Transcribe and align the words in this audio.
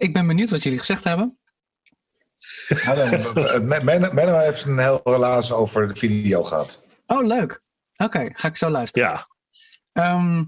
ik 0.00 0.12
ben 0.12 0.26
benieuwd 0.26 0.50
wat 0.50 0.62
jullie 0.62 0.78
gezegd 0.78 1.04
hebben. 1.04 1.38
Menno 4.14 4.38
heeft 4.38 4.64
een 4.64 4.78
heel 4.78 5.00
relaas 5.04 5.52
over 5.52 5.88
de 5.88 5.96
video 5.96 6.44
gehad. 6.44 6.84
Oh, 7.06 7.26
leuk. 7.26 7.62
Oké, 7.96 8.30
ga 8.32 8.48
ik 8.48 8.56
zo 8.56 8.68
luisteren. 8.70 9.08
Ja. 9.08 9.28
Um... 9.92 10.44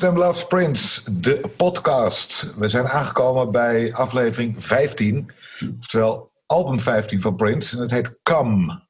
Amsterdam 0.00 0.26
Loves 0.26 0.46
Prince, 0.46 1.12
de 1.20 1.50
podcast. 1.56 2.54
We 2.56 2.68
zijn 2.68 2.88
aangekomen 2.88 3.50
bij 3.50 3.94
aflevering 3.94 4.64
15, 4.64 5.30
oftewel 5.78 6.30
album 6.46 6.80
15 6.80 7.20
van 7.20 7.36
Prince. 7.36 7.76
En 7.76 7.82
het 7.82 7.90
heet 7.90 8.18
Come, 8.22 8.86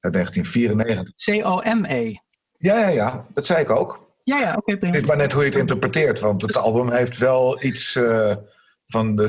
uit 0.00 0.12
1994. 0.12 1.14
C-O-M-E. 1.14 2.12
Ja, 2.58 2.78
ja, 2.78 2.88
ja, 2.88 3.26
dat 3.34 3.46
zei 3.46 3.60
ik 3.60 3.70
ook. 3.70 4.10
Ja, 4.22 4.38
ja, 4.38 4.54
oké. 4.54 4.86
Het 4.86 4.96
is 4.96 5.06
maar 5.06 5.16
net 5.16 5.32
hoe 5.32 5.42
je 5.42 5.48
het 5.48 5.58
interpreteert, 5.58 6.20
want 6.20 6.42
het 6.42 6.56
album 6.56 6.92
heeft 6.92 7.18
wel 7.18 7.64
iets 7.64 7.94
uh, 7.94 8.36
van 8.86 9.16
de 9.16 9.24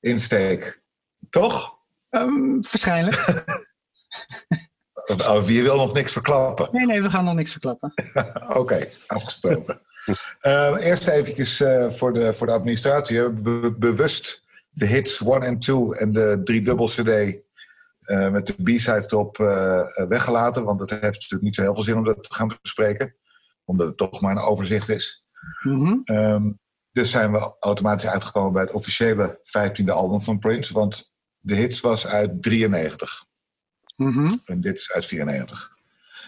CUM-insteek. 0.00 0.64
Uh, 0.64 0.72
Toch? 1.30 1.74
Um, 2.10 2.52
waarschijnlijk. 2.52 3.24
Oh, 5.06 5.48
je 5.48 5.62
wil 5.62 5.76
nog 5.76 5.92
niks 5.92 6.12
verklappen? 6.12 6.68
Nee, 6.72 6.86
nee, 6.86 7.02
we 7.02 7.10
gaan 7.10 7.24
nog 7.24 7.34
niks 7.34 7.50
verklappen. 7.50 7.92
Oké, 8.60 8.80
afgesproken. 9.06 9.80
uh, 10.42 10.76
eerst 10.80 11.08
eventjes 11.08 11.60
uh, 11.60 11.90
voor, 11.90 12.12
de, 12.12 12.32
voor 12.32 12.46
de 12.46 12.52
administratie. 12.52 13.16
We 13.16 13.22
hebben 13.22 13.78
bewust 13.78 14.44
de 14.70 14.86
hits 14.86 15.24
1 15.24 15.42
en 15.42 15.58
2 15.58 15.96
en 15.96 16.12
de 16.12 16.40
driedubbel 16.44 16.86
cd 16.86 17.08
uh, 17.08 18.28
met 18.28 18.46
de 18.46 18.54
b-side 18.62 19.04
erop 19.06 19.36
weggelaten. 20.08 20.64
Want 20.64 20.80
het 20.80 20.90
heeft 20.90 21.02
natuurlijk 21.02 21.42
niet 21.42 21.54
zo 21.54 21.62
heel 21.62 21.74
veel 21.74 21.82
zin 21.82 21.96
om 21.96 22.04
dat 22.04 22.24
te 22.24 22.34
gaan 22.34 22.52
bespreken. 22.62 23.14
Omdat 23.64 23.86
het 23.86 23.96
toch 23.96 24.20
maar 24.20 24.36
een 24.36 24.42
overzicht 24.42 24.88
is. 24.88 25.24
Mm 25.62 25.86
-hmm. 25.86 26.16
um, 26.16 26.60
dus 26.92 27.10
zijn 27.10 27.32
we 27.32 27.54
automatisch 27.60 28.08
uitgekomen 28.08 28.52
bij 28.52 28.62
het 28.62 28.72
officiële 28.72 29.40
15e 29.58 29.90
album 29.90 30.20
van 30.20 30.38
Prince. 30.38 30.72
Want 30.72 31.12
de 31.38 31.54
hits 31.54 31.80
was 31.80 32.06
uit 32.06 32.42
93. 32.42 33.24
Mm 34.02 34.12
-hmm. 34.12 34.40
En 34.46 34.60
dit 34.60 34.78
is 34.78 34.92
uit 34.92 35.06
94. 35.06 35.72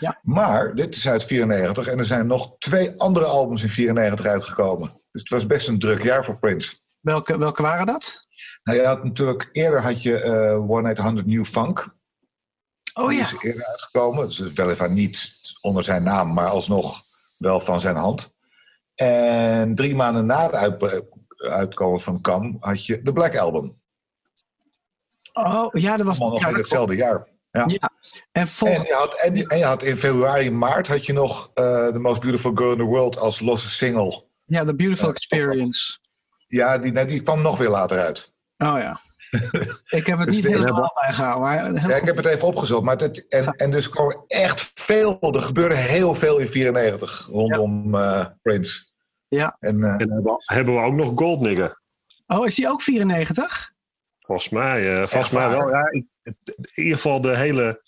Ja. 0.01 0.19
Maar 0.23 0.75
dit 0.75 0.97
is 0.97 1.09
uit 1.09 1.25
94 1.25 1.87
en 1.87 1.99
er 1.99 2.05
zijn 2.05 2.27
nog 2.27 2.55
twee 2.59 3.01
andere 3.01 3.25
albums 3.25 3.63
in 3.63 3.69
94 3.69 4.27
uitgekomen. 4.27 5.01
Dus 5.13 5.21
het 5.21 5.31
was 5.31 5.47
best 5.47 5.69
een 5.69 5.79
druk 5.79 6.03
jaar 6.03 6.25
voor 6.25 6.39
Prince. 6.39 6.77
Welke, 7.01 7.39
welke 7.39 7.63
waren 7.63 7.87
dat? 7.87 8.27
Nou, 8.65 8.79
je 8.79 8.87
had 8.87 9.05
natuurlijk 9.05 9.49
eerder 9.53 9.83
had 9.83 10.03
je 10.03 10.25
uh, 10.25 10.71
One 10.71 10.89
800 10.89 11.27
New 11.27 11.45
Funk. 11.45 11.95
Oh 12.95 13.09
Die 13.09 13.19
ja. 13.19 13.25
is 13.25 13.37
eerder 13.39 13.67
uitgekomen. 13.67 14.27
Dus 14.27 14.39
weliswaar 14.39 14.91
niet 14.91 15.33
onder 15.61 15.85
zijn 15.85 16.03
naam, 16.03 16.33
maar 16.33 16.49
alsnog 16.49 17.03
wel 17.39 17.61
van 17.61 17.81
zijn 17.81 17.97
hand. 17.97 18.35
En 18.95 19.75
drie 19.75 19.95
maanden 19.95 20.27
na 20.27 20.43
het 20.43 20.55
uit, 20.55 21.05
uitkomen 21.37 22.01
van 22.01 22.21
Cam 22.21 22.57
had 22.61 22.87
je 22.87 23.03
de 23.03 23.13
Black 23.13 23.37
Album. 23.37 23.83
Oh 25.33 25.69
ja, 25.73 25.97
dat 25.97 26.07
was 26.07 26.21
Allemaal 26.21 26.39
nog 26.39 26.49
ja, 26.49 26.55
in 26.55 26.61
hetzelfde 26.61 26.95
jaar. 26.95 27.29
Ja. 27.55 27.65
Ja. 27.67 27.91
En, 28.33 28.49
volg... 28.49 28.71
En, 28.71 28.83
je 28.87 28.93
had, 28.95 29.15
en, 29.21 29.37
je, 29.37 29.47
en 29.49 29.59
je 29.59 29.65
had 29.65 29.83
in 29.83 29.97
februari, 29.99 30.51
maart 30.51 30.87
had 30.89 31.07
je 31.07 31.13
nog 31.13 31.51
uh, 31.55 31.87
The 31.87 31.99
Most 31.99 32.21
Beautiful 32.21 32.53
Girl 32.55 32.71
in 32.73 32.77
the 32.79 32.83
World 32.85 33.19
als 33.19 33.41
losse 33.41 33.69
single. 33.71 34.25
Ja, 34.45 34.65
The 34.65 34.75
Beautiful 34.75 35.09
uh, 35.09 35.15
Experience. 35.15 35.99
Ja, 36.47 36.79
die, 36.79 36.93
nee, 36.93 37.07
die 37.07 37.21
kwam 37.23 37.43
nog 37.43 37.59
weer 37.59 37.69
later 37.69 37.99
uit. 37.99 38.33
Oh 38.59 38.79
ja. 38.79 39.01
ik 39.99 40.07
heb 40.07 40.19
het 40.19 40.27
Dus 40.27 40.35
niet 40.35 40.43
de- 40.43 40.49
helemaal 40.51 40.93
bijgehouden. 41.01 41.43
Maar 41.43 41.81
heel 41.81 41.89
Ja, 41.91 41.97
ik 41.97 42.05
heb 42.05 42.17
het 42.17 42.27
even 42.27 42.49
opgezocht. 42.49 42.83
Maar 42.83 42.97
het, 42.97 43.27
en, 43.29 43.47
en 43.47 43.71
dus 43.71 43.89
kwam 43.89 44.09
er 44.09 44.23
echt 44.27 44.71
veel. 44.75 45.19
Er 45.21 45.43
gebeurde 45.43 45.75
heel 45.75 46.15
veel 46.15 46.39
in 46.39 46.49
94 46.49 47.27
rondom 47.31 47.95
eh, 47.95 48.27
Prince. 48.43 48.85
Ja. 49.29 49.57
En, 49.61 49.83
eh, 49.85 49.91
En 49.91 49.99
hebben, 50.13 50.35
hebben 50.45 50.75
we 50.75 50.81
ook 50.81 50.95
nog 50.95 51.13
Goldnigger. 51.15 51.81
Oh, 52.27 52.47
is 52.47 52.55
die 52.55 52.69
ook 52.69 52.83
94? 52.83 53.73
Volgens 54.21 54.49
mij, 54.49 54.93
eh, 55.03 55.07
volgens 55.07 55.31
mij 55.33 55.49
wel. 55.49 55.69
Ja, 55.71 55.91
ik- 55.91 56.07
in 56.25 56.83
ieder 56.83 56.95
geval 56.95 57.21
de 57.21 57.37
hele. 57.37 57.83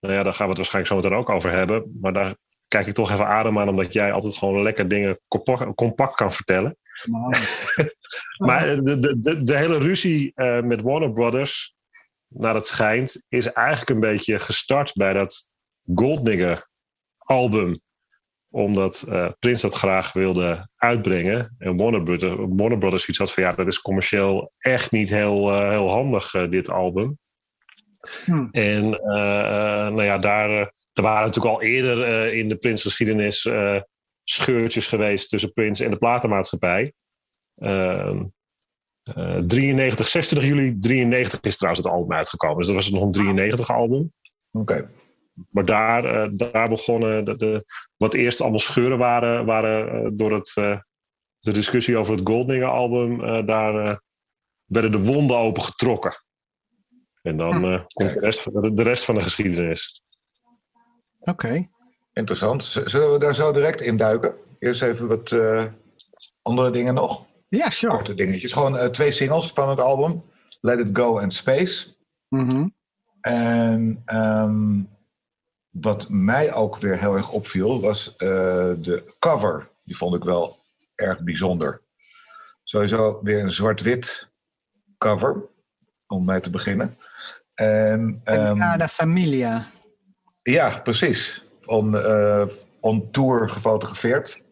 Nou 0.00 0.14
ja, 0.14 0.22
daar 0.22 0.32
gaan 0.32 0.44
we 0.44 0.48
het 0.48 0.58
waarschijnlijk 0.58 0.94
zo 0.94 1.00
meteen 1.00 1.18
ook 1.18 1.36
over 1.36 1.52
hebben. 1.52 1.98
Maar 2.00 2.12
daar 2.12 2.36
kijk 2.68 2.86
ik 2.86 2.94
toch 2.94 3.10
even 3.10 3.26
adem 3.26 3.58
aan, 3.58 3.68
omdat 3.68 3.92
jij 3.92 4.12
altijd 4.12 4.36
gewoon 4.36 4.62
lekker 4.62 4.88
dingen 4.88 5.20
compact, 5.74 6.14
kan 6.14 6.32
vertellen. 6.32 6.76
Nou, 7.04 7.34
Maar 8.46 8.66
de, 8.76 8.98
de, 8.98 9.20
de, 9.20 9.42
de 9.42 9.56
hele 9.56 9.78
ruzie 9.78 10.32
eh, 10.34 10.62
met 10.62 10.82
Warner 10.82 11.12
Brothers, 11.12 11.74
naar 12.28 12.54
het 12.54 12.66
schijnt, 12.66 13.24
is 13.28 13.52
eigenlijk 13.52 13.90
een 13.90 14.00
beetje 14.00 14.38
gestart 14.38 14.92
bij 14.94 15.12
dat 15.12 15.52
Golddigger 15.94 16.68
album. 17.18 17.80
Omdat 18.50 19.02
eh 19.08 19.30
Prince 19.38 19.66
dat 19.66 19.74
graag 19.74 20.12
wilde 20.12 20.68
uitbrengen. 20.76 21.54
En 21.58 21.76
Warner 21.76 22.02
Brothers, 22.02 22.34
Warner 22.36 22.78
Brothers 22.78 23.08
iets 23.08 23.18
had 23.18 23.32
van 23.32 23.42
ja, 23.42 23.52
dat 23.52 23.66
is 23.66 23.80
commercieel 23.80 24.52
echt 24.58 24.90
niet 24.90 25.08
heel, 25.08 25.50
eh, 25.50 25.68
heel 25.68 25.90
handig, 25.90 26.30
dit 26.30 26.70
album. 26.70 27.18
Hm. 28.24 28.46
En 28.50 29.00
eh, 29.00 29.40
eh, 29.40 29.92
nou 29.92 30.02
ja, 30.02 30.18
daar, 30.18 30.50
eh, 30.50 30.66
er 30.92 31.02
waren 31.02 31.26
natuurlijk 31.26 31.54
al 31.54 31.62
eerder 31.62 32.32
in 32.32 32.48
de 32.48 32.56
Prince-geschiedenis 32.56 33.44
eh, 33.44 33.80
scheurtjes 34.24 34.86
geweest 34.86 35.28
tussen 35.28 35.52
Prince 35.52 35.84
en 35.84 35.90
de 35.90 35.96
platenmaatschappij. 35.96 36.92
Ehm, 37.54 38.24
eh, 39.02 39.38
93, 39.38 40.08
26 40.08 40.48
juli 40.48 40.78
93 40.78 41.40
is 41.40 41.56
trouwens 41.56 41.84
het 41.84 41.92
album 41.94 42.12
uitgekomen. 42.12 42.56
Dus 42.56 42.66
dat 42.66 42.74
was 42.74 42.90
nog 42.90 43.02
een 43.02 43.12
93 43.12 43.70
album. 43.70 44.12
Oké. 44.52 44.90
Maar 45.50 45.64
daar, 45.64 46.36
daar 46.36 46.68
begonnen 46.68 47.24
de, 47.24 47.36
de, 47.36 47.64
wat 47.96 48.14
eerst 48.14 48.40
allemaal 48.40 48.58
scheuren 48.58 48.98
waren, 48.98 49.44
waren 49.44 50.16
door 50.16 50.32
het, 50.32 50.52
de 51.38 51.52
discussie 51.52 51.96
over 51.96 52.14
het 52.14 52.28
Golddinger 52.28 52.68
album. 52.68 53.46
daar 53.46 54.02
werden 54.64 54.92
de 54.92 55.02
wonden 55.02 55.36
open 55.36 55.62
getrokken. 55.62 56.16
En 57.22 57.36
dan 57.36 57.64
eh, 57.64 57.80
komt 57.92 58.12
de 58.12 58.20
rest, 58.20 58.42
van 58.42 58.62
de, 58.62 58.72
de 58.72 58.82
rest 58.82 59.04
van 59.04 59.14
de 59.14 59.22
geschiedenis. 59.22 60.02
Oké. 61.20 61.68
Interessant. 62.12 62.62
Zullen 62.62 63.12
we 63.12 63.18
daar 63.18 63.34
zo 63.34 63.52
direct 63.52 63.80
in 63.80 63.96
duiken? 63.96 64.34
Eerst 64.58 64.82
even 64.82 65.08
wat 65.08 65.32
eh, 65.32 65.64
andere 66.42 66.70
dingen 66.70 66.94
nog. 66.94 67.26
Ja, 67.48 67.70
sure. 67.70 67.94
Korte 67.94 68.14
dingetjes. 68.14 68.52
Gewoon 68.52 68.78
eh, 68.78 68.88
twee 68.88 69.10
singles 69.10 69.52
van 69.52 69.68
het 69.68 69.80
album. 69.80 70.22
Let 70.60 70.78
It 70.78 70.96
Go 70.98 71.18
en 71.18 71.30
Space. 71.30 71.94
Mhm. 72.28 72.68
En 73.20 74.02
ehm, 74.04 74.82
wat 75.70 76.08
mij 76.08 76.54
ook 76.54 76.78
weer 76.78 76.98
heel 76.98 77.14
erg 77.14 77.30
opviel, 77.30 77.80
was 77.80 78.16
eh, 78.16 78.28
de 78.78 79.14
cover. 79.18 79.68
Die 79.84 79.96
vond 79.96 80.14
ik 80.14 80.24
wel 80.24 80.58
erg 80.94 81.22
bijzonder. 81.22 81.82
Sowieso 82.64 83.20
weer 83.22 83.42
een 83.42 83.50
zwart-wit 83.50 84.28
cover, 84.98 85.48
om 86.06 86.24
mee 86.24 86.40
te 86.40 86.50
beginnen. 86.50 86.98
En, 87.58 88.20
ehm, 88.24 88.46
Sagrada 88.46 88.88
Familia. 88.88 89.66
ja, 90.42 90.80
precies. 90.82 91.44
On, 91.64 91.96
eh, 91.96 92.46
on 92.80 93.10
tour 93.10 93.48
gefotografeerd. 93.50 94.44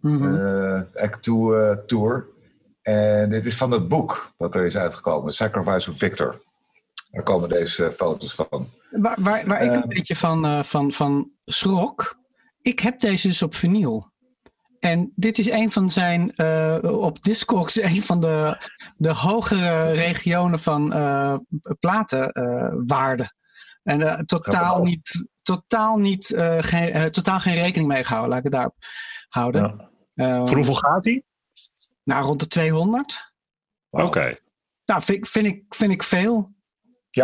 Mhm. 0.00 0.34
eh 0.34 0.82
Act 1.02 1.22
2 1.22 1.56
eh, 1.60 1.76
Tour. 1.86 2.28
En 2.82 3.28
dit 3.28 3.46
is 3.46 3.56
van 3.56 3.70
het 3.70 3.88
boek 3.88 4.32
dat 4.36 4.54
er 4.54 4.64
is 4.66 4.76
uitgekomen, 4.76 5.32
Sacrifice 5.32 5.90
of 5.90 5.98
Victor. 5.98 6.42
Daar 7.10 7.22
komen 7.22 7.48
deze 7.48 7.92
foto's 7.92 8.34
van. 8.34 8.68
Waar, 8.90 9.16
waar, 9.20 9.46
waar 9.46 9.62
ik 9.62 9.70
een 9.74 9.82
Eh. 9.82 9.88
beetje 9.88 10.16
van, 10.16 10.64
van, 10.64 10.92
van 10.92 11.30
schrok. 11.44 12.18
Ik 12.62 12.80
heb 12.80 12.98
deze 13.00 13.28
dus 13.28 13.42
op 13.42 13.54
vinyl. 13.54 14.10
En 14.86 15.12
dit 15.14 15.38
is 15.38 15.50
een 15.50 15.70
van 15.70 15.90
zijn, 15.90 16.34
eh, 16.36 16.78
op 16.82 17.22
Discogs, 17.22 17.82
een 17.82 18.02
van 18.02 18.20
de, 18.20 18.66
de 18.96 19.12
hogere 19.12 19.90
regionen 19.92 20.58
van 20.60 20.92
eh 20.92 21.36
platenwaarde. 21.80 23.30
en 23.82 24.02
eh, 24.02 24.18
totaal 24.18 24.82
niet, 24.82 25.26
totaal, 25.42 25.96
niet 25.98 26.32
eh, 26.32 26.56
geen, 26.60 26.90
eh, 26.90 27.04
totaal 27.04 27.40
geen 27.40 27.54
rekening 27.54 27.88
mee 27.88 28.04
gehouden. 28.04 28.28
Laat 28.30 28.38
ik 28.38 28.44
het 28.44 28.52
daarop 28.54 28.76
houden. 29.28 29.90
Ja. 30.14 30.34
Eh, 30.38 30.46
Voor 30.46 30.56
hoeveel 30.56 30.74
gaat 30.74 31.04
hij? 31.04 31.22
nou, 32.04 32.24
rond 32.24 32.40
de 32.40 32.46
200. 32.46 33.32
Oké. 33.90 34.38
Nou, 34.84 35.02
vind, 35.02 35.18
ik- 35.18 35.26
vind, 35.26 35.46
ik, 35.46 35.64
vind 35.68 35.90
ik 35.92 36.02
veel. 36.02 36.54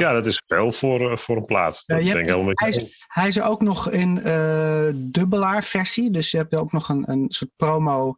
Ja, 0.00 0.12
dat 0.12 0.26
is 0.26 0.40
veel 0.44 0.70
voor, 0.72 1.10
eh, 1.10 1.16
voor 1.16 1.36
een 1.36 1.44
plaat. 1.44 1.82
Ja, 1.86 1.96
je 1.96 2.02
ik 2.18 2.28
hebt- 2.28 2.60
hij, 2.60 2.68
is, 2.68 3.04
hij 3.08 3.28
is 3.28 3.36
er 3.36 3.44
ook 3.44 3.62
nog 3.62 3.90
in 3.90 4.22
eh 4.22 4.88
dubbelaar 4.94 5.64
versie. 5.64 6.10
Dus 6.10 6.30
je 6.30 6.36
hebt 6.36 6.54
ook 6.54 6.72
nog 6.72 6.88
een, 6.88 7.10
een 7.10 7.24
soort 7.28 7.50
promo 7.56 8.16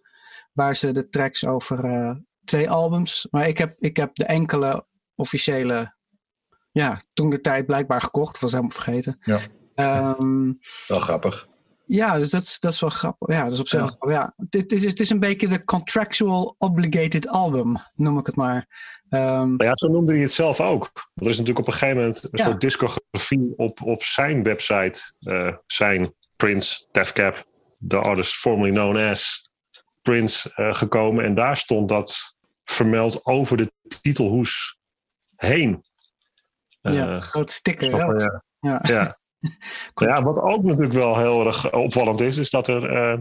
waar 0.53 0.77
ze 0.77 0.93
de 0.93 1.09
tracks 1.09 1.47
over 1.47 1.85
eh, 1.85 2.11
twee 2.45 2.71
albums. 2.71 3.27
Maar 3.31 3.49
ik 3.49 3.59
heb, 3.59 3.75
ik 3.79 3.97
heb 3.97 4.15
de 4.15 4.25
enkele 4.25 4.87
officiële, 5.15 5.95
ja, 6.73 7.03
toen 7.13 7.31
de 7.31 7.41
tijd 7.41 7.67
blijkbaar 7.67 8.01
gekocht. 8.01 8.39
Was 8.41 8.51
helemaal 8.53 8.73
vergeten. 8.75 9.19
Ja. 9.21 9.39
Ehm, 9.75 10.53
Wel 10.87 10.99
grappig. 10.99 11.49
Ja, 11.87 12.19
dus 12.19 12.31
dat 12.31 12.43
is, 12.43 12.61
dat 12.61 12.73
is 12.73 12.81
wel 12.81 12.91
grappig. 12.91 13.29
Ja, 13.37 13.45
dat 13.45 13.53
is 13.53 13.61
op 13.61 13.69
zich. 13.69 13.97
Ja. 14.01 14.11
Ja. 14.11 14.35
Het, 14.51 14.73
is, 14.73 14.85
het 14.85 15.01
is 15.01 15.11
een 15.11 15.21
beetje 15.21 15.49
de 15.49 15.65
contractual 15.65 16.55
obligated 16.59 17.29
album, 17.29 17.77
noem 17.95 18.19
ik 18.19 18.27
het 18.27 18.37
maar. 18.37 18.67
Ehm, 19.09 19.57
Maar 19.57 19.67
ja, 19.67 19.75
zo 19.75 19.89
noemde 19.89 20.13
hij 20.13 20.21
het 20.23 20.33
zelf 20.33 20.61
ook. 20.61 20.91
Er 21.15 21.27
is 21.29 21.39
natuurlijk 21.39 21.59
op 21.59 21.67
een 21.67 21.73
gegeven 21.73 21.97
moment 21.97 22.23
een 22.23 22.29
Ja. 22.33 22.45
soort 22.45 22.61
discografie 22.61 23.53
op, 23.57 23.83
op 23.83 24.03
zijn 24.03 24.43
website. 24.43 25.01
eh, 25.19 25.57
zijn 25.67 26.15
Prince, 26.37 26.87
Def 26.93 27.13
Cap, 27.13 27.45
the 27.89 27.97
artist 27.99 28.35
formerly 28.35 28.71
known 28.73 28.97
as 29.11 29.51
Prince, 30.03 30.51
eh, 30.55 30.75
gekomen. 30.75 31.25
En 31.25 31.35
daar 31.35 31.57
stond 31.57 31.89
dat 31.89 32.37
vermeld 32.65 33.27
over 33.27 33.57
de 33.57 33.73
titelhoes 34.03 34.79
heen. 35.37 35.85
ja, 36.81 37.15
Eh, 37.15 37.21
grote 37.21 37.53
sticker. 37.53 37.87
snap? 37.87 38.43
Ja. 38.61 38.81
Ja. 38.83 39.19
ja, 39.95 40.23
wat 40.23 40.41
ook 40.41 40.63
natuurlijk 40.63 40.93
wel 40.95 41.19
heel 41.19 41.47
erg 41.47 41.73
opvallend 41.73 42.21
is, 42.21 42.37
is 42.37 42.51
dat 42.51 42.69
er 42.69 42.85
eh, 42.85 43.19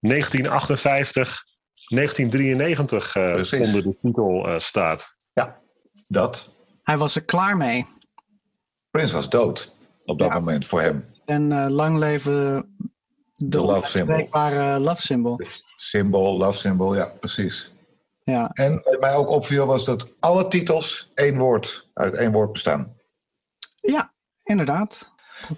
1958, 0.00 1.44
1993 1.88 3.16
eh, 3.16 3.60
onder 3.60 3.82
de 3.82 3.96
titel 3.98 4.48
eh, 4.48 4.58
staat. 4.58 5.20
Dat. 6.02 6.52
Hij 6.82 6.98
was 6.98 7.14
er 7.14 7.24
klaar 7.24 7.56
mee. 7.56 7.86
Prince 8.90 9.14
was 9.14 9.28
dood 9.30 9.72
op 10.04 10.18
dat 10.18 10.28
Ja. 10.28 10.34
moment 10.38 10.66
voor 10.66 10.80
hem. 10.80 11.04
En 11.24 11.52
eh, 11.52 11.66
lang 11.70 11.98
leven 11.98 12.32
de, 13.32 13.48
De 13.48 13.58
love 13.60 13.88
symbol. 13.88 14.28
love 14.78 15.02
symbol. 15.02 15.40
Symbol, 15.76 16.38
love 16.38 16.58
symbol, 16.58 16.94
ja, 16.94 17.12
precies. 17.20 17.72
Ja. 18.24 18.50
En 18.52 18.80
wat 18.84 19.00
mij 19.00 19.14
ook 19.14 19.28
opviel 19.28 19.66
was 19.66 19.84
dat 19.84 20.12
alle 20.20 20.48
titels 20.48 21.10
één 21.14 21.38
woord, 21.38 21.88
uit 21.94 22.14
één 22.14 22.32
woord 22.32 22.52
bestaan. 22.52 22.96
ja, 23.80 24.12
inderdaad. 24.44 25.11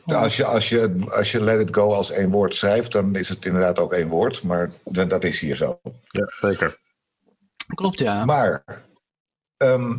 Als 0.05 0.37
je, 0.37 0.45
als, 0.45 0.69
je, 0.69 0.95
als 1.11 1.33
je 1.33 1.43
let 1.43 1.61
it 1.61 1.75
go 1.75 1.93
als 1.95 2.11
één 2.11 2.31
woord 2.31 2.55
schrijft, 2.55 2.93
dan 2.93 3.17
is 3.17 3.29
het 3.29 3.45
inderdaad 3.45 3.79
ook 3.79 3.93
één 3.93 4.09
woord. 4.09 4.43
Maar 4.43 4.71
dat, 4.85 5.25
is 5.25 5.41
hier 5.41 5.57
zo. 5.57 5.81
Ja, 6.11 6.27
zeker. 6.27 6.79
Klopt, 7.75 7.99
ja. 7.99 8.25
Maar 8.25 8.65
ehm, 9.57 9.97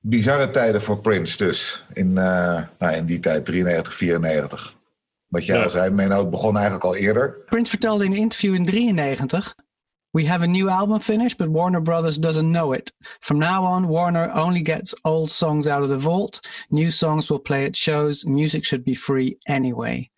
bizarre 0.00 0.50
tijden 0.50 0.82
voor 0.82 0.98
Prince 1.00 1.36
dus. 1.36 1.84
In, 1.92 2.18
eh, 2.18 2.62
nou, 2.78 2.94
in 2.94 3.06
die 3.06 3.20
tijd, 3.20 3.44
93, 3.44 3.94
94. 3.94 4.76
Wat 5.26 5.46
jij 5.46 5.56
Ja. 5.56 5.62
al 5.62 5.70
zei, 5.70 5.90
Menno, 5.90 6.18
het 6.18 6.30
begon 6.30 6.54
eigenlijk 6.54 6.84
al 6.84 6.96
eerder. 6.96 7.36
Prince 7.46 7.70
vertelde 7.70 8.04
in 8.04 8.10
een 8.10 8.16
interview 8.16 8.54
in 8.54 8.64
93. 8.64 9.54
We 10.12 10.24
have 10.26 10.42
a 10.44 10.46
new 10.46 10.68
album 10.68 11.00
finished, 11.00 11.36
but 11.38 11.48
Warner 11.48 11.82
Brothers 11.82 12.18
doesn't 12.18 12.50
know 12.50 12.72
it. 12.74 12.92
From 13.20 13.38
now 13.38 13.64
on, 13.64 13.86
Warner 13.86 14.30
only 14.34 14.62
gets 14.62 14.94
old 15.04 15.30
songs 15.30 15.66
out 15.66 15.82
of 15.82 15.88
the 15.88 15.98
vault. 16.00 16.40
New 16.68 16.90
songs 16.90 17.28
will 17.28 17.40
play 17.40 17.66
at 17.66 17.76
shows. 17.76 18.24
Music 18.24 18.64
should 18.64 18.84
be 18.84 18.94
free 18.94 19.36
anyway. 19.42 20.10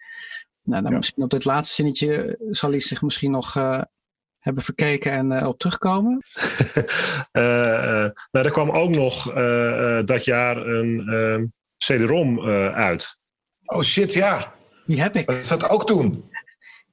Nou, 0.63 0.83
dan 0.83 0.91
Ja. 0.93 0.97
misschien 0.97 1.23
op 1.23 1.31
dit 1.31 1.45
laatste 1.45 1.75
zinnetje 1.75 2.39
zal 2.51 2.71
hij 2.71 2.81
zich 2.81 3.03
misschien 3.03 3.31
nog 3.31 3.57
eh, 3.57 3.83
hebben 4.39 4.63
verkeken 4.65 5.13
en 5.13 5.33
eh, 5.33 5.47
op 5.49 5.59
terugkomen. 5.59 6.19
Eh, 7.33 8.05
eh, 8.05 8.11
nou, 8.31 8.47
er 8.47 8.51
kwam 8.51 8.71
ook 8.71 8.91
nog 8.91 9.33
eh, 9.33 9.99
eh, 9.99 10.05
dat 10.07 10.25
jaar 10.25 10.57
een 10.57 11.09
eh, 11.09 11.45
CD-ROM 11.79 12.39
eh, 12.39 12.69
uit. 12.75 13.19
Oh 13.65 13.83
shit, 13.83 14.13
ja. 14.13 14.55
Die 14.87 15.01
heb 15.01 15.17
ik. 15.17 15.27
Dat 15.27 15.47
zat 15.47 15.69
ook 15.69 15.87
toen. 15.87 16.30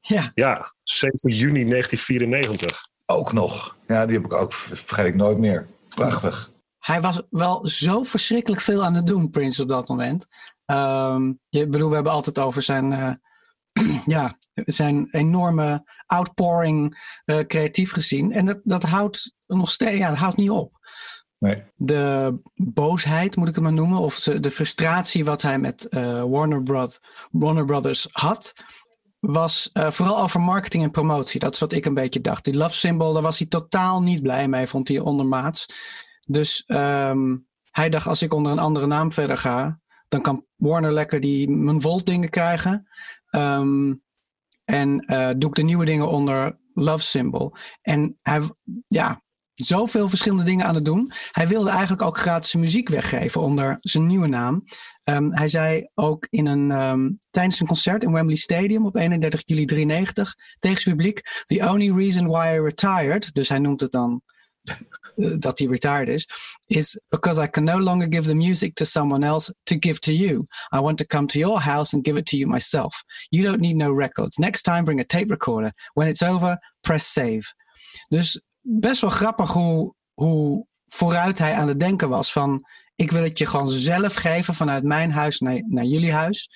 Ja, 0.07 0.31
Ja, 0.33 0.73
7 0.83 1.29
juni 1.29 1.69
1994. 1.69 2.87
Ook 3.05 3.33
nog. 3.33 3.77
Ja, 3.87 4.05
die 4.05 4.15
heb 4.15 4.25
ik 4.25 4.33
ook, 4.33 4.53
vergeet 4.53 5.05
ik 5.05 5.15
nooit 5.15 5.37
meer. 5.37 5.67
Prachtig. 5.89 6.51
hij 6.79 7.01
was 7.01 7.21
wel 7.29 7.67
zo 7.67 8.03
verschrikkelijk 8.03 8.61
veel 8.61 8.83
aan 8.83 8.93
het 8.93 9.07
doen, 9.07 9.29
Prince, 9.29 9.61
op 9.61 9.69
dat 9.69 9.87
moment. 9.87 10.25
Ehm, 10.65 11.33
je 11.49 11.67
bedoel, 11.67 11.89
we 11.89 11.95
hebben 11.95 12.13
altijd 12.13 12.39
over 12.39 12.61
zijn, 12.61 12.93
eh, 12.93 13.11
ja, 14.15 14.37
zijn 14.53 15.07
enorme 15.11 15.83
outpouring 16.05 16.97
eh, 17.25 17.39
creatief 17.39 17.91
gezien. 17.91 18.31
En 18.33 18.45
dat, 18.45 18.59
dat 18.63 18.83
houdt 18.83 19.33
nog 19.47 19.71
steeds, 19.71 19.97
ja, 19.97 20.09
dat 20.09 20.17
houdt 20.17 20.37
niet 20.37 20.49
op. 20.49 20.75
Nee. 21.39 21.63
De 21.75 22.39
boosheid, 22.55 23.35
moet 23.35 23.47
ik 23.47 23.55
het 23.55 23.63
maar 23.63 23.73
noemen, 23.73 23.99
of 23.99 24.19
de 24.19 24.51
frustratie 24.51 25.25
wat 25.25 25.41
hij 25.41 25.59
met 25.59 25.87
eh, 25.87 26.23
Warner, 26.23 26.89
Warner 27.31 27.65
Brothers 27.65 28.07
had, 28.11 28.53
was 29.19 29.69
eh, 29.73 29.91
vooral 29.91 30.21
over 30.21 30.41
marketing 30.41 30.83
en 30.83 30.91
promotie. 30.91 31.39
Dat 31.39 31.53
is 31.53 31.59
wat 31.59 31.73
ik 31.73 31.85
een 31.85 31.93
beetje 31.93 32.21
dacht. 32.21 32.43
Die 32.43 32.55
love 32.55 32.75
symbol, 32.75 33.13
daar 33.13 33.21
was 33.21 33.37
hij 33.37 33.47
totaal 33.47 34.01
niet 34.01 34.21
blij 34.21 34.47
mee, 34.47 34.67
vond 34.67 34.87
hij 34.87 34.99
ondermaats. 34.99 35.65
Dus 36.27 36.63
ehm, 36.65 37.35
hij 37.71 37.89
dacht, 37.89 38.07
als 38.07 38.21
ik 38.21 38.33
onder 38.33 38.51
een 38.51 38.59
andere 38.59 38.87
naam 38.87 39.11
verder 39.11 39.37
ga, 39.37 39.79
dan 40.07 40.21
kan 40.21 40.45
Warner 40.55 40.93
lekker 40.93 41.19
die 41.19 41.49
mijn 41.49 41.81
Volt 41.81 42.05
dingen 42.05 42.29
krijgen. 42.29 42.87
Ehm, 43.29 43.93
en 44.63 44.99
eh, 44.99 45.29
doe 45.37 45.49
ik 45.49 45.55
de 45.55 45.61
nieuwe 45.61 45.85
dingen 45.85 46.07
onder 46.09 46.59
Love 46.73 47.03
Symbol. 47.03 47.53
En 47.81 48.17
hij, 48.21 48.41
ja, 48.87 49.21
zoveel 49.53 50.09
verschillende 50.09 50.43
dingen 50.43 50.65
aan 50.65 50.75
het 50.75 50.85
doen. 50.85 51.11
Hij 51.31 51.47
wilde 51.47 51.69
eigenlijk 51.69 52.01
ook 52.01 52.17
gratis 52.17 52.55
muziek 52.55 52.89
weggeven 52.89 53.41
onder 53.41 53.77
zijn 53.79 54.05
nieuwe 54.05 54.27
naam. 54.27 54.63
Ehm, 55.07 55.31
hij 55.31 55.47
zei 55.47 55.89
ook 55.93 56.27
in 56.29 56.47
een, 56.47 56.71
ehm, 56.71 57.09
tijdens 57.29 57.59
een 57.59 57.67
concert 57.67 58.03
in 58.03 58.11
Wembley 58.11 58.35
Stadium 58.35 58.85
op 58.85 58.95
31 58.95 59.41
juli 59.45 59.65
93 59.65 60.35
tegen 60.59 60.81
zijn 60.81 60.95
publiek: 60.95 61.43
The 61.45 61.69
only 61.69 61.91
reason 61.91 62.27
why 62.27 62.53
I 62.55 62.61
retired, 62.61 63.33
dus 63.33 63.49
hij 63.49 63.59
noemt 63.59 63.81
het 63.81 63.91
dan 63.91 64.21
eh, 64.63 65.35
dat 65.39 65.59
hij 65.59 65.67
retired 65.67 66.07
is, 66.07 66.29
is 66.65 67.01
because 67.09 67.41
I 67.41 67.49
can 67.49 67.63
no 67.63 67.79
longer 67.79 68.07
give 68.09 68.27
the 68.27 68.35
music 68.35 68.73
to 68.73 68.85
someone 68.85 69.25
else 69.25 69.55
to 69.63 69.75
give 69.79 69.99
to 69.99 70.11
you. 70.11 70.45
I 70.75 70.79
want 70.79 70.97
to 70.97 71.05
come 71.05 71.25
to 71.25 71.39
your 71.39 71.59
house 71.59 71.95
and 71.95 72.07
give 72.07 72.19
it 72.19 72.25
to 72.25 72.37
you 72.37 72.49
myself. 72.49 73.03
You 73.29 73.43
don't 73.43 73.61
need 73.61 73.75
no 73.75 73.93
records. 73.95 74.37
Next 74.37 74.61
time 74.61 74.83
bring 74.83 74.99
a 74.99 75.05
tape 75.05 75.29
recorder. 75.29 75.71
When 75.93 76.07
it's 76.07 76.23
over, 76.23 76.57
press 76.81 77.11
save. 77.11 77.53
Dus 78.07 78.41
best 78.61 79.01
wel 79.01 79.09
grappig 79.09 79.51
hoe, 79.51 79.93
hoe 80.13 80.67
vooruit 80.85 81.37
hij 81.37 81.53
aan 81.53 81.67
het 81.67 81.79
denken 81.79 82.09
was 82.09 82.31
van 82.31 82.65
ik 82.97 83.11
wil 83.11 83.23
het 83.23 83.37
je 83.37 83.45
gewoon 83.45 83.67
zelf 83.67 84.13
geven 84.13 84.53
vanuit 84.53 84.83
mijn 84.83 85.11
huis 85.11 85.39
naar, 85.39 85.63
naar 85.67 85.83
jullie 85.83 86.11
huis. 86.11 86.49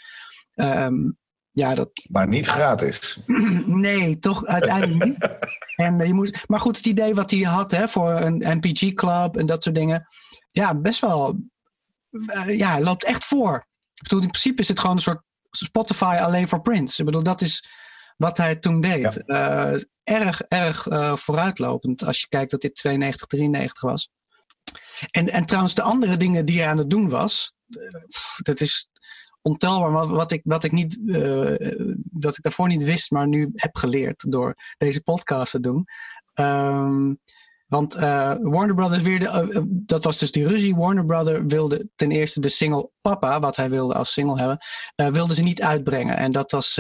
Ehm, 0.54 1.10
ja, 1.52 1.76
dat, 1.76 1.90
Maar 2.10 2.28
niet 2.28 2.48
gratis. 2.48 3.20
nee, 3.66 4.20
toch 4.20 4.46
uiteindelijk 4.46 5.06
niet. 5.06 5.18
En, 5.76 6.02
eh, 6.02 6.08
je 6.08 6.14
moest, 6.14 6.48
maar 6.48 6.60
goed, 6.60 6.78
het 6.78 6.86
idee 6.86 7.16
wat 7.16 7.32
hij 7.32 7.40
had 7.40 7.72
hè, 7.72 7.88
voor 7.88 8.12
een 8.12 8.58
MPG 8.58 8.94
club 8.94 9.38
en 9.38 9.46
dat 9.46 9.64
soort 9.64 9.76
dingen. 9.76 10.08
Ja, 10.48 10.76
best 10.76 11.02
wel. 11.02 11.38
eh, 12.26 12.58
ja, 12.58 12.72
hij 12.72 12.82
loopt 12.82 13.06
echt 13.06 13.26
voor. 13.26 13.68
Ik 13.94 14.04
bedoel, 14.04 14.22
in 14.22 14.28
principe 14.28 14.62
is 14.62 14.68
het 14.68 14.80
gewoon 14.80 14.96
een 14.96 15.02
soort 15.02 15.22
Spotify 15.50 16.18
alleen 16.22 16.48
voor 16.48 16.62
Prince. 16.62 17.00
Ik 17.00 17.06
bedoel, 17.06 17.24
dat 17.24 17.42
is 17.42 17.70
wat 18.18 18.38
hij 18.38 18.56
toen 18.56 18.82
deed. 18.82 19.26
Eh, 19.26 19.74
erg, 20.04 20.42
erg 20.42 20.88
vooruitlopend 21.20 22.06
als 22.06 22.20
je 22.20 22.28
kijkt 22.28 22.52
dat 22.52 22.62
dit 22.62 22.76
92, 22.76 23.28
93 23.28 23.82
was. 23.82 24.10
En, 25.12 25.30
en 25.30 25.46
trouwens, 25.46 25.76
de 25.76 25.82
andere 25.82 26.18
dingen 26.18 26.46
die 26.46 26.60
hij 26.60 26.70
aan 26.70 26.78
het 26.78 26.90
doen 26.90 27.10
was, 27.10 27.54
dat 28.44 28.62
is 28.62 28.90
ontelbaar. 29.42 29.92
Wat, 29.92 30.10
wat, 30.10 30.32
ik, 30.32 30.42
wat 30.44 30.64
ik 30.64 30.72
niet, 30.72 31.02
eh, 31.08 31.74
dat 31.96 32.38
ik 32.38 32.44
daarvoor 32.44 32.68
niet 32.68 32.84
wist, 32.84 33.12
maar 33.12 33.28
nu 33.28 33.50
heb 33.54 33.76
geleerd 33.76 34.32
door 34.32 34.56
deze 34.78 35.04
podcast 35.04 35.52
te 35.52 35.60
doen. 35.60 35.86
Ehm, 36.34 37.14
want 37.68 37.96
eh, 37.96 38.36
Warner 38.40 38.76
Brothers 38.76 39.02
wilde, 39.02 39.28
eh, 39.28 39.62
dat 39.66 40.04
was 40.04 40.18
dus 40.18 40.32
die 40.32 40.48
ruzie. 40.48 40.76
Warner 40.76 41.06
Brothers 41.06 41.44
wilde 41.48 41.90
ten 41.96 42.12
eerste 42.12 42.40
de 42.40 42.50
single 42.50 42.90
Papa, 43.02 43.40
wat 43.40 43.56
hij 43.56 43.70
wilde 43.70 43.94
als 43.94 44.14
single 44.14 44.40
hebben, 44.40 44.60
wilde 45.14 45.34
ze 45.34 45.44
niet 45.44 45.62
uitbrengen. 45.62 46.18
En 46.18 46.32
dat 46.32 46.52
was 46.52 46.80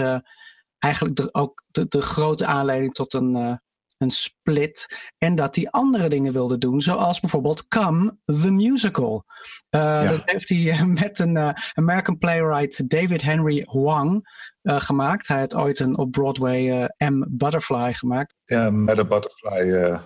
eigenlijk 0.77 1.29
ook 1.31 1.63
de, 1.67 1.85
de 1.87 2.01
grote 2.01 2.45
aanleiding 2.45 2.93
tot 2.93 3.13
een, 3.13 3.61
een 4.01 4.11
split. 4.11 4.97
En 5.17 5.35
dat 5.35 5.55
hij 5.55 5.67
andere 5.69 6.09
dingen 6.09 6.33
wilde 6.33 6.57
doen, 6.57 6.81
zoals 6.81 7.19
bijvoorbeeld 7.19 7.67
Come, 7.67 8.17
the 8.25 8.51
Musical. 8.51 9.25
Eh, 9.69 10.09
Dat 10.09 10.21
heeft 10.25 10.49
hij 10.49 10.69
eh, 10.69 10.83
met 10.83 11.19
een 11.19 11.37
eh, 11.37 11.49
American 11.73 12.17
playwright 12.17 12.89
David 12.89 13.21
Henry 13.21 13.63
Hwang 13.65 14.29
eh, 14.61 14.79
gemaakt. 14.79 15.27
Hij 15.27 15.39
had 15.39 15.55
ooit 15.55 15.79
een 15.79 15.97
op 15.97 16.11
Broadway 16.11 16.89
M. 16.97 17.25
Butterfly 17.29 17.93
gemaakt. 17.93 18.35
Ja, 18.43 18.69
met 18.69 18.97
een 18.97 19.07
butterfly 19.07 19.99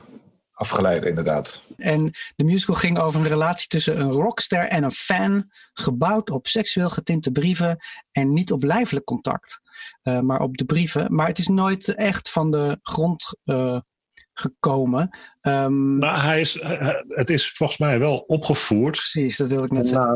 eh, 0.55 0.61
afgeleid 0.61 1.03
inderdaad. 1.05 1.61
En 1.77 2.11
de 2.35 2.43
musical 2.43 2.75
ging 2.75 2.99
over 2.99 3.19
een 3.19 3.27
relatie 3.27 3.67
tussen 3.67 3.99
een 3.99 4.11
rockster 4.11 4.59
en 4.63 4.83
een 4.83 4.91
fan, 4.91 5.51
gebouwd 5.73 6.29
op 6.29 6.47
seksueel 6.47 6.89
getinte 6.89 7.31
brieven 7.31 7.77
en 8.11 8.33
niet 8.33 8.51
op 8.51 8.63
lijfelijk 8.63 9.05
contact, 9.05 9.59
eh, 10.01 10.19
maar 10.19 10.39
op 10.39 10.57
de 10.57 10.65
brieven. 10.65 11.15
Maar 11.15 11.27
het 11.27 11.37
is 11.37 11.47
nooit 11.47 11.95
echt 11.95 12.29
van 12.31 12.51
de 12.51 12.79
grond 12.81 13.37
eh, 13.43 13.79
gekomen. 14.33 15.17
Ehm, 15.41 15.97
Maar 15.97 16.23
hij 16.23 16.39
is, 16.41 16.61
hij- 16.61 17.03
het 17.07 17.29
is 17.29 17.51
volgens 17.51 17.79
mij 17.79 17.99
wel 17.99 18.17
opgevoerd. 18.17 18.91
precies, 19.11 19.37
dat 19.37 19.47
wil 19.47 19.63
ik 19.63 19.71
net 19.71 19.87
zeggen. 19.87 20.15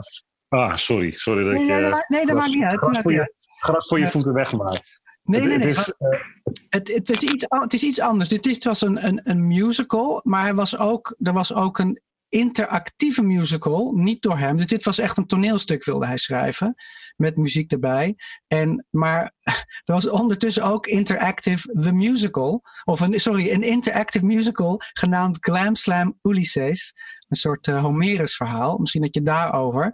Ah, 0.50 0.76
sorry. 0.76 1.12
Sorry 1.12 1.44
dat 1.44 1.54
Nee, 1.54 1.66
je... 1.66 1.72
nee, 1.72 1.82
dat 1.82 1.92
maakt- 1.92 2.10
nee, 2.10 2.26
dat 2.26 2.36
maakt 2.36 2.50
niet 2.50 2.64
uit. 2.64 2.74
Gras 2.78 2.90
maakt 2.92 3.02
voor 3.04 3.14
je, 3.14 3.34
gras 3.58 3.88
voor 3.88 4.00
je 4.00 4.08
voeten 4.08 4.34
wegmaakt. 4.34 4.99
Nee, 5.30 5.42
nee, 5.42 5.50
Het- 5.52 5.60
nee. 5.60 5.68
het 5.68 5.78
is, 5.78 5.94
maar 5.98 6.38
het, 6.70 6.94
het, 6.94 7.10
is 7.10 7.22
iets, 7.24 7.46
het 7.50 7.74
is 7.74 7.84
iets 7.84 8.00
anders. 8.00 8.30
Dit 8.30 8.46
is, 8.46 8.54
het 8.54 8.64
was 8.64 8.82
een, 8.82 9.06
een, 9.06 9.22
een 9.24 9.48
musical, 9.48 10.22
maar 10.24 10.42
hij 10.42 10.54
was 10.54 10.78
ook, 10.78 11.16
er 11.20 11.34
was 11.34 11.54
ook 11.54 11.78
een 11.80 12.02
interactieve 12.30 13.22
musical, 13.24 13.92
niet 13.96 14.22
door 14.22 14.38
hem. 14.38 14.58
Dus 14.58 14.68
dit 14.68 14.86
was 14.86 14.98
echt 14.98 15.18
een 15.18 15.26
toneelstuk, 15.26 15.84
wilde 15.84 16.06
hij 16.06 16.18
schrijven, 16.18 16.76
met 17.16 17.38
muziek 17.38 17.72
erbij. 17.72 18.16
En, 18.48 18.86
maar 18.90 19.32
er 19.86 19.94
was 19.94 20.08
ondertussen 20.10 20.64
ook 20.64 20.88
Interactive 20.88 21.82
The 21.82 21.92
Musical, 21.92 22.62
of 22.84 23.00
een, 23.00 23.20
sorry, 23.20 23.52
een 23.52 23.64
interactive 23.64 24.26
musical 24.26 24.82
genaamd 24.94 25.38
Glam 25.42 25.76
Slam 25.76 26.20
Ulysses. 26.22 26.94
Een 27.28 27.38
soort 27.38 27.68
eh, 27.68 27.82
Homerus 27.82 28.36
verhaal, 28.36 28.78
misschien 28.78 29.02
dat 29.02 29.16
je 29.16 29.22
daarover. 29.22 29.94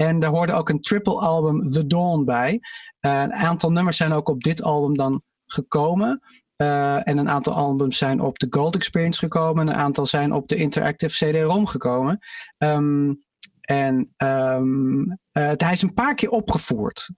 En 0.00 0.20
daar 0.20 0.30
hoorde 0.30 0.52
ook 0.52 0.68
een 0.68 0.80
triple 0.80 1.18
album 1.18 1.70
The 1.70 1.86
Dawn 1.86 2.24
bij. 2.24 2.60
Eh, 3.00 3.22
een 3.22 3.34
aantal 3.34 3.72
nummers 3.72 3.96
zijn 3.96 4.12
ook 4.12 4.28
op 4.28 4.42
dit 4.42 4.62
album 4.62 4.96
dan 4.96 5.22
gekomen. 5.46 6.20
Eh, 6.56 7.08
en 7.08 7.18
een 7.18 7.28
aantal 7.28 7.52
albums 7.54 7.98
zijn 7.98 8.20
op 8.20 8.38
de 8.38 8.46
Gold 8.50 8.74
Experience 8.74 9.18
gekomen. 9.18 9.68
Een 9.68 9.74
aantal 9.74 10.06
zijn 10.06 10.32
op 10.32 10.48
de 10.48 10.56
Interactive 10.56 11.30
CD-ROM 11.30 11.66
gekomen. 11.66 12.18
Ehm, 12.58 13.14
en 13.60 14.12
ehm, 14.16 15.10
eh, 15.32 15.52
hij 15.56 15.72
is 15.72 15.82
een 15.82 15.94
paar 15.94 16.14
keer 16.14 16.30
opgevoerd, 16.30 17.10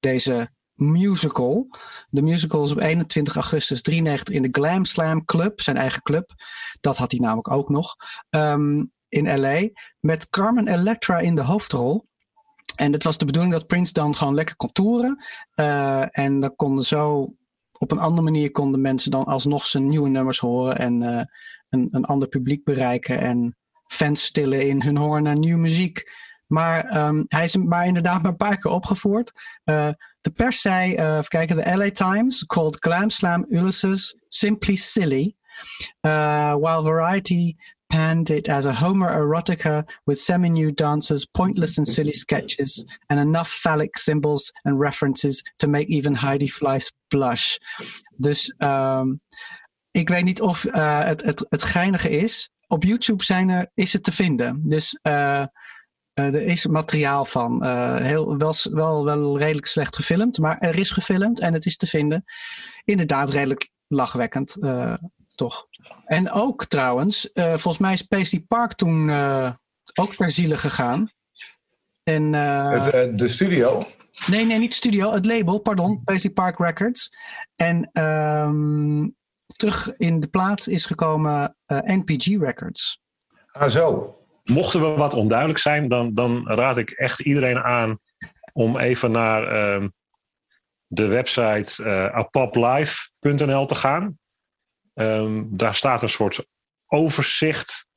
deze 0.00 0.50
musical. 0.74 1.68
De 2.08 2.22
musical 2.22 2.64
is 2.64 2.72
op 2.72 2.80
21 2.80 3.34
augustus 3.34 3.82
93 3.82 4.34
in 4.34 4.42
de 4.42 4.48
Glam 4.50 4.84
Slam 4.84 5.24
Club, 5.24 5.60
zijn 5.60 5.76
eigen 5.76 6.02
club. 6.02 6.30
Dat 6.80 6.96
had 6.96 7.10
hij 7.10 7.20
namelijk 7.20 7.50
ook 7.50 7.68
nog. 7.68 7.96
ehm, 8.30 8.82
in 9.14 9.40
LA. 9.40 9.68
Met 10.00 10.30
Carmen 10.30 10.68
Electra 10.68 11.18
in 11.18 11.34
de 11.34 11.42
hoofdrol. 11.42 12.06
En 12.76 12.92
het 12.92 13.04
was 13.04 13.18
de 13.18 13.24
bedoeling 13.24 13.54
dat 13.54 13.66
Prince 13.66 13.92
dan 13.92 14.16
gewoon 14.16 14.34
lekker 14.34 14.56
kon 14.56 14.72
toeren. 14.72 15.24
Eh, 15.54 16.18
en 16.18 16.40
dan 16.40 16.56
konden 16.56 16.84
zo 16.84 17.34
op 17.78 17.90
een 17.90 17.98
andere 17.98 18.22
manier 18.22 18.50
konden 18.50 18.80
mensen 18.80 19.10
dan 19.10 19.24
alsnog 19.24 19.64
zijn 19.64 19.88
nieuwe 19.88 20.08
nummers 20.08 20.38
horen 20.38 20.78
en 20.78 21.02
eh, 21.02 21.24
een, 21.68 21.88
een 21.90 22.04
ander 22.04 22.28
publiek 22.28 22.64
bereiken 22.64 23.18
en 23.18 23.56
fans 23.86 24.24
stillen 24.24 24.68
in 24.68 24.82
hun 24.82 24.96
honger 24.96 25.22
naar 25.22 25.38
nieuwe 25.38 25.60
muziek. 25.60 26.12
Maar 26.46 26.84
ehm, 26.84 27.22
hij 27.28 27.44
is 27.44 27.56
maar 27.56 27.86
inderdaad 27.86 28.22
maar 28.22 28.30
een 28.30 28.36
paar 28.36 28.58
keer 28.58 28.70
opgevoerd. 28.70 29.32
Eh, 29.64 29.88
de 30.20 30.30
pers 30.30 30.60
zei, 30.60 30.90
even 30.94 31.28
kijken, 31.28 31.56
de 31.56 31.76
LA 31.76 31.90
Times 31.90 32.46
called 32.46 32.76
Glam 32.80 33.10
Slam 33.10 33.46
Ulysses 33.48 34.16
simply 34.28 34.74
silly. 34.74 35.36
While 36.00 36.82
Variety 36.82 37.54
panned 37.94 38.30
it 38.30 38.48
as 38.48 38.66
a 38.66 38.72
Homer 38.72 39.08
erotica 39.08 39.84
with 40.04 40.18
semi-nude 40.18 40.74
dancers, 40.74 41.24
pointless 41.26 41.78
and 41.78 41.86
silly 41.86 42.12
sketches, 42.12 42.84
and 43.08 43.20
enough 43.20 43.48
phallic 43.48 43.96
symbols 43.96 44.52
and 44.64 44.80
references 44.80 45.44
to 45.58 45.68
make 45.68 45.88
even 45.88 46.16
Heidi 46.16 46.48
Fleiss 46.48 46.92
blush. 47.08 47.56
Dus 48.16 48.54
um, 48.58 49.20
ik 49.90 50.08
weet 50.08 50.24
niet 50.24 50.40
of 50.40 50.64
uh, 50.64 51.04
het, 51.04 51.22
het, 51.22 51.46
het 51.48 51.62
geinige 51.62 52.10
is. 52.10 52.50
Op 52.66 52.82
YouTube 52.82 53.24
zijn 53.24 53.48
er, 53.48 53.70
is 53.74 53.92
het 53.92 54.02
te 54.02 54.12
vinden. 54.12 54.60
Dus 54.64 54.98
uh, 55.02 55.12
uh, 55.12 56.34
er 56.34 56.42
is 56.42 56.66
materiaal 56.66 57.24
van. 57.24 57.64
heel, 58.02 58.36
wel, 58.36 58.54
wel, 58.70 59.04
wel 59.04 59.38
redelijk 59.38 59.66
slecht 59.66 59.96
gefilmd, 59.96 60.38
maar 60.38 60.58
er 60.58 60.78
is 60.78 60.90
gefilmd 60.90 61.40
en 61.40 61.52
het 61.52 61.66
is 61.66 61.76
te 61.76 61.86
vinden. 61.86 62.24
Inderdaad, 62.84 63.30
redelijk 63.30 63.70
lachwekkend 63.86 64.56
toch. 65.34 65.66
En 66.04 66.30
ook 66.30 66.64
trouwens, 66.64 67.30
uh, 67.34 67.44
volgens 67.48 67.78
mij 67.78 67.92
is 67.92 68.02
Paisley 68.02 68.44
Park 68.48 68.72
toen 68.72 69.08
uh, 69.08 69.50
ook 69.94 70.14
ter 70.14 70.30
ziele 70.30 70.56
gegaan. 70.56 71.08
En, 72.02 72.32
uh, 72.32 72.84
het, 72.84 73.18
de 73.18 73.28
studio? 73.28 73.86
Nee, 74.26 74.46
nee, 74.46 74.58
niet 74.58 74.70
de 74.70 74.76
studio. 74.76 75.12
Het 75.12 75.26
label, 75.26 75.58
pardon. 75.58 76.04
Paisley 76.04 76.32
Park 76.32 76.58
Records. 76.58 77.10
En 77.56 77.90
um, 78.02 79.16
terug 79.46 79.92
in 79.96 80.20
de 80.20 80.28
plaats 80.28 80.68
is 80.68 80.86
gekomen 80.86 81.56
NPG 81.66 82.26
Records. 82.26 83.00
Ah, 83.46 83.70
zo. 83.70 84.18
Mochten 84.44 84.80
we 84.80 84.86
wat 84.86 85.14
onduidelijk 85.14 85.58
zijn, 85.58 85.88
dan, 85.88 86.14
dan 86.14 86.48
raad 86.48 86.78
ik 86.78 86.90
echt 86.90 87.20
iedereen 87.20 87.58
aan 87.58 87.98
om 88.52 88.78
even 88.78 89.10
naar 89.10 89.42
uh, 89.42 89.88
de 90.86 91.06
website 91.06 91.82
uh, 91.82 92.06
apoplive.nl 92.06 93.66
te 93.66 93.74
gaan. 93.74 94.18
Um, 94.94 95.56
daar 95.56 95.74
staat 95.74 96.02
een 96.02 96.08
soort 96.08 96.46
overzicht 96.86 97.88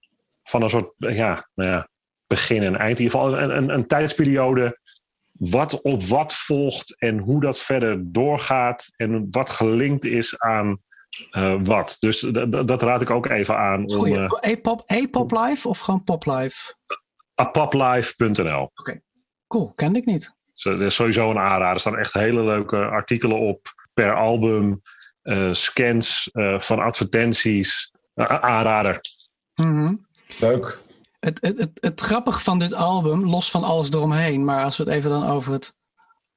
van 0.44 0.62
een 0.62 0.70
soort 0.70 0.94
ja, 0.98 1.50
nou 1.54 1.70
ja, 1.70 1.90
begin 2.28 2.64
en 2.64 2.76
eind. 2.76 3.00
In 3.00 3.04
ieder 3.04 3.20
geval 3.20 3.40
een, 3.40 3.58
een, 3.58 3.70
een 3.70 3.88
tijdsperiode. 3.88 4.80
Wat 5.32 5.82
op 5.82 6.04
wat 6.04 6.34
volgt 6.34 7.00
en 7.00 7.20
hoe 7.20 7.42
dat 7.42 7.60
verder 7.60 8.12
doorgaat. 8.12 8.90
En 8.96 9.28
wat 9.32 9.50
gelinkt 9.50 10.06
is 10.06 10.40
aan 10.40 10.82
uh, 11.32 11.60
wat. 11.64 11.98
Dus 12.00 12.20
dat 12.66 12.82
raad 12.82 13.02
ik 13.02 13.10
ook 13.10 13.30
even 13.30 13.58
aan. 13.58 13.86
Om, 13.86 14.06
uh, 14.06 14.32
A-pop, 14.48 14.92
A-pop 14.92 15.32
live 15.32 15.68
of 15.68 15.80
gewoon 15.80 16.04
pop 16.04 16.26
live? 16.26 16.76
Apoplive.nl. 17.36 18.62
Oké, 18.62 18.80
okay. 18.80 19.02
cool. 19.48 19.74
Kende 19.74 20.00
ik 20.00 20.06
niet. 20.06 20.36
Dat 20.54 20.82
is 20.82 20.96
sowieso 20.96 21.30
een 21.30 21.38
aanrader. 21.38 21.74
Er 21.74 21.80
staan 21.80 21.98
echt 21.98 22.14
hele 22.14 22.44
leuke 22.44 22.86
artikelen 22.86 23.40
op 23.40 23.68
per 23.94 24.16
album. 24.16 24.82
Uh, 25.28 25.54
scans 25.54 26.30
uh, 26.34 26.60
van 26.60 26.80
advertenties. 26.80 27.92
Uh, 28.16 28.26
aanrader. 28.26 29.02
Mm 29.56 29.76
-hmm. 29.76 30.08
Leuk. 30.40 30.82
Het, 31.20 31.42
het, 31.42 31.58
het, 31.58 31.72
het 31.74 32.02
grappige 32.02 32.40
van 32.40 32.60
dit 32.60 32.74
album, 32.74 33.26
los 33.26 33.52
van 33.52 33.64
alles 33.64 33.92
eromheen, 33.92 34.46
maar 34.46 34.64
als 34.64 34.78
we 34.78 34.84
het 34.84 34.94
even 34.94 35.10
dan 35.10 35.28
over 35.28 35.54
het 35.54 35.74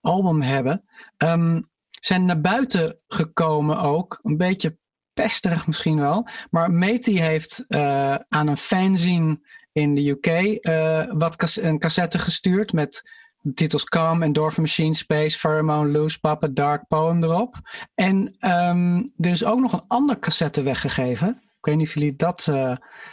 album 0.00 0.42
hebben, 0.42 0.84
um, 1.16 1.70
zijn 2.00 2.24
naar 2.24 2.40
buiten 2.40 3.02
gekomen 3.06 3.78
ook, 3.80 4.18
een 4.22 4.36
beetje 4.36 4.78
pesterig 5.12 5.66
misschien 5.66 6.00
wel, 6.00 6.26
maar 6.50 6.70
Meti 6.70 7.20
heeft 7.20 7.64
uh, 7.68 8.14
aan 8.28 8.48
een 8.48 8.56
fanzine 8.56 9.40
in 9.72 9.94
de 9.94 10.08
UK 10.08 10.26
uh, 10.68 11.04
wat 11.18 11.36
cas 11.36 11.62
een 11.62 11.78
cassette 11.78 12.18
gestuurd 12.18 12.72
met 12.72 13.10
titels 13.54 13.84
Calm, 13.84 14.22
Endorphin 14.22 14.62
Machine, 14.62 14.94
Space, 14.94 15.38
Pheromone, 15.38 15.90
Loose, 15.90 16.20
Papa, 16.20 16.48
Dark 16.48 16.88
Poem 16.88 17.24
erop. 17.24 17.56
En 17.94 18.36
um, 18.40 19.12
er 19.18 19.30
is 19.30 19.44
ook 19.44 19.60
nog 19.60 19.72
een 19.72 19.84
ander 19.86 20.18
cassette 20.18 20.62
weggegeven. 20.62 21.28
Ik 21.60 21.66
weet 21.66 21.76
niet 21.76 21.86
of 21.86 21.94
jullie 21.94 22.16
dat 22.16 22.46
uh, 22.50 22.72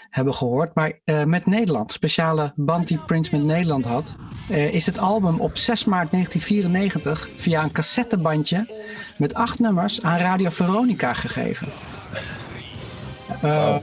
hebben 0.09 0.33
gehoord, 0.33 0.75
maar 0.75 0.99
uh, 1.05 1.23
met 1.23 1.45
Nederland, 1.45 1.91
speciale 1.91 2.53
band 2.55 2.87
die 2.87 2.97
Prince 2.97 3.35
met 3.35 3.45
Nederland 3.45 3.85
had, 3.85 4.15
uh, 4.51 4.73
is 4.73 4.85
het 4.85 4.97
album 4.97 5.39
op 5.39 5.57
6 5.57 5.85
maart 5.85 6.11
1994 6.11 7.29
via 7.35 7.63
een 7.63 7.71
cassettebandje 7.71 8.69
met 9.17 9.33
acht 9.33 9.59
nummers 9.59 10.01
aan 10.01 10.17
Radio 10.17 10.49
Veronica 10.49 11.13
gegeven. 11.13 11.67
Wow. 13.41 13.81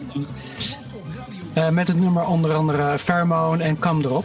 met 1.71 1.89
het 1.89 2.01
nummer 2.01 2.27
onder 2.27 2.55
andere 2.55 2.99
Pheromone 2.99 3.63
en 3.63 3.79
Come 3.79 4.05
erop. 4.05 4.25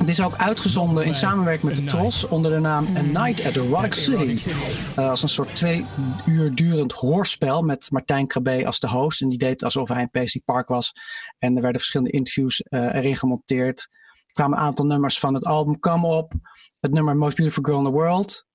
Het 0.00 0.08
is 0.08 0.22
ook 0.22 0.36
uitgezonden 0.36 1.04
in 1.04 1.14
samenwerking 1.14 1.72
met 1.72 1.76
de 1.76 1.84
Tros 1.84 2.26
onder 2.26 2.50
de 2.50 2.58
naam 2.58 2.96
A 2.96 3.00
Night 3.00 3.46
at 3.46 3.56
Erotic 3.56 3.94
City. 3.94 4.50
Uh, 4.98 5.10
als 5.10 5.22
een 5.22 5.28
soort 5.28 5.56
twee 5.56 5.84
uur 6.26 6.54
durend 6.54 6.92
hoorspel 6.92 7.62
met 7.62 7.90
Martijn 7.90 8.26
Krabbe 8.26 8.66
als 8.66 8.80
de 8.80 8.88
host. 8.88 9.20
En 9.20 9.28
die 9.28 9.38
deed 9.38 9.62
alsof 9.62 9.88
hij 9.88 10.00
in 10.00 10.10
Paisley 10.10 10.42
Park 10.44 10.68
was. 10.68 10.92
En 11.38 11.56
er 11.56 11.62
werden 11.62 11.80
verschillende 11.80 12.12
interviews 12.12 12.64
uh, 12.68 12.94
erin 12.94 13.16
gemonteerd. 13.16 13.88
Er 14.26 14.34
kwamen 14.34 14.58
een 14.58 14.64
aantal 14.64 14.86
nummers 14.86 15.18
van 15.18 15.34
het 15.34 15.44
album 15.44 15.78
Come 15.78 16.06
op. 16.06 16.32
Het 16.80 16.92
nummer 16.92 17.16
Most 17.16 17.36
Beautiful 17.36 17.64
Girl 17.64 17.78
in 17.78 17.84
the 17.84 17.90
World. 17.90 18.46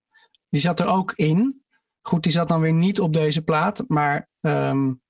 Die 0.50 0.62
zat 0.62 0.80
er 0.80 0.88
ook 0.88 1.12
in. 1.16 1.64
Goed, 2.02 2.24
die 2.24 2.32
zat 2.32 2.48
dan 2.48 2.62
weer 2.62 2.74
niet 2.74 3.00
op 3.00 3.14
deze 3.14 3.42
plaat. 3.42 3.84
Maar 3.88 4.30
um, 4.42 5.02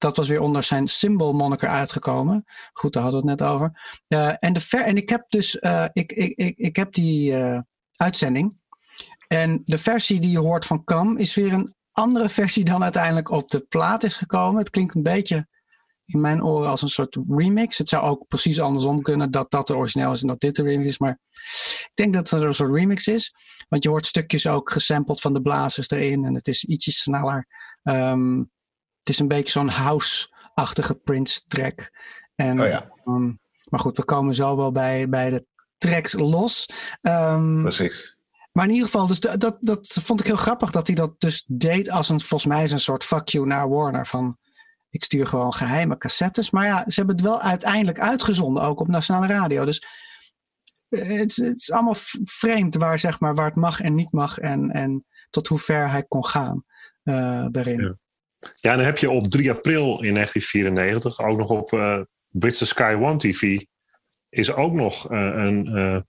dat 0.00 0.16
was 0.16 0.28
weer 0.28 0.40
onder 0.40 0.62
zijn 0.62 0.88
symbol 0.88 1.32
moniker 1.32 1.68
uitgekomen. 1.68 2.44
Goed, 2.72 2.92
daar 2.92 3.02
hadden 3.02 3.22
we 3.22 3.30
het 3.30 3.40
net 3.40 3.48
over. 3.48 3.80
Uh, 4.08 4.32
en, 4.38 4.52
de 4.52 4.60
ver 4.60 4.82
en 4.82 4.96
ik 4.96 5.08
heb 5.08 5.24
dus, 5.28 5.56
uh, 5.60 5.84
ik, 5.92 6.12
ik, 6.12 6.36
ik, 6.36 6.56
ik 6.56 6.76
heb 6.76 6.92
die 6.92 7.32
uh, 7.32 7.58
uitzending. 7.96 8.58
En 9.28 9.62
de 9.64 9.78
versie 9.78 10.20
die 10.20 10.30
je 10.30 10.38
hoort 10.38 10.66
van 10.66 10.84
Cam 10.84 11.16
is 11.16 11.34
weer 11.34 11.52
een 11.52 11.74
andere 11.92 12.28
versie 12.40 12.64
dan 12.64 12.82
uiteindelijk 12.82 13.30
op 13.30 13.48
de 13.48 13.60
plaat 13.60 14.02
is 14.02 14.16
gekomen. 14.16 14.60
Het 14.60 14.70
klinkt 14.70 14.94
een 14.94 15.02
beetje 15.02 15.48
in 16.06 16.20
mijn 16.20 16.44
oren 16.44 16.68
als 16.68 16.82
een 16.82 16.88
soort 16.88 17.18
remix. 17.28 17.78
Het 17.78 17.88
zou 17.88 18.04
ook 18.04 18.28
precies 18.28 18.60
andersom 18.60 19.02
kunnen 19.02 19.30
dat 19.30 19.50
dat 19.50 19.66
de 19.66 19.76
origineel 19.76 20.12
is 20.12 20.20
en 20.20 20.28
dat 20.28 20.40
dit 20.40 20.56
de 20.56 20.62
remix 20.62 20.88
is. 20.88 20.98
Maar 20.98 21.20
ik 21.82 21.90
denk 21.94 22.14
dat 22.14 22.30
het 22.30 22.42
een 22.42 22.54
soort 22.54 22.74
remix 22.74 23.06
is. 23.06 23.34
Want 23.68 23.82
je 23.82 23.88
hoort 23.88 24.06
stukjes 24.06 24.46
ook 24.46 24.70
gesampled 24.70 25.20
van 25.20 25.32
de 25.32 25.42
blazers 25.42 25.90
erin. 25.90 26.24
En 26.24 26.34
het 26.34 26.48
is 26.48 26.64
ietsje 26.64 26.90
sneller. 26.90 27.46
Um, 27.82 28.50
het 29.00 29.08
is 29.08 29.18
een 29.18 29.28
beetje 29.28 29.52
zo'n 29.52 29.68
house-achtige 29.68 30.94
Prince 30.94 31.40
track. 31.46 31.90
En, 32.34 32.60
oh 32.60 32.66
ja. 32.66 32.90
um, 33.04 33.40
maar 33.68 33.80
goed, 33.80 33.96
we 33.96 34.04
komen 34.04 34.34
zo 34.34 34.56
wel 34.56 34.72
bij, 34.72 35.08
bij 35.08 35.30
de 35.30 35.46
tracks 35.78 36.12
los. 36.12 36.68
Um, 37.02 37.62
Precies. 37.62 38.18
Maar 38.52 38.64
in 38.64 38.70
ieder 38.70 38.86
geval, 38.86 39.06
dus 39.06 39.20
dat, 39.20 39.40
dat, 39.40 39.56
dat 39.60 39.88
vond 40.02 40.20
ik 40.20 40.26
heel 40.26 40.36
grappig 40.36 40.70
dat 40.70 40.86
hij 40.86 40.96
dat 40.96 41.20
dus 41.20 41.44
deed 41.46 41.90
als 41.90 42.08
een, 42.08 42.20
volgens 42.20 42.52
mij 42.52 42.62
is 42.62 42.70
een 42.70 42.80
soort 42.80 43.04
fuck 43.04 43.28
you 43.28 43.46
naar 43.46 43.68
Warner. 43.68 44.06
Van 44.06 44.38
ik 44.90 45.04
stuur 45.04 45.26
gewoon 45.26 45.54
geheime 45.54 45.98
cassettes. 45.98 46.50
Maar 46.50 46.66
ja, 46.66 46.84
ze 46.86 46.94
hebben 46.94 47.16
het 47.16 47.24
wel 47.24 47.40
uiteindelijk 47.40 48.00
uitgezonden, 48.00 48.62
ook 48.62 48.80
op 48.80 48.88
nationale 48.88 49.26
radio. 49.26 49.64
Dus 49.64 49.86
het, 50.88 51.30
is, 51.30 51.36
het 51.36 51.60
is 51.60 51.72
allemaal 51.72 51.96
vreemd 52.24 52.74
waar, 52.74 52.98
zeg 52.98 53.20
maar, 53.20 53.34
waar 53.34 53.46
het 53.46 53.54
mag 53.54 53.80
en 53.80 53.94
niet 53.94 54.12
mag. 54.12 54.38
En, 54.38 54.70
en 54.70 55.04
tot 55.30 55.46
hoe 55.46 55.58
ver 55.58 55.90
hij 55.90 56.02
kon 56.02 56.24
gaan 56.24 56.64
eh, 57.02 57.46
daarin. 57.50 57.80
Ja. 57.80 57.96
Ja, 58.40 58.70
en 58.70 58.76
dan 58.76 58.86
heb 58.86 58.98
je 58.98 59.10
op 59.10 59.26
3 59.26 59.50
april 59.50 60.02
in 60.02 60.14
1994, 60.14 61.20
ook 61.20 61.38
nog 61.38 61.50
op 61.50 61.72
eh 61.72 62.00
Britse 62.28 62.66
Sky 62.66 62.96
One 63.00 63.16
TV, 63.16 63.64
is 64.28 64.52
ook 64.52 64.72
nog 64.72 65.10
eh, 65.10 65.18
een, 65.18 65.66
eh, 65.66 66.00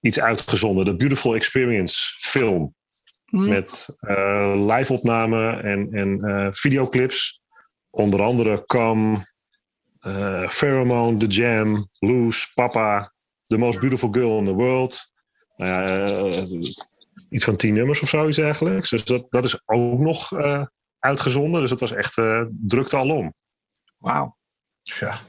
iets 0.00 0.20
uitgezonden. 0.20 0.84
De 0.84 0.96
Beautiful 0.96 1.34
Experience 1.34 1.96
film. 2.18 2.74
Hm. 3.24 3.48
Met 3.48 3.88
live-opnamen 4.54 5.62
en, 5.62 5.92
en 5.92 6.54
videoclips. 6.54 7.42
Onder 7.90 8.22
andere 8.22 8.64
Come, 8.66 9.26
Pheromone, 10.48 11.16
The 11.16 11.26
Jam, 11.26 11.88
Loose, 11.98 12.50
Papa, 12.54 13.12
The 13.44 13.58
Most 13.58 13.80
Beautiful 13.80 14.12
Girl 14.12 14.38
in 14.38 14.44
the 14.44 14.54
World. 14.54 15.12
Nou 15.56 16.46
iets 17.30 17.44
van 17.44 17.56
tien 17.56 17.74
nummers 17.74 18.00
of 18.00 18.08
zoiets 18.08 18.38
eigenlijk. 18.38 18.88
Dus 18.88 19.04
dat, 19.04 19.26
dat 19.30 19.44
is 19.44 19.62
ook 19.64 19.98
nog 19.98 20.30
uitgezonden. 21.02 21.60
Dus 21.60 21.70
het 21.70 21.80
was 21.80 21.92
echt 21.92 22.18
eh, 22.18 22.42
drukte 22.50 22.96
alom. 22.96 23.34
Wauw. 23.98 24.36
Ja. 24.82 25.20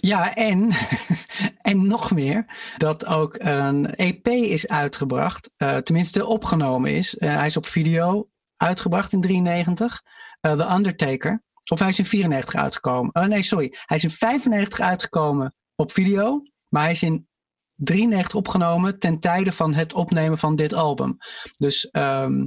Ja, 0.00 0.34
en, 0.34 0.70
en 1.62 1.86
nog 1.86 2.10
meer, 2.10 2.44
dat 2.76 3.06
ook 3.06 3.36
een 3.38 3.94
EP 3.94 4.26
is 4.26 4.68
uitgebracht, 4.68 5.50
eh, 5.56 5.76
tenminste 5.76 6.26
opgenomen 6.26 6.90
is. 6.90 7.16
Eh, 7.16 7.34
hij 7.34 7.46
is 7.46 7.56
op 7.56 7.66
video 7.66 8.30
uitgebracht 8.56 9.12
in 9.12 9.20
93, 9.20 10.02
eh, 10.40 10.52
The 10.52 10.74
Undertaker. 10.74 11.42
Of 11.70 11.78
hij 11.78 11.88
is 11.88 11.98
in 11.98 12.04
94 12.04 12.54
uitgekomen. 12.54 13.14
Oh 13.14 13.24
nee, 13.24 13.42
sorry. 13.42 13.74
Hij 13.84 13.96
is 13.96 14.04
in 14.04 14.10
95 14.10 14.80
uitgekomen 14.80 15.54
op 15.74 15.92
video, 15.92 16.42
maar 16.68 16.82
hij 16.82 16.90
is 16.90 17.02
in 17.02 17.28
93 17.74 18.34
opgenomen 18.34 18.98
ten 18.98 19.20
tijde 19.20 19.52
van 19.52 19.74
het 19.74 19.92
opnemen 19.92 20.38
van 20.38 20.56
dit 20.56 20.72
album. 20.72 21.16
Dus 21.56 21.90
ehm, 21.90 22.46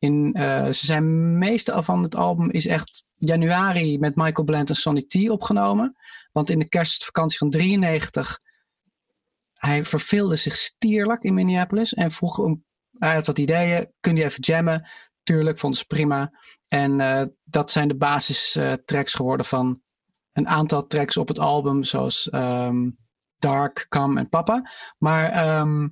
in, 0.00 0.32
eh, 0.34 0.64
ze 0.64 0.86
zijn 0.86 1.38
meeste 1.38 1.82
van 1.82 2.02
het 2.02 2.14
album 2.14 2.50
is 2.50 2.66
echt 2.66 3.04
januari 3.16 3.98
met 3.98 4.16
Michael 4.16 4.44
Bland 4.44 4.68
en 4.68 4.74
Sonny 4.74 5.02
T 5.02 5.30
opgenomen. 5.30 5.96
Want 6.32 6.50
in 6.50 6.58
de 6.58 6.68
kerstvakantie 6.68 7.38
van 7.38 7.50
93, 7.50 8.40
hij 9.52 9.84
verveelde 9.84 10.36
zich 10.36 10.56
stierlijk 10.56 11.22
in 11.22 11.34
Minneapolis. 11.34 11.94
En 11.94 12.10
vroeg 12.10 12.36
hem, 12.36 12.64
hij 12.98 13.14
had 13.14 13.26
wat 13.26 13.38
ideeën, 13.38 13.92
kun 14.00 14.16
je 14.16 14.24
even 14.24 14.42
jammen? 14.42 14.88
Tuurlijk, 15.22 15.58
vonden 15.58 15.78
ze 15.78 15.86
prima. 15.86 16.32
En 16.66 17.00
eh, 17.00 17.24
dat 17.44 17.70
zijn 17.70 17.88
de 17.88 17.96
basistracks 17.96 19.14
geworden 19.14 19.46
van 19.46 19.82
een 20.32 20.48
aantal 20.48 20.86
tracks 20.86 21.16
op 21.16 21.28
het 21.28 21.38
album. 21.38 21.84
Zoals 21.84 22.28
ehm, 22.30 22.90
Dark, 23.38 23.86
Come 23.88 24.20
en 24.20 24.28
Papa. 24.28 24.70
Maar 24.98 25.30
ehm, 25.30 25.88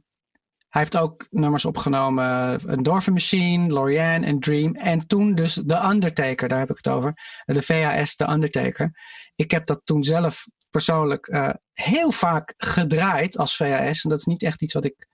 hij 0.69 0.81
heeft 0.83 0.97
ook 0.97 1.27
nummers 1.31 1.65
opgenomen. 1.65 2.61
Endorphin 2.69 3.13
Machine, 3.13 3.73
Lorianne 3.73 4.27
en 4.27 4.41
Dream. 4.41 4.75
En 4.75 5.07
toen 5.07 5.35
dus 5.35 5.63
The 5.67 5.89
Undertaker, 5.91 6.49
daar 6.49 6.59
heb 6.59 6.71
ik 6.71 6.77
het 6.77 6.89
over. 6.89 7.13
De 7.45 7.63
VHS 7.63 8.17
The 8.17 8.31
Undertaker. 8.31 8.91
Ik 9.35 9.51
heb 9.51 9.67
dat 9.67 9.81
toen 9.85 10.05
zelf 10.05 10.47
persoonlijk 10.71 11.27
eh, 11.27 11.55
heel 11.73 12.11
vaak 12.11 12.55
gedraaid 12.57 13.39
als 13.39 13.57
VHS. 13.57 14.05
En 14.05 14.11
dat 14.11 14.19
is 14.19 14.25
niet 14.25 14.43
echt 14.43 14.63
iets 14.63 14.75
wat 14.75 14.85
ik 14.85 15.07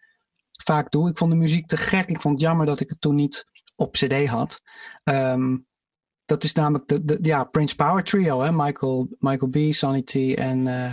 vaak 0.65 0.91
doe. 0.91 1.11
Ik 1.11 1.17
vond 1.17 1.31
de 1.31 1.37
muziek 1.37 1.67
te 1.67 1.77
gek. 1.77 2.09
Ik 2.09 2.21
vond 2.21 2.35
het 2.35 2.43
jammer 2.49 2.67
dat 2.67 2.81
ik 2.81 2.89
het 2.89 3.01
toen 3.01 3.15
niet 3.15 3.45
op 3.77 3.93
CD 3.93 4.27
had. 4.27 4.61
Ehm, 5.03 5.57
dat 6.25 6.45
is 6.45 6.53
namelijk 6.53 7.07
de, 7.07 7.19
ja, 7.23 7.45
Prince 7.45 7.77
Power 7.77 8.05
Trio. 8.05 8.41
Hè? 8.41 8.53
Michael, 8.53 9.09
Michael 9.19 9.51
B., 9.51 9.75
Sonny 9.75 10.35
en, 10.35 10.67
eh, 10.67 10.93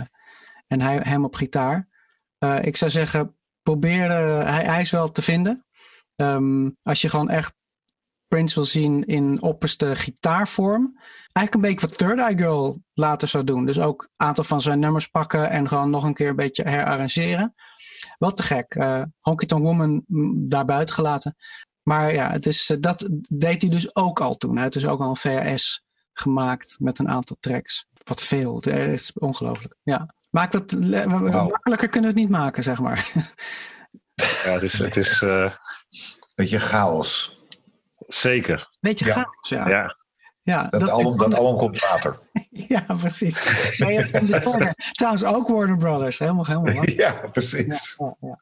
en 0.66 0.80
hij, 0.80 1.00
hem 1.02 1.24
op 1.24 1.34
gitaar. 1.34 1.88
Eh, 2.38 2.64
ik 2.64 2.76
zou 2.76 2.90
zeggen, 2.90 3.36
probeer. 3.62 4.10
hij, 4.46 4.64
hij 4.64 4.80
is 4.80 4.90
wel 4.90 5.12
te 5.12 5.22
vinden. 5.22 5.66
Ehm, 6.16 6.70
als 6.82 7.00
je 7.02 7.08
gewoon 7.08 7.30
echt 7.30 7.54
Prince 8.32 8.54
wil 8.54 8.64
zien 8.64 9.04
in 9.04 9.42
opperste 9.42 9.96
gitaarvorm. 9.96 10.98
Eigenlijk 11.32 11.54
een 11.54 11.60
beetje 11.60 11.86
wat 11.86 11.98
Third 11.98 12.18
Eye 12.18 12.38
Girl 12.38 12.82
later 12.92 13.28
zou 13.28 13.44
doen. 13.44 13.66
Dus 13.66 13.80
ook 13.80 14.02
een 14.02 14.26
aantal 14.26 14.44
van 14.44 14.60
zijn 14.60 14.78
nummers 14.78 15.06
pakken 15.06 15.50
en 15.50 15.68
gewoon 15.68 15.90
nog 15.90 16.04
een 16.04 16.14
keer 16.14 16.28
een 16.28 16.36
beetje 16.36 16.62
herarrangeren. 16.62 17.54
Wat 18.18 18.36
te 18.36 18.42
gek. 18.42 18.74
Eh 18.74 19.02
Honky 19.20 19.46
Tonk 19.46 19.62
Woman 19.62 20.04
mm, 20.06 20.48
daar 20.48 20.64
buiten 20.64 20.94
gelaten. 20.94 21.36
Maar 21.82 22.14
ja, 22.14 22.30
het 22.30 22.46
is, 22.46 22.70
eh, 22.70 22.76
dat 22.80 23.08
deed 23.32 23.62
hij 23.62 23.70
dus 23.70 23.96
ook 23.96 24.20
al 24.20 24.36
toen. 24.36 24.54
Hij 24.54 24.62
had 24.62 24.72
dus 24.72 24.86
ook 24.86 25.00
al 25.00 25.08
een 25.08 25.16
VHS 25.16 25.82
gemaakt 26.12 26.76
met 26.78 26.98
een 26.98 27.08
aantal 27.08 27.36
tracks. 27.40 27.86
Wat 28.04 28.22
veel. 28.22 28.54
Het 28.54 28.66
is 28.66 29.12
ongelooflijk. 29.12 29.76
Ja. 29.82 30.14
Maakt 30.32 30.52
dat, 30.52 30.72
le- 30.72 31.06
makkelijker 31.06 31.88
kunnen 31.88 32.10
we 32.14 32.20
het 32.20 32.28
niet 32.28 32.38
maken, 32.38 32.62
zeg 32.62 32.80
maar. 32.80 33.06
Ja, 34.14 34.50
het 34.50 34.62
is, 34.62 34.78
het 34.78 34.96
is 34.96 35.22
eh, 35.22 35.50
Beetje 36.34 36.58
chaos. 36.58 37.40
zeker. 38.06 38.68
Beetje 38.80 39.04
Ja. 39.04 39.12
chaos, 39.12 39.48
ja. 39.48 39.68
ja. 39.68 39.96
Ja. 40.42 40.66
Dat, 40.70 40.88
album, 40.88 41.16
dat 41.30 41.34
album 41.38 41.58
komt 41.58 41.80
later. 41.82 42.18
Ja, 42.68 42.80
precies. 42.98 43.40
Trouwens, 44.92 45.24
ook 45.24 45.48
Warner 45.48 45.76
Brothers. 45.76 46.18
Helemaal, 46.18 46.46
helemaal. 46.46 46.88
ja, 47.04 47.12
precies. 47.32 47.94
Ja, 47.98 48.16
ja. 48.20 48.40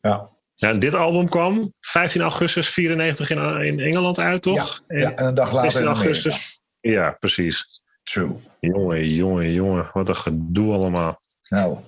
Ja. 0.00 0.28
Ja, 0.54 0.68
en 0.68 0.78
dit 0.78 0.94
album 0.94 1.28
kwam 1.28 1.72
15 1.80 2.20
augustus 2.22 2.68
94 2.68 3.30
in, 3.30 3.38
in 3.64 3.80
Engeland 3.80 4.18
uit, 4.18 4.42
toch? 4.42 4.82
Ja, 4.88 4.98
ja, 4.98 5.14
en 5.14 5.26
een 5.26 5.34
dag 5.34 5.52
later 5.52 5.70
16 5.70 5.80
in 5.80 5.88
Amerika. 5.88 6.04
augustus. 6.08 6.62
Ja, 6.80 7.10
precies. 7.10 7.79
True. 8.10 8.36
Jongen, 8.60 9.08
jongen, 9.08 9.52
jongen. 9.52 9.90
Wat 9.92 10.08
een 10.08 10.16
gedoe 10.16 10.72
allemaal. 10.72 11.20
Nou, 11.48 11.78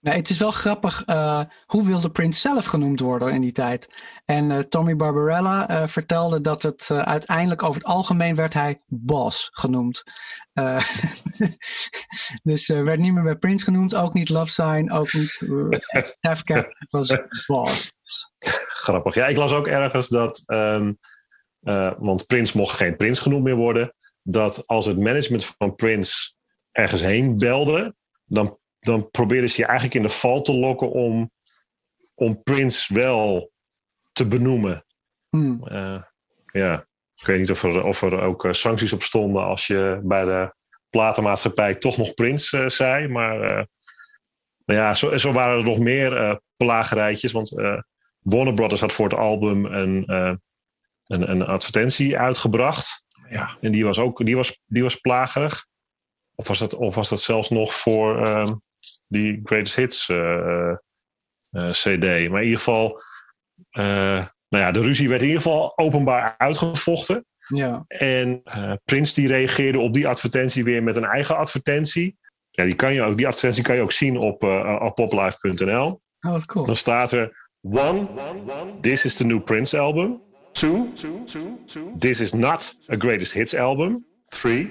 Nee, 0.00 0.14
het 0.16 0.30
is 0.30 0.38
wel 0.38 0.50
grappig. 0.50 1.02
eh, 1.04 1.42
hoe 1.66 1.86
wilde 1.86 2.10
Prince 2.10 2.40
zelf 2.40 2.64
genoemd 2.64 3.00
worden 3.00 3.32
in 3.32 3.40
die 3.40 3.52
tijd? 3.52 3.88
En 4.24 4.50
eh, 4.50 4.58
Tommy 4.58 4.96
Barbarella 4.96 5.68
eh, 5.68 5.86
vertelde 5.86 6.40
dat 6.40 6.62
het 6.62 6.88
eh, 6.90 6.98
uiteindelijk 6.98 7.62
over 7.62 7.74
het 7.74 7.84
algemeen 7.90 8.34
werd 8.34 8.54
hij 8.54 8.82
Boss 8.86 9.48
genoemd. 9.52 10.02
Eh, 10.52 10.84
dus 12.42 12.68
eh, 12.68 12.82
werd 12.82 13.00
niet 13.00 13.12
meer 13.12 13.22
bij 13.22 13.36
Prince 13.36 13.64
genoemd, 13.64 13.94
ook 13.94 14.14
niet 14.14 14.28
Love 14.28 14.50
Sign, 14.52 14.90
ook 14.92 15.12
niet 15.12 15.40
uh, 15.40 15.68
Cap. 16.44 16.74
Het 16.78 16.90
was 16.90 17.18
Boss. 17.46 17.92
Grappig. 18.66 19.14
Ja, 19.14 19.26
ik 19.26 19.36
las 19.36 19.52
ook 19.52 19.66
ergens 19.66 20.08
dat, 20.08 20.42
ehm, 20.46 20.92
eh, 21.60 21.92
want 21.98 22.26
Prins 22.26 22.52
mocht 22.52 22.76
geen 22.76 22.96
Prins 22.96 23.18
genoemd 23.18 23.44
meer 23.44 23.56
worden, 23.56 23.94
dat 24.22 24.66
als 24.66 24.86
het 24.86 24.98
management 24.98 25.44
van 25.44 25.74
Prins 25.74 26.36
ergens 26.72 27.00
heen 27.00 27.38
belde, 27.38 27.94
dan, 28.24 28.58
dan 28.78 29.10
probeerden 29.10 29.50
ze 29.50 29.60
je 29.60 29.66
eigenlijk 29.66 29.96
in 29.96 30.02
de 30.02 30.08
val 30.08 30.42
te 30.42 30.54
lokken 30.54 30.90
om, 30.90 31.30
om 32.14 32.42
Prins 32.42 32.88
wel 32.88 33.52
te 34.12 34.26
benoemen. 34.26 34.84
Hmm. 35.28 35.66
Eh, 35.66 36.02
ja, 36.52 36.86
ik 37.14 37.26
weet 37.26 37.38
niet 37.38 37.50
of 37.50 37.62
er, 37.62 37.84
of 37.84 38.02
er 38.02 38.20
ook 38.20 38.44
eh, 38.44 38.52
sancties 38.52 38.92
op 38.92 39.02
stonden 39.02 39.44
als 39.44 39.66
je 39.66 40.00
bij 40.02 40.24
de 40.24 40.54
platenmaatschappij 40.90 41.74
toch 41.74 41.96
nog 41.96 42.14
Prins 42.14 42.52
eh, 42.52 42.68
zei. 42.68 43.08
Maar 43.08 43.38
nou 44.64 44.80
ja, 44.80 44.94
zo, 44.94 45.16
zo 45.16 45.32
waren 45.32 45.58
er 45.58 45.64
nog 45.64 45.78
meer 45.78 46.40
plagerijtjes. 46.56 47.32
Want 47.32 47.50
Warner 48.18 48.54
Brothers 48.54 48.80
had 48.80 48.92
voor 48.92 49.08
het 49.08 49.18
album 49.18 49.64
een, 49.64 50.12
een, 51.06 51.30
een 51.30 51.46
advertentie 51.46 52.18
uitgebracht. 52.18 53.01
Ja. 53.32 53.56
En 53.60 53.72
die 53.72 53.84
was 53.84 53.98
ook 53.98 54.24
die 54.26 54.36
was, 54.36 54.60
die 54.66 54.82
was 54.82 54.96
plagerig. 54.96 55.66
Of 56.34 56.48
was 56.48 56.58
dat, 56.58 56.74
of 56.74 56.94
was 56.94 57.08
dat 57.08 57.20
zelfs 57.20 57.50
nog 57.50 57.74
voor 57.74 58.26
ehm, 58.26 58.54
die 59.06 59.40
Greatest 59.44 59.76
Hits 59.76 60.08
eh, 60.08 60.68
eh, 60.68 61.70
CD. 61.70 62.00
Maar 62.28 62.40
in 62.40 62.44
ieder 62.44 62.58
geval, 62.58 63.02
eh, 63.70 64.26
nou 64.48 64.64
ja, 64.64 64.72
de 64.72 64.80
ruzie 64.80 65.08
werd 65.08 65.20
in 65.20 65.26
ieder 65.26 65.42
geval 65.42 65.78
openbaar 65.78 66.34
uitgevochten. 66.38 67.26
Ja. 67.46 67.84
En 67.88 68.40
eh 68.44 68.72
Prins 68.84 69.14
die 69.14 69.28
reageerde 69.28 69.78
op 69.78 69.94
die 69.94 70.08
advertentie 70.08 70.64
weer 70.64 70.82
met 70.82 70.96
een 70.96 71.04
eigen 71.04 71.36
advertentie. 71.36 72.16
Ja, 72.50 72.64
die, 72.64 72.74
kan 72.74 72.92
je 72.92 73.02
ook, 73.02 73.16
die 73.16 73.26
advertentie 73.26 73.62
kan 73.64 73.76
je 73.76 73.82
ook 73.82 73.92
zien 73.92 74.16
op, 74.16 74.42
eh 74.42 74.80
op 74.82 74.94
poplife.nl. 74.94 76.00
Oh, 76.20 76.32
wat 76.32 76.46
cool. 76.46 76.66
Dan 76.66 76.76
staat 76.76 77.12
er: 77.12 77.48
One, 77.60 78.08
this 78.80 79.04
is 79.04 79.14
the 79.14 79.24
new 79.24 79.42
Prince 79.44 79.78
album. 79.78 80.22
Two, 80.52 80.92
this 81.98 82.20
is 82.20 82.32
not 82.32 82.74
a 82.88 82.96
greatest 82.96 83.32
hits 83.32 83.54
album. 83.54 84.04
Three, 84.28 84.70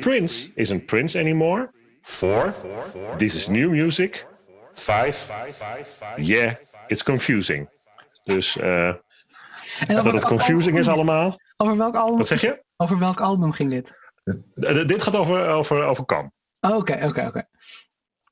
Prince 0.00 0.50
isn't 0.54 0.86
Prince 0.86 1.18
anymore. 1.18 1.70
Four, 2.02 2.52
this 3.16 3.34
is 3.34 3.46
new 3.48 3.70
music. 3.70 4.26
Five, 4.74 5.16
yeah, 6.16 6.54
it's 6.88 7.02
confusing. 7.02 7.68
Dus 8.22 8.56
eh, 8.56 8.88
En 9.86 9.94
dat 9.94 10.14
het 10.14 10.24
confusing 10.24 10.78
is 10.78 10.88
allemaal. 10.88 11.36
Over 11.56 11.76
welk 11.76 11.96
album, 11.96 12.16
Wat 12.16 12.26
zeg 12.26 12.40
je? 12.40 12.62
over 12.76 12.98
welk 12.98 13.20
album 13.20 13.52
ging 13.52 13.70
dit? 13.70 13.92
Eh, 14.54 14.86
Dit 14.86 15.02
gaat 15.02 15.16
over, 15.16 15.48
over, 15.48 15.84
over 15.84 16.04
Kam. 16.04 16.32
Oh, 16.60 16.76
Oké, 16.76 17.06
oké, 17.06 17.26
oké. 17.26 17.44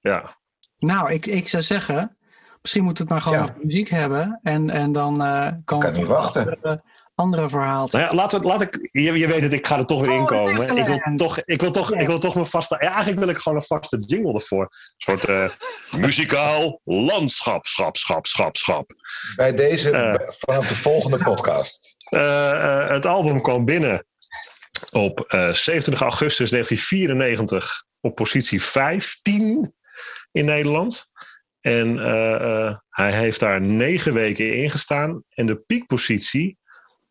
Ja. 0.01 0.37
Nou, 0.79 1.13
ik, 1.13 1.27
ik 1.27 1.49
zou 1.49 1.63
zeggen, 1.63 2.17
misschien 2.63 2.85
moeten 2.85 3.07
we 3.09 3.15
het 3.15 3.23
maar 3.25 3.33
gewoon 3.33 3.47
Ja. 3.47 3.53
over 3.55 3.67
muziek 3.67 3.89
hebben. 3.89 4.39
En, 4.43 4.71
en 4.71 4.93
dan 4.93 5.23
eh 5.23 5.29
komen 5.43 5.65
kan 5.65 5.81
we 5.93 5.99
niet 5.99 6.07
wachten. 6.07 6.43
Andere, 6.45 6.83
andere 7.15 7.49
verhaal. 7.49 7.89
Nou 7.91 8.05
ja, 8.05 8.15
laat, 8.15 8.45
laat 8.45 8.61
ik, 8.61 8.89
je, 8.93 9.13
je 9.13 9.27
weet 9.27 9.43
het, 9.43 9.53
ik 9.53 9.67
ga 9.67 9.79
er 9.79 9.87
toch 9.87 10.01
weer 10.01 10.11
Oh, 10.11 10.17
inkomen. 10.17 10.77
Ik 10.77 10.87
wil 10.87 11.17
toch, 11.17 11.41
ik 11.45 11.61
wil 11.61 11.71
toch, 11.71 11.91
Ja. 11.91 11.99
ik 11.99 12.07
wil 12.07 12.19
toch 12.19 12.35
mijn 12.35 12.47
vaste. 12.47 12.77
Ja, 12.81 12.89
eigenlijk 12.91 13.19
wil 13.19 13.29
ik 13.29 13.39
gewoon 13.39 13.59
een 13.59 13.65
vaste 13.67 13.99
jingle 13.99 14.33
ervoor. 14.33 14.63
Een 14.63 14.71
soort 14.97 15.25
eh, 15.25 15.49
muzikaal 16.05 16.81
landschap, 16.85 17.67
schap, 17.67 17.97
schap, 17.97 18.27
schap, 18.27 18.57
schap. 18.57 18.91
Bij 19.37 19.55
deze, 19.55 19.91
Eh. 19.91 20.15
vanaf 20.27 20.67
de 20.69 20.75
volgende 20.77 21.19
podcast. 21.19 21.97
Eh, 22.05 22.51
eh, 22.51 22.91
het 22.91 23.07
album 23.07 23.43
kwam 23.43 23.65
binnen 23.65 24.07
op 24.91 25.21
eh 25.21 25.53
27 25.53 26.01
augustus 26.03 26.51
1994 26.51 27.85
op 28.01 28.15
positie 28.15 28.63
15 28.63 29.75
in 30.33 30.45
Nederland. 30.45 31.11
En 31.63 31.99
eh, 31.99 32.35
eh, 32.35 32.77
hij 32.89 33.13
heeft 33.13 33.41
daar 33.41 33.61
negen 33.61 34.15
weken 34.15 34.55
in 34.57 34.71
gestaan. 34.71 35.23
En 35.29 35.47
de 35.47 35.57
piekpositie 35.57 36.59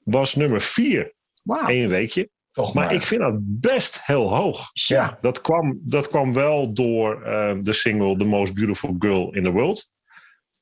was 0.04 0.36
nummer 0.36 0.62
4. 0.62 1.14
Wauw. 1.44 1.70
Eén 1.70 1.88
weekje. 1.88 2.30
Toch 2.52 2.74
Maar 2.74 2.86
maar. 2.86 2.94
ik 2.94 3.02
vind 3.02 3.22
dat 3.22 3.36
best 3.42 4.00
heel 4.04 4.36
hoog. 4.36 4.70
ja, 4.74 5.18
Dat 5.22 5.42
kwam, 5.42 5.80
dat 5.84 6.10
kwam 6.10 6.34
wel 6.34 6.74
door 6.74 7.24
eh, 7.24 7.56
de 7.60 7.74
single 7.74 8.18
The 8.18 8.26
Most 8.26 8.54
Beautiful 8.54 8.96
Girl 9.00 9.34
in 9.34 9.44
the 9.44 9.52
World. 9.52 9.92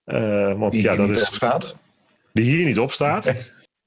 Eh, 0.04 0.60
want 0.60 0.71
die 0.71 0.82
ja, 0.82 0.89
hier 0.89 0.97
dat 0.97 1.08
niet 1.10 1.17
is 1.17 1.28
op 1.28 1.34
staat. 1.34 1.78
die 2.34 2.56
hier 2.56 2.65
niet 2.65 2.80
op 2.80 2.91
staat. 2.91 3.34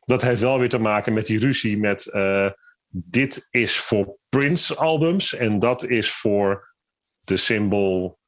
Dat 0.05 0.23
heeft 0.23 0.41
wel 0.41 0.59
weer 0.59 0.69
te 0.69 0.79
maken 0.79 1.13
met 1.13 1.27
die 1.27 1.39
ruzie 1.39 1.79
met 1.79 2.07
eh, 2.07 2.51
dit 2.89 3.47
is 3.51 3.79
voor 3.79 4.19
Prince 4.29 4.77
albums 4.77 5.35
en 5.35 5.59
dat 5.59 5.85
is 5.85 6.13
voor 6.13 6.75
de 7.21 7.37
Symbol, 7.37 8.19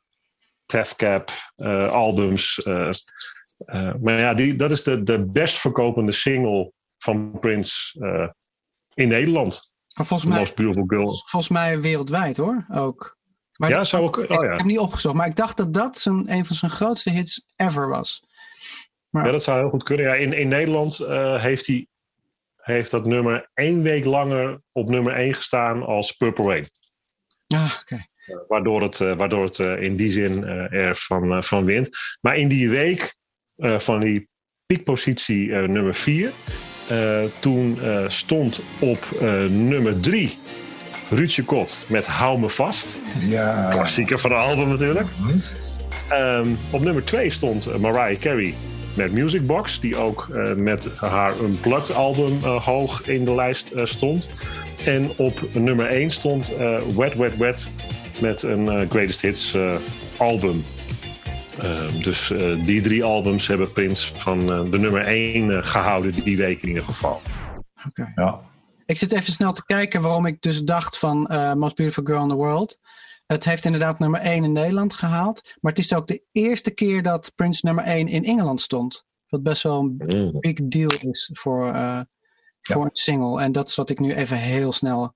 Tefcap 0.67 1.31
eh, 1.57 1.89
albums. 1.89 2.63
eh, 2.63 2.89
eh, 3.57 3.95
maar 4.01 4.19
ja, 4.19 4.35
die, 4.35 4.55
dat 4.57 4.71
is 4.71 4.83
de, 4.83 5.03
de 5.03 5.25
best 5.27 5.59
verkopende 5.59 6.13
single 6.13 6.73
van 6.99 7.39
Prince 7.39 7.99
in 8.95 9.09
Nederland. 9.09 9.73
Maar 9.95 10.07
volgens 10.07 10.23
The 10.23 10.29
mij, 10.29 10.39
Most 10.39 10.55
Beautiful 10.57 10.85
Girl. 10.87 11.23
volgens 11.25 11.49
mij 11.53 11.81
wereldwijd 11.81 12.37
hoor, 12.37 12.67
ook. 12.73 13.17
Maar 13.59 13.71
Ja, 13.71 13.85
zou 13.85 14.07
ik. 14.09 14.17
ik 14.17 14.31
Oh 14.31 14.45
ja. 14.45 14.57
heb 14.57 14.65
niet 14.67 14.79
opgezocht, 14.79 15.15
maar 15.15 15.27
ik 15.27 15.37
dacht 15.37 15.57
dat 15.57 15.73
dat 15.73 15.99
zijn, 15.99 16.33
een 16.33 16.47
van 16.47 16.57
zijn 16.57 16.71
grootste 16.71 17.11
hits 17.11 17.45
ever 17.57 17.89
was. 17.89 18.23
Ja, 19.11 19.23
dat 19.23 19.43
zou 19.43 19.59
heel 19.61 19.69
goed 19.71 19.83
kunnen. 19.83 20.07
Ja, 20.07 20.15
in, 20.15 20.33
in 20.33 20.49
Nederland 20.49 20.97
heeft, 21.41 21.67
hij, 21.67 21.87
heeft 22.57 22.91
dat 22.91 23.07
nummer 23.07 23.51
één 23.55 23.83
week 23.83 24.05
langer 24.05 24.61
op 24.73 24.89
nummer 24.89 25.15
één 25.15 25.35
gestaan 25.35 25.87
als 25.87 26.13
Purple 26.13 26.45
Rain. 26.45 26.71
Ah, 27.47 27.73
oké. 27.81 28.07
Waardoor 28.49 28.83
het, 28.83 29.01
eh, 29.01 29.17
waardoor 29.17 29.45
het 29.45 29.59
eh, 29.59 29.83
in 29.83 29.97
die 29.97 30.13
zin 30.13 30.45
eh, 30.45 30.73
er 30.73 30.97
van, 30.97 31.33
eh, 31.33 31.43
van 31.43 31.65
wint. 31.65 31.91
Maar 32.21 32.37
in 32.37 32.49
die 32.49 32.69
week 32.71 33.15
eh, 33.57 33.79
van 33.79 34.01
die 34.01 34.29
piekpositie 34.67 35.53
eh, 35.55 35.69
nummer 35.69 35.95
4, 35.95 36.31
toen 37.41 37.81
eh, 37.81 38.05
stond 38.09 38.63
op 38.79 38.99
eh, 39.21 39.45
nummer 39.45 40.01
3 40.01 40.39
Ruudje 41.11 41.43
Kot 41.45 41.85
met 41.89 42.07
Hou 42.07 42.39
me 42.39 42.49
vast. 42.49 42.99
Ja. 43.19 43.69
Klassieker 43.71 44.19
van 44.19 44.31
de 44.31 44.37
album 44.37 44.69
natuurlijk. 44.69 45.07
Hm? 45.17 45.39
Ehm, 46.09 46.49
op 46.71 46.81
nummer 46.83 47.05
2 47.05 47.31
stond 47.31 47.67
eh, 47.67 47.77
Mariah 47.77 48.21
Carey 48.21 48.55
met 48.97 49.13
Music 49.13 49.47
Box, 49.47 49.81
die 49.81 49.97
ook 49.97 50.29
eh, 50.33 50.53
met 50.55 50.91
haar 50.97 51.41
Unplugged 51.41 51.95
album 51.95 52.39
eh, 52.43 52.65
hoog 52.65 53.07
in 53.09 53.25
de 53.25 53.35
lijst 53.35 53.71
eh, 53.71 53.85
stond. 53.85 54.29
En 54.85 55.13
op 55.17 55.49
nummer 55.53 55.87
1 55.87 56.11
stond 56.11 56.55
eh, 56.57 56.81
Wet 56.97 57.15
Wet 57.17 57.37
Wet 57.37 57.71
met 58.21 58.43
een 58.43 58.69
eh, 58.69 58.91
Greatest 58.91 59.21
Hits 59.23 59.55
eh, 59.55 59.77
album. 60.17 60.65
Ehm, 61.59 62.03
dus 62.03 62.31
eh, 62.31 62.67
die 62.67 62.81
drie 62.81 63.05
albums 63.05 63.47
hebben 63.47 63.73
Prince 63.73 64.17
van 64.17 64.53
eh, 64.53 64.71
de 64.71 64.79
nummer 64.79 65.07
1 65.07 65.65
gehouden 65.65 66.25
die 66.25 66.37
week 66.37 66.63
in 66.63 66.69
ieder 66.69 66.85
geval. 66.85 67.21
oké. 67.87 68.13
Ja. 68.15 68.41
Ik 68.87 68.97
zit 68.97 69.13
even 69.13 69.33
snel 69.33 69.53
te 69.53 69.65
kijken 69.65 70.03
waarom 70.03 70.27
ik 70.27 70.41
dus 70.43 70.63
dacht 70.63 70.99
van 70.99 71.27
eh, 71.27 71.53
Most 71.55 71.77
Beautiful 71.77 72.05
Girl 72.05 72.23
in 72.23 72.29
the 72.29 72.35
World. 72.35 72.79
Het 73.27 73.45
heeft 73.45 73.65
inderdaad 73.65 73.99
nummer 73.99 74.21
1 74.21 74.45
in 74.45 74.53
Nederland 74.53 74.93
gehaald. 74.95 75.41
Maar 75.61 75.73
het 75.73 75.81
is 75.85 75.95
ook 75.95 76.07
de 76.07 76.23
eerste 76.33 76.71
keer 76.71 77.03
dat 77.03 77.33
Prince 77.35 77.67
nummer 77.67 77.85
1 77.85 78.09
in 78.09 78.25
Engeland 78.25 78.61
stond. 78.61 79.05
Wat 79.29 79.43
best 79.43 79.63
wel 79.63 79.79
een 79.81 79.95
Mm. 80.07 80.41
big 80.41 80.53
deal 80.55 80.91
is 81.01 81.31
voor, 81.33 81.73
eh, 81.75 82.01
voor 82.61 82.85
een 82.85 82.91
single. 82.93 83.41
En 83.43 83.53
dat 83.53 83.69
is 83.69 83.75
wat 83.75 83.91
ik 83.91 83.99
nu 84.01 84.15
even 84.15 84.37
heel 84.37 84.73
snel 84.73 85.15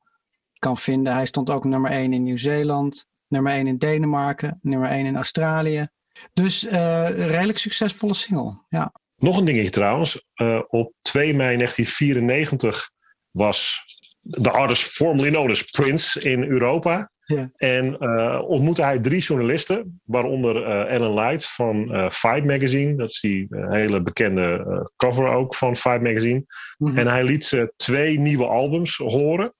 kan 0.58 0.76
vinden. 0.76 1.14
Hij 1.14 1.26
stond 1.26 1.50
ook 1.50 1.64
nummer 1.64 1.90
1 1.90 2.12
in 2.12 2.22
Nieuw-Zeeland, 2.22 3.06
nummer 3.28 3.52
1 3.52 3.66
in 3.66 3.78
Denemarken, 3.78 4.58
nummer 4.62 4.90
1 4.90 5.06
in 5.06 5.16
Australië. 5.16 5.88
Dus 6.32 6.66
een 6.70 7.26
redelijk 7.26 7.58
succesvolle 7.58 8.14
single. 8.14 8.64
Ja. 8.68 8.92
Nog 9.16 9.36
een 9.36 9.44
dingetje 9.44 9.70
trouwens. 9.70 10.26
Eh, 10.34 10.60
op 10.68 10.92
2 11.00 11.34
mei 11.34 11.56
1994 11.56 12.90
was 13.30 13.84
de 14.20 14.50
artist 14.50 14.92
formerly 14.92 15.30
known 15.30 15.50
as 15.50 15.62
Prince 15.62 16.20
in 16.20 16.42
Europa. 16.42 17.10
Ja. 17.24 17.50
En 17.56 17.98
eh, 17.98 18.42
ontmoette 18.46 18.82
hij 18.82 18.98
drie 18.98 19.20
journalisten, 19.20 20.00
waaronder 20.04 20.86
Ellen 20.86 21.14
Light 21.14 21.46
van 21.46 21.86
Fight 22.12 22.44
Magazine. 22.44 22.96
Dat 22.96 23.10
is 23.10 23.20
die 23.20 23.46
hele 23.50 24.02
bekende 24.02 24.90
cover 24.96 25.28
ook 25.28 25.54
van 25.54 25.76
Fight 25.76 26.02
Magazine. 26.02 26.44
Mhm. 26.78 26.98
En 26.98 27.06
hij 27.06 27.24
liet 27.24 27.44
ze 27.44 27.72
twee 27.76 28.18
nieuwe 28.18 28.46
albums 28.46 28.96
horen. 28.96 29.54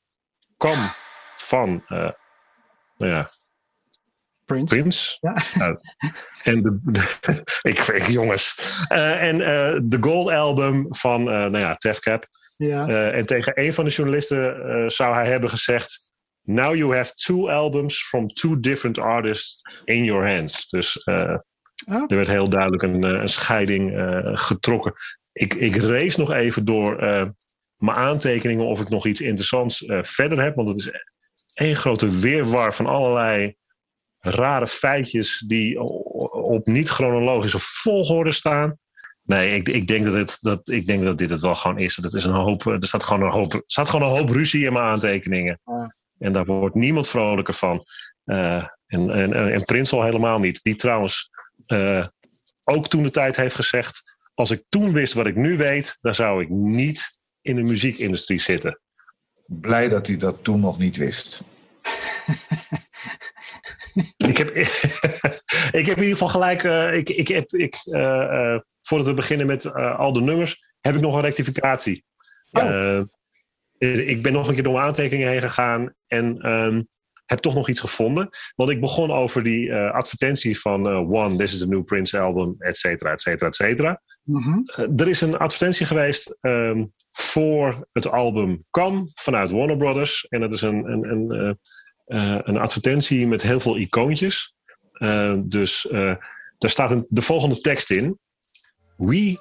Kwam 0.59 0.91
van, 1.35 1.85
eh, 1.87 2.11
nou 2.97 3.13
ja, 3.13 3.31
Prince. 4.45 4.75
Prince. 4.75 5.17
Ja. 5.21 5.43
Nou, 5.55 5.79
en 6.43 6.63
de, 6.63 6.79
de- 6.83 7.45
ik, 7.71 7.79
ik, 7.79 8.07
jongens. 8.07 8.55
Eh, 8.89 9.23
en 9.23 9.41
eh, 9.41 9.81
de 9.83 9.97
Gold 10.01 10.31
Album 10.31 10.87
van, 10.95 11.21
eh 11.21 11.27
nou 11.27 11.59
ja, 11.59 11.75
Tefcap. 11.77 12.27
Ja. 12.57 12.87
Eh, 12.89 13.17
en 13.17 13.27
tegen 13.27 13.61
een 13.61 13.73
van 13.73 13.85
de 13.85 13.91
journalisten 13.91 14.91
zou 14.91 15.15
hij 15.15 15.27
hebben 15.27 15.51
gezegd: 15.51 16.13
Now 16.43 16.77
you 16.77 16.97
have 16.97 17.15
two 17.15 17.49
albums 17.49 18.03
from 18.03 18.29
two 18.29 18.61
different 18.61 18.99
artists 18.99 19.61
in 19.85 20.05
your 20.05 20.35
hands. 20.35 20.69
Dus 20.69 21.05
Oh. 21.89 22.03
er 22.07 22.17
werd 22.17 22.29
heel 22.29 22.49
duidelijk 22.49 22.83
een, 22.83 23.03
een 23.03 23.29
scheiding 23.29 23.93
getrokken. 24.41 24.93
Ik, 25.33 25.55
ik 25.55 25.77
race 25.77 26.21
nog 26.21 26.33
even 26.33 26.65
door 26.65 26.99
mijn 27.79 27.97
aantekeningen 27.97 28.67
of 28.67 28.81
ik 28.81 28.89
nog 28.89 29.07
iets 29.07 29.21
interessants 29.21 29.85
eh, 29.85 30.03
verder 30.03 30.43
heb. 30.43 30.55
Want 30.55 30.69
het 30.69 30.79
is 30.79 30.91
één 31.55 31.77
grote 31.77 32.19
weerwar 32.19 32.75
van 32.75 32.87
allerlei 32.87 33.57
rare 34.19 34.67
feitjes 34.67 35.45
die 35.47 35.81
op 36.33 36.67
niet-chronologische 36.67 37.59
volgorde 37.61 38.33
staan. 38.33 38.79
Nee, 39.23 39.55
ik, 39.55 39.69
ik, 39.69 39.87
denk 39.87 40.05
dat 40.05 40.15
dit, 40.15 40.39
dat, 40.41 40.69
ik 40.69 40.87
denk 40.87 41.03
dat 41.03 41.19
dit 41.19 41.31
het 41.31 41.41
wel 41.41 41.55
gewoon 41.55 41.79
is. 41.79 41.97
Dat 41.97 42.15
is 42.15 42.25
een 42.25 42.35
hoop, 42.35 42.67
er 42.67 42.87
staat 42.87 43.03
gewoon 43.03 43.23
een 43.23 43.33
hoop, 43.33 43.63
staat 43.67 43.89
gewoon 43.89 44.11
een 44.11 44.17
hoop 44.17 44.31
ruzie 44.31 44.65
in 44.65 44.73
mijn 44.73 44.85
aantekeningen. 44.85 45.61
Ja. 45.65 45.95
En 46.19 46.33
daar 46.33 46.45
wordt 46.45 46.75
niemand 46.75 47.09
vrolijker 47.09 47.55
van. 47.55 47.85
Eh, 48.25 48.67
en, 48.87 49.11
en, 49.11 49.53
en 49.53 49.65
Prins 49.65 49.93
al 49.93 50.03
helemaal 50.03 50.39
niet. 50.39 50.63
Die 50.63 50.75
trouwens 50.75 51.31
eh, 51.67 52.07
ook 52.65 52.89
toen 52.89 53.03
de 53.03 53.11
tijd 53.11 53.37
heeft 53.37 53.55
gezegd... 53.55 54.17
als 54.35 54.51
ik 54.51 54.65
toen 54.69 54.93
wist 54.93 55.13
wat 55.13 55.27
ik 55.27 55.37
nu 55.37 55.57
weet... 55.57 55.99
dan 56.01 56.15
zou 56.15 56.43
ik 56.43 56.49
niet 56.49 57.18
in 57.43 57.57
de 57.57 57.63
muziekindustrie 57.63 58.41
zitten. 58.41 58.81
Blij 59.47 59.89
dat 59.89 60.07
hij 60.07 60.17
dat 60.17 60.45
toen 60.45 60.61
nog 60.61 60.79
niet 60.79 60.97
wist. 60.97 61.45
ik, 64.17 64.37
heb, 64.37 64.57
ik 65.81 65.87
heb 65.87 65.97
in 65.97 66.03
ieder 66.03 66.13
geval 66.13 66.29
gelijk... 66.29 66.65
eh, 66.65 66.95
ik, 66.95 67.11
ik 67.11 67.29
heb, 67.29 67.51
ik, 67.51 67.75
eh, 67.85 68.55
eh, 68.55 68.61
voordat 68.83 69.07
we 69.07 69.15
beginnen 69.15 69.47
met 69.47 69.73
al 69.75 70.13
de 70.13 70.21
nummers... 70.21 70.73
heb 70.81 70.95
ik 70.95 71.01
nog 71.01 71.15
een 71.15 71.21
rectificatie. 71.21 72.05
Oh. 72.53 73.01
Ik 73.79 74.23
ben 74.23 74.33
nog 74.33 74.49
een 74.49 74.55
keer 74.55 74.63
door 74.63 74.73
mijn 74.73 74.85
aantekeningen 74.85 75.31
heen 75.31 75.41
gegaan... 75.41 75.95
en 76.07 76.41
ehm, 76.41 76.83
heb 77.27 77.39
toch 77.39 77.55
nog 77.55 77.69
iets 77.69 77.81
gevonden. 77.81 78.29
Want 78.55 78.71
ik 78.71 78.81
begon 78.81 79.11
over 79.11 79.43
die 79.43 79.75
advertentie 79.75 80.61
van 80.61 80.87
One, 80.87 81.37
This 81.37 81.53
is 81.53 81.59
the 81.59 81.69
New 81.69 81.85
Prince 81.85 82.19
album, 82.19 82.55
et 82.59 82.77
cetera, 82.77 83.13
et 83.13 83.21
cetera, 83.21 83.49
et 83.49 83.55
cetera. 83.55 84.03
Mhm. 84.23 84.61
Er 84.97 85.09
is 85.09 85.21
een 85.21 85.37
advertentie 85.37 85.87
geweest 85.87 86.39
ehm, 86.41 86.85
voor 87.21 87.89
het 87.93 88.11
album 88.11 88.59
Come 88.71 89.11
vanuit 89.15 89.51
Warner 89.51 89.77
Brothers. 89.77 90.27
En 90.29 90.41
dat 90.41 90.53
is 90.53 90.63
een, 90.63 90.91
een, 90.91 91.11
een, 91.11 91.31
eh, 91.31 92.35
eh, 92.35 92.41
een 92.43 92.59
advertentie 92.59 93.27
met 93.27 93.43
heel 93.43 93.61
veel 93.61 93.77
icoontjes. 93.77 94.55
Eh, 94.93 95.37
dus 95.45 95.89
daar 96.59 96.71
staat 96.71 96.91
een, 96.91 97.07
de 97.09 97.23
volgende 97.23 97.61
tekst 97.61 97.91
in. 97.91 98.19
We 98.97 99.39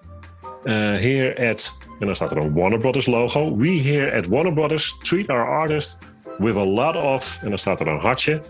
here 0.64 1.50
at, 1.50 1.78
en 2.00 2.06
dan 2.06 2.16
staat 2.16 2.32
er 2.32 2.38
een 2.38 2.54
Warner 2.54 2.80
Brothers 2.80 3.06
logo. 3.06 3.58
We 3.58 3.70
here 3.70 4.18
at 4.18 4.28
Warner 4.28 4.54
Brothers 4.54 4.98
treat 4.98 5.28
our 5.28 5.48
artists 5.48 5.98
with 6.38 6.56
a 6.56 6.66
lot 6.66 6.96
of, 6.96 7.40
en 7.42 7.50
dan 7.50 7.58
staat 7.58 7.80
er 7.80 7.88
een 7.88 8.00
hartje. 8.00 8.42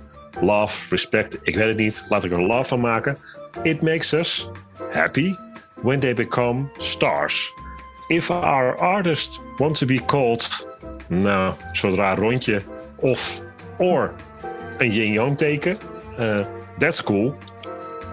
Love, 0.42 0.90
respect, 0.90 1.40
ik 1.42 1.56
weet 1.56 1.68
het 1.68 1.78
niet. 1.78 2.06
Laat 2.10 2.24
ik 2.24 2.32
er 2.32 2.42
love 2.42 2.64
van 2.64 2.80
maken. 2.80 3.18
It 3.64 3.82
makes 3.82 4.14
us 4.14 4.50
happy 4.92 5.36
when 5.82 6.00
they 6.00 6.14
become 6.14 6.70
stars. 6.78 7.54
If 8.08 8.32
our 8.32 8.78
artists 8.78 9.40
want 9.58 9.76
to 9.78 9.86
be 9.86 10.00
called, 10.06 10.68
nou, 11.08 11.54
zo'n 11.72 11.96
raar 11.96 12.18
rondje, 12.18 12.62
of, 12.96 13.42
or 13.78 14.14
een 14.78 14.92
yin-yang 14.92 15.38
teken, 15.38 15.78
eh, 16.18 16.46
that's 16.78 17.04
cool. 17.04 17.36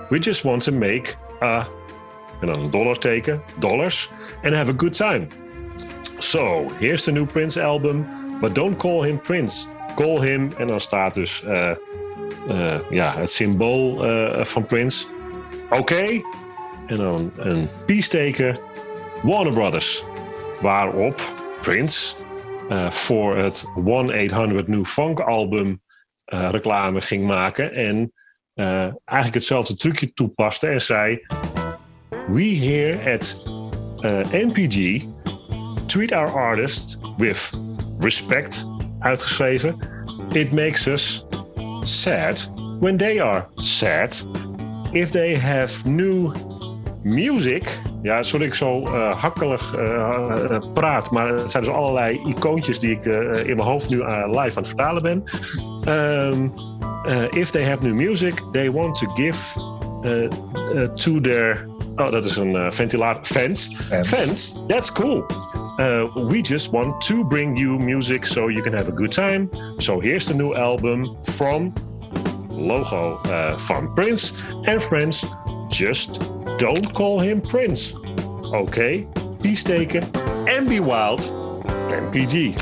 We 0.09 0.19
just 0.19 0.43
want 0.43 0.63
to 0.63 0.73
make 0.73 1.15
a, 1.41 1.67
een 2.41 2.71
dollar 2.71 2.99
teken, 2.99 3.43
dollars, 3.59 4.11
and 4.43 4.55
have 4.55 4.69
a 4.69 4.77
good 4.77 4.95
time. 4.95 5.29
So, 6.19 6.69
here's 6.79 7.05
the 7.05 7.13
new 7.13 7.27
Prince 7.27 7.61
album. 7.61 8.07
But 8.41 8.55
don't 8.55 8.77
call 8.77 9.03
him 9.03 9.19
Prince. 9.19 9.67
Call 9.97 10.21
him. 10.21 10.53
En 10.59 10.67
dan 10.67 10.81
staat 10.81 11.15
dus 11.15 11.45
uh, 11.47 11.73
uh, 12.51 12.75
ja, 12.91 13.15
het 13.17 13.31
symbool 13.31 14.07
uh, 14.07 14.45
van 14.45 14.67
Prince. 14.67 15.07
Oké. 15.71 15.77
Okay. 15.79 16.25
En 16.87 16.97
dan 16.97 17.33
een 17.37 17.69
peace 17.87 18.09
Warner 19.25 19.53
Brothers. 19.53 20.05
Waarop 20.61 21.21
Prince 21.61 22.17
voor 22.89 23.37
het 23.37 23.67
1-800 23.77 24.65
New 24.65 24.85
Funk 24.85 25.21
album 25.21 25.81
reclame 26.25 27.01
ging 27.01 27.27
maken. 27.27 27.73
En 27.73 28.13
eigenlijk 29.05 29.35
hetzelfde 29.35 29.77
trucje 29.77 30.13
toepaste 30.13 30.67
en 30.67 30.81
zei... 30.81 31.21
We 32.29 32.43
here 32.43 33.13
at 33.15 33.43
NPG 34.33 35.05
treat 35.87 36.13
our 36.13 36.31
artists 36.33 36.99
with 37.17 37.59
respect, 37.99 38.67
uitgeschreven. 38.99 39.77
It 40.33 40.53
makes 40.53 40.87
us 40.87 41.27
sad 41.83 42.53
when 42.81 42.97
they 42.97 43.23
are 43.23 43.47
sad. 43.55 44.29
If 44.93 45.11
they 45.11 45.39
have 45.39 45.89
new 45.89 46.33
music. 47.03 47.81
Ja, 48.05 48.23
sorry 48.23 48.47
ik 48.47 48.55
zo 48.55 48.81
uh, 48.81 49.21
hakkelig 49.21 49.77
uh, 49.77 50.59
praat, 50.73 51.11
maar 51.11 51.29
het 51.29 51.51
zijn 51.51 51.65
dus 51.65 51.73
allerlei 51.73 52.21
icoontjes 52.25 52.81
die 52.81 52.91
ik 52.91 53.05
in 53.47 53.57
mijn 53.57 53.69
hoofd 53.69 53.91
nu 53.91 53.97
live 53.97 54.37
aan 54.37 54.63
het 54.63 54.67
vertalen 54.67 55.03
ben. 55.03 55.25
Um, 55.95 56.53
if 57.31 57.51
they 57.51 57.65
have 57.65 57.83
new 57.83 57.95
music, 57.95 58.43
they 58.53 58.73
want 58.73 58.99
to 58.99 59.07
give 59.15 59.59
to 60.95 61.21
their. 61.21 61.67
Oh, 61.97 62.11
dat 62.11 62.25
is 62.25 62.37
een 62.37 62.73
ventilator. 62.73 63.25
Fans. 63.25 63.77
Fans. 64.03 64.57
That's 64.67 64.93
cool. 64.93 65.27
We 66.29 66.41
just 66.41 66.71
want 66.71 67.07
to 67.07 67.27
bring 67.27 67.59
you 67.59 67.79
music 67.79 68.25
so 68.27 68.51
you 68.51 68.63
can 68.63 68.75
have 68.75 68.89
a 68.89 68.95
good 68.95 69.13
time. 69.13 69.49
So 69.77 70.01
here's 70.01 70.27
the 70.27 70.35
new 70.35 70.55
album 70.55 71.17
from 71.23 71.73
logo 72.49 73.21
from 73.57 73.95
Prince 73.95 74.35
and 74.63 74.83
friends. 74.83 75.27
Just 75.75 76.21
don't 76.59 76.93
call 76.93 77.19
him 77.19 77.41
Prince. 77.41 77.95
Okay, 78.53 79.09
peace 79.43 79.65
taken 79.65 80.05
and 80.47 80.69
be 80.69 80.79
wild 80.79 81.33
and 81.93 82.13
PG. 82.13 82.55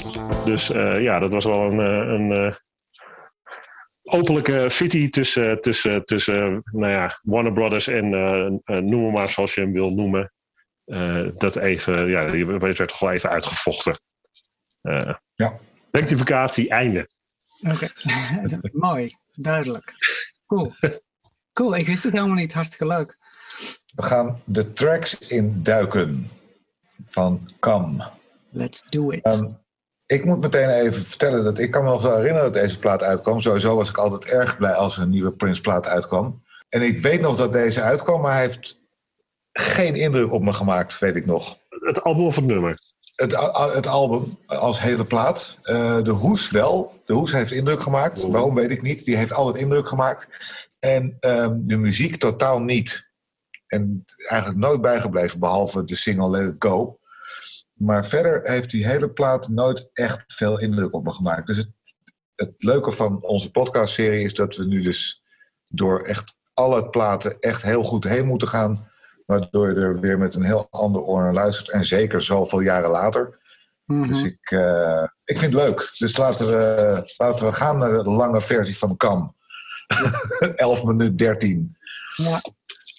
Dus 0.44 0.70
uh, 0.70 1.02
ja, 1.02 1.18
dat 1.18 1.32
was 1.32 1.44
wel 1.44 1.72
een, 1.72 1.78
uh, 1.78 2.12
een 2.12 2.30
uh, 2.30 2.54
openlijke 4.02 4.70
fitty 4.70 5.10
tussen, 5.10 5.60
tussen, 5.60 6.04
tussen 6.04 6.62
nou 6.72 6.92
ja, 6.92 7.20
Warner 7.22 7.52
Brothers 7.52 7.86
en 7.86 8.08
noem 8.64 9.12
maar 9.12 9.28
zoals 9.28 9.54
je 9.54 9.60
hem 9.60 9.72
wil 9.72 9.90
noemen. 9.90 10.32
Uh, 10.86 11.28
dat 11.34 11.56
even, 11.56 12.08
ja, 12.08 12.30
die 12.30 12.46
werd 12.46 12.76
toch 12.76 12.98
wel 12.98 13.12
even 13.12 13.30
uitgevochten. 13.30 14.00
Uh, 14.82 15.14
ja. 15.34 15.56
Rectificatie, 15.90 16.68
einde. 16.68 17.08
Oké, 17.60 17.74
okay. 17.74 18.70
mooi, 18.72 19.10
duidelijk. 19.32 19.94
Cool. 20.46 20.72
Cool, 21.52 21.76
ik 21.76 21.86
wist 21.86 22.02
het 22.02 22.12
helemaal 22.12 22.36
niet. 22.36 22.52
Hartstikke 22.52 22.86
leuk. 22.86 23.16
We 23.94 24.02
gaan 24.02 24.42
de 24.44 24.72
tracks 24.72 25.18
induiken 25.18 26.30
van 27.04 27.50
Kam. 27.60 28.02
Let's 28.50 28.82
do 28.88 29.10
it. 29.10 29.26
Um, 29.26 29.58
ik 30.06 30.24
moet 30.24 30.40
meteen 30.40 30.68
even 30.68 31.04
vertellen 31.04 31.44
dat 31.44 31.58
ik 31.58 31.70
kan 31.70 31.84
me 31.84 31.90
nog 31.90 32.02
wel 32.02 32.16
herinneren 32.16 32.52
dat 32.52 32.62
deze 32.62 32.78
plaat 32.78 33.02
uitkwam. 33.02 33.40
Sowieso 33.40 33.76
was 33.76 33.88
ik 33.88 33.96
altijd 33.96 34.24
erg 34.24 34.58
blij 34.58 34.72
als 34.74 34.96
er 34.96 35.02
een 35.02 35.10
nieuwe 35.10 35.32
Prince 35.32 35.60
plaat 35.60 35.86
uitkwam. 35.86 36.42
En 36.68 36.82
ik 36.82 36.98
weet 36.98 37.20
nog 37.20 37.36
dat 37.36 37.52
deze 37.52 37.82
uitkwam, 37.82 38.20
maar 38.20 38.32
hij 38.32 38.42
heeft 38.42 38.80
geen 39.52 39.94
indruk 39.94 40.32
op 40.32 40.42
me 40.42 40.52
gemaakt, 40.52 40.98
weet 40.98 41.16
ik 41.16 41.26
nog. 41.26 41.58
Het 41.68 42.02
album 42.02 42.24
of 42.24 42.36
het 42.36 42.44
nummer? 42.44 42.78
Het, 43.14 43.36
het 43.74 43.86
album 43.86 44.38
als 44.46 44.80
hele 44.80 45.04
plaat. 45.04 45.58
Uh, 45.64 46.02
de 46.02 46.10
hoes 46.10 46.50
wel. 46.50 47.00
De 47.04 47.12
hoes 47.12 47.32
heeft 47.32 47.50
indruk 47.52 47.82
gemaakt. 47.82 48.22
Waarom 48.22 48.54
weet 48.54 48.70
ik 48.70 48.82
niet. 48.82 49.04
Die 49.04 49.16
heeft 49.16 49.32
altijd 49.32 49.64
indruk 49.64 49.88
gemaakt. 49.88 50.28
En 50.84 51.16
um, 51.20 51.66
de 51.66 51.76
muziek 51.76 52.16
totaal 52.16 52.60
niet. 52.60 53.10
En 53.66 54.04
eigenlijk 54.28 54.60
nooit 54.60 54.80
bijgebleven, 54.80 55.40
behalve 55.40 55.84
de 55.84 55.94
single 55.94 56.30
Let 56.30 56.54
It 56.54 56.64
Go. 56.64 56.98
Maar 57.72 58.06
verder 58.06 58.40
heeft 58.42 58.70
die 58.70 58.86
hele 58.86 59.10
plaat 59.10 59.48
nooit 59.48 59.88
echt 59.92 60.22
veel 60.26 60.58
indruk 60.58 60.94
op 60.94 61.04
me 61.04 61.12
gemaakt. 61.12 61.46
Dus 61.46 61.56
het, 61.56 61.70
het 62.34 62.54
leuke 62.58 62.92
van 62.92 63.22
onze 63.22 63.50
podcastserie 63.50 64.24
is 64.24 64.34
dat 64.34 64.56
we 64.56 64.66
nu 64.66 64.82
dus 64.82 65.22
door 65.68 66.02
echt 66.02 66.36
alle 66.54 66.90
platen 66.90 67.38
echt 67.40 67.62
heel 67.62 67.82
goed 67.82 68.04
heen 68.04 68.26
moeten 68.26 68.48
gaan 68.48 68.90
Waardoor 69.26 69.68
je 69.68 69.74
er 69.74 70.00
weer 70.00 70.18
met 70.18 70.34
een 70.34 70.44
heel 70.44 70.66
ander 70.70 71.02
oor 71.02 71.22
naar 71.22 71.32
luistert. 71.32 71.70
En 71.70 71.84
zeker 71.84 72.22
zoveel 72.22 72.60
jaren 72.60 72.90
later. 72.90 73.40
Mhm. 73.84 74.08
Dus 74.08 74.22
ik, 74.22 74.50
uh, 74.50 75.02
ik 75.24 75.38
vind 75.38 75.52
het 75.52 75.62
leuk. 75.62 75.94
Dus 75.98 76.16
laten 76.16 76.46
we, 76.46 77.14
laten 77.16 77.46
we 77.46 77.52
gaan 77.52 77.78
naar 77.78 77.92
de 77.92 78.10
lange 78.10 78.40
versie 78.40 78.78
van 78.78 78.96
Kam. 78.96 79.36
11 80.56 80.84
minuten 80.84 81.16
13. 81.16 81.76
Ja. 82.14 82.40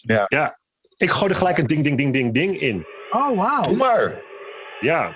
ja. 0.01 0.25
Ja. 0.27 0.59
Ik 0.97 1.09
gooi 1.09 1.31
er 1.31 1.37
gelijk 1.37 1.57
een 1.57 1.67
ding, 1.67 1.83
ding, 1.83 1.97
ding, 1.97 2.13
ding, 2.13 2.33
ding 2.33 2.59
in. 2.59 2.85
Oh, 3.11 3.37
wauw. 3.37 3.63
Doe 3.63 3.75
maar. 3.75 4.21
Ja. 4.79 5.15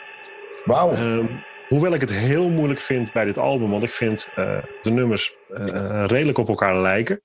Wauw. 0.65 0.95
Um, 0.95 1.43
hoewel 1.67 1.93
ik 1.93 2.01
het 2.01 2.11
heel 2.11 2.49
moeilijk 2.49 2.79
vind 2.79 3.13
bij 3.13 3.25
dit 3.25 3.37
album, 3.37 3.69
want 3.69 3.83
ik 3.83 3.91
vind 3.91 4.29
uh, 4.35 4.63
de 4.81 4.89
nummers 4.89 5.35
uh, 5.49 6.03
redelijk 6.07 6.37
op 6.37 6.47
elkaar 6.47 6.77
lijken. 6.77 7.21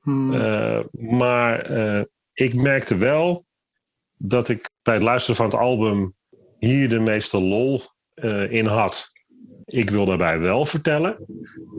Hmm. 0.00 0.32
Uh, 0.32 0.80
maar 0.90 1.70
ik 2.32 2.54
merkte 2.54 2.96
wel 2.96 3.46
dat 4.16 4.48
ik 4.48 4.70
bij 4.82 4.94
het 4.94 5.02
luisteren 5.02 5.36
van 5.36 5.46
het 5.46 5.54
album 5.54 6.14
hier 6.58 6.88
de 6.88 7.00
meeste 7.00 7.40
lol 7.40 7.80
uh, 8.14 8.52
in 8.52 8.66
had. 8.66 9.12
Ik 9.66 9.90
wil 9.90 10.04
daarbij 10.04 10.38
wel 10.38 10.64
vertellen 10.64 11.16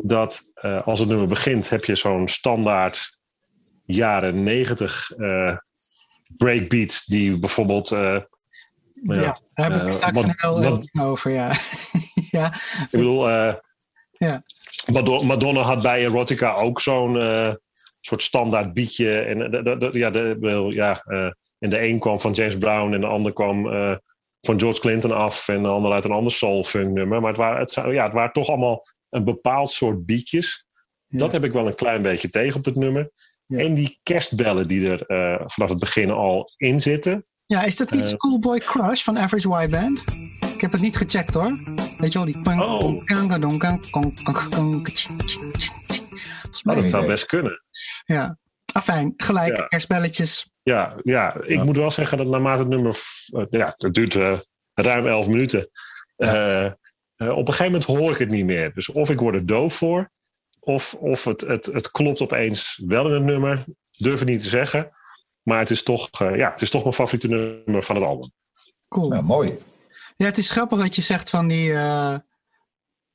dat 0.04 0.52
uh, 0.62 0.88
als 0.88 1.00
het 1.00 1.10
nummer 1.10 1.28
begint, 1.28 1.70
heb 1.70 1.86
je 1.86 1.96
zo'n 1.96 2.28
standaard 2.28 3.20
jaren 3.86 4.44
negentig 4.44 5.12
uh, 5.18 5.58
breakbeat 6.38 7.04
die 7.06 7.40
bijvoorbeeld. 7.40 7.90
ja, 7.90 8.28
ja, 9.04 9.42
daar 9.54 9.72
heb 9.72 9.86
ik 9.86 9.92
straks 9.92 10.22
een 10.22 10.34
heel 10.38 10.82
over, 11.02 11.34
ja. 11.34 11.48
ja. 12.40 12.54
Ik 12.54 12.88
bedoel, 12.92 13.30
ja. 14.12 14.44
Madonna 15.24 15.62
had 15.62 15.82
bij 15.82 16.04
Erotica 16.04 16.54
ook 16.54 16.82
zo'n 16.82 17.16
soort 18.08 18.24
standaard 18.24 18.74
biedje. 18.74 19.20
En, 19.20 19.52
eh, 19.66 19.92
ja, 19.92 20.10
de, 20.10 20.68
ja, 20.70 21.04
en 21.60 21.70
de 21.70 21.82
een 21.82 22.00
kwam 22.00 22.20
van 22.20 22.32
James 22.32 22.58
Brown 22.58 22.94
en 22.94 23.02
de 23.02 23.08
ander 23.08 23.34
kwam 23.34 23.70
van 24.48 24.60
George 24.60 24.80
Clinton 24.80 25.12
af. 25.12 25.48
En 25.48 25.62
de 25.62 25.68
ander 25.68 25.92
uit 25.92 26.04
een 26.04 26.12
ander 26.12 26.32
soul 26.32 26.64
funk 26.64 26.94
nummer. 26.94 27.22
Maar 27.22 27.30
het 27.30 27.40
waren, 27.40 27.60
het, 27.60 27.74
ja, 27.74 28.04
het 28.04 28.14
waren 28.14 28.34
toch 28.34 28.48
allemaal 28.48 28.84
een 29.10 29.24
bepaald 29.24 29.72
soort 29.72 30.06
beatjes. 30.06 30.66
Dat 31.08 31.32
heb 31.32 31.44
ik 31.44 31.52
wel 31.54 31.68
een 31.68 31.76
klein 31.76 32.02
beetje 32.02 32.30
tegen 32.30 32.58
op 32.58 32.64
dit 32.64 32.76
nummer. 32.76 33.12
Ja. 33.46 33.58
En 33.58 33.74
die 33.74 34.00
kerstbellen 34.04 34.68
die 34.68 34.90
er 34.90 35.04
uh, 35.08 35.48
vanaf 35.48 35.70
het 35.70 35.80
begin 35.80 36.12
al 36.12 36.52
in 36.58 36.80
zitten. 36.80 37.26
Ja, 37.46 37.64
is 37.64 37.76
dat 37.76 37.92
niet 37.92 38.06
Schoolboy 38.06 38.60
Crush 38.60 39.04
van 39.04 39.18
Average 39.18 39.64
Y 39.64 39.70
Band? 39.70 40.04
Ik 40.54 40.62
heb 40.62 40.72
het 40.72 40.82
niet 40.82 40.98
gecheckt 40.98 41.34
hoor. 41.34 41.58
Weet 41.98 42.12
je 42.14 42.20
wel, 42.20 42.26
die... 42.26 42.60
Oh. 42.62 43.06
Dat 46.64 46.86
zou 46.86 47.06
best 47.06 47.26
kunnen. 47.26 47.64
Ja, 48.06 48.38
afijn, 48.74 49.14
gelijk, 49.18 49.58
ja. 49.58 49.66
kerstbelletjes. 49.66 50.50
Ja, 50.64 50.96
ja, 51.04 51.42
ik 51.42 51.64
moet 51.64 51.78
wel 51.78 51.92
zeggen 51.92 52.18
dat 52.18 52.28
naarmate 52.28 52.60
het 52.60 52.70
nummer. 52.70 53.00
Uh, 53.32 53.46
ja, 53.50 53.74
het 53.76 53.94
duurt 53.94 54.14
uh, 54.14 54.40
ruim 54.74 55.08
elf 55.08 55.28
minuten. 55.28 55.70
Uh, 56.18 56.72
op 57.16 57.48
een 57.48 57.54
gegeven 57.54 57.66
moment 57.66 57.86
hoor 57.86 58.12
ik 58.12 58.18
het 58.18 58.30
niet 58.30 58.46
meer. 58.46 58.74
Dus 58.74 58.90
of 58.90 59.10
ik 59.10 59.20
word 59.20 59.36
er 59.36 59.46
doof 59.46 59.74
voor, 59.74 60.12
of, 60.60 60.94
of 60.94 61.24
het, 61.24 61.42
het, 61.42 61.66
het 61.66 61.92
klopt 61.92 62.22
opeens 62.22 62.84
wel 62.86 63.08
in 63.08 63.14
het 63.14 63.24
nummer. 63.24 63.64
Durf 63.92 64.22
ik 64.22 64.28
niet 64.28 64.42
te 64.42 64.50
zeggen. 64.50 64.92
Maar 65.44 65.60
het 65.60 65.70
is 65.70 65.84
toch, 65.84 66.10
ja, 66.20 66.52
het 66.52 66.62
is 66.62 66.70
toch 66.70 66.82
mijn 66.82 66.96
favoriete 66.96 67.28
nummer 67.28 67.84
van 67.84 67.96
het 67.96 68.06
album. 68.06 68.32
Cool. 68.88 69.14
Ja, 69.14 69.22
mooi. 69.22 69.58
Ja, 70.18 70.26
het 70.26 70.38
is 70.38 70.52
grappig 70.52 70.78
wat 70.78 70.96
je 70.96 71.02
zegt 71.02 71.30
van 71.30 71.48
die 71.48 71.74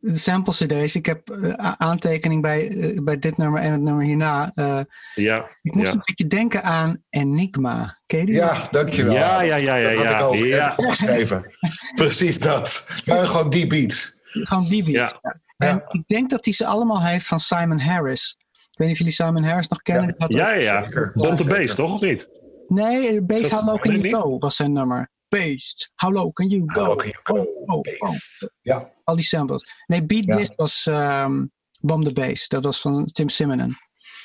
de 0.04 0.18
sample 0.18 0.52
CD's. 0.52 0.94
Ik 0.94 1.06
heb 1.06 1.30
uh, 1.30 1.52
aantekening 1.76 2.42
bij, 2.42 2.68
uh, 2.68 3.02
bij 3.02 3.18
dit 3.18 3.36
nummer 3.36 3.60
en 3.60 3.72
het 3.72 3.80
nummer 3.80 4.04
hierna. 4.04 4.52
Uh, 4.54 4.80
ja. 5.14 5.48
Ik 5.62 5.74
moest 5.74 5.86
ja. 5.86 5.92
een 5.92 6.02
beetje 6.04 6.26
denken 6.26 6.62
aan 6.62 7.02
Enigma. 7.10 7.98
Ken 8.06 8.20
je 8.20 8.26
die? 8.26 8.34
Ja, 8.34 8.68
dankjewel. 8.70 9.14
Ja, 9.14 9.42
ja, 9.42 9.56
ja, 9.56 9.76
ja. 9.76 9.94
Dat 9.94 10.02
ja, 10.02 10.10
had 10.10 10.34
ik 10.34 10.40
ook 10.40 10.46
ja. 10.46 10.72
opgeschreven. 10.76 11.52
Precies 11.94 12.38
dat. 12.38 12.86
Maar 13.04 13.26
gewoon 13.26 13.50
die 13.50 13.66
beats. 13.66 14.20
Gewoon 14.24 14.68
die 14.68 14.84
beats. 14.84 15.14
Ja. 15.22 15.36
En 15.56 15.82
ik 15.88 16.02
denk 16.06 16.30
dat 16.30 16.44
hij 16.44 16.54
ze 16.54 16.66
allemaal 16.66 17.02
heeft 17.02 17.26
van 17.26 17.40
Simon 17.40 17.80
Harris. 17.80 18.36
Ik 18.52 18.78
weet 18.78 18.88
niet 18.88 18.90
of 18.90 18.98
jullie 18.98 19.12
Simon 19.12 19.44
Harris 19.44 19.68
nog 19.68 19.82
kennen. 19.82 20.14
Ja, 20.16 20.26
ja, 20.26 20.52
ja. 20.52 20.86
ja. 20.90 21.10
Bonte 21.14 21.44
Beest, 21.44 21.74
toch? 21.74 21.92
Of 21.92 22.00
niet? 22.00 22.28
Nee, 22.68 23.22
Beest 23.22 23.50
How 23.50 23.66
Low 23.66 23.80
Can 23.80 24.00
You 24.00 24.14
Go 24.14 24.38
was 24.38 24.56
zijn 24.56 24.72
nummer. 24.72 25.10
Beast, 25.32 25.90
How 25.94 26.12
Low 26.12 26.32
Can 26.32 26.48
You 26.48 26.62
Go? 26.66 26.80
How 26.80 26.88
low 26.88 26.96
can 26.96 27.08
you 27.08 27.20
go? 27.22 27.34
Oh, 27.34 27.76
oh, 27.76 28.08
oh. 28.08 28.14
Ja. 28.60 28.92
Al 29.04 29.16
die 29.16 29.24
samples. 29.24 29.74
Nee, 29.86 30.04
Beat 30.04 30.24
ja. 30.24 30.36
This 30.36 30.50
was 30.56 30.86
um, 30.86 31.52
Bomb 31.80 32.04
the 32.04 32.12
Bass. 32.12 32.48
Dat 32.48 32.64
was 32.64 32.80
van 32.80 33.04
Tim 33.04 33.28
Simonon. 33.28 33.76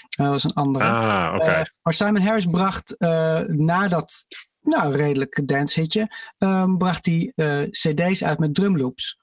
Dat 0.10 0.28
was 0.28 0.44
een 0.44 0.54
andere. 0.54 0.86
Ah, 0.86 1.34
oké. 1.36 1.44
Okay. 1.44 1.60
Uh, 1.60 1.66
maar 1.82 1.94
Simon 1.94 2.22
Harris 2.22 2.46
bracht 2.46 2.96
uh, 2.98 3.40
nadat 3.40 4.26
nou, 4.62 4.96
redelijk 4.96 5.48
dancehitje, 5.48 6.12
um, 6.38 6.78
bracht 6.78 7.06
hij 7.06 7.32
uh, 7.36 7.62
cd's 7.70 8.24
uit 8.24 8.40
met 8.40 8.56
drumloops. 8.56 9.18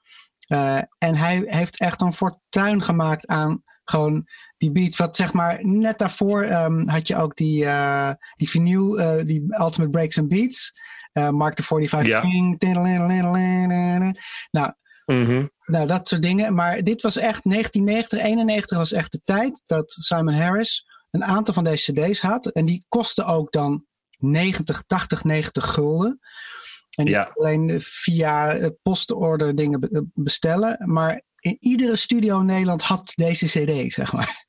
En 0.97 1.15
hij 1.15 1.43
heeft 1.45 1.79
echt 1.79 2.01
een 2.01 2.13
fortuin 2.13 2.81
gemaakt 2.81 3.27
aan 3.27 3.63
gewoon 3.83 4.27
die 4.57 4.71
beat. 4.71 4.95
Wat 4.95 5.15
zeg 5.15 5.33
maar, 5.33 5.65
net 5.65 5.97
daarvoor 5.97 6.43
um, 6.43 6.89
had 6.89 7.07
je 7.07 7.15
ook 7.15 7.35
die, 7.35 7.67
die 8.35 8.49
vinyl, 8.49 8.95
die 9.25 9.45
Ultimate 9.49 9.89
Breaks 9.89 10.17
and 10.17 10.27
Beats. 10.27 10.73
Mark 11.21 11.53
the 11.53 11.63
45 11.63 12.07
ja. 12.07 12.19
King. 12.19 12.59
Nou, 14.51 14.73
mm 15.05 15.25
-hmm. 15.25 15.51
nou, 15.65 15.87
dat 15.87 16.07
soort 16.07 16.21
dingen. 16.21 16.53
Maar 16.53 16.83
dit 16.83 17.01
was 17.01 17.17
echt 17.17 17.43
1990, 17.43 18.19
91 18.19 18.77
was 18.77 18.91
echt 18.91 19.11
de 19.11 19.21
tijd 19.23 19.63
dat 19.65 19.91
Simon 19.91 20.33
Harris 20.33 20.85
een 21.11 21.23
aantal 21.23 21.53
van 21.53 21.63
deze 21.63 21.93
cd's 21.93 22.19
had. 22.19 22.45
En 22.45 22.65
die 22.65 22.85
kostten 22.89 23.25
ook 23.25 23.51
dan 23.51 23.85
90, 24.17 24.83
80, 24.83 25.23
90 25.23 25.65
gulden. 25.65 26.19
En 26.95 27.05
ja. 27.05 27.31
alleen 27.33 27.81
via 27.81 28.53
eh, 28.53 28.69
postorder 28.81 29.55
dingen 29.55 29.81
eh, 29.81 30.01
bestellen. 30.13 30.77
Maar 30.91 31.21
in 31.39 31.57
iedere 31.59 31.95
studio 31.95 32.39
in 32.39 32.45
Nederland 32.45 32.81
had 32.81 33.13
deze 33.15 33.45
CD, 33.45 33.93
zeg 33.93 34.13
maar. 34.13 34.45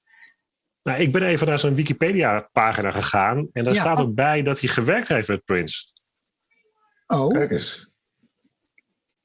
Nou, 0.82 1.00
ik 1.00 1.12
ben 1.12 1.22
even 1.22 1.46
naar 1.46 1.58
zijn 1.58 1.74
Wikipedia-pagina 1.74 2.90
gegaan. 2.90 3.48
En 3.52 3.64
daar 3.64 3.74
ja. 3.74 3.80
staat 3.80 3.98
ook 3.98 4.14
bij 4.14 4.42
dat 4.42 4.60
hij 4.60 4.68
gewerkt 4.68 5.08
heeft 5.08 5.28
met 5.28 5.44
Prince. 5.44 5.94
Oh. 7.06 7.28
Kijk 7.28 7.50
eens. 7.50 7.88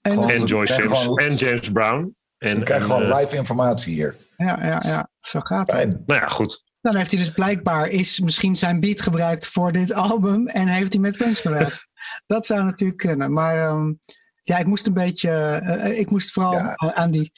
En, 0.02 0.20
en 0.20 0.44
Joyce 0.44 0.74
Sims. 0.74 1.08
En 1.16 1.36
James 1.36 1.72
Brown. 1.72 2.16
En, 2.38 2.58
je 2.58 2.64
krijgt 2.64 2.86
gewoon 2.86 3.02
uh, 3.02 3.18
live 3.20 3.36
informatie 3.36 3.94
hier. 3.94 4.16
Ja, 4.38 4.66
ja, 4.66 4.82
ja. 4.86 5.10
Zo 5.20 5.40
gaat 5.40 5.72
het. 5.72 6.08
Nou 6.08 6.22
ja, 6.22 6.28
goed. 6.28 6.64
Dan 6.82 6.96
heeft 6.96 7.12
hij 7.12 7.20
dus 7.20 7.32
blijkbaar 7.32 7.88
is 7.88 8.20
misschien 8.20 8.56
zijn 8.56 8.80
beat 8.80 9.02
gebruikt 9.02 9.48
voor 9.48 9.72
dit 9.72 9.94
album 9.94 10.48
en 10.48 10.68
heeft 10.68 10.94
hij 10.94 11.02
met 11.02 11.18
Prince 11.18 11.42
gewerkt. 11.42 11.88
dat 12.26 12.46
zou 12.46 12.64
natuurlijk 12.64 13.00
kunnen. 13.00 13.34
Maar 13.34 13.70
um, 13.70 14.00
ja, 14.44 14.58
ik 14.58 14.66
moest 14.66 14.88
een 14.88 14.94
beetje, 14.94 15.62
uh, 15.64 16.00
ik 16.00 16.10
moest 16.10 16.32
vooral 16.32 16.54
ja. 16.54 16.76
aan 16.76 17.12
die 17.12 17.32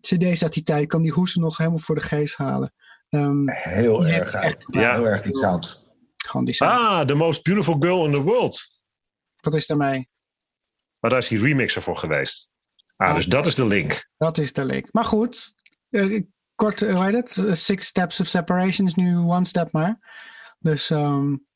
cd's 0.00 0.42
uit 0.42 0.52
die 0.52 0.62
tijd, 0.62 0.82
ik 0.82 0.88
kan 0.88 1.02
die 1.02 1.12
hoesen 1.12 1.40
nog 1.40 1.56
helemaal 1.56 1.78
voor 1.78 1.94
de 1.94 2.00
geest 2.00 2.36
halen. 2.36 2.72
Um, 3.08 3.50
heel 3.50 4.06
erg, 4.06 4.32
echt, 4.32 4.64
ja. 4.66 4.94
heel 4.94 5.08
erg 5.08 5.20
die 5.20 5.36
sound. 5.36 5.84
Gewoon 6.16 6.44
die 6.44 6.54
sound. 6.54 6.72
Ah, 6.72 7.06
The 7.06 7.14
Most 7.14 7.42
Beautiful 7.42 7.76
Girl 7.78 8.04
in 8.04 8.12
the 8.12 8.22
World. 8.22 8.73
Wat 9.44 9.54
is 9.54 9.66
daarmee? 9.66 10.08
Maar 10.98 11.10
daar 11.10 11.18
is 11.20 11.28
die 11.28 11.40
remixer 11.40 11.82
voor 11.82 11.96
geweest. 11.96 12.50
Ah, 12.96 13.08
oh. 13.08 13.14
dus 13.14 13.26
dat 13.26 13.46
is 13.46 13.54
de 13.54 13.66
link. 13.66 14.08
Dat 14.16 14.38
is 14.38 14.52
de 14.52 14.64
link. 14.64 14.92
Maar 14.92 15.04
goed, 15.04 15.54
uh, 15.90 16.22
kort, 16.54 16.80
hoe 16.80 17.04
heet 17.04 17.36
het? 17.36 17.58
Six 17.58 17.86
steps 17.86 18.20
of 18.20 18.26
separation 18.26 18.86
is 18.86 18.94
nu 18.94 19.16
one 19.16 19.44
step 19.44 19.72
maar. 19.72 19.98
Dus 20.58 20.90
um, 20.90 21.46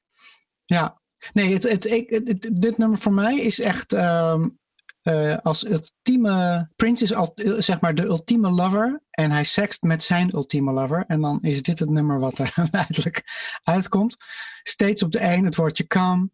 ja. 0.64 1.00
Nee, 1.32 1.52
het, 1.52 1.62
het, 1.62 1.84
het, 2.08 2.50
dit 2.52 2.78
nummer 2.78 2.98
voor 2.98 3.12
mij 3.12 3.38
is 3.38 3.60
echt 3.60 3.92
um, 3.92 4.58
uh, 5.02 5.36
als 5.36 5.66
ultieme... 5.66 6.68
Prince 6.76 7.02
is 7.02 7.14
al, 7.14 7.32
zeg 7.58 7.80
maar 7.80 7.94
de 7.94 8.04
ultieme 8.04 8.50
lover. 8.50 9.02
En 9.10 9.30
hij 9.30 9.44
sext 9.44 9.82
met 9.82 10.02
zijn 10.02 10.34
ultieme 10.34 10.72
lover. 10.72 11.04
En 11.06 11.20
dan 11.20 11.38
is 11.42 11.62
dit 11.62 11.78
het 11.78 11.90
nummer 11.90 12.18
wat 12.18 12.38
er 12.38 12.52
uiteindelijk 12.56 13.22
uitkomt. 13.62 14.16
Steeds 14.62 15.02
op 15.02 15.12
de 15.12 15.22
een 15.22 15.44
het 15.44 15.56
woordje 15.56 15.86
come. 15.86 16.30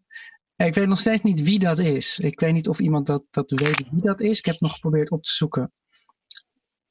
Ik 0.57 0.75
weet 0.75 0.89
nog 0.89 1.01
steeds 1.01 1.23
niet 1.23 1.43
wie 1.43 1.59
dat 1.59 1.79
is. 1.79 2.19
Ik 2.19 2.41
weet 2.41 2.53
niet 2.53 2.69
of 2.69 2.79
iemand 2.79 3.07
dat, 3.07 3.25
dat 3.31 3.51
weet 3.51 3.89
wie 3.91 4.03
dat 4.03 4.21
is. 4.21 4.39
Ik 4.39 4.45
heb 4.45 4.61
nog 4.61 4.73
geprobeerd 4.73 5.11
op 5.11 5.23
te 5.23 5.33
zoeken 5.33 5.73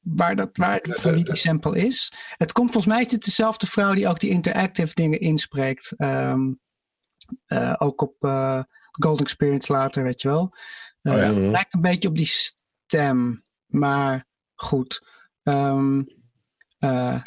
waar, 0.04 0.36
dat, 0.36 0.56
waar 0.56 0.80
van 0.82 1.14
die 1.14 1.36
sample 1.36 1.78
is. 1.78 2.12
Het 2.36 2.52
komt 2.52 2.70
volgens 2.72 2.94
mij 2.94 3.02
is 3.02 3.08
dit 3.08 3.24
dezelfde 3.24 3.66
vrouw 3.66 3.94
die 3.94 4.08
ook 4.08 4.20
die 4.20 4.30
interactive 4.30 4.94
dingen 4.94 5.20
inspreekt. 5.20 5.94
Um, 5.96 6.60
uh, 7.46 7.74
ook 7.78 8.02
op 8.02 8.14
uh, 8.20 8.62
Golden 8.90 9.24
Experience 9.24 9.72
later, 9.72 10.02
weet 10.02 10.22
je 10.22 10.28
wel. 10.28 10.56
Uh, 11.02 11.12
oh 11.12 11.18
ja. 11.18 11.34
Het 11.34 11.50
lijkt 11.50 11.74
een 11.74 11.80
beetje 11.80 12.08
op 12.08 12.16
die 12.16 12.26
stem, 12.26 13.44
maar 13.66 14.26
goed. 14.54 15.06
Um, 15.42 16.06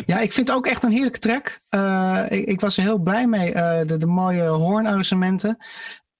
ja, 0.05 0.19
ik 0.19 0.31
vind 0.31 0.47
het 0.47 0.57
ook 0.57 0.67
echt 0.67 0.83
een 0.83 0.91
heerlijke 0.91 1.19
track. 1.19 1.61
Ik, 2.29 2.45
ik, 2.45 2.59
was 2.59 2.77
er 2.77 2.83
heel 2.83 2.99
blij 2.99 3.27
mee. 3.27 3.51
de, 3.85 3.97
de 3.97 4.07
mooie 4.07 4.43
hoornarrangementen. 4.43 5.57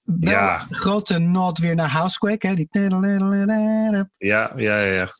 Wel 0.08 0.32
ja. 0.32 0.66
grote 0.70 1.18
nod 1.18 1.58
weer 1.58 1.74
naar 1.74 1.88
Housequake. 1.88 2.46
Hè? 2.46 2.54
Die... 2.54 2.68
Ja, 4.18 4.52
ja, 4.56 4.80
ja. 4.80 5.14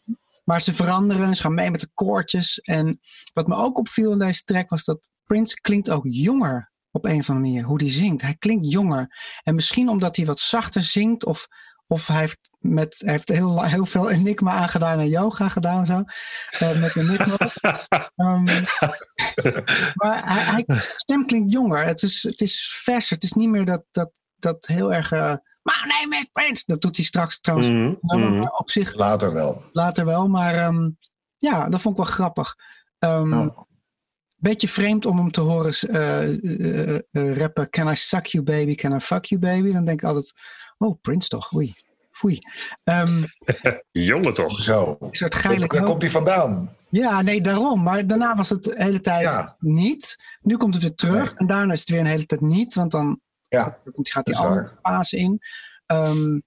Maar 0.45 0.61
ze 0.61 0.75
veranderen, 0.75 1.37
ze 1.37 1.43
gaan 1.43 1.55
mee 1.55 1.71
met 1.71 1.81
de 1.81 1.91
koortjes. 1.95 2.59
En 2.59 3.01
wat 3.33 3.47
me 3.47 3.57
ook 3.57 3.79
opviel 3.79 4.13
in 4.13 4.19
deze 4.19 4.43
track 4.43 4.71
was 4.71 4.85
dat 4.85 5.11
Prince 5.25 5.61
klinkt 5.61 5.91
ook 5.91 6.05
jonger 6.07 6.73
op 6.91 7.05
een 7.05 7.19
of 7.19 7.31
andere 7.31 7.49
manier. 7.49 7.65
Hoe 7.65 7.83
hij 7.83 7.91
zingt. 7.91 8.23
Hij 8.23 8.37
klinkt 8.39 8.73
jonger. 8.73 9.17
En 9.43 9.55
misschien 9.55 9.89
omdat 9.89 10.17
hij 10.17 10.27
wat 10.27 10.39
zachter 10.39 10.83
zingt 10.83 11.25
of, 11.25 11.49
of 11.87 12.07
hij 12.07 12.19
heeft, 12.19 12.51
met, 12.59 12.97
hij 13.05 13.13
heeft 13.13 13.29
heel, 13.29 13.65
heel 13.65 13.87
veel 13.87 14.11
enigma 14.11 14.53
aangedaan 14.53 14.99
en 14.99 15.09
yoga 15.09 15.49
gedaan 15.49 15.87
zo. 15.87 16.05
Uh, 16.63 16.81
met 16.81 16.97
enigma. 16.97 17.37
um, 18.17 18.45
maar 19.95 20.23
hij, 20.53 20.65
stem 20.77 21.27
klinkt 21.27 21.53
jonger. 21.53 21.85
Het 21.85 22.03
is, 22.03 22.23
het 22.23 22.41
is 22.41 22.81
verser. 22.83 23.15
Het 23.15 23.25
is 23.25 23.33
niet 23.33 23.49
meer 23.49 23.65
dat, 23.65 23.85
dat, 23.91 24.11
dat 24.39 24.67
heel 24.67 24.93
erg... 24.93 25.13
Uh, 25.13 25.35
My 25.63 25.89
name 25.89 26.17
is 26.17 26.29
Prince. 26.33 26.63
Dat 26.67 26.81
doet 26.81 26.97
hij 26.97 27.05
straks 27.05 27.41
trouwens. 27.41 27.71
Mm 27.71 27.99
-hmm. 28.01 28.51
op 28.59 28.71
zich, 28.71 28.95
later 28.95 29.33
wel. 29.33 29.63
Later 29.73 30.05
wel, 30.05 30.29
maar 30.29 30.67
um, 30.67 30.99
ja, 31.39 31.69
dat 31.69 31.81
vond 31.81 31.99
ik 31.99 32.05
wel 32.05 32.13
grappig. 32.13 32.57
Um, 32.99 33.33
oh. 33.33 33.59
Beetje 34.37 34.69
vreemd 34.69 35.07
om 35.07 35.17
hem 35.17 35.31
te 35.31 35.41
horen 35.41 35.75
uh, 35.91 36.29
uh, 36.43 36.99
uh, 37.11 37.37
rappen. 37.37 37.71
Can 37.71 37.89
I 37.89 37.97
suck 37.97 38.27
you 38.27 38.45
baby, 38.45 38.75
can 38.75 38.95
I 38.95 39.01
fuck 39.01 39.25
you 39.25 39.41
baby? 39.41 39.73
Dan 39.73 39.85
denk 39.85 40.01
ik 40.01 40.09
altijd, 40.09 40.33
oh 40.79 41.01
Prince 41.01 41.29
toch, 41.29 41.55
oei. 41.55 41.75
Foei. 42.11 42.39
Um, 42.85 43.25
Jongen 44.11 44.33
toch? 44.33 44.61
Zo. 44.61 44.97
Waar 44.99 45.83
komt 45.83 46.03
hij 46.03 46.11
vandaan? 46.11 46.77
Ja, 46.89 47.23
nee, 47.23 47.41
daarom. 47.41 47.83
Maar 47.83 48.07
daarna 48.07 48.35
was 48.35 48.49
het 48.49 48.65
de 48.65 48.75
hele 48.77 49.01
tijd 49.01 49.23
ja. 49.23 49.57
niet. 49.59 50.17
Nu 50.41 50.57
komt 50.57 50.75
het 50.75 50.83
weer 50.83 50.95
terug. 50.95 51.25
Nee. 51.25 51.37
En 51.37 51.47
daarna 51.47 51.73
is 51.73 51.81
het 51.81 51.89
weer 51.89 52.01
een 52.01 52.07
hele 52.07 52.27
tijd 52.27 52.41
niet. 52.41 52.75
Want 52.75 52.91
dan 52.91 53.21
ja, 53.49 53.79
gaat 53.93 54.27
die 54.27 54.37
andere 54.37 54.73
fase 54.83 55.17
in. 55.17 55.41
Um, 55.87 56.43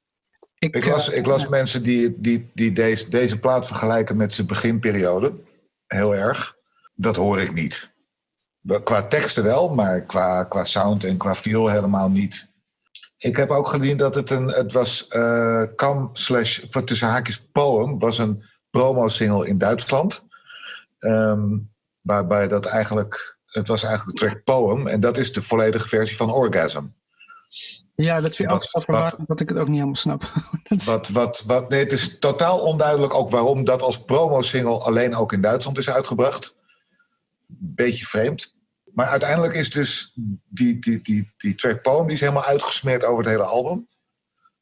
ik, 0.60 0.76
ik, 0.76 0.86
las, 0.86 1.10
uh, 1.10 1.18
ik 1.18 1.26
las 1.26 1.48
mensen 1.48 1.84
die, 1.84 2.22
die, 2.22 2.52
die 2.54 2.74
deze, 2.74 3.10
deze 3.10 3.40
plaat 3.40 3.68
vergelijken 3.68 4.18
met 4.18 4.34
zijn 4.34 4.48
beginperiode. 4.48 5.34
Heel 5.88 6.16
erg. 6.16 6.56
Dat 6.96 7.16
hoor 7.16 7.42
ik 7.42 7.54
niet. 7.54 7.90
Qua 8.84 9.08
teksten 9.08 9.44
wel, 9.44 9.74
maar 9.74 10.02
qua, 10.02 10.44
qua 10.44 10.64
sound 10.64 11.04
en 11.04 11.18
qua 11.18 11.36
feel 11.36 11.70
helemaal 11.70 12.10
niet. 12.10 12.50
Ik 13.18 13.36
heb 13.36 13.50
ook 13.50 13.68
gezien 13.68 13.98
dat 13.98 14.16
het 14.16 14.30
een. 14.30 14.48
Het 14.48 14.74
was. 14.74 15.08
Uh, 15.10 15.64
Kam 15.76 16.10
slash. 16.14 16.60
tussen 16.60 17.08
haakjes 17.08 17.48
Poem. 17.52 18.00
Was 18.00 18.18
een 18.18 18.44
promo-single 18.70 19.48
in 19.48 19.58
Duitsland. 19.58 20.28
Um, 21.00 21.72
waarbij 22.02 22.48
dat 22.48 22.66
eigenlijk 22.66 23.40
het 23.52 23.68
was 23.68 23.84
eigenlijk 23.84 24.20
de 24.20 24.26
track 24.26 24.44
Poem. 24.44 24.88
En 24.88 25.00
dat 25.00 25.18
is 25.18 25.34
de 25.34 25.42
volledige 25.42 25.88
versie 25.88 26.16
van 26.16 26.34
Orgasm. 26.34 26.84
Ja, 27.96 28.22
dat 28.22 28.36
vind 28.36 28.50
ik 28.50 28.56
ook 28.56 28.64
zo 28.64 28.80
verwaard, 28.80 29.28
dat 29.28 29.40
ik 29.40 29.50
het 29.50 29.58
ook 29.58 29.68
niet 29.68 29.76
helemaal 29.76 29.96
snap. 29.96 30.24
wat, 30.86 31.10
wat, 31.10 31.44
wat, 31.46 31.70
nee, 31.70 31.80
het 31.80 31.92
is 31.92 32.20
totaal 32.20 32.60
onduidelijk 32.60 33.14
ook 33.14 33.30
waarom 33.30 33.64
dat 33.64 33.82
als 33.82 34.04
promo-single 34.04 34.80
alleen 34.80 35.16
ook 35.16 35.34
in 35.34 35.42
Duitsland 35.42 35.78
is 35.78 35.90
uitgebracht. 35.90 36.60
Beetje 37.48 38.06
vreemd. 38.06 38.56
Maar 38.94 39.06
uiteindelijk 39.06 39.54
is 39.54 39.70
dus 39.70 40.12
die, 40.50 40.80
die, 40.80 41.02
die, 41.02 41.34
die 41.38 41.56
track 41.56 41.82
Poem 41.82 42.06
die 42.06 42.14
is 42.14 42.20
helemaal 42.20 42.44
uitgesmeerd 42.44 43.04
over 43.04 43.24
het 43.24 43.32
hele 43.32 43.44
album. 43.44 43.88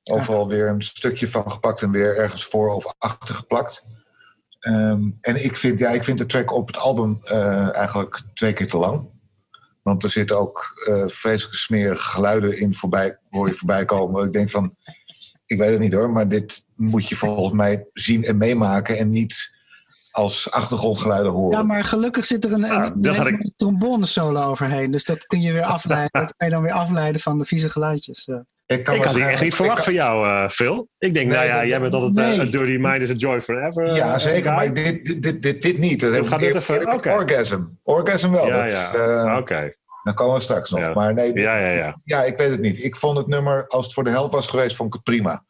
Overal 0.03 0.47
weer 0.47 0.67
een 0.67 0.81
stukje 0.81 1.29
van 1.29 1.51
gepakt 1.51 1.81
en 1.81 1.91
weer 1.91 2.17
ergens 2.17 2.45
voor 2.45 2.75
of 2.75 2.93
achter 2.97 3.35
geplakt. 3.35 3.87
Um, 4.67 5.17
en 5.21 5.43
ik 5.43 5.55
vind, 5.55 5.79
ja, 5.79 5.89
ik 5.89 6.03
vind 6.03 6.17
de 6.17 6.25
track 6.25 6.51
op 6.51 6.67
het 6.67 6.77
album 6.77 7.19
uh, 7.23 7.75
eigenlijk 7.75 8.21
twee 8.33 8.53
keer 8.53 8.67
te 8.67 8.77
lang. 8.77 9.07
Want 9.81 10.03
er 10.03 10.09
zitten 10.09 10.39
ook 10.39 10.83
uh, 10.89 11.07
vreselijk 11.07 11.57
smerige 11.57 12.03
geluiden 12.03 12.59
in 12.59 12.73
voorbij, 12.73 13.17
hoor 13.29 13.47
je 13.47 13.53
voorbij 13.53 13.85
komen. 13.85 14.25
Ik 14.25 14.33
denk 14.33 14.49
van, 14.49 14.75
ik 15.45 15.57
weet 15.57 15.71
het 15.71 15.79
niet 15.79 15.93
hoor, 15.93 16.11
maar 16.11 16.27
dit 16.27 16.65
moet 16.75 17.07
je 17.07 17.15
volgens 17.15 17.53
mij 17.53 17.85
zien 17.93 18.23
en 18.23 18.37
meemaken 18.37 18.97
en 18.97 19.09
niet 19.09 19.57
als 20.11 20.51
achtergrondgeluiden 20.51 21.31
horen. 21.31 21.57
Ja, 21.57 21.63
maar 21.63 21.83
gelukkig 21.83 22.25
zit 22.25 22.45
er 22.45 22.51
een, 22.51 22.61
ja, 22.61 22.93
een, 23.01 23.53
trombone 23.55 24.05
solo 24.05 24.41
overheen. 24.41 24.91
Dus 24.91 25.03
dat 25.03 25.25
kun 25.25 25.41
je 25.41 25.53
weer 25.53 25.63
afleiden. 25.77 26.21
dat 26.21 26.33
kan 26.37 26.47
je 26.47 26.53
dan 26.53 26.63
weer 26.63 26.71
afleiden 26.71 27.21
van 27.21 27.37
de 27.37 27.45
vieze 27.45 27.69
geluidjes. 27.69 28.27
Ik, 28.69 28.83
kan 28.83 28.95
ik 28.95 29.03
had 29.03 29.15
echt 29.15 29.41
niet 29.41 29.55
verwacht 29.55 29.83
van 29.83 29.93
jou, 29.93 30.27
uh, 30.27 30.49
Phil. 30.49 30.89
Ik 30.97 31.13
denk, 31.13 31.27
nee, 31.27 31.37
nou 31.37 31.47
ja, 31.47 31.65
jij 31.65 31.79
bent 31.79 31.93
altijd 31.93 32.17
eh, 32.17 32.37
nee. 32.37 32.45
uh, 32.45 32.51
Dirty 32.51 32.77
Mind 32.87 33.01
is 33.01 33.09
a 33.09 33.13
Joy 33.13 33.41
Forever. 33.41 33.95
Ja, 33.95 34.17
zeker, 34.17 34.51
maar 34.51 34.73
dit, 34.73 35.23
dit, 35.23 35.41
dit, 35.41 35.61
dit 35.61 35.77
niet. 35.77 35.99
Dat 35.99 36.27
gaat 36.27 36.39
dit 36.39 36.55
even, 36.55 36.93
okay. 36.93 37.13
Orgasm. 37.13 37.63
Orgasm 37.83 38.31
wel. 38.31 38.47
Ja, 38.47 38.65
ja. 38.65 38.93
Uh, 38.95 39.31
Oké. 39.31 39.37
Okay. 39.37 39.75
Dan 40.03 40.13
komen 40.13 40.35
we 40.35 40.41
straks 40.41 40.69
nog. 40.69 40.79
Ja. 40.79 40.93
Maar 40.93 41.13
nee, 41.13 41.33
ja, 41.33 41.57
ja, 41.57 41.71
ja. 41.71 42.01
ja, 42.03 42.23
ik 42.23 42.37
weet 42.37 42.49
het 42.49 42.59
niet. 42.59 42.83
Ik 42.83 42.95
vond 42.95 43.17
het 43.17 43.27
nummer, 43.27 43.67
als 43.67 43.85
het 43.85 43.93
voor 43.93 44.03
de 44.03 44.09
helft 44.09 44.33
was 44.33 44.47
geweest, 44.47 44.75
vond 44.75 44.87
ik 44.87 44.93
het 44.93 45.03
prima. 45.03 45.45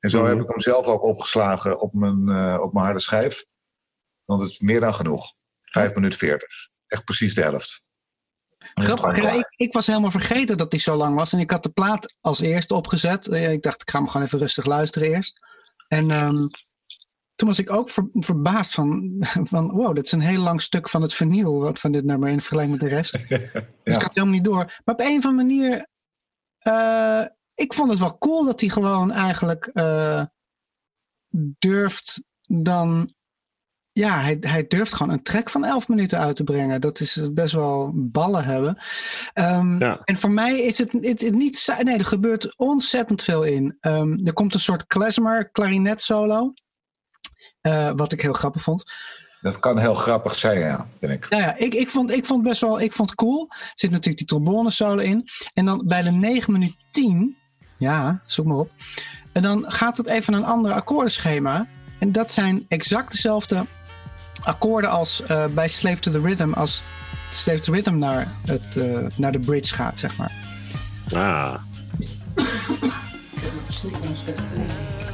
En 0.00 0.10
zo 0.10 0.18
mm 0.18 0.24
-hmm. 0.24 0.32
heb 0.32 0.42
ik 0.42 0.50
hem 0.50 0.60
zelf 0.60 0.86
ook 0.86 1.02
opgeslagen 1.02 1.80
op 1.80 1.92
mijn, 1.92 2.60
op 2.60 2.72
mijn 2.72 2.84
harde 2.84 3.00
schijf. 3.00 3.44
Want 4.24 4.40
het 4.40 4.50
is 4.50 4.60
meer 4.60 4.80
dan 4.80 4.94
genoeg. 4.94 5.32
5 5.60 5.94
minuten 5.94 6.18
40. 6.18 6.68
Echt 6.86 7.04
precies 7.04 7.34
de 7.34 7.42
helft. 7.42 7.83
Grappig, 8.74 9.22
ja, 9.22 9.30
ik, 9.30 9.54
ik, 9.56 9.72
was 9.72 9.86
helemaal 9.86 10.10
vergeten 10.10 10.56
dat 10.56 10.70
die 10.70 10.80
zo 10.80 10.96
lang 10.96 11.14
was. 11.14 11.32
En 11.32 11.38
ik 11.38 11.50
had 11.50 11.62
de 11.62 11.70
plaat 11.70 12.14
als 12.20 12.40
eerste 12.40 12.74
opgezet. 12.74 13.26
Ik 13.26 13.62
dacht, 13.62 13.82
ik 13.82 13.90
ga 13.90 13.98
hem 13.98 14.08
gewoon 14.08 14.26
even 14.26 14.38
rustig 14.38 14.64
luisteren 14.64 15.08
eerst. 15.08 15.40
En 15.88 16.24
um, 16.24 16.50
toen 17.34 17.48
was 17.48 17.58
ik 17.58 17.70
ook 17.70 17.90
verbaasd 18.12 18.74
van, 18.74 19.16
van, 19.50 19.70
wow, 19.70 19.94
dit 19.94 20.04
is 20.04 20.12
een 20.12 20.20
heel 20.20 20.40
lang 20.40 20.60
stuk 20.60 20.88
van 20.88 21.02
het 21.02 21.14
verniel 21.14 21.60
wat 21.60 21.80
van 21.80 21.92
dit 21.92 22.04
nummer 22.04 22.28
in 22.28 22.40
vergelijking 22.40 22.80
met 22.80 22.88
de 22.88 22.94
rest. 22.94 23.12
Dus 23.84 23.94
ik 23.94 24.02
had 24.02 24.14
helemaal 24.14 24.34
niet 24.34 24.44
door. 24.44 24.80
Maar 24.84 24.94
op 24.94 25.00
een 25.00 25.18
of 25.18 25.24
andere 25.24 25.32
manier, 25.32 25.88
uh, 26.66 27.26
ik 27.54 27.74
vond 27.74 27.90
het 27.90 27.98
wel 27.98 28.18
cool 28.18 28.44
dat 28.44 28.60
hij 28.60 28.68
gewoon 28.68 29.12
eigenlijk 29.12 29.70
uh, 29.74 30.22
durft 31.58 32.24
dan, 32.40 33.14
ja, 33.94 34.20
hij, 34.20 34.36
hij 34.40 34.66
durft 34.66 34.94
gewoon 34.94 35.12
een 35.12 35.22
track 35.22 35.50
van 35.50 35.64
11 35.64 35.88
minuten 35.88 36.18
uit 36.18 36.36
te 36.36 36.44
brengen. 36.44 36.80
Dat 36.80 37.00
is 37.00 37.20
best 37.32 37.54
wel 37.54 37.92
ballen 37.94 38.44
hebben. 38.44 38.78
Um, 39.34 39.78
ja. 39.78 40.00
En 40.04 40.16
voor 40.16 40.30
mij 40.30 40.60
is 40.60 40.78
het, 40.78 40.92
het, 40.92 41.20
het, 41.20 41.34
niet, 41.34 41.74
nee, 41.82 41.98
er 41.98 42.04
gebeurt 42.04 42.58
ontzettend 42.58 43.22
veel 43.22 43.42
in. 43.42 43.78
Um, 43.80 44.26
er 44.26 44.32
komt 44.32 44.54
een 44.54 44.60
soort 44.60 44.86
klezmer, 44.86 45.50
klarinet 45.50 46.00
solo. 46.00 46.52
Uh, 47.62 47.90
wat 47.96 48.12
ik 48.12 48.20
heel 48.20 48.32
grappig 48.32 48.62
vond. 48.62 48.92
Dat 49.40 49.60
kan 49.60 49.78
heel 49.78 49.94
grappig 49.94 50.34
zijn, 50.34 50.58
ja, 50.58 50.86
vind 51.00 51.12
ik. 51.12 51.28
Nou 51.28 51.42
ja, 51.42 51.56
ik, 51.56 51.74
ik, 51.74 51.90
vond, 51.90 52.12
ik 52.12 52.26
vond 52.26 52.42
best 52.42 52.60
wel 52.60 52.80
ik 52.80 52.92
vond 52.92 53.10
het 53.10 53.18
cool. 53.18 53.46
Er 53.50 53.72
zit 53.74 53.90
natuurlijk 53.90 54.18
die 54.18 54.26
trombone 54.26 54.70
solo 54.70 55.02
in. 55.02 55.28
En 55.52 55.64
dan 55.64 55.84
bij 55.86 56.02
de 56.02 56.10
9 56.10 56.52
minuut 56.52 56.76
10, 56.92 57.36
ja, 57.78 58.22
zoek 58.26 58.46
maar 58.46 58.56
op. 58.56 58.70
En 59.32 59.42
dan 59.42 59.64
gaat 59.70 59.96
het 59.96 60.06
even 60.06 60.34
een 60.34 60.44
ander 60.44 60.72
akkoordenschema. 60.72 61.66
En 61.98 62.12
dat 62.12 62.32
zijn 62.32 62.64
exact 62.68 63.10
dezelfde 63.10 63.66
akkoorden 64.42 64.90
als 64.90 65.22
uh, 65.30 65.46
bij 65.46 65.68
Slave 65.68 65.98
to 65.98 66.10
the 66.10 66.20
Rhythm. 66.20 66.52
Als 66.52 66.84
Slave 67.30 67.58
to 67.58 67.64
the 67.64 67.70
Rhythm 67.72 67.98
naar, 67.98 68.32
het, 68.46 68.76
uh, 68.76 68.98
naar 69.16 69.32
de 69.32 69.38
bridge 69.38 69.74
gaat, 69.74 69.98
zeg 69.98 70.16
maar. 70.16 70.32
Ah. 71.12 71.54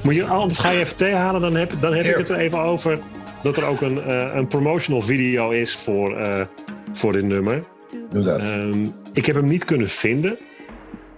Moet 0.02 0.14
je, 0.14 0.26
anders 0.26 0.58
ga 0.58 0.70
je 0.70 0.78
even 0.78 0.96
thee 0.96 1.14
halen, 1.14 1.40
dan 1.40 1.54
heb, 1.54 1.72
dan 1.80 1.94
heb 1.94 2.04
ik 2.04 2.16
het 2.16 2.28
er 2.28 2.36
even 2.36 2.58
over 2.58 3.00
dat 3.42 3.56
er 3.56 3.64
ook 3.64 3.80
een, 3.80 3.96
uh, 3.96 4.32
een 4.34 4.46
promotional 4.46 5.00
video 5.00 5.50
is 5.50 5.76
voor, 5.76 6.20
uh, 6.20 6.44
voor 6.92 7.12
dit 7.12 7.24
nummer. 7.24 7.64
Doe 8.10 8.22
dat. 8.22 8.48
Um, 8.48 8.94
ik 9.12 9.26
heb 9.26 9.36
hem 9.36 9.48
niet 9.48 9.64
kunnen 9.64 9.88
vinden, 9.88 10.38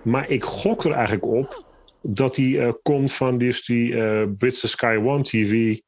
maar 0.02 0.28
ik 0.30 0.44
gok 0.44 0.84
er 0.84 0.92
eigenlijk 0.92 1.26
op 1.26 1.64
dat 2.02 2.36
hij 2.36 2.46
uh, 2.46 2.72
komt 2.82 3.12
van 3.12 3.38
dus 3.38 3.64
die 3.64 3.96
Britse 4.28 4.68
Sky 4.68 4.98
One 5.04 5.22
TV 5.22 5.78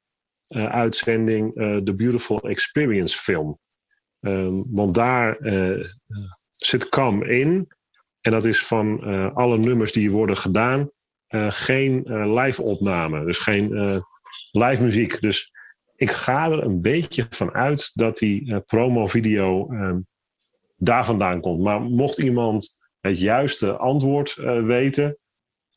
uitzending 0.47 1.55
The 1.84 1.95
Beautiful 1.97 2.40
Experience 2.40 3.18
film. 3.18 3.59
Um, 4.20 4.64
want 4.70 4.95
daar 4.95 5.38
zit 6.51 6.88
Cam 6.88 7.22
in. 7.22 7.68
En 8.20 8.32
dat 8.32 8.45
is 8.45 8.66
van 8.66 9.03
alle 9.34 9.59
nummers 9.59 9.92
die 9.92 10.11
worden 10.11 10.36
gedaan, 10.36 10.90
uh, 11.34 11.51
geen 11.51 12.05
uh, 12.07 12.42
live 12.42 12.62
opname. 12.62 13.24
Dus 13.24 13.38
geen 13.38 13.72
uh, 13.72 13.99
live 14.51 14.82
muziek. 14.82 15.20
Dus 15.20 15.53
ik 15.97 16.11
ga 16.11 16.51
er 16.51 16.62
een 16.62 16.80
beetje 16.80 17.26
van 17.28 17.53
uit 17.53 17.90
dat 17.95 18.16
die 18.16 18.61
promo 18.61 19.07
video 19.07 19.68
ehm, 19.70 20.01
daar 20.76 21.05
vandaan 21.05 21.40
komt. 21.40 21.61
Maar 21.61 21.80
mocht 21.80 22.18
iemand 22.18 22.78
het 23.01 23.20
juiste 23.20 23.76
antwoord 23.76 24.34
weten, 24.64 25.18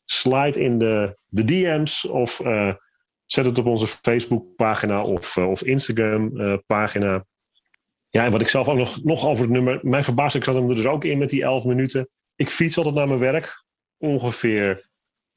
slide 0.04 0.60
in 0.60 0.78
de, 0.78 1.18
de 1.26 1.44
DM's 1.44 2.04
of 2.04 2.40
zet 3.30 3.44
het 3.44 3.58
op 3.58 3.66
onze 3.66 3.86
Facebook 3.86 4.56
pagina 4.56 5.02
of, 5.02 5.36
of 5.36 5.62
Instagram 5.62 6.32
pagina. 6.66 7.24
Ja, 8.08 8.24
en 8.24 8.32
wat 8.32 8.40
ik 8.40 8.48
zelf 8.48 8.68
ook 8.68 8.76
nog, 8.76 9.02
nog 9.04 9.26
over 9.26 9.44
het 9.44 9.52
nummer. 9.52 9.78
Mijn 9.82 10.04
verbaasd, 10.04 10.36
ik 10.36 10.44
zat 10.44 10.54
hem 10.54 10.68
er 10.68 10.74
dus 10.74 10.86
ook 10.86 11.04
in 11.04 11.18
met 11.18 11.30
die 11.30 11.42
11 11.42 11.64
minuten. 11.64 12.08
Ik 12.36 12.48
fiets 12.48 12.76
altijd 12.76 12.94
naar 12.94 13.08
mijn 13.08 13.20
werk. 13.20 13.64
Ongeveer 13.98 14.88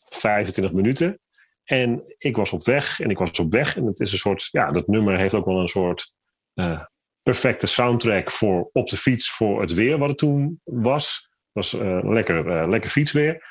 25 0.10 0.74
minuten. 0.74 1.20
En 1.64 2.04
ik 2.18 2.36
was 2.36 2.52
op 2.52 2.66
weg 2.66 3.00
en 3.00 3.10
ik 3.10 3.18
was 3.18 3.40
op 3.40 3.52
weg. 3.52 3.78
En 3.78 3.86
het 3.86 4.00
is 4.00 4.12
een 4.12 4.18
soort, 4.18 4.48
ja, 4.52 4.66
dat 4.66 4.88
nummer 4.88 5.18
heeft 5.18 5.34
ook 5.34 5.46
wel 5.46 5.60
een 5.60 5.68
soort 5.68 6.14
uh, 6.56 6.84
perfecte 7.24 7.68
soundtrack 7.68 8.32
voor 8.32 8.70
op 8.72 8.90
de 8.90 8.98
fiets 8.98 9.32
voor 9.32 9.62
het 9.62 9.74
weer 9.74 9.98
wat 9.98 10.10
het 10.10 10.18
toen 10.18 10.62
was. 10.64 11.30
Het 11.54 11.72
was 11.72 11.74
uh, 11.82 12.00
lekker, 12.04 12.70
lekker 12.70 12.90
fietsweer. 12.90 13.51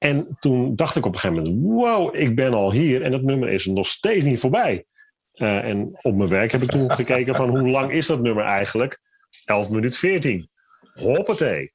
En 0.00 0.36
toen 0.38 0.76
dacht 0.76 0.96
ik 0.96 1.06
op 1.06 1.14
een 1.14 1.18
gegeven 1.18 1.42
moment, 1.42 1.66
wow, 1.66 2.16
ik 2.16 2.34
ben 2.34 2.52
al 2.52 2.72
hier 2.72 3.02
en 3.02 3.10
dat 3.10 3.22
nummer 3.22 3.48
is 3.48 3.66
nog 3.66 3.86
steeds 3.86 4.24
niet 4.24 4.40
voorbij. 4.40 4.84
en 5.32 5.98
op 6.02 6.16
mijn 6.16 6.28
werk 6.28 6.52
heb 6.52 6.62
ik 6.62 6.70
toen 6.70 6.90
gekeken 6.90 7.34
van 7.34 7.48
hoe 7.48 7.68
lang 7.68 7.92
is 7.92 8.06
dat 8.06 8.20
nummer 8.20 8.44
eigenlijk? 8.44 9.00
11 9.44 9.70
minuten 9.70 9.98
14. 9.98 10.48
Hoppatee. 10.94 11.72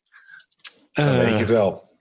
Dan 0.91 1.17
weet 1.17 1.29
je 1.29 1.35
het 1.35 1.49
wel. 1.49 1.97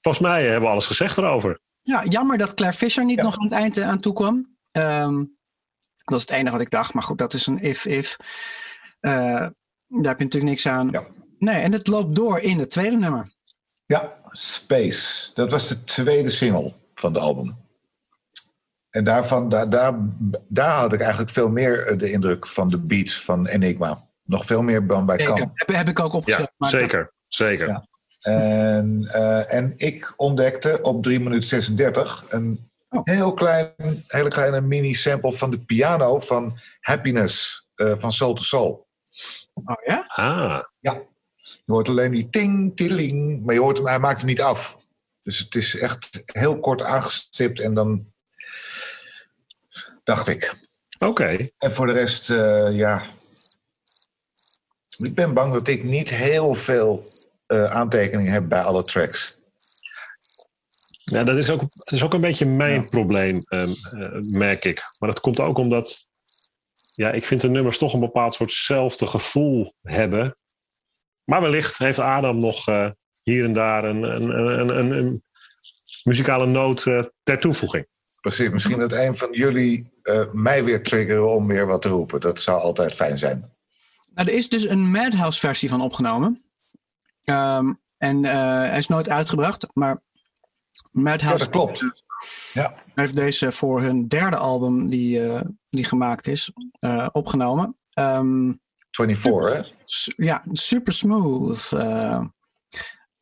Volgens 0.00 0.24
mij 0.24 0.42
hebben 0.42 0.62
we 0.62 0.68
alles 0.68 0.86
gezegd 0.86 1.18
erover. 1.18 1.60
Ja, 1.82 2.04
jammer 2.04 2.38
dat 2.38 2.54
Claire 2.54 2.76
Fisher 2.76 3.04
niet 3.04 3.22
nog 3.22 3.38
aan 3.38 3.44
het 3.44 3.52
eind 3.52 3.80
aan 3.80 4.00
toe 4.00 4.12
kwam. 4.12 4.56
Um, 4.72 5.36
dat 6.04 6.18
is 6.18 6.20
het 6.20 6.30
enige 6.30 6.52
wat 6.52 6.60
ik 6.60 6.70
dacht. 6.70 6.94
Maar 6.94 7.02
goed, 7.02 7.18
dat 7.18 7.34
is 7.34 7.46
een 7.46 7.60
if-if. 7.60 8.16
Uh, 9.00 9.12
daar 9.12 9.52
heb 9.88 10.18
je 10.18 10.24
natuurlijk 10.24 10.52
niks 10.52 10.66
aan. 10.66 10.88
Ja. 10.90 11.06
Nee, 11.38 11.62
en 11.62 11.72
het 11.72 11.86
loopt 11.86 12.14
door 12.14 12.38
in 12.38 12.58
het 12.58 12.70
tweede 12.70 12.96
nummer. 12.96 13.28
Ja, 13.86 14.21
Space. 14.32 15.30
Dat 15.34 15.50
was 15.50 15.68
de 15.68 15.84
tweede 15.84 16.30
single 16.30 16.72
van 16.94 17.12
de 17.12 17.18
album. 17.18 17.56
En 18.90 19.04
daarvan, 19.04 19.48
daar, 19.48 19.70
daar, 19.70 19.94
daar 20.48 20.78
had 20.78 20.92
ik 20.92 21.00
eigenlijk 21.00 21.30
veel 21.30 21.48
meer 21.48 21.86
eh, 21.86 21.98
de 21.98 22.10
indruk 22.10 22.46
van 22.46 22.70
de 22.70 22.78
beats 22.78 23.22
van 23.22 23.46
Enigma. 23.46 24.08
Nog 24.24 24.44
veel 24.44 24.62
meer 24.62 24.86
dan 24.86 25.06
bij 25.06 25.16
Kan. 25.16 25.38
Heb, 25.38 25.68
heb 25.76 25.88
ik 25.88 26.00
ook 26.00 26.12
opgezet. 26.12 26.52
Ja, 26.56 26.68
zeker, 26.68 27.12
zeker. 27.28 27.66
Ja. 27.68 27.86
En, 28.22 29.10
uh, 29.14 29.54
en 29.54 29.74
ik 29.76 30.12
ontdekte 30.16 30.78
op 30.82 31.02
3 31.02 31.20
minuten 31.20 31.48
36 31.48 32.24
een 32.28 32.70
oh. 32.88 33.00
heel 33.04 33.34
klein, 33.34 34.04
hele 34.06 34.28
kleine 34.28 34.60
mini-sample 34.60 35.32
van 35.32 35.50
de 35.50 35.58
piano 35.58 36.20
van 36.20 36.58
Happiness 36.80 37.66
uh, 37.76 37.92
van 37.96 38.12
Soul 38.12 38.34
to 38.34 38.42
Soul. 38.42 38.86
Oh 39.64 39.74
ja? 39.84 40.04
Ah. 40.06 40.62
Ja. 40.80 41.02
Je 41.42 41.72
hoort 41.72 41.88
alleen 41.88 42.12
die 42.12 42.28
ting, 42.28 42.76
tilling, 42.76 43.44
maar 43.44 43.54
je 43.54 43.60
hoort 43.60 43.76
hem, 43.76 43.86
hij 43.86 43.98
maakt 43.98 44.18
hem 44.18 44.26
niet 44.26 44.42
af. 44.42 44.78
Dus 45.22 45.38
het 45.38 45.54
is 45.54 45.78
echt 45.78 46.22
heel 46.24 46.60
kort 46.60 46.82
aangestipt 46.82 47.60
en 47.60 47.74
dan 47.74 48.12
dacht 50.04 50.28
ik. 50.28 50.54
Oké. 50.98 51.48
En 51.58 51.72
voor 51.72 51.86
de 51.86 51.92
rest, 51.92 52.30
uh, 52.30 52.68
ja. 52.70 53.02
Ik 54.96 55.14
ben 55.14 55.34
bang 55.34 55.52
dat 55.52 55.68
ik 55.68 55.84
niet 55.84 56.10
heel 56.10 56.54
veel 56.54 57.12
uh, 57.46 57.64
aantekeningen 57.64 58.32
heb 58.32 58.48
bij 58.48 58.62
alle 58.62 58.84
tracks. 58.84 59.40
Ja, 61.04 61.24
dat 61.24 61.36
is 61.36 61.50
ook, 61.50 61.60
dat 61.60 61.92
is 61.92 62.02
ook 62.02 62.14
een 62.14 62.20
beetje 62.20 62.46
mijn 62.46 62.88
probleem, 62.88 63.44
uh, 63.48 63.62
uh, 63.62 64.08
merk 64.20 64.64
ik. 64.64 64.82
Maar 64.98 65.10
dat 65.10 65.20
komt 65.20 65.40
ook 65.40 65.58
omdat 65.58 66.08
ja, 66.94 67.10
ik 67.10 67.26
vind 67.26 67.40
de 67.40 67.48
nummers 67.48 67.78
toch 67.78 67.92
een 67.92 68.00
bepaald 68.00 68.34
soortzelfde 68.34 69.06
gevoel 69.06 69.74
hebben. 69.82 70.36
Maar 71.32 71.40
wellicht 71.40 71.78
heeft 71.78 71.98
Adam 71.98 72.40
nog 72.40 72.68
uh, 72.68 72.90
hier 73.22 73.44
en 73.44 73.52
daar 73.52 73.84
een, 73.84 74.02
een, 74.02 74.28
een, 74.60 74.78
een, 74.78 74.90
een 74.90 75.22
muzikale 76.04 76.46
noot 76.46 76.82
ter 77.22 77.38
toevoeging. 77.38 77.86
Precies, 78.20 78.50
misschien 78.50 78.78
dat 78.78 78.92
een 78.92 79.16
van 79.16 79.28
jullie 79.30 79.92
mij 80.32 80.64
weer 80.64 80.82
triggeren 80.82 81.34
om 81.34 81.46
weer 81.46 81.66
wat 81.66 81.82
te 81.82 81.88
roepen. 81.88 82.20
Dat 82.20 82.40
zou 82.40 82.60
altijd 82.60 82.94
fijn 82.94 83.18
zijn. 83.18 83.52
Nou, 84.14 84.28
er 84.28 84.34
is 84.34 84.48
dus 84.48 84.68
een 84.68 84.90
Madhouse 84.90 85.38
versie 85.38 85.68
van 85.68 85.80
opgenomen. 85.80 86.42
Um, 87.24 87.80
en 87.96 88.24
uh, 88.24 88.32
hij 88.58 88.78
is 88.78 88.88
nooit 88.88 89.08
uitgebracht, 89.08 89.66
maar 89.72 90.02
Madhouse... 90.90 91.44
Ja, 91.44 91.50
dat 91.50 91.50
klopt. 91.50 92.04
Ja. 92.52 92.74
heeft 92.94 93.14
deze 93.14 93.52
voor 93.52 93.80
hun 93.80 94.08
derde 94.08 94.36
album 94.36 94.88
die, 94.88 95.20
uh, 95.20 95.40
die 95.70 95.84
gemaakt 95.84 96.26
is, 96.26 96.52
uh, 96.80 97.08
opgenomen. 97.12 97.76
Um, 97.94 98.61
24, 98.92 99.52
hè? 99.52 99.62
Ja, 100.16 100.44
super 100.52 100.92
smooth. 100.92 101.68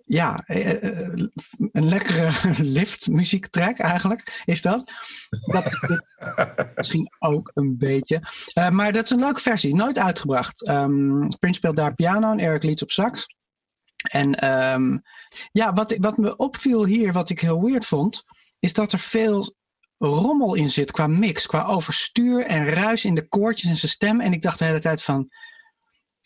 ja, 0.04 0.42
een 0.46 1.88
lekkere 1.88 2.32
liftmuziektrack 2.78 3.78
eigenlijk 3.78 4.42
is 4.44 4.62
dat. 4.62 4.92
dat 5.28 5.70
misschien 6.76 7.08
ook 7.18 7.50
een 7.54 7.78
beetje. 7.78 8.22
maar 8.70 8.92
dat 8.92 9.04
is 9.04 9.10
een 9.10 9.18
leuke 9.18 9.40
versie, 9.40 9.74
nooit 9.74 9.98
uitgebracht. 9.98 10.68
Um, 10.68 11.28
Prince 11.38 11.58
speelt 11.58 11.76
daar 11.76 11.94
piano 11.94 12.30
en 12.30 12.38
Eric 12.38 12.62
Leeds 12.62 12.82
op 12.82 12.90
sax. 12.90 13.26
En 14.10 14.50
um, 14.72 15.02
ja, 15.52 15.72
wat, 15.72 15.96
wat 15.96 16.16
me 16.16 16.36
opviel 16.36 16.84
hier, 16.84 17.12
wat 17.12 17.30
ik 17.30 17.40
heel 17.40 17.64
weird 17.64 17.86
vond, 17.86 18.24
is 18.58 18.72
dat 18.72 18.92
er 18.92 18.98
veel 18.98 19.54
rommel 19.98 20.54
in 20.54 20.70
zit 20.70 20.90
qua 20.90 21.06
mix, 21.06 21.46
qua 21.46 21.64
overstuur 21.64 22.44
en 22.44 22.68
ruis 22.68 23.04
in 23.04 23.14
de 23.14 23.28
koortjes 23.28 23.70
en 23.70 23.76
zijn 23.76 23.92
stem. 23.92 24.20
En 24.20 24.32
ik 24.32 24.42
dacht 24.42 24.58
de 24.58 24.64
hele 24.64 24.78
tijd 24.78 25.02
van, 25.02 25.28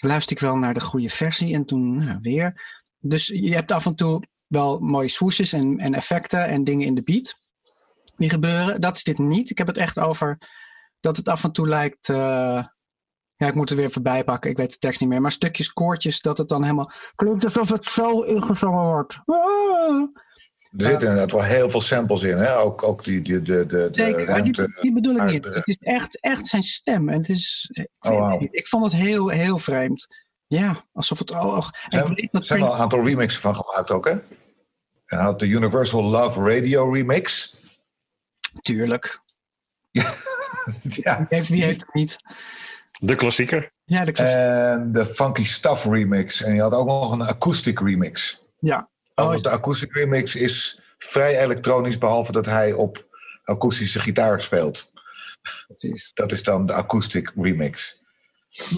luister 0.04 0.36
ik 0.36 0.42
wel 0.42 0.56
naar 0.56 0.74
de 0.74 0.80
goede 0.80 1.08
versie? 1.08 1.54
En 1.54 1.64
toen 1.64 1.96
nou, 1.96 2.18
weer. 2.20 2.62
Dus 2.98 3.26
je 3.26 3.54
hebt 3.54 3.72
af 3.72 3.86
en 3.86 3.94
toe 3.94 4.22
wel 4.46 4.78
mooie 4.78 5.08
swooshes 5.08 5.52
en, 5.52 5.78
en 5.78 5.94
effecten 5.94 6.46
en 6.46 6.64
dingen 6.64 6.86
in 6.86 6.94
de 6.94 7.02
beat 7.02 7.38
die 8.16 8.30
gebeuren. 8.30 8.80
Dat 8.80 8.96
is 8.96 9.02
dit 9.02 9.18
niet. 9.18 9.50
Ik 9.50 9.58
heb 9.58 9.66
het 9.66 9.76
echt 9.76 9.98
over 9.98 10.38
dat 11.00 11.16
het 11.16 11.28
af 11.28 11.44
en 11.44 11.52
toe 11.52 11.68
lijkt... 11.68 12.08
Uh, 12.08 12.64
Ja, 13.36 13.46
ik 13.46 13.54
moet 13.54 13.70
er 13.70 13.76
weer 13.76 13.90
voorbij 13.90 14.24
pakken. 14.24 14.50
Ik 14.50 14.56
weet 14.56 14.72
de 14.72 14.78
tekst 14.78 15.00
niet 15.00 15.08
meer. 15.08 15.20
Maar 15.20 15.32
stukjes, 15.32 15.72
koortjes, 15.72 16.20
dat 16.20 16.38
het 16.38 16.48
dan 16.48 16.62
helemaal 16.62 16.92
klinkt 17.14 17.44
alsof 17.44 17.68
het 17.68 17.84
zo 17.84 18.20
ingezongen 18.20 18.84
wordt. 18.84 19.20
Ah. 19.24 20.02
Er 20.76 20.84
zitten 20.84 21.08
inderdaad 21.08 21.32
wel 21.32 21.42
heel 21.42 21.70
veel 21.70 21.80
samples 21.80 22.22
in, 22.22 22.36
hè? 22.38 22.56
Ook, 22.56 22.82
ook 22.82 23.04
die, 23.04 23.22
die, 23.22 23.42
de, 23.42 23.66
de, 23.66 23.66
de 23.66 23.88
Zeker, 23.92 24.16
die, 24.16 24.26
ruimte. 24.26 24.78
die 24.80 24.92
bedoel 24.92 25.16
ik 25.16 25.24
niet. 25.24 25.42
de- 25.42 25.48
Het 25.48 25.66
is 25.68 25.76
echt, 25.80 26.20
echt 26.20 26.46
zijn 26.46 26.62
stem. 26.62 27.08
En 27.08 27.18
het 27.18 27.28
is, 27.28 27.70
ik, 27.72 27.88
Oh, 28.12 28.42
ik 28.50 28.66
vond 28.68 28.84
het 28.84 28.92
heel, 29.02 29.28
heel 29.28 29.58
vreemd. 29.58 30.06
Ja, 30.46 30.84
alsof 30.92 31.18
het. 31.18 31.30
Oh, 31.30 31.44
oh. 31.46 31.56
Er 31.56 31.58
ik 31.84 31.92
zijn, 31.92 32.14
weet 32.14 32.28
dat 32.32 32.46
zijn 32.46 32.60
wel 32.60 32.72
een 32.74 32.78
aantal 32.80 33.04
remixen 33.04 33.40
van 33.40 33.54
gemaakt 33.56 33.90
ook, 33.90 34.04
hè? 34.08 34.14
Hij 35.04 35.22
had 35.22 35.38
de 35.38 35.46
Universal 35.46 36.02
Love 36.02 36.40
Radio 36.54 36.92
remix. 36.92 37.56
Tuurlijk. 38.62 39.20
ja. 39.90 40.10
Wie 40.82 41.02
heeft, 41.28 41.48
wie 41.48 41.62
heeft 41.64 41.80
het 41.80 41.94
niet? 41.94 42.16
De 43.00 43.14
klassieker. 43.14 43.72
Ja, 43.84 44.04
de 44.04 44.12
klasse- 44.12 44.36
En 44.36 44.92
de 44.92 45.06
Funky 45.06 45.44
Stuff 45.44 45.84
remix. 45.84 46.42
En 46.42 46.54
je 46.54 46.60
had 46.60 46.74
ook 46.74 46.86
nog 46.86 47.12
een 47.12 47.22
acoustic 47.22 47.80
remix. 47.80 48.42
ja. 48.58 48.92
Oh, 49.14 49.40
de 49.40 49.50
acoustic 49.50 49.92
remix 49.94 50.34
is 50.36 50.80
vrij 50.96 51.38
elektronisch, 51.42 51.98
behalve 51.98 52.32
dat 52.32 52.46
hij 52.46 52.72
op 52.72 53.06
akoestische 53.42 54.00
gitaar 54.00 54.40
speelt. 54.40 54.92
precies. 55.66 56.10
Dat 56.14 56.32
is 56.32 56.42
dan 56.42 56.66
de 56.66 56.72
acoustic 56.72 57.32
remix. 57.36 58.00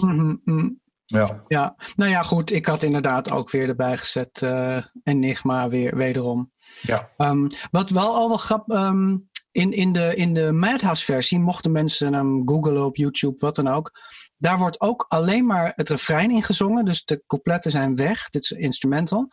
Mhm, 0.01 0.35
mhm. 0.43 0.69
Ja, 1.05 1.43
Ja, 1.47 1.75
nou 1.95 2.11
ja, 2.11 2.23
goed. 2.23 2.51
Ik 2.51 2.65
had 2.65 2.83
inderdaad 2.83 3.31
ook 3.31 3.51
weer 3.51 3.67
erbij 3.67 3.97
gezet. 3.97 4.41
eh, 4.41 4.83
Enigma 5.03 5.69
weer, 5.69 5.95
wederom. 5.95 6.51
ja. 6.81 7.11
Ehm, 7.17 7.47
wat 7.71 7.89
wel 7.89 8.15
al 8.15 8.27
wel 8.27 8.37
grap. 8.37 8.69
ehm, 8.71 9.17
in, 9.51 9.71
in 9.71 9.91
de, 9.93 10.15
in 10.15 10.33
de 10.33 10.51
Madhouse 10.51 11.03
versie, 11.05 11.39
mochten 11.39 11.71
mensen 11.71 12.13
hem 12.13 12.41
googlen 12.47 12.85
op 12.85 12.95
YouTube, 12.95 13.35
wat 13.39 13.55
dan 13.55 13.67
ook. 13.67 13.91
Daar 14.37 14.57
wordt 14.57 14.81
ook 14.81 15.05
alleen 15.07 15.45
maar 15.45 15.73
het 15.75 15.89
refrein 15.89 16.31
ingezongen. 16.31 16.85
Dus 16.85 17.05
de 17.05 17.23
coupletten 17.27 17.71
zijn 17.71 17.95
weg. 17.95 18.29
Dit 18.29 18.43
is 18.43 18.51
instrumental. 18.51 19.29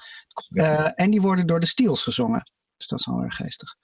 Eh, 0.49 0.91
en 0.95 1.11
die 1.11 1.21
worden 1.21 1.47
door 1.47 1.61
de 1.61 1.67
Steels 1.67 2.03
gezongen. 2.03 2.51
Dus 2.77 2.87
dat 2.87 2.99
is 2.99 3.07
wel 3.07 3.23
erg 3.23 3.37
geestig. 3.37 3.75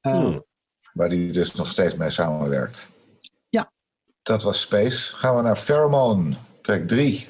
Eh, 0.00 0.12
Hmm. 0.12 0.44
Waar 0.92 1.08
hij 1.08 1.32
dus 1.32 1.54
nog 1.54 1.68
steeds 1.68 1.94
mee 1.94 2.10
samenwerkt. 2.10 2.88
Ja. 3.48 3.72
Dat 4.22 4.42
was 4.42 4.60
Space. 4.60 5.16
Gaan 5.16 5.36
we 5.36 5.42
naar 5.42 5.58
Pheromone, 5.58 6.36
track 6.62 6.88
3. 6.88 7.28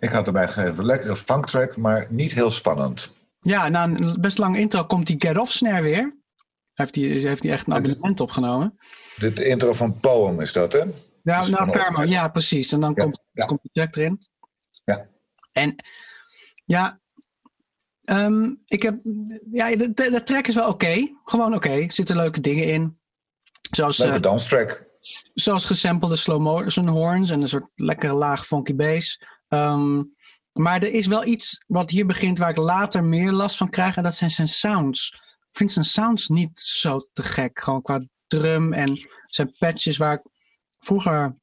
Ik 0.00 0.10
had 0.10 0.26
erbij 0.26 0.48
gegeven, 0.48 0.84
lekkere 0.84 1.16
funktrack, 1.16 1.76
maar 1.76 2.06
niet 2.10 2.32
heel 2.32 2.50
spannend. 2.50 3.14
Ja, 3.40 3.68
na 3.68 3.84
een 3.84 4.16
best 4.20 4.38
lang 4.38 4.56
intro 4.56 4.84
komt 4.84 5.06
die 5.06 5.16
Get 5.18 5.38
Off 5.38 5.52
snare 5.52 5.82
weer. 5.82 6.16
Heeft 6.74 6.94
hij 6.94 7.04
heeft 7.04 7.42
die 7.42 7.50
echt 7.50 7.66
een 7.66 7.74
abonnement 7.74 8.20
opgenomen. 8.20 8.78
De 9.16 9.44
intro 9.44 9.72
van 9.72 10.00
Poem 10.00 10.40
is 10.40 10.52
dat, 10.52 10.72
hè? 10.72 10.84
Ja, 11.28 11.40
Dus 11.40 11.50
nou, 11.50 11.70
Opus. 11.96 12.10
ja, 12.10 12.28
precies. 12.28 12.72
En 12.72 12.80
dan 12.80 12.92
Ja, 12.96 13.02
komt, 13.02 13.20
ja. 13.32 13.44
komt 13.46 13.62
de 13.62 13.68
track 13.72 13.96
erin. 13.96 14.26
Ja. 14.84 15.08
En 15.52 15.84
ja, 16.64 17.00
ehm, 18.04 18.54
ik 18.64 18.82
heb, 18.82 18.98
ja, 19.50 19.76
de, 19.76 19.92
de, 19.94 20.10
de 20.10 20.22
track 20.22 20.46
is 20.46 20.54
wel 20.54 20.68
oké. 20.68 21.16
Gewoon 21.24 21.54
oké. 21.54 21.68
Er 21.70 21.92
zitten 21.92 22.16
leuke 22.16 22.40
dingen 22.40 22.64
in. 22.66 22.98
Zoals, 23.70 23.98
Leuke 23.98 24.14
eh, 24.14 24.20
danstrack. 24.22 24.86
zoals 25.34 25.64
gesampelde 25.66 26.16
slow 26.16 26.40
motion 26.40 26.88
horns 26.88 27.30
en 27.30 27.40
een 27.40 27.48
soort 27.48 27.70
lekkere 27.74 28.14
laag 28.14 28.46
funky 28.46 28.74
bass. 28.74 29.22
Ehm, 29.48 30.02
maar 30.52 30.82
er 30.82 30.92
is 30.92 31.06
wel 31.06 31.24
iets 31.26 31.64
wat 31.66 31.90
hier 31.90 32.06
begint 32.06 32.38
waar 32.38 32.50
ik 32.50 32.56
later 32.56 33.04
meer 33.04 33.32
last 33.32 33.56
van 33.56 33.70
krijg. 33.70 33.96
En 33.96 34.02
dat 34.02 34.14
zijn 34.14 34.30
zijn 34.30 34.48
sounds. 34.48 35.12
Ik 35.50 35.56
vind 35.56 35.72
zijn 35.72 35.84
sounds 35.84 36.28
niet 36.28 36.60
zo 36.60 37.08
te 37.12 37.22
gek. 37.22 37.60
Gewoon 37.60 37.82
qua 37.82 38.06
drum 38.26 38.72
en 38.72 38.98
zijn 39.26 39.54
patches 39.58 39.96
waar 39.96 40.14
ik 40.14 40.22
vroeger 40.78 41.36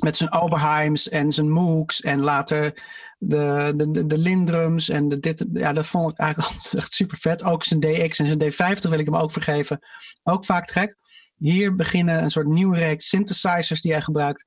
met 0.00 0.16
zijn 0.16 0.32
Oberheims 0.32 1.08
en 1.08 1.32
zijn 1.32 1.50
Mooks 1.50 2.00
en 2.00 2.20
later 2.20 2.82
de, 3.18 3.72
de, 3.76 3.90
de, 3.90 4.06
de 4.06 4.18
Lindrums 4.18 4.88
en 4.88 5.08
de 5.08 5.18
dit. 5.18 5.46
Ja, 5.52 5.72
dat 5.72 5.86
vond 5.86 6.12
ik 6.12 6.18
eigenlijk 6.18 6.48
altijd 6.52 6.74
echt 6.74 6.94
super 6.94 7.16
vet. 7.16 7.44
Ook 7.44 7.64
zijn 7.64 7.80
DX 7.80 8.18
en 8.18 8.26
zijn 8.26 8.52
D50 8.76 8.88
wil 8.88 8.98
ik 8.98 9.06
hem 9.06 9.16
ook 9.16 9.32
vergeven. 9.32 9.78
Ook 10.22 10.44
vaak 10.44 10.66
trek. 10.66 10.96
Hier 11.36 11.76
beginnen 11.76 12.22
een 12.22 12.30
soort 12.30 12.46
nieuwe 12.46 12.76
reeks 12.76 13.08
synthesizers 13.08 13.80
die 13.80 13.92
hij 13.92 14.02
gebruikt. 14.02 14.44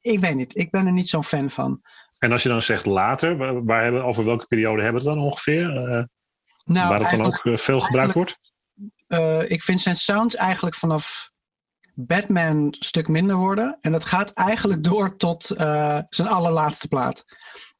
Ik 0.00 0.20
weet 0.20 0.34
niet, 0.34 0.56
ik 0.56 0.70
ben 0.70 0.86
er 0.86 0.92
niet 0.92 1.08
zo'n 1.08 1.24
fan 1.24 1.50
van. 1.50 1.80
En 2.18 2.32
als 2.32 2.42
je 2.42 2.48
dan 2.48 2.62
zegt 2.62 2.86
later, 2.86 3.36
waar, 3.36 3.64
waar 3.64 3.82
hebben, 3.82 4.04
over 4.04 4.24
welke 4.24 4.46
periode 4.46 4.82
hebben 4.82 5.02
we 5.02 5.08
het 5.08 5.18
dan 5.18 5.26
ongeveer? 5.26 5.76
Eh, 5.76 6.04
Nou, 6.64 6.88
waar 6.88 7.00
het 7.00 7.10
dan 7.10 7.26
ook 7.26 7.44
eh, 7.44 7.56
veel 7.56 7.80
gebruikt 7.80 8.14
wordt? 8.14 8.38
eh, 9.06 9.50
ik 9.50 9.62
vind 9.62 9.80
zijn 9.80 9.96
sounds 9.96 10.34
eigenlijk 10.34 10.76
vanaf 10.76 11.30
Batman 12.00 12.56
een 12.56 12.74
stuk 12.78 13.08
minder 13.08 13.36
worden. 13.36 13.78
En 13.80 13.92
dat 13.92 14.04
gaat 14.04 14.32
eigenlijk 14.32 14.82
door 14.84 15.16
tot 15.16 15.50
eh, 15.50 16.00
zijn 16.08 16.28
allerlaatste 16.28 16.88
plaat. 16.88 17.24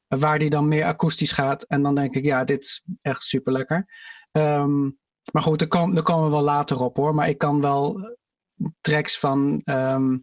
Waar 0.07 0.39
die 0.39 0.49
dan 0.49 0.67
meer 0.67 0.85
akoestisch 0.85 1.31
gaat. 1.31 1.63
En 1.63 1.83
dan 1.83 1.95
denk 1.95 2.15
ik, 2.15 2.25
ja, 2.25 2.43
dit 2.43 2.63
is 2.63 2.83
echt 3.01 3.23
super 3.23 3.53
lekker. 3.53 3.87
maar 5.31 5.43
goed, 5.43 5.59
daar, 5.59 5.67
kom, 5.67 5.93
daar 5.93 6.03
komen 6.03 6.25
we 6.25 6.31
wel 6.31 6.41
later 6.41 6.81
op 6.81 6.97
hoor. 6.97 7.15
Maar 7.15 7.29
ik 7.29 7.37
kan 7.37 7.61
wel 7.61 7.99
eh, 7.99 8.67
tracks 8.81 9.19
van. 9.19 9.61
ehm, 9.63 10.17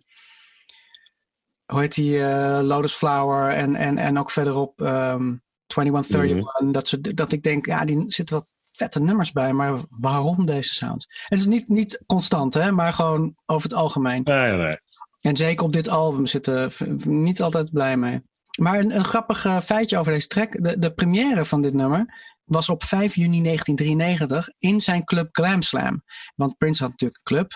hoe 1.64 1.80
heet 1.80 1.94
die? 1.94 2.22
eh, 2.22 2.60
Lotus 2.62 2.94
Flower 2.94 3.52
en, 3.52 3.74
en, 3.74 3.98
en 3.98 4.18
ook 4.18 4.30
verderop 4.30 4.80
ehm 4.80 5.34
2131. 5.66 6.72
dat, 6.72 6.88
soort, 6.88 7.16
dat 7.16 7.32
ik 7.32 7.42
denk, 7.42 7.66
ja, 7.66 7.84
die 7.84 8.04
zitten 8.06 8.36
wat 8.36 8.50
vette 8.76 9.00
nummers 9.00 9.32
bij. 9.32 9.52
Maar 9.52 9.80
waarom 9.88 10.46
deze 10.46 10.74
sounds? 10.74 11.06
Het 11.24 11.38
is 11.38 11.46
niet, 11.46 11.68
niet 11.68 12.02
constant, 12.06 12.54
hè, 12.54 12.72
maar 12.72 12.92
gewoon 12.92 13.34
over 13.46 13.68
het 13.68 13.78
algemeen. 13.78 14.20
Nee, 14.24 14.56
nee. 14.56 14.78
En 15.20 15.36
zeker 15.36 15.64
op 15.64 15.72
dit 15.72 15.88
album 15.88 16.26
zitten 16.26 16.70
niet 17.04 17.42
altijd 17.42 17.72
blij 17.72 17.96
mee. 17.96 18.22
Maar 18.58 18.78
een, 18.78 18.96
een 18.96 19.04
grappig 19.04 19.44
eh, 19.44 19.60
feitje 19.60 19.98
over 19.98 20.12
deze 20.12 20.26
track. 20.26 20.62
De, 20.62 20.78
de 20.78 20.92
première 20.94 21.44
van 21.44 21.62
dit 21.62 21.74
nummer 21.74 22.34
was 22.44 22.68
op 22.68 22.84
5 22.84 23.14
juni 23.14 23.42
1993 23.42 24.48
in 24.58 24.80
zijn 24.80 25.04
club 25.04 25.28
Glam 25.32 25.62
Slam. 25.62 26.02
Want 26.34 26.58
Prince 26.58 26.82
had 26.82 26.90
natuurlijk 26.90 27.20
een 27.22 27.36
club. 27.36 27.52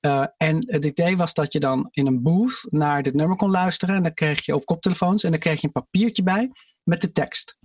Eh, 0.00 0.26
en 0.36 0.64
het 0.66 0.84
idee 0.84 1.16
was 1.16 1.34
dat 1.34 1.52
je 1.52 1.60
dan 1.60 1.88
in 1.90 2.06
een 2.06 2.22
booth 2.22 2.66
naar 2.70 3.02
dit 3.02 3.14
nummer 3.14 3.36
kon 3.36 3.50
luisteren. 3.50 3.96
En 3.96 4.02
dan 4.02 4.14
kreeg 4.14 4.44
je 4.44 4.54
op 4.54 4.64
koptelefoons 4.64 5.24
en 5.24 5.30
dan 5.30 5.40
kreeg 5.40 5.60
je 5.60 5.66
een 5.66 5.72
papiertje 5.72 6.22
bij 6.22 6.50
met 6.82 7.00
de 7.00 7.12
tekst. 7.12 7.58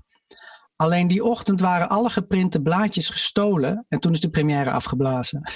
Alleen 0.82 1.08
die 1.08 1.24
ochtend 1.24 1.60
waren 1.60 1.90
alle 1.90 2.10
geprinte 2.10 2.62
blaadjes 2.62 3.10
gestolen 3.10 3.86
en 3.90 4.00
toen 4.00 4.14
is 4.14 4.20
de 4.20 4.30
première 4.30 4.72
afgeblazen. 4.72 5.42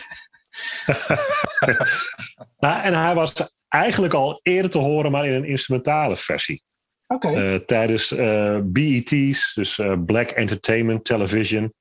Nou, 2.58 2.82
en 2.82 2.94
hij 2.94 3.16
was 3.16 3.54
eigenlijk 3.68 4.14
al 4.14 4.40
eerder 4.44 4.72
te 4.72 4.78
horen, 4.78 5.12
maar 5.12 5.28
in 5.28 5.34
een 5.34 5.46
instrumentale 5.46 6.16
versie. 6.18 6.64
Oké. 7.08 7.28
Eh, 7.28 7.56
tijdens 7.56 8.12
eh, 8.12 8.60
BET's, 8.64 9.54
dus 9.54 9.80
eh, 9.80 10.04
Black 10.06 10.30
Entertainment 10.30 11.04
Television, 11.04 11.74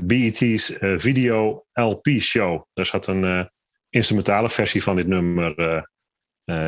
BET's 0.00 0.76
Video 0.80 1.66
LP 1.72 2.08
Show. 2.08 2.64
Daar 2.72 2.86
zat 2.86 3.06
een 3.06 3.50
instrumentale 3.88 4.48
versie 4.50 4.82
van 4.82 4.96
dit 4.96 5.06
nummer 5.06 5.54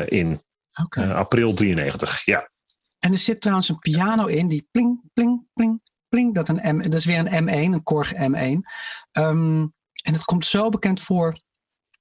in. 0.05 0.41
April 0.89 1.53
93, 1.53 2.25
ja. 2.25 2.49
En 2.99 3.11
er 3.11 3.17
zit 3.17 3.41
trouwens 3.41 3.69
een 3.69 3.79
piano 3.79 4.25
in 4.25 4.47
die 4.47 4.67
pling, 4.71 5.01
pling, 5.13 5.47
pling, 5.53 5.81
pling. 6.09 6.33
Dat, 6.33 6.49
een 6.49 6.75
M, 6.75 6.81
dat 6.81 6.93
is 6.93 7.05
weer 7.05 7.19
een 7.33 7.47
M1, 7.47 7.73
een 7.73 7.83
Korg 7.83 8.13
M1. 8.13 8.59
Ehm, 9.11 9.65
en 10.03 10.13
het 10.13 10.23
komt 10.23 10.45
zo 10.45 10.69
bekend 10.69 11.01
voor 11.01 11.37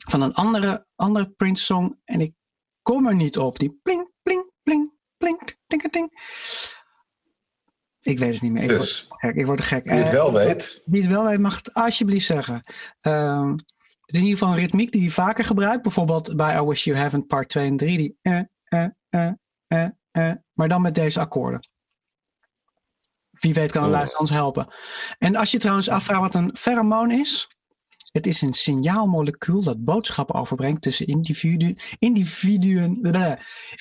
van 0.08 0.20
een 0.22 0.34
andere, 0.34 0.86
andere 0.94 1.30
Prince-song. 1.30 2.00
En 2.04 2.20
ik 2.20 2.34
kom 2.82 3.06
er 3.06 3.14
niet 3.14 3.38
op. 3.38 3.58
Die 3.58 3.78
pling, 3.82 4.12
pling, 4.22 4.52
pling, 4.62 4.92
pling, 5.16 5.56
ting, 5.66 5.82
ting. 5.82 6.10
Ik 8.00 8.18
weet 8.18 8.32
het 8.32 8.42
niet 8.42 8.52
meer. 8.52 8.62
Ik, 8.62 8.68
Dus, 8.68 9.06
word, 9.08 9.20
gek. 9.20 9.34
ik 9.34 9.46
word 9.46 9.60
gek. 9.60 9.84
wie 9.84 9.92
het 9.94 10.06
Eh, 10.06 10.12
wel 10.12 10.32
weet, 10.32 10.82
wie 10.84 11.02
het 11.02 11.10
wel 11.10 11.24
weet, 11.24 11.38
mag 11.38 11.56
het 11.56 11.74
alsjeblieft 11.74 12.26
zeggen. 12.26 12.60
Ehm, 13.00 13.50
het 13.50 14.14
is 14.14 14.20
in 14.20 14.24
ieder 14.24 14.38
geval 14.38 14.52
een 14.54 14.60
ritmiek 14.60 14.92
die 14.92 15.00
hij 15.00 15.10
vaker 15.10 15.44
gebruikt. 15.44 15.82
Bijvoorbeeld 15.82 16.36
bij 16.36 16.56
I 16.60 16.60
Wish 16.64 16.84
You 16.84 16.96
Haven't 16.98 17.26
Part 17.26 17.48
2 17.48 17.66
en 17.66 17.76
3. 17.76 17.96
Die 17.98 18.18
eh, 18.22 18.38
eh, 18.64 18.86
eh, 19.08 19.32
eh, 19.68 19.88
eh, 20.10 20.32
maar 20.56 20.68
dan 20.68 20.82
met 20.82 20.94
deze 20.94 21.20
akkoorden. 21.20 21.68
Wie 23.30 23.54
weet 23.54 23.72
kan 23.72 23.84
een 23.94 24.08
Oh. 24.08 24.20
ons 24.20 24.30
helpen. 24.30 24.66
En 25.18 25.36
als 25.36 25.50
je 25.50 25.58
trouwens 25.58 25.88
afvraagt 25.88 26.20
wat 26.20 26.34
een 26.34 26.52
pheromone 26.52 27.14
is. 27.14 27.50
Het 28.12 28.26
is 28.26 28.42
een 28.42 28.52
signaalmolecuul 28.52 29.62
dat 29.62 29.84
boodschappen 29.84 30.34
overbrengt 30.34 30.82
tussen 30.82 31.06
individu, 31.06 31.76
individuen. 31.98 33.00
bleh, 33.00 33.32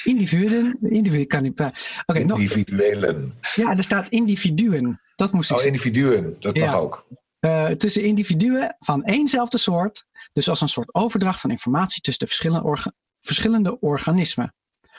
individuen. 0.03 0.77
Individu 0.81 1.25
kan 1.25 1.43
niet. 1.43 1.55
praten. 1.55 1.83
Oké, 2.05 2.23
nog. 2.23 2.39
individuelen. 2.39 3.33
Ja, 3.55 3.71
er 3.77 3.83
staat 3.83 4.09
individuen. 4.09 5.01
Dat 5.15 5.31
moest 5.31 5.49
ik 5.49 5.55
Oh, 5.55 5.61
zeggen. 5.61 5.81
individuen, 5.83 6.35
dat 6.39 6.55
mag 6.55 6.63
Ja. 6.71 6.75
ook. 6.77 7.07
Eh, 7.39 7.67
tussen 7.67 8.03
individuen 8.03 8.75
van 8.79 9.03
éénzelfde 9.03 9.57
soort. 9.57 10.07
Dus 10.33 10.49
als 10.49 10.61
een 10.61 10.69
soort 10.69 10.93
overdracht 10.93 11.39
van 11.39 11.49
informatie 11.51 12.01
tussen 12.01 12.23
de 12.25 12.31
verschillende, 12.31 12.67
orga- 12.67 12.93
verschillende 13.21 13.79
organismen. 13.79 14.53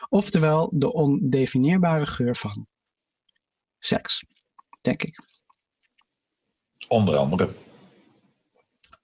Oftewel 0.09 0.70
de 0.72 0.92
ondefinieerbare 0.92 2.07
geur 2.07 2.36
van 2.36 2.66
seks, 3.78 4.24
denk 4.80 5.03
ik. 5.03 5.18
Onder 6.88 7.16
andere. 7.16 7.49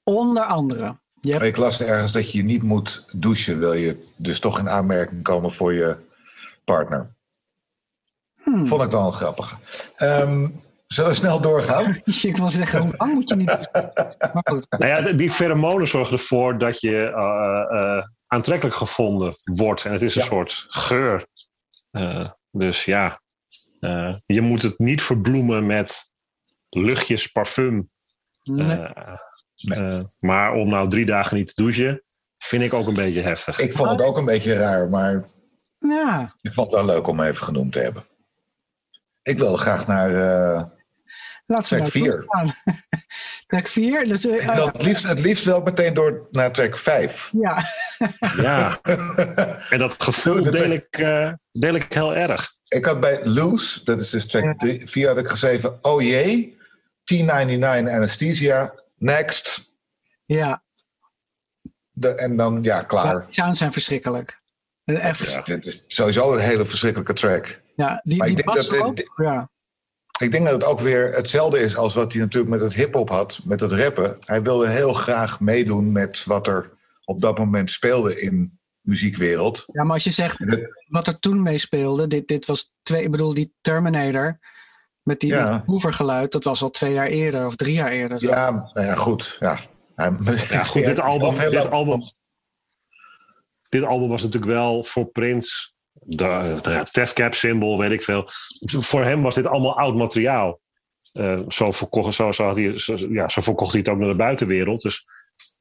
Onder 0.03 0.43
andere. 0.43 1.01
Je 1.21 1.33
hebt, 1.33 1.45
Ik 1.45 1.57
las 1.57 1.81
ergens 1.81 2.13
dat 2.13 2.33
je 2.33 2.43
niet 2.43 2.63
moet 2.63 3.05
douchen, 3.13 3.59
wil 3.59 3.73
je 3.73 4.09
dus 4.17 4.41
toch 4.41 4.59
in 4.59 4.69
aanmerking 4.69 5.23
komen 5.23 5.51
voor 5.51 5.75
je 5.75 5.97
partner. 6.65 7.15
Hmm. 8.43 8.67
Vond 8.67 8.83
ik 8.83 8.91
wel 8.91 9.07
een 9.07 9.13
grappige. 9.13 9.57
Ehm, 9.97 10.49
zullen 10.87 11.11
we 11.11 11.17
snel 11.17 11.41
doorgaan? 11.41 12.01
Ik 12.23 12.37
wil 12.37 12.51
zeggen, 12.51 12.81
hoe 12.81 12.95
lang 12.97 13.15
moet 13.15 13.29
je 13.29 13.37
niet... 13.37 13.71
Maar 14.33 14.49
goed. 14.51 14.67
Nou 14.71 14.87
ja, 14.87 15.13
die 15.13 15.31
pheromonen 15.31 15.89
zorgen 15.89 16.17
ervoor 16.17 16.59
dat 16.59 16.81
je 16.81 17.13
eh, 17.15 17.81
eh, 17.81 18.05
aantrekkelijk 18.33 18.77
gevonden 18.77 19.35
wordt. 19.45 19.85
En 19.85 19.93
het 19.93 20.03
is 20.03 20.15
een 20.15 20.21
Ja. 20.23 20.27
soort 20.29 20.67
geur. 20.69 21.27
Eh, 21.91 22.31
dus 22.51 22.85
ja, 22.85 23.21
eh, 23.81 24.17
je 24.27 24.41
moet 24.41 24.63
het 24.63 24.79
niet 24.79 25.03
verbloemen 25.03 25.67
met 25.67 26.13
luchtjes 26.69 27.27
parfum. 27.27 27.91
Nee. 28.43 28.77
Eh, 28.79 29.17
Nee. 29.57 29.79
eh, 29.79 30.05
maar 30.19 30.53
om 30.53 30.69
nou 30.69 30.89
drie 30.89 31.07
dagen 31.07 31.37
niet 31.37 31.47
te 31.55 31.63
douchen, 31.63 32.03
vind 32.39 32.63
ik 32.63 32.73
ook 32.73 32.87
een 32.87 32.95
beetje 32.95 33.21
heftig. 33.21 33.59
Ik 33.59 33.73
vond 33.73 33.91
het 33.91 34.03
ook 34.03 34.17
een 34.17 34.25
beetje 34.25 34.53
raar, 34.55 34.89
maar 34.89 35.25
Ja, 35.79 36.35
ik 36.41 36.53
vond 36.53 36.67
het 36.73 36.77
wel 36.85 36.95
leuk 36.95 37.07
om 37.07 37.21
even 37.21 37.45
genoemd 37.45 37.73
te 37.73 37.79
hebben. 37.79 38.07
Ik 39.23 39.39
wilde 39.39 39.57
graag 39.57 39.87
naar. 39.87 40.11
Laten 41.53 41.77
we 41.77 41.83
Track 41.85 41.93
daar 41.93 42.03
vier. 42.03 42.11
doorgaan. 42.27 42.53
Track 43.47 43.67
4. 43.67 44.05
Dus, 44.09 44.27
eh, 44.27 44.55
wil 44.55 44.67
het, 44.67 44.83
liefst, 44.83 45.05
het 45.09 45.21
liefst 45.21 45.45
wel 45.45 45.63
meteen 45.63 45.95
door 45.95 46.27
naar 46.31 46.53
track 46.53 46.77
5. 46.77 47.31
ja, 47.43 47.65
Ja, 48.37 48.81
en 49.71 49.79
dat 49.79 50.03
gevoel 50.03 50.51
deel 50.51 50.71
ik, 50.71 50.87
eh, 50.91 51.33
deel 51.53 51.75
ik 51.75 51.93
heel 51.93 52.15
erg. 52.17 52.55
ik 52.69 52.85
had 52.85 53.01
bij 53.01 53.25
Loose, 53.27 53.85
dat 53.85 54.01
is 54.01 54.11
dus 54.11 54.27
track 54.27 54.55
4, 54.85 55.09
had 55.09 55.19
ik 55.19 55.27
geschreven: 55.27 55.79
Oh 55.85 56.03
jee, 56.03 56.57
T99 57.15 57.59
anesthesia, 57.89 58.75
next. 58.97 59.73
ja. 60.25 60.63
De, 61.95 62.09
en 62.15 62.37
dan, 62.37 62.59
ja, 62.63 62.83
klaar. 62.83 63.15
ja, 63.15 63.25
sounds 63.29 63.59
zijn 63.59 63.73
verschrikkelijk. 63.73 64.41
Echt, 64.85 65.33
ja. 65.33 65.43
Dit 65.43 65.67
is 65.67 65.85
sowieso 65.87 66.33
een 66.33 66.39
hele 66.39 66.65
verschrikkelijke 66.67 67.13
track. 67.13 67.45
die, 67.47 67.57
Maar 67.77 68.01
die 68.05 68.19
ik 68.21 68.37
denk 68.37 68.57
dat 68.57 68.79
ook. 68.83 68.97
dit- 68.97 69.11
Ja. 69.17 69.51
Ik 70.23 70.31
denk 70.31 70.45
dat 70.45 70.55
het 70.55 70.65
ook 70.65 70.81
weer 70.81 71.13
hetzelfde 71.15 71.59
is 71.59 71.77
als 71.77 71.95
wat 71.95 72.13
hij 72.13 72.21
natuurlijk 72.23 72.53
met 72.53 72.61
het 72.61 72.75
hip-hop 72.75 73.09
had, 73.09 73.41
met 73.45 73.61
het 73.61 73.73
rappen. 73.73 74.17
Hij 74.25 74.43
wilde 74.43 74.69
heel 74.69 74.93
graag 74.93 75.41
meedoen 75.41 75.93
met 75.93 76.25
wat 76.25 76.47
er 76.47 76.71
op 77.05 77.21
dat 77.21 77.39
moment 77.39 77.71
speelde 77.71 78.21
in 78.21 78.59
muziekwereld. 78.81 79.65
ja, 79.73 79.83
maar 79.83 79.93
als 79.93 80.05
je 80.05 80.11
zegt 80.11 80.39
het- 80.39 80.85
wat 80.89 81.07
er 81.07 81.19
toen 81.19 81.43
meespeelde, 81.43 82.07
dit, 82.07 82.29
dit 82.29 82.47
was 82.47 82.73
twee, 82.83 83.03
ik 83.03 83.11
bedoel, 83.11 83.35
die 83.35 83.53
Terminator 83.61 84.39
met 85.03 85.21
die 85.21 85.31
Ja. 85.31 85.51
met 85.57 85.63
hoevergeluid, 85.67 86.33
dat 86.33 86.45
was 86.45 86.63
al 86.63 86.71
twee 86.71 86.93
jaar 86.93 87.07
eerder 87.07 87.47
of 87.47 87.57
drie 87.57 87.75
jaar 87.75 87.91
eerder. 87.91 88.19
zo. 88.19 88.29
Ja, 88.29 88.51
nou 88.73 88.87
ja, 88.87 88.95
goed. 88.95 89.37
Ja, 89.41 89.59
Hij- 89.95 90.17
Ja, 90.49 90.63
goed, 90.65 90.85
dit 90.95 91.01
album, 91.01 91.51
dit, 91.51 91.71
album, 91.71 92.01
dit 93.69 93.83
album 93.83 94.09
was 94.09 94.23
natuurlijk 94.23 94.53
wel 94.53 94.85
voor 94.85 95.07
Prince, 95.07 95.73
de, 95.93 96.59
de 96.63 96.87
Death 96.93 97.13
Cap 97.13 97.35
symbool, 97.35 97.79
weet 97.79 97.91
ik 97.91 98.03
veel. 98.03 98.25
Voor 98.61 99.03
hem 99.05 99.23
was 99.23 99.35
dit 99.35 99.47
allemaal 99.47 99.79
oud 99.79 99.95
materiaal. 99.95 100.61
Eh, 101.13 101.41
zo, 101.49 101.71
verkocht, 101.71 102.15
zo, 102.15 102.33
zo, 102.33 102.45
had 102.45 102.57
hij, 102.57 102.79
zo, 102.79 102.97
ja, 102.97 103.29
zo 103.29 103.41
verkocht 103.41 103.71
hij 103.73 103.81
het 103.81 103.89
ook 103.89 103.99
naar 103.99 104.09
de 104.11 104.17
buitenwereld. 104.17 104.83
Dus 104.83 105.07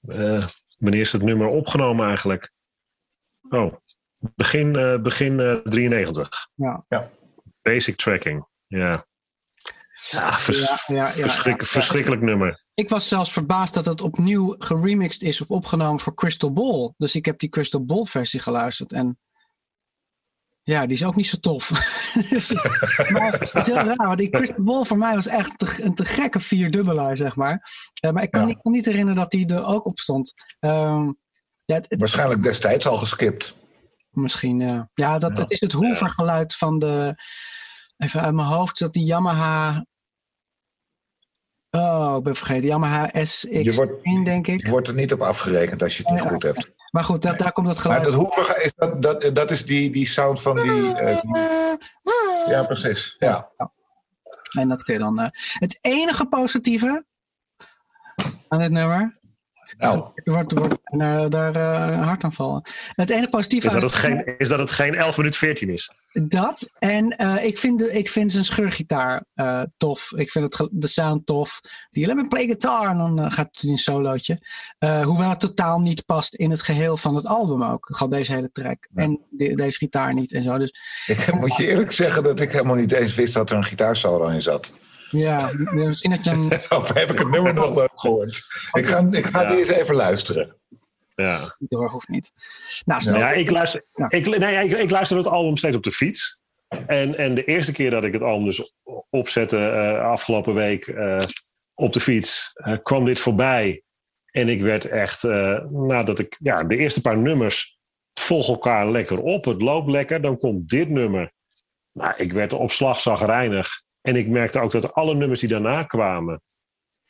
eh, 0.08 0.46
wanneer 0.78 1.00
is 1.02 1.12
het 1.12 1.22
nummer 1.22 1.48
opgenomen 1.48 2.08
eigenlijk? 2.08 2.52
Oh, 3.50 3.74
begin, 4.20 4.76
eh, 4.76 5.02
begin 5.02 5.40
eh, 5.40 5.56
93. 5.56 6.48
Ja. 6.56 6.86
Ja. 6.88 7.12
Basic 7.62 7.96
tracking, 7.96 8.46
ja. 8.68 9.06
Ja, 10.10 10.40
vers- 10.40 10.88
Ja, 10.88 10.96
ja, 10.96 11.04
ja, 11.06 11.12
verschrik- 11.12 11.60
ja. 11.62 11.66
verschrikkelijk 11.68 12.22
nummer. 12.22 12.64
Ik 12.74 12.90
was 12.90 13.08
zelfs 13.08 13.34
verbaasd 13.34 13.74
dat 13.74 13.86
het 13.86 14.02
opnieuw 14.02 14.56
geremixed 14.60 15.22
is 15.22 15.42
of 15.42 15.52
opgenomen 15.52 16.00
voor 16.02 16.16
Crystal 16.16 16.54
Ball. 16.54 16.94
Dus 16.98 17.16
ik 17.16 17.26
heb 17.26 17.40
die 17.40 17.50
Crystal 17.50 17.86
Ball 17.86 18.06
versie 18.06 18.40
geluisterd 18.40 18.92
en 18.94 19.20
ja, 20.64 20.86
die 20.86 20.98
is 20.98 21.04
ook 21.04 21.16
niet 21.16 21.28
zo 21.28 21.38
tof. 21.38 21.70
Dus- 22.30 22.54
maar 23.10 23.32
het 23.32 23.68
is 23.68 23.74
heel 23.74 23.76
raar, 23.76 23.96
want 24.08 24.18
die 24.18 24.30
Crystal 24.30 24.64
Ball 24.64 24.84
voor 24.84 24.98
mij 24.98 25.16
was 25.16 25.28
echt 25.28 25.58
te- 25.60 25.84
een 25.84 25.94
te 25.94 26.06
gekke 26.06 26.40
vierdubbelaar, 26.40 27.18
zeg 27.18 27.36
maar. 27.36 27.70
Eh, 28.00 28.12
maar 28.12 28.24
ik 28.24 28.32
kan 28.32 28.42
Ja. 28.42 28.48
me 28.48 28.54
niet, 28.54 28.74
niet 28.74 28.86
herinneren 28.86 29.16
dat 29.16 29.32
die 29.32 29.54
er 29.54 29.66
ook 29.66 29.86
op 29.86 30.00
stond. 30.00 30.34
Ehm, 30.60 31.06
ja, 31.66 31.76
het, 31.76 31.86
het- 31.90 32.00
Waarschijnlijk 32.00 32.44
destijds 32.44 32.88
al 32.88 32.98
geskipt. 32.98 33.58
Misschien, 34.10 34.60
ja. 34.60 34.90
Ja, 34.94 35.18
dat, 35.20 35.38
Ja. 35.38 35.44
het 35.44 35.52
is 35.52 35.60
het 35.60 35.72
hoevergeluid 35.72 36.56
van 36.56 36.80
de... 36.80 37.16
Even 37.98 38.22
uit 38.22 38.34
mijn 38.34 38.48
hoofd, 38.48 38.80
dat 38.80 38.94
die 38.94 39.06
Yamaha... 39.06 39.86
Oh, 41.70 42.16
ik 42.18 42.24
ben 42.24 42.36
vergeten. 42.36 42.68
Yamaha 42.70 43.08
SX1, 43.10 43.62
Je 43.64 43.74
wordt- 43.74 44.04
denk 44.26 44.48
ik. 44.48 44.64
Je 44.66 44.70
wordt 44.70 44.88
er 44.88 44.94
niet 44.94 45.14
op 45.14 45.22
afgerekend 45.22 45.84
als 45.84 45.98
je 45.98 46.04
het 46.04 46.12
niet 46.12 46.30
goed 46.32 46.44
hebt. 46.44 46.72
Maar 46.92 47.04
goed, 47.04 47.22
dat, 47.22 47.32
Nee. 47.32 47.42
daar 47.42 47.52
komt 47.52 47.68
dat 47.68 47.76
Maar 47.76 47.84
geluid. 47.84 48.04
dat 48.04 48.14
hoeveel 48.14 48.56
is 48.56 48.74
dat, 48.76 49.02
dat, 49.02 49.30
dat 49.36 49.52
is 49.52 49.66
die, 49.66 49.90
die 49.92 50.08
sound 50.08 50.42
van 50.42 50.56
die. 50.62 50.94
eh, 50.96 51.22
die- 51.22 51.38
ja, 52.54 52.64
precies. 52.64 53.16
Ja. 53.20 53.52
En 54.60 54.70
dat 54.70 54.84
kun 54.84 54.94
je 54.94 55.00
dan... 55.00 55.20
eh, 55.20 55.28
het 55.54 55.78
enige 55.82 56.26
positieve 56.28 57.06
aan 58.48 58.60
dit 58.60 58.72
nummer... 58.72 59.20
Nou, 59.82 60.06
Er 60.16 60.32
wordt, 60.32 60.52
er 60.52 60.58
wordt 60.58 60.76
daar, 61.30 61.30
daar 61.30 61.56
eh, 61.92 62.04
hard 62.06 62.24
aan 62.24 62.34
vallen. 62.34 62.62
Het 62.92 63.10
enige 63.10 63.30
positieve 63.30 63.68
Is 63.68 63.74
dat, 63.74 63.82
het 63.82 63.94
geen, 63.94 64.38
is 64.38 64.48
dat 64.48 64.60
het 64.60 64.72
geen 64.72 64.96
11 64.96 65.18
minuut 65.18 65.38
14 65.38 65.70
is? 65.70 65.92
Dat. 66.14 66.70
En 66.80 67.10
eh, 67.10 67.46
ik, 67.46 67.58
vind 67.58 67.80
de, 67.80 67.92
ik 67.92 68.10
vind 68.10 68.32
zijn 68.32 68.46
scheurgitaar 68.46 69.24
eh, 69.34 69.62
tof. 69.78 70.12
Ik 70.16 70.32
vind 70.32 70.58
het, 70.58 70.70
de 70.72 70.88
sound 70.88 71.26
tof. 71.26 71.62
Die 71.90 72.06
let 72.06 72.16
me 72.16 72.28
play 72.28 72.46
guitar. 72.46 72.90
En 72.90 72.98
dan 73.16 73.32
gaat 73.32 73.50
hij 73.52 73.70
een 73.70 73.78
solootje. 73.78 74.48
Eh, 74.78 75.02
hoewel 75.02 75.30
het 75.30 75.40
totaal 75.40 75.80
niet 75.80 76.06
past 76.06 76.34
in 76.34 76.52
het 76.52 76.62
geheel 76.62 76.98
van 76.98 77.16
het 77.16 77.26
album 77.26 77.64
ook. 77.64 77.88
Gewoon 77.92 78.12
deze 78.12 78.34
hele 78.34 78.50
track. 78.52 78.88
Ja. 78.94 79.04
En 79.04 79.20
de- 79.30 79.56
deze 79.56 79.78
gitaar 79.78 80.14
niet 80.14 80.34
en 80.34 80.44
zo. 80.44 80.58
Dus 80.58 80.74
ik 81.06 81.34
moet 81.34 81.56
je 81.56 81.68
eerlijk 81.68 81.92
zeggen 81.92 82.24
dat 82.24 82.40
ik 82.40 82.52
helemaal 82.52 82.76
niet 82.76 82.92
eens 82.92 83.16
wist 83.16 83.34
dat 83.34 83.50
er 83.50 83.58
een 83.58 83.64
gitaarsolo 83.64 84.28
in 84.28 84.42
zat. 84.42 84.74
Ja, 85.12 85.50
misschien 85.74 86.12
dat 86.12 86.24
je 86.24 86.30
een... 86.30 86.52
Of 86.82 86.94
heb 86.94 87.12
ik 87.12 87.20
het 87.20 87.30
nummer 87.30 87.54
nog 87.54 87.74
nooit 87.76 87.92
gehoord. 87.96 88.36
Ik 88.72 88.86
ga, 88.86 89.08
ik 89.12 89.26
ga 89.26 89.42
Ja. 89.42 89.56
eens 89.56 89.68
even 89.70 89.96
luisteren. 89.96 90.56
Ja. 91.16 91.56
door 91.60 91.90
hoeft 91.90 92.08
niet. 92.08 92.32
Nou. 92.86 93.18
Ja, 93.18 93.32
ik 93.32 93.50
luister, 93.52 93.86
Ja. 93.94 94.10
ik, 94.10 94.38
nee, 94.38 94.66
ik, 94.66 94.72
ik 94.78 94.90
luister 94.90 95.18
het 95.18 95.28
album 95.28 95.58
steeds 95.58 95.76
op 95.76 95.84
de 95.84 95.92
fiets. 95.92 96.42
En, 96.88 97.18
en 97.18 97.36
de 97.36 97.44
eerste 97.44 97.72
keer 97.72 97.90
dat 97.92 98.04
ik 98.04 98.14
het 98.14 98.22
album 98.22 98.46
dus 98.46 98.74
opzette 99.10 99.58
eh, 99.70 100.02
afgelopen 100.10 100.54
week 100.54 100.88
eh, 100.88 101.24
op 101.74 101.94
de 101.94 102.00
fiets, 102.00 102.52
eh, 102.54 102.78
kwam 102.82 103.06
dit 103.06 103.20
voorbij. 103.20 103.84
En 104.32 104.50
ik 104.50 104.62
werd 104.62 104.86
echt, 104.86 105.24
eh, 105.24 105.60
nadat 105.70 106.20
ik, 106.20 106.38
ja, 106.40 106.64
de 106.64 106.78
eerste 106.78 107.02
paar 107.02 107.18
nummers 107.18 107.78
volgen 108.14 108.54
elkaar 108.54 108.90
lekker 108.92 109.20
op. 109.20 109.46
Het 109.46 109.62
loopt 109.62 109.92
lekker, 109.92 110.22
dan 110.22 110.38
komt 110.38 110.70
dit 110.70 110.90
nummer. 110.90 111.32
Nou, 111.92 112.14
ik 112.18 112.34
werd 112.34 112.54
op 112.54 112.72
slag 112.72 113.02
zagrijnig. 113.02 113.82
En 114.02 114.16
ik 114.16 114.28
merkte 114.28 114.60
ook 114.60 114.72
dat 114.72 114.94
alle 114.94 115.14
nummers 115.16 115.40
die 115.40 115.50
daarna 115.50 115.84
kwamen, 115.84 116.42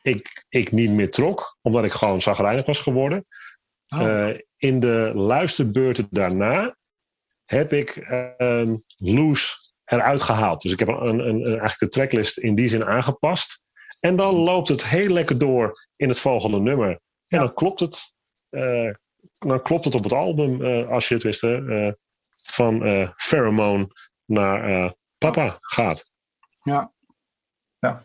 ik, 0.01 0.45
ik 0.49 0.71
niet 0.71 0.89
meer 0.91 1.11
trok, 1.11 1.57
omdat 1.61 1.83
ik 1.83 1.91
gewoon 1.91 2.21
zagrijnig 2.21 2.65
was 2.65 2.79
geworden. 2.79 3.25
Oh. 3.87 4.01
Eh, 4.29 4.39
in 4.57 4.79
de 4.79 5.11
luisterbeurten 5.13 6.07
daarna 6.09 6.75
heb 7.45 7.73
ik 7.73 7.95
ehm 7.97 8.75
Loose 8.97 9.55
eruit 9.85 10.21
gehaald. 10.21 10.61
Dus 10.61 10.71
ik 10.71 10.79
heb 10.79 10.87
een, 10.87 11.07
een, 11.07 11.19
een, 11.19 11.45
eigenlijk 11.45 11.77
de 11.79 11.87
tracklist 11.87 12.37
in 12.37 12.55
die 12.55 12.67
zin 12.67 12.85
aangepast. 12.85 13.65
En 13.99 14.15
dan 14.15 14.33
loopt 14.35 14.67
het 14.67 14.85
heel 14.85 15.09
lekker 15.13 15.37
door 15.37 15.87
in 15.95 16.09
het 16.09 16.19
volgende 16.19 16.59
nummer. 16.59 16.89
En 16.89 16.99
Ja. 17.25 17.39
dan 17.39 17.53
klopt 17.53 17.79
het. 17.79 18.13
eh, 18.49 18.89
dan 19.39 19.61
klopt 19.61 19.85
het 19.85 19.95
op 19.95 20.03
het 20.03 20.13
album, 20.13 20.63
eh, 20.63 20.87
als 20.87 21.07
je 21.07 21.13
het 21.13 21.23
wist, 21.23 21.39
van 22.43 22.79
Pheromone 23.15 23.87
naar 24.25 24.93
Papa 25.17 25.57
gaat. 25.59 26.11
Ja. 26.61 26.91
Ja. 27.79 28.03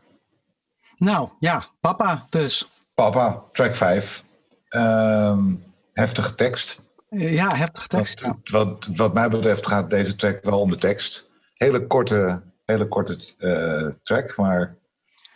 Nou, 0.97 1.31
ja. 1.39 1.67
Papa 1.81 2.27
dus. 2.31 2.69
Papa, 2.95 3.45
track 3.51 3.75
5. 3.75 4.25
Ehm, 4.69 5.55
heftige 5.93 6.35
tekst. 6.35 6.85
Ja, 7.09 7.55
heftig 7.55 7.87
tekst. 7.87 8.21
Wat, 8.21 8.39
wat, 8.51 8.87
wat 8.97 9.15
mij 9.15 9.29
betreft 9.29 9.67
gaat 9.67 9.91
deze 9.91 10.17
track 10.17 10.45
wel 10.45 10.61
om 10.61 10.71
de 10.71 10.77
tekst. 10.77 11.31
Hele 11.53 11.87
korte, 11.87 12.43
hele 12.65 12.89
korte 12.89 13.35
eh, 13.39 13.89
track, 14.03 14.37
maar 14.37 14.77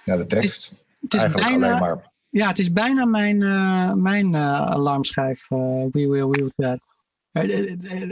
ja, 0.05 0.17
de 0.17 0.27
tekst. 0.27 0.75
Het 1.01 1.15
is 1.15 1.21
Eigenlijk 1.21 1.51
bijna, 1.51 1.67
alleen 1.67 1.79
maar. 1.79 2.13
Ja, 2.29 2.49
het 2.49 2.59
is 2.59 2.73
bijna 2.73 3.05
mijn, 3.05 3.43
eh, 3.43 3.93
mijn 3.93 4.35
eh, 4.35 4.61
alarmschijf. 4.61 5.49
we 5.49 5.89
will, 5.93 6.11
we 6.11 6.29
will 6.31 6.53
that. 6.57 6.79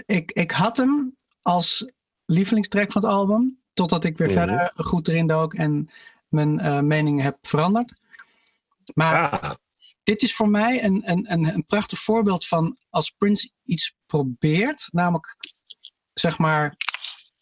Ik, 0.07 0.33
ik 0.33 0.51
had 0.51 0.77
hem 0.77 1.17
als 1.43 1.93
lievelingstrack 2.25 2.93
van 2.93 3.03
het 3.03 3.11
album. 3.11 3.58
Totdat 3.79 4.05
ik 4.05 4.19
weer 4.19 4.27
Mhm. 4.29 4.37
verder 4.37 4.73
goed 4.75 5.09
erin 5.09 5.27
dook 5.27 5.55
en 5.55 5.91
mijn 6.29 6.61
eh, 6.61 6.81
mening 6.81 7.23
heb 7.23 7.39
veranderd. 7.43 7.93
Maar 8.95 9.31
Ah, 9.31 9.51
dit 10.03 10.23
is 10.23 10.35
voor 10.35 10.49
mij 10.49 10.85
een, 10.85 11.03
een, 11.11 11.33
een, 11.33 11.45
een 11.55 11.67
prachtig 11.67 11.99
voorbeeld 11.99 12.47
van 12.47 12.77
als 12.91 13.11
Prince 13.11 13.51
iets 13.65 13.95
probeert. 14.07 14.89
Namelijk, 14.93 15.37
zeg 16.13 16.39
maar, 16.39 16.77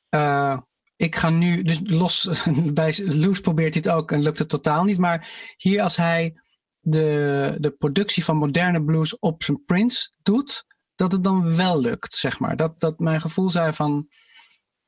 eh, 0.08 0.58
ik 0.96 1.16
ga 1.16 1.30
nu, 1.30 1.62
dus 1.62 1.80
los, 1.84 2.28
bij 2.80 2.98
Loose 3.04 3.40
probeert 3.40 3.74
het 3.74 3.88
ook 3.88 4.12
en 4.12 4.22
lukt 4.22 4.38
het 4.38 4.48
totaal 4.48 4.84
niet. 4.84 4.98
Maar 4.98 5.28
hier 5.56 5.82
als 5.82 5.96
hij 5.96 6.40
de, 6.80 7.56
de 7.58 7.70
productie 7.70 8.24
van 8.24 8.36
moderne 8.36 8.84
blues 8.84 9.18
op 9.18 9.42
zijn 9.42 9.64
Prince 9.64 10.12
doet, 10.22 10.64
dat 10.94 11.12
het 11.12 11.24
dan 11.24 11.56
wel 11.56 11.80
lukt, 11.80 12.14
zeg 12.14 12.38
maar. 12.38 12.56
Dat, 12.56 12.80
dat 12.80 12.98
mijn 12.98 13.20
gevoel 13.20 13.50
zei 13.50 13.72
van, 13.72 14.08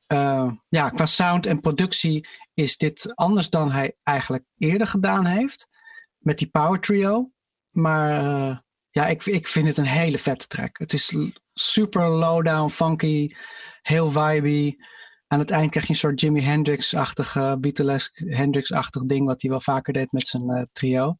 eh, 0.09 0.51
ja, 0.69 0.89
qua 0.89 1.05
sound 1.05 1.45
en 1.45 1.59
productie 1.59 2.27
is 2.53 2.77
dit 2.77 3.11
anders 3.15 3.49
dan 3.49 3.71
hij 3.71 3.95
eigenlijk 4.03 4.43
eerder 4.57 4.87
gedaan 4.87 5.25
heeft. 5.25 5.67
Met 6.17 6.37
die 6.37 6.49
Power 6.49 6.79
Trio. 6.79 7.31
Maar 7.69 8.23
uh, 8.23 8.57
ja, 8.89 9.07
ik, 9.07 9.25
ik 9.25 9.47
vind 9.47 9.67
het 9.67 9.77
een 9.77 9.85
hele 9.85 10.17
vette 10.17 10.47
track. 10.47 10.77
Het 10.77 10.93
is 10.93 11.15
super 11.53 12.09
low-down, 12.09 12.69
funky, 12.69 13.35
heel 13.81 14.11
vibey. 14.11 14.77
Aan 15.27 15.39
het 15.39 15.51
eind 15.51 15.71
krijg 15.71 15.85
je 15.85 15.93
een 15.93 15.99
soort 15.99 16.21
Jimi 16.21 16.41
Hendrix-achtig, 16.41 17.35
uh, 17.35 17.53
Beatles 17.55 18.11
Hendrix-achtig 18.13 19.05
ding, 19.05 19.25
wat 19.25 19.41
hij 19.41 19.51
wel 19.51 19.61
vaker 19.61 19.93
deed 19.93 20.11
met 20.11 20.27
zijn 20.27 20.49
uh, 20.49 20.61
trio. 20.71 21.17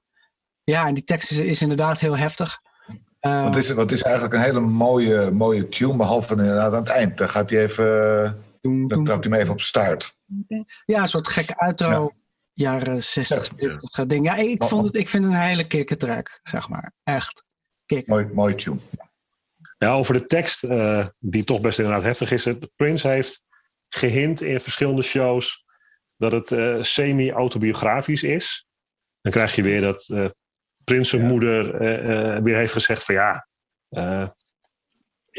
Ja, 0.64 0.88
en 0.88 0.94
die 0.94 1.04
tekst 1.04 1.32
is, 1.32 1.38
is 1.38 1.62
inderdaad 1.62 2.00
heel 2.00 2.18
heftig. 2.18 2.60
Uh, 3.22 3.44
wat, 3.44 3.56
is, 3.56 3.72
wat 3.72 3.92
is 3.92 4.02
eigenlijk 4.02 4.34
een 4.34 4.42
hele 4.42 4.60
mooie, 4.60 5.32
mooie 5.32 5.70
tune, 5.70 5.96
behalve 5.96 6.36
inderdaad 6.36 6.74
aan 6.74 6.84
het 6.84 6.90
eind. 6.90 7.18
Dan 7.18 7.30
gaat 7.30 7.50
hij 7.50 7.62
even, 7.62 8.44
dan 8.62 9.03
trapt 9.03 9.24
hij 9.24 9.34
hem 9.34 9.34
even 9.34 9.51
op 9.51 9.62
start. 9.62 10.18
Ja, 10.86 11.01
een 11.01 11.07
soort 11.07 11.28
gekke 11.28 11.57
outro. 11.57 12.03
Ja 12.03 12.18
jaren 12.60 13.03
60, 13.03 13.45
70 13.45 13.97
ja. 13.97 14.05
ding. 14.05 14.26
Ja, 14.26 14.36
ik, 14.36 14.64
vond 14.64 14.86
het, 14.86 14.95
ik 14.95 15.07
vind 15.07 15.24
het 15.24 15.34
een 15.34 15.39
hele 15.39 15.68
kikkertrack, 15.68 16.39
zeg 16.43 16.70
maar. 16.70 16.91
Echt. 17.03 17.43
Kikker. 17.86 18.14
Mooi, 18.14 18.28
mooi 18.34 18.55
tune. 18.55 18.80
Ja, 19.78 19.91
over 19.91 20.14
de 20.14 20.26
tekst, 20.26 20.64
uh, 20.64 21.07
die 21.20 21.43
toch 21.43 21.62
best 21.62 21.80
inderdaad 21.80 22.03
heftig 22.03 22.32
is. 22.32 22.47
Prince 22.76 23.07
heeft 23.07 23.45
gehint 23.89 24.41
in 24.41 24.62
verschillende 24.62 25.01
shows 25.01 25.66
dat 26.18 26.32
het 26.32 26.51
uh, 26.51 26.84
semi-autobiografisch 26.84 28.24
is. 28.24 28.68
Dan 29.22 29.32
krijg 29.32 29.55
je 29.55 29.62
weer 29.62 29.82
dat 29.82 30.10
uh, 30.14 30.26
Prince 30.84 31.10
zijn 31.10 31.22
ja. 31.22 31.28
moeder 31.28 31.80
weer 32.43 32.55
heeft 32.55 32.74
gezegd 32.74 33.03
van 33.03 33.16
ja, 33.16 33.47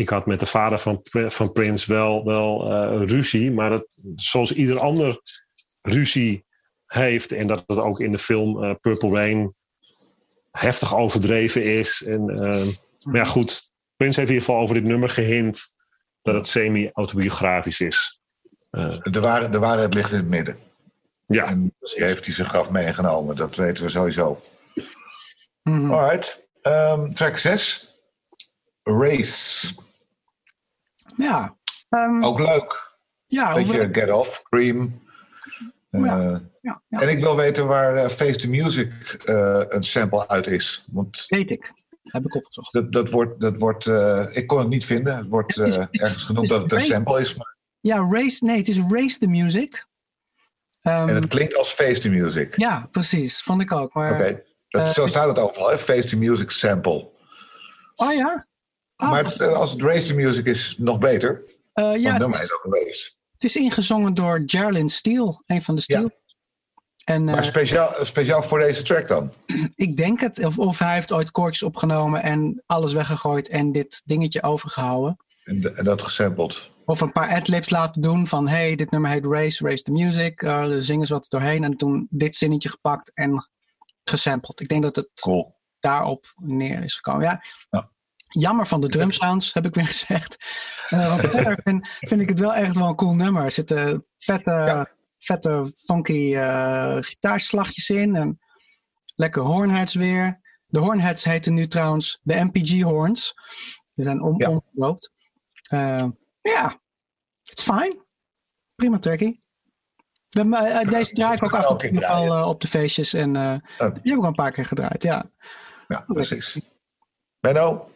ik 0.00 0.08
had 0.08 0.26
met 0.26 0.40
de 0.40 0.46
vader 0.46 0.78
van, 0.78 1.00
van 1.12 1.52
Prince 1.52 1.92
wel, 1.92 2.24
wel 2.24 2.70
ruzie, 3.04 3.50
maar 3.50 3.70
dat, 3.70 3.96
zoals 4.16 4.52
ieder 4.52 4.78
ander 4.78 5.20
ruzie 5.82 6.44
heeft. 6.86 7.32
En 7.32 7.46
dat 7.46 7.64
het 7.66 7.78
ook 7.78 8.00
in 8.00 8.12
de 8.12 8.18
film 8.18 8.64
uh, 8.64 8.74
Purple 8.80 9.10
Rain 9.10 9.54
heftig 10.50 10.96
overdreven 10.96 11.64
is. 11.64 12.02
En, 12.06 12.30
uh, 12.30 12.66
maar 13.04 13.16
ja, 13.16 13.24
goed. 13.24 13.70
Prince 13.96 14.20
heeft 14.20 14.30
in 14.30 14.36
ieder 14.36 14.48
geval 14.48 14.62
over 14.62 14.74
dit 14.74 14.84
nummer 14.84 15.10
gehint 15.10 15.74
dat 16.22 16.34
het 16.34 16.46
semi-autobiografisch 16.46 17.80
is. 17.80 18.20
Uh, 18.70 19.00
de, 19.02 19.20
waarheid, 19.20 19.52
de 19.52 19.58
waarheid 19.58 19.94
ligt 19.94 20.10
in 20.10 20.16
het 20.16 20.28
midden. 20.28 20.58
Ja. 21.26 21.46
En 21.46 21.74
heeft 21.80 22.24
hij 22.24 22.34
zijn 22.34 22.48
graf 22.48 22.70
meegenomen, 22.70 23.36
dat 23.36 23.56
weten 23.56 23.84
we 23.84 23.90
sowieso. 23.90 24.42
Mhm. 25.62 25.92
Alright. 25.92 26.48
Um, 26.62 27.14
track 27.14 27.38
6. 27.38 27.94
Race. 28.82 29.74
Ja. 31.20 31.56
Um, 31.90 32.24
ook 32.24 32.38
leuk. 32.38 32.88
Ja, 33.26 33.54
Beetje 33.54 33.88
Get 33.92 34.12
Off, 34.12 34.42
Cream. 34.42 35.02
Ja. 35.90 35.98
Uh, 36.00 36.36
ja, 36.60 36.82
ja. 36.88 37.00
En 37.00 37.08
ik 37.08 37.20
wil 37.20 37.36
weten 37.36 37.66
waar 37.66 37.94
uh, 37.96 38.08
Face 38.08 38.38
the 38.38 38.48
Music 38.50 39.18
uh, 39.26 39.60
een 39.68 39.82
sample 39.82 40.28
uit 40.28 40.46
is. 40.46 40.84
Want 40.90 41.24
Weet 41.28 41.50
ik. 41.50 41.72
Heb 42.02 42.24
ik 42.24 42.34
opgezocht. 42.34 42.72
dat, 42.72 42.92
dat 42.92 43.10
wordt, 43.10 43.40
dat 43.40 43.58
wordt 43.58 43.86
ik 44.36 44.46
kon 44.46 44.58
het 44.58 44.68
niet 44.68 44.84
vinden. 44.84 45.16
Het 45.16 45.28
wordt 45.28 45.58
ergens 45.90 46.22
genoemd 46.24 46.48
dat 46.48 46.62
het 46.62 46.72
een 46.72 46.80
sample 46.80 47.20
is. 47.20 47.34
Maar, 47.34 47.56
Ja, 47.80 48.06
Race. 48.10 48.44
Nee, 48.44 48.56
het 48.56 48.68
is 48.68 48.78
Race 48.88 49.18
the 49.18 49.26
Music. 49.26 49.86
Ehm, 50.80 51.08
en 51.08 51.14
het 51.14 51.26
klinkt 51.28 51.56
als 51.56 51.72
Face 51.72 52.00
the 52.00 52.10
Music. 52.10 52.56
Ja, 52.56 52.88
precies. 52.90 53.42
Vond 53.42 53.60
ik 53.62 53.72
ook. 53.72 53.94
Maar, 53.94 54.12
Oké. 54.14 54.42
Dat- 54.68 54.86
eh, 54.86 54.92
Zo 54.92 55.06
staat 55.06 55.28
het 55.28 55.38
overal, 55.38 55.70
hè? 55.70 55.78
Face 55.78 56.08
the 56.08 56.16
Music 56.16 56.50
sample. 56.50 57.10
Oh 57.94 58.12
ja? 58.12 58.46
Oh, 59.00 59.10
maar 59.10 59.24
het, 59.24 59.40
uh, 59.40 59.52
als 59.52 59.70
het 59.72 59.82
Race 59.82 60.06
the 60.06 60.14
Music 60.14 60.46
is, 60.46 60.74
nog 60.78 60.98
beter. 60.98 61.42
eh, 61.72 61.84
Want 61.84 62.00
ja, 62.00 62.12
het 62.28 62.38
heet 62.38 62.52
ook 62.64 62.74
Race. 62.74 63.10
het 63.32 63.44
is 63.44 63.56
ingezongen 63.56 64.14
door 64.14 64.42
Geraldine 64.46 64.88
Steele, 64.90 65.42
een 65.46 65.62
van 65.62 65.74
de 65.74 65.80
Steele. 65.80 66.18
En 67.04 67.24
Maar 67.24 67.36
eh, 67.38 67.42
speciaal, 67.42 68.04
speciaal 68.04 68.42
voor 68.42 68.58
deze 68.58 68.82
track 68.82 69.08
dan? 69.08 69.32
ik 69.74 69.96
denk 69.96 70.20
het. 70.20 70.44
Of, 70.44 70.58
of 70.58 70.78
hij 70.78 70.94
heeft 70.94 71.12
ooit 71.12 71.30
koortjes 71.30 71.62
opgenomen 71.62 72.22
en 72.22 72.62
alles 72.66 72.92
weggegooid 72.92 73.48
en 73.48 73.72
dit 73.72 74.02
dingetje 74.04 74.42
overgehouden. 74.42 75.16
En, 75.44 75.60
de- 75.60 75.72
en 75.72 75.84
dat 75.84 76.02
gesampled. 76.02 76.70
Of 76.84 77.00
een 77.00 77.12
paar 77.12 77.28
adlibs 77.30 77.70
laten 77.70 78.02
doen 78.02 78.26
van 78.26 78.48
hey, 78.48 78.74
dit 78.74 78.90
nummer 78.90 79.10
heet 79.10 79.26
Race, 79.26 79.64
Race 79.68 79.82
the 79.82 79.92
Music. 79.92 80.42
eh 80.42 80.66
zingen 80.78 81.06
ze 81.06 81.12
wat 81.12 81.26
doorheen 81.30 81.64
en 81.64 81.76
toen 81.76 82.06
dit 82.10 82.36
zinnetje 82.36 82.68
gepakt 82.68 83.10
en 83.14 83.50
gesampled. 84.04 84.60
Ik 84.60 84.68
denk 84.68 84.82
dat 84.82 84.96
het 84.96 85.08
Cool. 85.20 85.54
daarop 85.80 86.32
neer 86.36 86.84
is 86.84 86.94
gekomen. 86.94 87.22
Ja. 87.22 87.42
Ja. 87.70 87.90
Jammer 88.32 88.66
van 88.66 88.80
de 88.80 88.88
drum 88.88 89.10
sounds, 89.10 89.52
heb 89.54 89.66
ik 89.66 89.74
weer 89.74 89.86
gezegd. 89.96 90.36
Verder 90.88 91.60
vind, 91.64 91.88
vind 91.98 92.20
ik 92.20 92.28
het 92.28 92.38
wel 92.40 92.54
echt 92.54 92.74
wel 92.74 92.88
een 92.88 92.94
cool 92.96 93.14
nummer. 93.14 93.44
Er 93.44 93.50
zitten 93.50 94.06
vette, 94.18 94.50
Ja. 94.50 94.88
vette 95.18 95.72
funky 95.84 96.34
eh 96.36 96.96
gitaarslagjes 97.00 97.90
in. 97.90 98.16
En 98.16 98.38
lekker 99.16 99.42
hornheads 99.42 99.94
weer. 99.94 100.40
De 100.66 100.78
hornheads 100.78 101.24
heten 101.24 101.54
nu 101.54 101.68
trouwens 101.68 102.18
de 102.22 102.34
MPG 102.44 102.80
horns. 102.82 103.34
Die 103.94 104.04
zijn 104.04 104.22
om, 104.22 104.34
Ja. 104.40 104.48
omgeloopt. 104.48 105.12
Eh, 105.70 106.06
Ja, 106.42 106.80
it's 107.42 107.62
fine. 107.62 108.04
Prima 108.74 108.98
trackie. 108.98 109.38
We 110.28 110.40
hebben, 110.40 110.90
deze 110.90 111.12
draai 111.12 111.36
ik 111.36 111.44
ook 111.44 111.54
af 111.54 111.70
en 111.82 111.90
toe 111.90 112.00
eh, 112.04 112.48
op 112.48 112.60
de 112.60 112.68
feestjes. 112.68 113.12
En 113.14 113.32
die 113.32 113.40
heb 113.78 113.96
ik 114.02 114.16
al 114.16 114.24
een 114.24 114.34
paar 114.34 114.52
keer 114.52 114.66
gedraaid, 114.66 115.02
ja. 115.02 115.24
Ja, 115.88 116.04
precies. 116.06 116.60
Benno? 117.40 117.89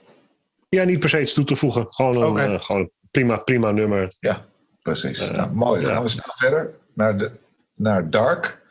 Ja, 0.69 0.85
niet 0.85 1.01
per 1.01 1.09
se 1.09 1.21
iets 1.21 1.33
toe 1.33 1.45
te 1.45 1.57
voegen. 1.57 1.87
Gewoon 1.89 2.39
een, 2.39 2.53
eh, 2.55 2.61
gewoon 2.63 2.91
prima, 3.11 3.37
prima 3.37 3.71
nummer. 3.71 4.15
Ja, 4.21 4.45
precies. 4.83 5.19
Eh, 5.19 5.31
nou, 5.37 5.53
mooi. 5.53 5.81
Dan 5.81 5.89
ja. 5.91 5.95
gaan 5.95 6.05
we 6.05 6.09
snel 6.11 6.35
verder 6.37 6.75
naar, 6.95 7.19
de, 7.19 7.31
naar 7.75 8.11
Dark, 8.11 8.63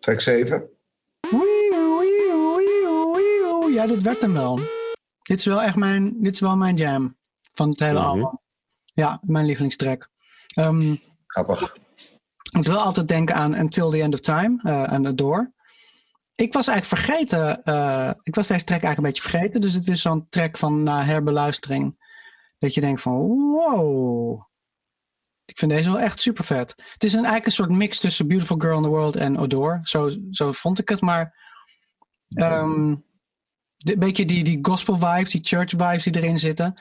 track 0.00 0.20
7. 0.20 0.68
Wieuw, 1.30 1.98
wieuw, 1.98 2.56
wieuw, 2.56 3.14
wieuw. 3.14 3.70
Ja, 3.70 3.86
dit 3.86 4.02
werd 4.02 4.20
hem 4.20 4.32
wel. 4.32 4.60
Dit 5.22 5.38
is 5.38 5.44
wel 5.44 5.62
echt 5.62 5.76
mijn, 5.76 6.22
dit 6.22 6.34
is 6.34 6.40
wel 6.40 6.56
mijn 6.56 6.76
jam 6.76 7.16
van 7.54 7.68
het 7.68 7.80
hele 7.80 7.98
Mhm. 7.98 8.08
album. 8.08 8.38
Ja, 8.84 9.18
mijn 9.22 9.46
lievelingstrack. 9.46 10.08
Ehm, 10.54 10.94
Grappig. 11.26 11.62
ik 12.42 12.52
moet 12.52 12.66
wel 12.66 12.78
altijd 12.78 13.08
denken 13.08 13.34
aan 13.34 13.56
Until 13.58 13.90
the 13.90 14.02
End 14.02 14.14
of 14.14 14.20
Time 14.20 14.60
eh 14.62 14.92
en 14.92 15.06
Adore. 15.06 15.52
Ik 16.40 16.52
was 16.52 16.68
eigenlijk 16.68 17.02
vergeten, 17.02 17.64
eh, 17.64 18.10
ik 18.22 18.34
was 18.34 18.46
deze 18.46 18.64
track 18.64 18.82
eigenlijk 18.82 18.96
een 18.96 19.02
beetje 19.02 19.38
vergeten. 19.38 19.60
Dus 19.60 19.74
het 19.74 19.88
is 19.88 20.02
zo'n 20.02 20.28
track 20.28 20.58
van 20.58 20.82
na 20.82 21.04
herbeluistering. 21.04 22.08
Dat 22.58 22.74
je 22.74 22.80
denkt 22.80 23.00
van 23.00 23.12
wow. 23.12 24.42
Ik 25.44 25.58
vind 25.58 25.70
deze 25.70 25.90
wel 25.90 26.00
echt 26.00 26.20
super 26.20 26.44
vet. 26.44 26.74
Het 26.92 27.04
is 27.04 27.12
een, 27.12 27.18
eigenlijk 27.18 27.46
een 27.46 27.52
soort 27.52 27.70
mix 27.70 28.00
tussen 28.00 28.28
Beautiful 28.28 28.58
Girl 28.58 28.76
in 28.76 28.82
the 28.82 28.88
World 28.88 29.16
en 29.16 29.36
Adore. 29.36 29.80
Zo, 29.82 30.10
zo 30.30 30.52
vond 30.52 30.78
ik 30.78 30.88
het. 30.88 31.00
Maar 31.00 31.34
ehm 32.28 32.94
een 33.76 33.98
beetje 33.98 34.24
die, 34.24 34.44
die 34.44 34.58
gospel 34.62 34.98
vibes, 34.98 35.30
die 35.30 35.44
church 35.44 35.70
vibes 35.70 36.02
die 36.02 36.16
erin 36.16 36.38
zitten. 36.38 36.80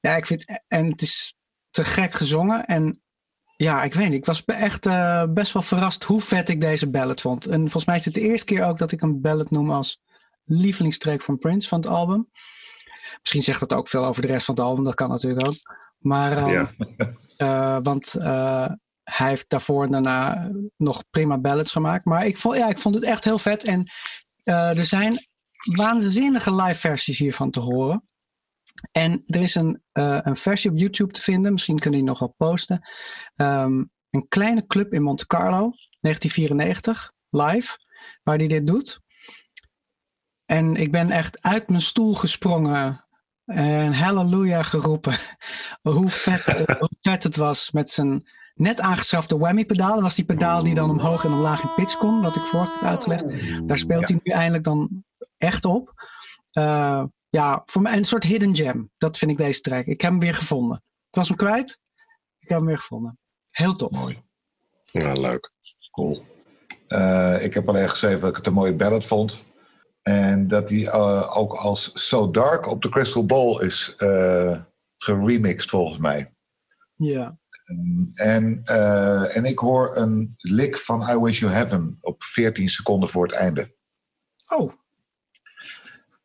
Ja, 0.00 0.16
ik 0.16 0.26
vind, 0.26 0.62
en 0.66 0.90
het 0.90 1.02
is 1.02 1.36
te 1.70 1.84
gek 1.84 2.12
gezongen. 2.12 2.64
En 2.64 3.02
ja, 3.58 3.82
ik 3.82 3.94
weet 3.94 4.08
niet. 4.08 4.18
Ik 4.18 4.24
was 4.24 4.44
echt 4.44 4.86
eh, 4.86 5.24
best 5.28 5.52
wel 5.52 5.62
verrast 5.62 6.04
hoe 6.04 6.20
vet 6.20 6.48
ik 6.48 6.60
deze 6.60 6.90
ballad 6.90 7.20
vond. 7.20 7.46
En 7.46 7.60
volgens 7.60 7.84
mij 7.84 7.96
is 7.96 8.04
het 8.04 8.14
de 8.14 8.20
eerste 8.20 8.46
keer 8.46 8.64
ook 8.64 8.78
dat 8.78 8.92
ik 8.92 9.02
een 9.02 9.20
ballad 9.20 9.50
noem 9.50 9.70
als 9.70 10.00
lievelingstreek 10.44 11.22
van 11.22 11.38
Prince 11.38 11.68
van 11.68 11.80
het 11.80 11.88
album. 11.88 12.28
Misschien 13.20 13.42
zegt 13.42 13.60
dat 13.60 13.72
ook 13.72 13.88
veel 13.88 14.04
over 14.04 14.22
de 14.22 14.28
rest 14.28 14.44
van 14.44 14.54
het 14.54 14.64
album. 14.64 14.84
Dat 14.84 14.94
kan 14.94 15.08
natuurlijk 15.08 15.46
ook. 15.46 15.56
Maar, 15.98 16.36
eh, 16.36 16.52
Ja. 16.52 16.72
eh, 17.36 17.78
want 17.82 18.14
eh, 18.14 18.70
hij 19.02 19.28
heeft 19.28 19.48
daarvoor 19.48 19.84
en 19.84 19.90
daarna 19.90 20.50
nog 20.76 21.04
prima 21.10 21.38
ballads 21.38 21.72
gemaakt. 21.72 22.04
Maar 22.04 22.26
ik 22.26 22.36
vond, 22.36 22.56
ja, 22.56 22.68
ik 22.68 22.78
vond 22.78 22.94
het 22.94 23.04
echt 23.04 23.24
heel 23.24 23.38
vet. 23.38 23.64
En 23.64 23.84
er 24.44 24.84
zijn 24.84 25.26
waanzinnige 25.76 26.54
live 26.54 26.80
versies 26.80 27.18
hiervan 27.18 27.50
te 27.50 27.60
horen. 27.60 28.04
En 28.92 29.22
er 29.26 29.40
is 29.42 29.54
een, 29.54 29.82
eh, 29.92 30.18
een 30.22 30.36
versie 30.36 30.70
op 30.70 30.76
YouTube 30.76 31.12
te 31.12 31.20
vinden. 31.20 31.52
Misschien 31.52 31.78
kunnen 31.78 32.00
die 32.00 32.08
nog 32.08 32.18
wel 32.18 32.34
posten. 32.36 32.88
Ehm, 33.36 33.84
een 34.10 34.28
kleine 34.28 34.66
club 34.66 34.92
in 34.92 35.02
Monte 35.02 35.26
Carlo, 35.26 35.72
1994, 36.00 37.12
live, 37.30 37.76
waar 38.22 38.36
hij 38.36 38.46
dit 38.46 38.66
doet. 38.66 39.00
En 40.44 40.76
ik 40.76 40.92
ben 40.92 41.10
echt 41.10 41.42
uit 41.42 41.68
mijn 41.68 41.82
stoel 41.82 42.14
gesprongen 42.14 43.04
en 43.44 43.92
halleluja 43.94 44.62
geroepen. 44.62 45.14
hoe, 45.82 46.08
vet, 46.10 46.44
hoe 46.78 46.90
vet 47.00 47.22
het 47.22 47.36
was 47.36 47.70
met 47.70 47.90
zijn 47.90 48.28
net 48.54 48.80
aangeschafte 48.80 49.38
whammy-pedaal. 49.38 49.92
Dat 49.94 50.02
was 50.02 50.14
die 50.14 50.24
pedaal 50.24 50.62
die 50.62 50.74
dan 50.74 50.90
omhoog 50.90 51.24
en 51.24 51.32
omlaag 51.32 51.62
in 51.62 51.74
pitch 51.74 51.96
kon, 51.96 52.20
wat 52.22 52.36
ik 52.36 52.44
vorige 52.44 52.78
keer 52.78 52.88
uitgelegd. 52.88 53.24
Daar 53.68 53.78
speelt 53.78 54.08
Ja. 54.08 54.14
hij 54.14 54.20
nu 54.24 54.32
eindelijk 54.32 54.64
dan 54.64 55.04
echt 55.36 55.64
op. 55.64 55.92
Eh, 56.50 57.04
ja, 57.38 57.62
voor 57.66 57.82
mij 57.82 57.96
een 57.96 58.04
soort 58.04 58.24
hidden 58.24 58.56
gem. 58.56 58.90
Dat 58.98 59.18
vind 59.18 59.30
ik 59.30 59.36
deze 59.36 59.60
track. 59.60 59.86
Ik 59.86 60.00
heb 60.00 60.10
hem 60.10 60.20
weer 60.20 60.34
gevonden. 60.34 60.76
Ik 61.10 61.14
was 61.14 61.28
hem 61.28 61.36
kwijt. 61.36 61.78
Ik 62.38 62.48
heb 62.48 62.58
hem 62.58 62.66
weer 62.66 62.78
gevonden. 62.78 63.18
Heel 63.50 63.72
tof. 63.72 63.90
Mooi. 63.90 64.22
Ja, 64.84 65.12
leuk. 65.12 65.52
Cool. 65.90 66.26
Eh, 66.86 67.44
ik 67.44 67.54
heb 67.54 67.68
alleen 67.68 67.88
geschreven 67.88 68.20
dat 68.20 68.30
ik 68.30 68.36
het 68.36 68.46
een 68.46 68.52
mooie 68.52 68.74
ballad 68.74 69.04
vond. 69.04 69.44
En 70.02 70.48
dat 70.48 70.68
die 70.68 70.90
eh, 70.90 71.36
ook 71.36 71.52
als 71.52 72.08
So 72.08 72.30
Dark 72.30 72.66
op 72.66 72.82
de 72.82 72.88
Crystal 72.88 73.26
Ball 73.26 73.64
is 73.64 73.94
eh 73.96 74.60
geremixed 74.96 75.70
volgens 75.70 75.98
mij. 75.98 76.34
Ja. 76.94 77.38
En, 78.12 78.60
eh, 78.64 79.36
en 79.36 79.44
ik 79.44 79.58
hoor 79.58 79.96
een 79.96 80.34
lik 80.36 80.76
van 80.76 81.02
I 81.10 81.18
Wish 81.18 81.40
You 81.40 81.52
Heaven 81.52 81.96
op 82.00 82.22
14 82.22 82.68
seconden 82.68 83.08
voor 83.08 83.26
het 83.26 83.34
einde. 83.34 83.76
Oh, 84.46 84.72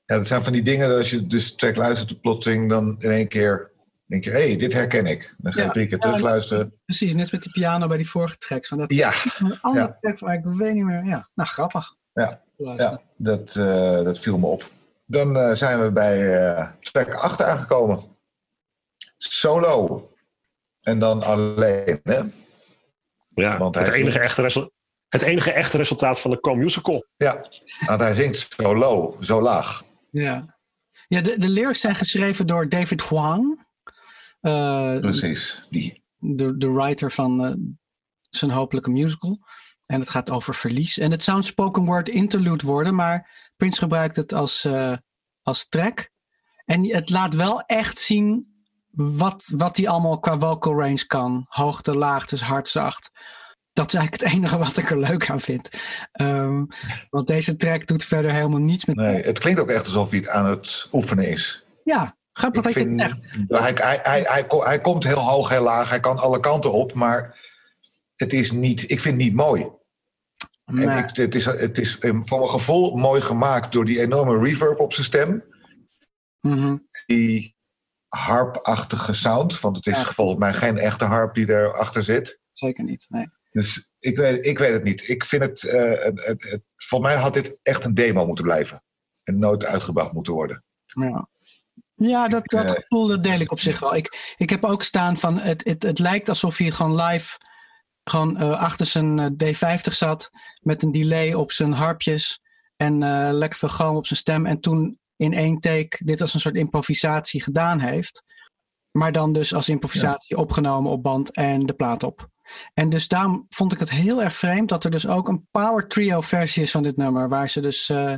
Ja, 0.06 0.16
dat 0.18 0.28
zijn 0.28 0.44
van 0.44 0.54
die 0.54 0.64
dingen 0.64 0.90
dat 0.90 0.98
als 0.98 1.10
je 1.10 1.28
dus 1.28 1.50
de 1.50 1.56
track 1.56 1.76
luistert, 1.76 2.22
plotseling 2.22 2.70
dan 2.70 2.96
in 3.00 3.10
één 3.12 3.28
keer 3.28 3.72
denk 4.06 4.24
je, 4.24 4.30
hé, 4.30 4.48
hey, 4.48 4.58
dit 4.58 4.74
herken 4.74 5.06
ik. 5.06 5.36
Dan 5.38 5.54
ga 5.54 5.60
je 5.60 5.66
Ja. 5.66 5.72
drie 5.72 5.88
keer 5.88 5.98
Ja, 5.98 6.04
terugluisteren. 6.04 6.74
precies. 6.86 7.16
Net 7.16 7.32
met 7.32 7.44
die 7.44 7.52
piano 7.52 7.88
bij 7.88 7.98
die 7.98 8.10
vorige 8.10 8.38
tracks. 8.38 8.68
Van 8.68 8.78
dat 8.78 8.92
Ja, 8.94 9.14
een 9.40 9.60
andere 9.62 9.86
Ja. 9.86 9.98
track 10.02 10.20
waar 10.20 10.34
ik 10.34 10.42
weet 10.44 10.74
niet 10.74 10.84
meer. 10.84 11.06
Ja, 11.06 11.30
nou 11.34 11.50
grappig. 11.50 11.96
Ja. 12.14 12.42
Ja 12.58 13.02
dat, 13.18 13.56
eh, 13.56 14.04
dat 14.04 14.20
viel 14.20 14.38
me 14.38 14.46
op. 14.48 14.72
Dan 15.06 15.38
eh, 15.38 15.52
zijn 15.52 15.82
we 15.82 15.92
bij 15.92 16.36
eh, 16.56 16.68
track 16.80 17.14
8 17.14 17.42
aangekomen. 17.42 18.04
Solo. 19.18 20.08
En 20.82 20.98
dan 20.98 21.24
alleen, 21.24 22.00
hè? 22.04 22.20
Ja, 23.28 23.58
Want 23.58 23.76
het, 23.76 23.88
enige 23.88 24.12
zingt- 24.12 24.26
echte 24.40 24.72
het 25.10 25.22
enige 25.22 25.52
echte 25.52 25.78
resultaat 25.78 26.20
van 26.20 26.32
de 26.32 26.40
Co-musical. 26.40 27.06
Ja, 27.18 27.44
want 27.86 28.02
hij 28.02 28.14
zingt 28.14 28.38
zo 28.58 28.76
low, 28.76 29.24
zo 29.24 29.42
laag. 29.42 29.84
Ja, 30.14 30.58
ja 31.08 31.22
de, 31.22 31.38
de 31.38 31.50
lyrics 31.50 31.80
zijn 31.80 31.96
geschreven 31.96 32.48
door 32.48 32.70
David 32.70 33.02
Huang. 33.04 33.66
Eh, 34.40 35.00
Precies, 35.00 35.68
die. 35.70 36.04
de, 36.18 36.58
de 36.58 36.72
writer 36.72 37.12
van 37.12 37.46
eh, 37.46 37.54
zijn 38.30 38.52
hopelijke 38.52 38.90
musical. 38.90 39.40
En 39.86 40.00
het 40.00 40.10
gaat 40.10 40.30
over 40.30 40.56
verlies. 40.56 40.98
En 40.98 41.12
het 41.12 41.24
zou 41.24 41.38
een 41.38 41.44
spoken 41.44 41.86
word 41.86 42.10
interlude 42.10 42.66
worden, 42.66 42.96
maar 42.96 43.52
Prince 43.56 43.80
gebruikt 43.80 44.16
het 44.16 44.34
als, 44.34 44.66
eh, 44.66 44.94
als 45.42 45.68
track. 45.70 46.10
En 46.66 46.90
het 46.90 47.10
laat 47.10 47.34
wel 47.34 47.62
echt 47.62 48.00
zien 48.00 48.54
wat, 48.92 49.54
wat 49.56 49.78
hij 49.78 49.88
allemaal 49.88 50.20
qua 50.20 50.40
vocal 50.40 50.80
range 50.80 51.06
kan. 51.06 51.46
Hoogte, 51.48 51.96
laagtes, 51.96 52.42
hard, 52.42 52.68
zacht. 52.68 53.12
Dat 53.74 53.88
is 53.88 53.94
eigenlijk 53.94 54.24
het 54.24 54.34
enige 54.34 54.58
wat 54.58 54.78
ik 54.78 54.90
er 54.90 54.98
leuk 55.00 55.30
aan 55.30 55.40
vind. 55.40 55.70
Ehm, 56.12 56.66
want 57.10 57.28
deze 57.28 57.56
track 57.56 57.88
doet 57.88 58.06
verder 58.06 58.32
helemaal 58.32 58.60
niets 58.60 58.86
met. 58.86 58.96
Nee, 58.96 59.22
het 59.24 59.40
klinkt 59.40 59.60
ook 59.60 59.70
echt 59.70 59.86
alsof 59.86 60.12
hij 60.12 60.30
aan 60.30 60.46
het 60.46 60.88
oefenen 60.92 61.28
is. 61.30 61.66
Ja, 61.84 62.18
grappig 62.34 62.60
Ik 62.60 62.74
dat 62.74 62.84
je 62.84 62.90
het 62.90 62.90
vind, 62.90 63.02
zegt. 63.50 63.62
hij, 63.62 63.72
hij, 63.88 64.00
hij, 64.04 64.22
hij, 64.28 64.46
hij 64.48 64.82
komt 64.82 65.04
heel 65.04 65.20
hoog, 65.20 65.50
heel 65.50 65.64
laag. 65.64 65.90
Hij 65.90 66.00
kan 66.00 66.18
alle 66.18 66.40
kanten 66.40 66.72
op, 66.72 66.94
maar 66.94 67.40
het 68.16 68.34
is 68.34 68.52
niet, 68.52 68.82
ik 68.82 69.00
vind 69.00 69.16
het 69.16 69.24
niet 69.24 69.34
mooi. 69.34 69.62
En 70.66 70.76
Nee. 70.76 70.98
ik, 71.04 71.16
het 71.16 71.36
is, 71.36 71.46
het 71.46 71.78
is 71.78 71.96
voor 72.00 72.40
mijn 72.40 72.48
gevoel 72.50 72.96
mooi 72.96 73.22
gemaakt 73.22 73.72
door 73.72 73.86
die 73.86 74.00
enorme 74.00 74.40
reverb 74.44 74.80
op 74.80 74.94
zijn 74.94 75.06
stem. 75.06 75.44
Mhm. 76.42 76.78
Die 77.06 77.56
harpachtige 78.08 79.14
sound. 79.14 79.60
Want 79.60 79.76
het 79.76 79.88
is 79.88 79.98
Ja. 79.98 80.04
volgens 80.12 80.40
mij 80.40 80.54
geen 80.54 80.78
echte 80.78 81.06
harp 81.06 81.36
die 81.36 81.50
erachter 81.50 82.04
zit. 82.04 82.40
Zeker 82.52 82.84
niet. 82.84 83.06
Nee. 83.10 83.28
Dus 83.54 83.92
ik 84.00 84.18
weet, 84.18 84.46
ik 84.46 84.58
weet 84.58 84.74
het 84.74 84.84
niet. 84.84 85.10
Ik 85.10 85.26
vind 85.26 85.44
het, 85.44 85.64
eh, 85.64 86.04
het, 86.04 86.26
het, 86.26 86.44
het- 86.44 86.64
voor 86.76 87.02
mij 87.02 87.16
had 87.16 87.34
dit 87.34 87.58
echt 87.62 87.86
een 87.86 87.94
demo 87.94 88.26
moeten 88.26 88.44
blijven. 88.46 88.84
En 89.24 89.40
nooit 89.40 89.66
uitgebracht 89.66 90.12
moeten 90.14 90.34
worden. 90.34 90.64
Ja, 90.86 91.28
ja 91.96 92.28
dat, 92.28 92.44
dat 92.50 92.66
eh, 92.66 92.72
gevoel 92.72 93.08
dat 93.08 93.24
deel 93.24 93.40
ik 93.40 93.52
op 93.52 93.60
zich 93.60 93.80
wel. 93.80 93.96
Ik, 93.96 94.34
ik 94.38 94.50
heb 94.50 94.64
ook 94.64 94.84
staan 94.84 95.18
van 95.18 95.38
het, 95.40 95.64
het, 95.64 95.84
het 95.84 96.00
lijkt 96.00 96.30
alsof 96.30 96.58
hij 96.58 96.72
gewoon 96.72 97.02
live 97.02 97.38
gewoon 98.04 98.38
eh, 98.38 98.60
achter 98.62 98.86
zijn 98.86 99.20
eh, 99.20 99.54
D50 99.78 99.92
zat 99.94 100.30
met 100.60 100.84
een 100.84 100.92
delay 100.92 101.34
op 101.34 101.52
zijn 101.52 101.72
harpjes 101.72 102.42
en 102.76 102.98
lekker 103.38 103.60
veel 103.60 103.70
galm 103.70 103.96
op 103.96 104.06
zijn 104.06 104.20
stem 104.20 104.46
en 104.46 104.60
toen 104.60 105.00
in 105.16 105.34
één 105.34 105.60
take 105.60 106.06
dit 106.06 106.22
als 106.22 106.34
een 106.34 106.40
soort 106.40 106.56
improvisatie 106.56 107.44
gedaan 107.44 107.80
heeft. 107.80 108.24
Maar 108.92 109.12
dan 109.12 109.34
dus 109.34 109.54
als 109.54 109.70
improvisatie 109.70 110.38
opgenomen 110.38 110.92
op 110.92 111.04
band 111.04 111.32
en 111.32 111.66
de 111.66 111.74
plaat 111.74 112.04
op. 112.04 112.32
En 112.74 112.90
dus 112.90 113.08
daarom 113.08 113.46
vond 113.50 113.74
ik 113.74 113.80
het 113.80 113.90
heel 113.90 114.24
erg 114.24 114.34
vreemd 114.34 114.70
dat 114.70 114.84
er 114.84 114.92
dus 114.92 115.08
ook 115.08 115.28
een 115.28 115.48
power 115.52 115.88
trio 115.88 116.22
versie 116.22 116.64
is 116.64 116.72
van 116.72 116.84
dit 116.84 116.98
nummer. 116.98 117.30
Waar 117.30 117.50
ze 117.50 117.62
dus 117.62 117.90
eh, 117.90 118.14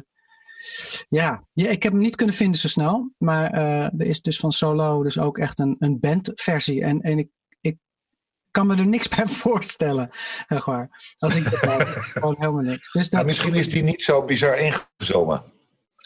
ja, 1.09 1.47
ja, 1.53 1.69
ik 1.69 1.83
heb 1.83 1.91
hem 1.91 2.01
niet 2.01 2.15
kunnen 2.15 2.35
vinden 2.35 2.59
zo 2.59 2.67
snel. 2.67 3.13
Maar 3.17 3.51
eh, 3.51 3.83
er 3.83 4.05
is 4.05 4.21
dus 4.21 4.39
van 4.39 4.51
Solo 4.51 5.03
dus 5.03 5.19
ook 5.19 5.37
echt 5.37 5.59
een, 5.59 5.75
een 5.79 5.99
bandversie. 5.99 6.83
En, 6.83 7.01
en 7.01 7.17
ik, 7.17 7.29
ik 7.61 7.77
kan 8.51 8.67
me 8.67 8.75
er 8.75 8.87
niks 8.87 9.07
bij 9.15 9.25
voorstellen. 9.27 10.09
Echt 10.47 10.65
waar. 10.65 11.13
Als 11.17 11.35
ik 11.35 11.43
gewoon 12.13 12.35
helemaal 12.39 12.61
niks. 12.63 12.91
Dus 12.91 13.03
dat, 13.03 13.11
Nou, 13.11 13.25
misschien 13.25 13.53
is 13.55 13.69
die 13.69 13.83
niet 13.83 14.01
zo 14.01 14.25
bizar 14.25 14.57
ingezongen. 14.57 15.43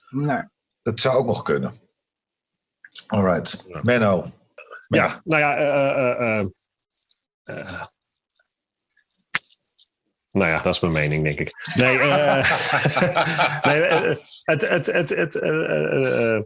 nee. 0.10 0.44
Dat 0.82 1.00
zou 1.02 1.18
ook 1.18 1.26
nog 1.26 1.42
kunnen. 1.44 1.82
Alright. 3.08 3.64
Ja. 3.68 3.80
Menno. 3.84 4.32
Ja, 4.88 5.22
nou 5.24 5.42
ja. 5.42 5.56
eh, 5.58 6.20
eh, 6.20 6.40
eh, 6.40 6.46
eh, 7.44 7.86
nou 10.40 10.52
ja, 10.52 10.62
dat 10.62 10.74
is 10.74 10.80
mijn 10.80 10.94
mening, 10.94 11.24
denk 11.24 11.40
ik. 11.40 11.74
Nee, 11.76 12.00
eh, 12.00 13.66
nee 13.68 13.82
eh, 13.82 14.16
het, 14.44 14.70
het, 14.70 14.86
het, 14.86 15.10
het, 15.10 15.36
eh, 15.36 16.36
eh, 16.36 16.44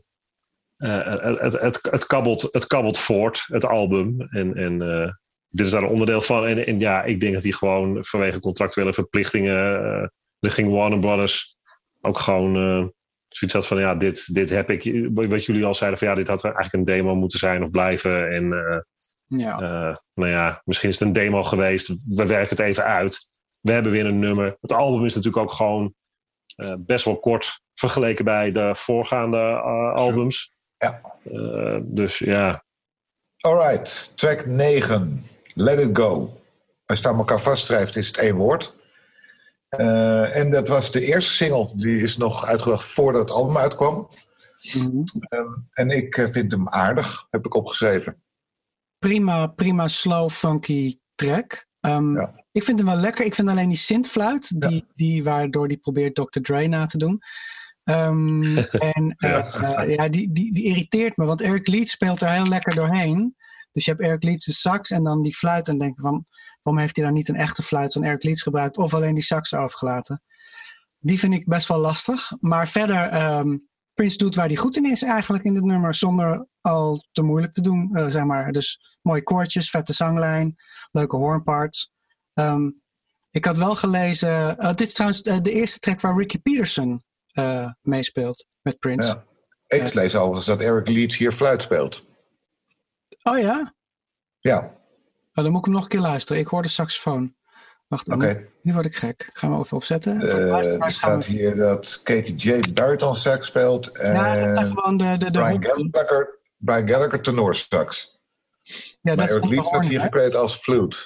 het, 1.39 1.61
het, 1.61 1.79
het, 1.91 2.05
kabbelt, 2.05 2.49
het 2.51 2.67
kabbelt 2.67 2.99
voort, 2.99 3.45
het 3.47 3.65
album. 3.65 4.21
En, 4.21 4.55
en 4.55 4.77
dit 5.49 5.65
is 5.65 5.71
daar 5.71 5.81
een 5.81 5.89
onderdeel 5.89 6.21
van. 6.21 6.45
En, 6.45 6.65
en 6.65 6.79
ja, 6.79 7.03
ik 7.03 7.19
denk 7.19 7.33
dat 7.33 7.43
hij 7.43 7.51
gewoon 7.51 8.05
vanwege 8.05 8.39
contractuele 8.39 8.93
verplichtingen. 8.93 10.11
ging 10.39 10.71
Warner 10.71 10.99
Brothers 10.99 11.57
ook 12.01 12.19
gewoon. 12.19 12.53
zoiets 13.27 13.55
had 13.55 13.67
van 13.67 13.79
ja, 13.79 13.95
dit, 13.95 14.33
dit 14.33 14.49
heb 14.49 14.69
ik. 14.69 15.09
Wat 15.13 15.45
jullie 15.45 15.65
al 15.65 15.73
zeiden 15.73 15.99
van 15.99 16.07
ja, 16.07 16.15
dit 16.15 16.27
had 16.27 16.43
eigenlijk 16.43 16.73
een 16.73 16.95
demo 16.95 17.15
moeten 17.15 17.39
zijn 17.39 17.63
of 17.63 17.71
blijven. 17.71 18.31
En 18.31 18.47
Ja. 19.27 19.59
nou 20.13 20.29
ja, 20.29 20.61
misschien 20.65 20.89
is 20.89 20.99
het 20.99 21.07
een 21.07 21.13
demo 21.13 21.43
geweest. 21.43 22.07
We 22.15 22.25
werken 22.25 22.57
het 22.57 22.65
even 22.65 22.83
uit. 22.83 23.31
We 23.63 23.71
hebben 23.71 23.91
weer 23.91 24.05
een 24.05 24.19
nummer. 24.19 24.57
Het 24.61 24.71
album 24.71 25.05
is 25.05 25.15
natuurlijk 25.15 25.43
ook 25.43 25.51
gewoon 25.51 25.93
eh, 26.55 26.73
best 26.77 27.05
wel 27.05 27.19
kort 27.19 27.61
vergeleken 27.73 28.25
bij 28.25 28.51
de 28.51 28.75
voorgaande 28.75 29.37
eh, 29.37 29.93
albums. 29.93 30.51
Ja. 30.77 31.01
Eh, 31.23 31.77
dus 31.81 32.17
ja, 32.17 32.63
Alright. 33.43 34.17
Track 34.17 34.45
9. 34.45 35.27
Let 35.53 35.79
It 35.79 35.97
Go. 35.97 36.41
Als 36.85 36.99
je 36.99 37.03
het 37.03 37.05
aan 37.05 37.17
elkaar 37.17 37.41
vastschrijft 37.41 37.95
is 37.95 38.07
het 38.07 38.17
één 38.17 38.35
woord. 38.35 38.75
Eh, 39.69 40.35
en 40.35 40.51
dat 40.51 40.67
was 40.67 40.91
de 40.91 41.05
eerste 41.05 41.31
single. 41.31 41.69
Die 41.75 42.01
is 42.01 42.17
nog 42.17 42.45
uitgebracht 42.45 42.85
voordat 42.85 43.21
het 43.21 43.31
album 43.31 43.57
uitkwam. 43.57 44.07
Mhm. 44.73 45.03
Ehm, 45.19 45.51
en 45.71 45.89
ik 45.89 46.27
vind 46.31 46.51
hem 46.51 46.69
aardig, 46.69 47.27
heb 47.29 47.45
ik 47.45 47.53
opgeschreven. 47.53 48.23
Prima, 48.99 49.47
prima 49.47 49.87
slow 49.87 50.29
funky 50.29 50.97
track. 51.15 51.67
Ehm, 51.79 52.19
Ja. 52.19 52.42
Ik 52.53 52.63
vind 52.63 52.77
hem 52.79 52.87
wel 52.87 52.97
lekker. 52.97 53.25
Ik 53.25 53.35
vind 53.35 53.47
alleen 53.49 53.67
die 53.69 53.77
synthfluit, 53.77 54.61
die, 54.61 54.85
die 54.95 55.23
waardoor 55.23 55.67
die 55.67 55.77
probeert 55.77 56.15
Dr. 56.15 56.39
Dre 56.41 56.67
na 56.67 56.85
te 56.85 56.97
doen. 56.97 57.21
Ehm, 57.83 58.57
en 58.93 59.15
eh, 59.17 59.29
Ja. 59.29 59.51
eh, 59.83 59.95
ja, 59.95 60.09
die, 60.09 60.31
die, 60.31 60.53
die 60.53 60.63
irriteert 60.63 61.17
me, 61.17 61.25
want 61.25 61.41
Eric 61.41 61.67
Leeds 61.67 61.91
speelt 61.91 62.21
er 62.21 62.29
heel 62.31 62.47
lekker 62.47 62.75
doorheen. 62.75 63.35
Dus 63.71 63.85
je 63.85 63.91
hebt 63.91 64.03
Eric 64.03 64.23
Leeds 64.23 64.45
de 64.45 64.53
sax 64.53 64.91
en 64.91 65.03
dan 65.03 65.21
die 65.23 65.35
fluit. 65.35 65.67
En 65.67 65.77
denk 65.77 65.95
ik 65.95 66.01
van, 66.01 66.25
waarom 66.61 66.81
heeft 66.81 66.95
hij 66.95 67.05
dan 67.05 67.13
niet 67.13 67.27
een 67.29 67.35
echte 67.35 67.61
fluit 67.63 67.93
van 67.93 68.03
Eric 68.03 68.23
Leeds 68.23 68.41
gebruikt? 68.41 68.77
Of 68.77 68.93
alleen 68.93 69.13
die 69.13 69.23
sax 69.23 69.53
overgelaten? 69.53 70.21
Die 70.99 71.19
vind 71.19 71.33
ik 71.33 71.45
best 71.47 71.67
wel 71.67 71.79
lastig. 71.79 72.31
Maar 72.39 72.67
verder, 72.67 73.07
ehm, 73.09 73.57
Prince 73.93 74.17
doet 74.17 74.35
waar 74.35 74.47
hij 74.47 74.55
goed 74.55 74.77
in 74.77 74.85
is 74.91 75.01
eigenlijk 75.01 75.43
in 75.43 75.53
dit 75.53 75.63
nummer. 75.63 75.95
Zonder 75.95 76.47
al 76.61 77.05
te 77.11 77.21
moeilijk 77.21 77.53
te 77.53 77.61
doen, 77.61 77.89
eh, 77.95 78.07
zeg 78.07 78.23
maar. 78.23 78.51
Dus 78.51 78.97
mooie 79.01 79.23
koortjes, 79.23 79.69
vette 79.69 79.93
zanglijn, 79.93 80.55
leuke 80.91 81.15
hornparts. 81.15 81.92
Ehm, 82.33 82.69
ik 83.31 83.45
had 83.45 83.57
wel 83.57 83.75
gelezen, 83.75 84.57
eh, 84.57 84.73
dit 84.73 84.87
is 84.87 84.93
trouwens 84.93 85.21
eh, 85.21 85.37
de 85.41 85.51
eerste 85.51 85.79
track 85.79 86.01
waar 86.01 86.17
Ricky 86.17 86.39
Peterson 86.41 87.03
eh, 87.31 87.71
meespeelt 87.81 88.45
met 88.61 88.79
Prince. 88.79 89.07
Ja. 89.07 89.77
Ik 89.77 89.93
lees 89.93 90.15
overigens 90.15 90.45
dat 90.45 90.59
Eric 90.61 90.87
Leeds 90.87 91.17
hier 91.17 91.31
fluit 91.31 91.61
speelt. 91.61 92.05
Oh 93.23 93.39
ja? 93.39 93.73
Ja, 94.39 94.81
Oh, 95.35 95.43
dan 95.43 95.51
moet 95.51 95.59
ik 95.59 95.65
hem 95.65 95.73
nog 95.73 95.83
een 95.83 95.89
keer 95.89 95.99
luisteren. 95.99 96.41
Ik 96.41 96.47
hoor 96.47 96.61
de 96.61 96.67
saxofoon. 96.67 97.35
Wacht, 97.87 98.07
oké. 98.07 98.25
nu, 98.25 98.49
nu 98.61 98.73
word 98.73 98.85
ik 98.85 98.95
gek. 98.95 99.23
Ik 99.27 99.33
ga 99.33 99.49
hem 99.49 99.59
even 99.59 99.77
opzetten. 99.77 100.21
Er 100.21 100.91
staat 100.91 101.25
we- 101.25 101.31
hier 101.31 101.55
dat 101.55 101.99
Katie 102.03 102.35
J. 102.35 102.59
baritone 102.73 103.15
sax 103.15 103.47
speelt. 103.47 103.91
En 103.91 104.13
Ja, 104.13 104.53
dat 104.53 104.67
gewoon 104.67 104.97
de, 104.97 105.17
de, 105.17 105.31
de 105.31 105.39
Brian 105.39 105.63
Gallagher, 105.63 106.39
Brian 106.57 106.87
Gallagher 106.87 107.21
tenor 107.21 107.55
sax. 107.55 108.19
Ja, 108.61 108.71
maar 109.01 109.15
dat 109.15 109.29
is 109.29 109.35
Eric 109.35 109.49
Leeds 109.49 109.67
staat 109.67 109.85
hier 109.85 109.99
gecreëerd 109.99 110.35
als 110.35 110.55
flute. 110.55 110.97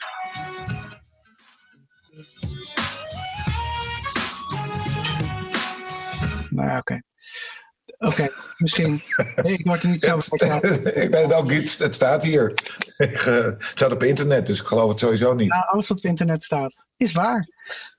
Ja, 6.66 6.78
oké. 6.78 7.02
Oké, 7.98 8.28
misschien. 8.58 9.02
Nee, 9.42 9.54
ik 9.54 9.66
word 9.66 9.84
er 9.84 9.90
niet 9.90 10.02
zo 10.02 10.20
van 10.20 10.38
ik 11.04 11.10
weet 11.10 11.24
het 11.24 11.34
ook 11.34 11.50
niet, 11.50 11.78
het 11.78 11.96
staat 11.96 12.24
hier. 12.24 12.54
Eh, 12.98 13.26
het 13.26 13.64
staat 13.64 13.92
op 13.92 14.04
internet, 14.04 14.48
dus 14.48 14.60
ik 14.60 14.66
geloof 14.66 14.90
het 14.90 15.00
sowieso 15.00 15.34
niet. 15.34 15.50
Nou, 15.50 15.66
alles 15.66 15.88
wat 15.88 15.98
op 15.98 16.04
internet 16.04 16.44
staat, 16.44 16.86
is 16.98 17.12
waar. 17.12 17.48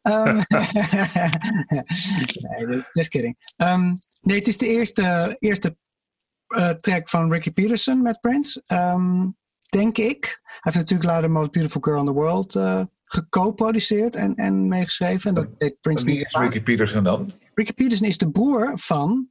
Ehm, 0.02 0.42
nee, 2.66 2.84
just 2.92 3.08
kidding. 3.08 3.52
Ehm, 3.56 3.94
nee, 4.20 4.36
het 4.38 4.46
is 4.46 4.58
de 4.58 4.66
eerste, 4.66 5.36
eerste 5.38 5.76
eh, 6.46 6.70
track 6.70 7.08
van 7.08 7.32
Ricky 7.32 7.50
Peterson 7.50 8.02
met 8.02 8.20
Prince. 8.20 8.62
Ehm, 8.66 9.26
denk 9.68 9.98
ik. 9.98 10.40
Hij 10.42 10.72
heeft 10.72 10.76
natuurlijk 10.76 11.10
later 11.10 11.30
Most 11.30 11.50
Beautiful 11.50 11.80
Girl 11.80 12.00
in 12.00 12.06
the 12.06 12.12
World 12.12 12.54
uh, 12.54 12.82
geco-produceerd 13.04 14.16
en, 14.16 14.34
en 14.34 14.68
meegeschreven. 14.68 15.28
En 15.28 15.34
dat 15.34 15.58
deed 15.58 15.80
Prince 15.80 16.04
Wie 16.04 16.24
is 16.24 16.32
Ricky 16.32 16.62
Peterson 16.62 17.04
dan? 17.04 17.32
Ricky 17.58 17.72
Peterson 17.72 18.06
is 18.06 18.18
de 18.18 18.30
broer 18.30 18.72
van 18.74 19.28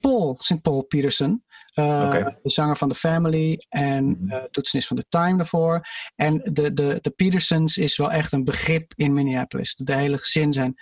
Paul, 0.00 0.36
St. 0.40 0.60
Paul 0.60 0.82
Peterson. 0.82 1.44
Uh, 1.74 2.12
De 2.42 2.50
zanger 2.50 2.76
van 2.76 2.88
The 2.88 2.94
Family 2.94 3.64
en 3.68 4.18
uh, 4.26 4.42
toetsenist 4.42 4.88
van 4.88 4.96
The 4.96 5.06
Time 5.08 5.36
daarvoor. 5.36 5.86
En 6.14 6.38
de, 6.52 6.72
de, 6.72 6.98
de 7.00 7.10
Petersons 7.10 7.76
is 7.76 7.96
wel 7.96 8.12
echt 8.12 8.32
een 8.32 8.44
begrip 8.44 8.92
in 8.96 9.12
Minneapolis. 9.12 9.74
De 9.74 9.94
hele 9.94 10.18
gezin 10.18 10.52
zijn. 10.52 10.74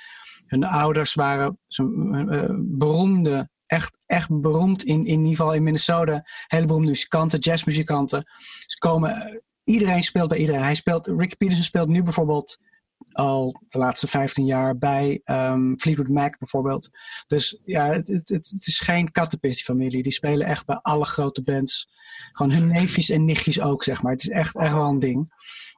Hun 0.47 0.65
ouders 0.65 1.15
waren 1.15 1.59
uh, 1.77 2.45
beroemde, 2.55 3.51
echt, 3.67 3.99
echt 4.07 4.41
beroemd 4.41 4.85
in, 4.85 5.07
in 5.07 5.19
ieder 5.19 5.37
geval 5.37 5.55
in 5.55 5.63
Minnesota. 5.63 6.25
Hele 6.47 6.67
beroemde 6.67 6.89
muzikanten, 6.89 7.39
jazzmuzikanten. 7.39 8.25
Ze 8.67 8.79
komen, 8.79 9.43
iedereen 9.65 10.03
speelt 10.03 10.29
bij 10.29 10.39
iedereen. 10.39 10.63
Hij 10.63 10.75
speelt, 10.75 11.07
Rick 11.07 11.37
Peterson 11.37 11.65
speelt 11.65 11.89
nu 11.89 12.03
bijvoorbeeld 12.03 12.59
al 13.13 13.63
de 13.67 13.79
laatste 13.79 14.07
15 14.07 14.45
jaar 14.45 14.79
bij 14.79 15.21
um, 15.25 15.81
Fleetwood 15.81 16.09
Mac 16.09 16.39
bijvoorbeeld. 16.39 16.89
Dus 17.27 17.61
ja, 17.65 17.87
het, 17.87 18.09
het, 18.09 18.29
het 18.29 18.67
is 18.67 18.81
geen 18.81 19.11
kattenpis 19.11 19.55
die 19.55 19.65
familie. 19.65 20.03
Die 20.03 20.13
spelen 20.13 20.47
echt 20.47 20.67
bij 20.67 20.79
alle 20.83 21.05
grote 21.05 21.43
bands. 21.43 21.89
Gewoon 22.33 22.53
hun 22.53 22.67
neefjes 22.67 23.11
en 23.11 23.25
nichtjes 23.25 23.61
ook, 23.61 23.85
zeg 23.85 24.03
maar. 24.03 24.13
Het 24.13 24.23
is 24.23 24.29
echt, 24.29 24.57
echt 24.57 24.75
wel 24.75 24.89
een 24.89 24.99
ding. 24.99 25.35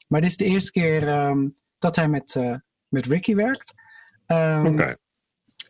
Maar 0.09 0.20
dit 0.20 0.30
is 0.30 0.37
de 0.37 0.45
eerste 0.45 0.70
keer 0.70 1.09
um, 1.09 1.53
dat 1.78 1.97
hij 1.97 2.09
met, 2.09 2.35
uh, 2.35 2.57
met 2.89 3.07
Ricky 3.07 3.35
werkt. 3.35 3.74
Um, 4.26 4.66
okay. 4.66 4.97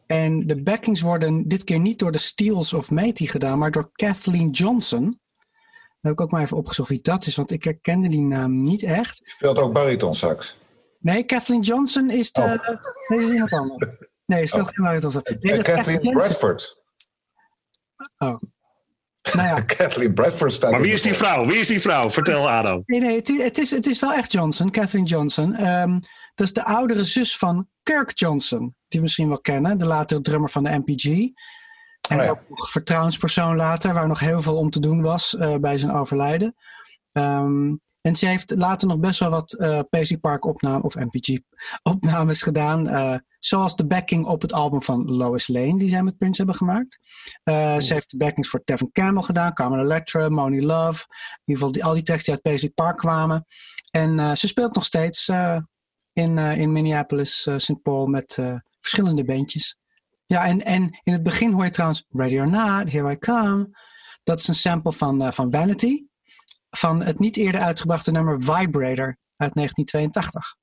En 0.06 0.46
de 0.46 0.62
backings 0.62 1.00
worden 1.00 1.48
dit 1.48 1.64
keer 1.64 1.78
niet 1.78 1.98
door 1.98 2.12
de 2.12 2.18
Steels 2.18 2.72
of 2.72 2.90
Matey 2.90 3.26
gedaan, 3.26 3.58
maar 3.58 3.70
door 3.70 3.90
Kathleen 3.92 4.50
Johnson. 4.50 5.00
Dan 5.00 6.12
heb 6.12 6.12
ik 6.12 6.20
ook 6.20 6.30
maar 6.30 6.42
even 6.42 6.56
opgezocht 6.56 6.88
wie 6.88 7.00
dat 7.02 7.26
is, 7.26 7.36
want 7.36 7.50
ik 7.50 7.64
herkende 7.64 8.08
die 8.08 8.20
naam 8.20 8.62
niet 8.62 8.82
echt. 8.82 9.20
Speelt 9.24 9.58
ook 9.58 9.72
bariton 9.72 10.14
sax. 10.14 10.56
Nee, 11.04 11.24
Kathleen 11.24 11.60
Johnson 11.60 12.10
is 12.10 12.32
de. 12.32 12.40
Oh. 12.40 12.48
Nee, 13.08 13.26
is 13.26 13.32
iemand 13.32 13.52
anders. 13.52 13.90
Nee, 14.26 14.46
speelt 14.46 14.68
oh. 14.68 14.72
geen 14.72 14.84
bariton 14.84 15.12
sax. 15.12 15.30
Nee, 15.40 15.62
Kathleen 15.62 16.00
Bradford. 16.00 16.82
Oh. 18.18 18.42
Nou 19.32 19.48
ja. 19.48 19.60
Kathleen 19.76 20.14
Bradford 20.14 20.52
staat. 20.52 20.70
Maar 20.70 20.80
wie 20.80 20.92
is 20.92 21.02
die 21.02 21.14
vrouw? 21.14 21.46
Wie 21.46 21.58
is 21.58 21.68
die 21.68 21.80
vrouw? 21.80 22.10
Vertel 22.10 22.50
Adam. 22.50 22.82
Nee, 22.86 23.00
nee, 23.00 23.16
het 23.16 23.28
is, 23.28 23.42
het 23.42 23.58
is, 23.58 23.70
het 23.70 23.86
is 23.86 24.00
wel 24.00 24.12
echt 24.12 24.32
Johnson, 24.32 24.70
Kathleen 24.70 25.04
Johnson. 25.04 25.66
Um, 25.66 26.00
dat 26.34 26.46
is 26.46 26.52
de 26.52 26.64
oudere 26.64 27.04
zus 27.04 27.38
van 27.38 27.68
Kirk 27.82 28.18
Johnson, 28.18 28.60
die 28.88 28.98
we 28.98 29.00
misschien 29.00 29.28
wel 29.28 29.40
kennen, 29.40 29.78
de 29.78 29.86
latere 29.86 30.20
drummer 30.20 30.50
van 30.50 30.64
de 30.64 30.82
MPG. 30.84 31.04
En 32.08 32.18
oh 32.18 32.24
ja. 32.24 32.30
ook 32.30 32.48
nog 32.48 32.70
vertrouwenspersoon 32.70 33.56
later, 33.56 33.94
waar 33.94 34.08
nog 34.08 34.20
heel 34.20 34.42
veel 34.42 34.56
om 34.56 34.70
te 34.70 34.80
doen 34.80 35.02
was 35.02 35.34
uh, 35.34 35.56
bij 35.56 35.78
zijn 35.78 35.92
overlijden. 35.92 36.54
Um, 37.12 37.80
en 38.04 38.16
ze 38.16 38.26
heeft 38.26 38.54
later 38.56 38.88
nog 38.88 38.98
best 38.98 39.20
wel 39.20 39.30
wat 39.30 39.56
uh, 39.58 39.80
Paisley 39.90 40.18
Park 40.18 40.44
opnames, 40.44 40.82
of 40.82 40.94
MPG 40.94 41.38
opnames 41.82 42.42
gedaan. 42.42 42.88
Uh, 42.88 43.16
zoals 43.38 43.76
de 43.76 43.86
backing 43.86 44.26
op 44.26 44.42
het 44.42 44.52
album 44.52 44.82
van 44.82 45.10
Lois 45.10 45.48
Lane, 45.48 45.78
die 45.78 45.88
zij 45.88 46.02
met 46.02 46.18
Prince 46.18 46.36
hebben 46.36 46.54
gemaakt. 46.54 46.98
Uh, 47.44 47.54
oh. 47.54 47.78
Ze 47.78 47.92
heeft 47.92 48.10
de 48.10 48.16
backings 48.16 48.48
voor 48.48 48.64
Tevin 48.64 48.92
Campbell 48.92 49.22
gedaan, 49.22 49.54
Carmen 49.54 49.80
Electra, 49.80 50.28
Moni 50.28 50.62
Love. 50.66 51.04
In 51.08 51.40
ieder 51.44 51.62
geval 51.62 51.72
die, 51.72 51.84
al 51.84 51.94
die 51.94 52.02
teksten 52.02 52.24
die 52.24 52.34
uit 52.34 52.42
Paisley 52.42 52.70
Park 52.70 52.96
kwamen. 52.96 53.46
En 53.90 54.36
ze 54.36 54.46
speelt 54.46 54.74
nog 54.74 54.84
steeds 54.84 55.28
in, 56.12 56.38
in 56.38 56.72
Minneapolis, 56.72 57.48
St. 57.56 57.82
Paul, 57.82 58.06
met 58.06 58.38
verschillende 58.80 59.24
bandjes. 59.24 59.76
Ja, 60.26 60.44
en, 60.44 60.64
en 60.64 61.00
in 61.02 61.12
het 61.12 61.22
begin 61.22 61.52
hoor 61.52 61.64
je 61.64 61.70
trouwens 61.70 62.04
Ready 62.08 62.38
or 62.38 62.50
Not, 62.50 62.92
Here 62.92 63.12
I 63.12 63.18
Come. 63.18 63.78
Dat 64.22 64.38
is 64.38 64.48
een 64.48 64.54
sample 64.54 64.92
van, 64.92 65.32
van 65.32 65.52
Vanity 65.52 66.04
van 66.76 67.02
het 67.02 67.18
niet 67.18 67.36
eerder 67.36 67.60
uitgebrachte 67.60 68.10
nummer 68.10 68.40
Vibrator 68.40 69.16
uit 69.36 69.54
1982. 69.54 70.56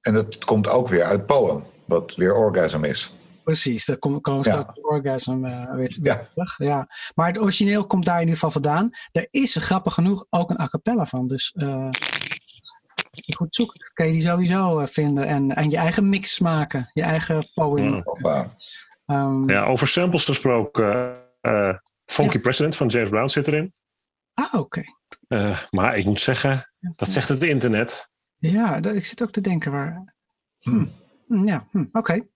En 0.00 0.14
dat 0.14 0.44
komt 0.44 0.68
ook 0.68 0.88
weer 0.88 1.04
uit 1.04 1.26
Poem, 1.26 1.64
wat 1.84 2.14
weer 2.14 2.34
Orgasm 2.34 2.84
is. 2.84 3.14
Precies, 3.44 3.84
daar 3.84 3.98
komen 3.98 4.20
kom 4.20 4.42
ja. 4.42 4.74
Orgasm 4.80 5.44
uh, 5.44 5.74
weer, 5.74 5.96
ja. 6.02 6.28
terug. 6.34 6.58
Ja. 6.58 6.88
Maar 7.14 7.26
het 7.26 7.40
origineel 7.40 7.86
komt 7.86 8.04
daar 8.04 8.14
in 8.14 8.20
ieder 8.20 8.34
geval 8.34 8.50
vandaan. 8.50 8.90
Er 9.12 9.28
is 9.30 9.56
grappig 9.56 9.94
genoeg 9.94 10.26
ook 10.30 10.50
een 10.50 10.60
a 10.60 10.66
cappella 10.66 11.06
van. 11.06 11.28
Dus 11.28 11.54
uh, 11.56 11.88
goed 13.36 13.54
zoeken, 13.54 13.80
kan 13.92 14.06
je 14.06 14.12
die 14.12 14.20
sowieso 14.20 14.80
uh, 14.80 14.86
vinden. 14.86 15.26
En, 15.26 15.54
en 15.54 15.70
je 15.70 15.76
eigen 15.76 16.08
mix 16.08 16.38
maken, 16.38 16.90
je 16.92 17.02
eigen 17.02 17.50
poem. 17.54 18.04
Ja, 18.22 18.56
um, 19.06 19.48
ja 19.48 19.64
over 19.64 19.88
samples 19.88 20.24
gesproken. 20.24 21.24
Funky 22.06 22.38
President 22.38 22.76
van 22.76 22.86
James 22.86 23.08
Brown 23.08 23.28
zit 23.28 23.48
erin. 23.48 23.74
Ah, 24.34 24.46
oké. 24.46 24.58
Okay. 24.58 24.84
Uh, 25.28 25.58
maar 25.70 25.96
ik 25.96 26.04
moet 26.04 26.20
zeggen, 26.20 26.70
dat 26.96 27.08
zegt 27.08 27.28
het 27.28 27.42
internet. 27.42 28.10
Ja, 28.36 28.76
ik 28.76 29.04
zit 29.04 29.22
ook 29.22 29.30
te 29.30 29.40
denken 29.40 29.72
waar. 29.72 30.14
Hm. 30.58 30.86
hm 31.26 31.44
ja, 31.44 31.66
hm, 31.70 31.78
oké. 31.78 31.98
Okay. 31.98 32.28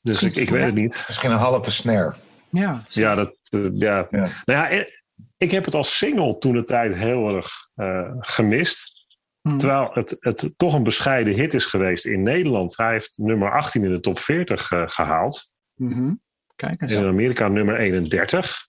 Dus 0.00 0.22
ik, 0.22 0.36
ik 0.36 0.48
weet 0.48 0.64
het 0.64 0.74
niet. 0.74 1.04
Misschien 1.06 1.30
een 1.30 1.36
halve 1.36 1.70
snare. 1.70 2.14
Ja, 2.50 2.82
ja, 2.88 3.14
dat, 3.14 3.38
uh, 3.50 3.68
ja. 3.72 4.06
ja. 4.10 4.18
Nou 4.20 4.32
ja, 4.44 4.68
ik, 4.68 5.02
ik, 5.36 5.50
heb 5.50 5.64
het 5.64 5.74
als 5.74 5.98
single 5.98 6.38
toen 6.38 6.52
de 6.52 6.64
tijd 6.64 6.94
heel 6.94 7.36
erg 7.36 7.68
uh, 7.76 8.12
gemist. 8.18 9.06
Hm. 9.40 9.56
Terwijl 9.56 9.90
het, 9.92 10.16
het 10.18 10.52
toch 10.56 10.74
een 10.74 10.82
bescheiden 10.82 11.34
hit 11.34 11.54
is 11.54 11.64
geweest 11.64 12.06
in 12.06 12.22
Nederland. 12.22 12.76
Hij 12.76 12.92
heeft 12.92 13.18
nummer 13.18 13.52
18 13.52 13.84
in 13.84 13.90
de 13.90 14.00
top 14.00 14.18
40 14.18 14.66
gehaald. 14.66 15.52
-hmm. 15.74 16.20
Kijk 16.56 16.82
eens. 16.82 16.92
In 16.92 17.04
Amerika 17.04 17.48
nummer 17.48 17.78
31. 17.78 18.65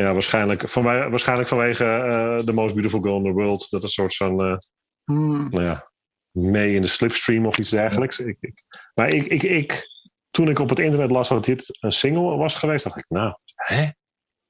Ja, 0.00 0.12
waarschijnlijk, 0.12 0.68
van, 0.68 0.82
waarschijnlijk 0.84 1.48
vanwege 1.48 1.84
uh, 1.84 2.36
The 2.46 2.52
Most 2.52 2.74
Beautiful 2.74 3.00
Girl 3.00 3.16
in 3.16 3.22
the 3.22 3.32
World. 3.32 3.70
Dat 3.70 3.82
is 3.82 3.96
een 3.96 4.08
soort 4.08 4.16
van, 4.16 4.50
uh, 4.50 4.56
hmm. 5.04 5.48
nou 5.50 5.64
ja, 5.64 5.90
mee 6.30 6.74
in 6.74 6.82
de 6.82 6.88
slipstream 6.88 7.46
of 7.46 7.58
iets 7.58 7.70
dergelijks. 7.70 8.20
Ik, 8.20 8.36
ik, 8.40 8.62
maar 8.94 9.14
ik, 9.14 9.26
ik, 9.26 9.42
ik, 9.42 9.88
toen 10.30 10.48
ik 10.48 10.58
op 10.58 10.68
het 10.68 10.78
internet 10.78 11.10
las 11.10 11.28
dat 11.28 11.44
dit 11.44 11.78
een 11.80 11.92
single 11.92 12.36
was 12.36 12.54
geweest, 12.54 12.84
dacht 12.84 12.96
ik, 12.96 13.04
nou, 13.08 13.34
hè? 13.54 13.88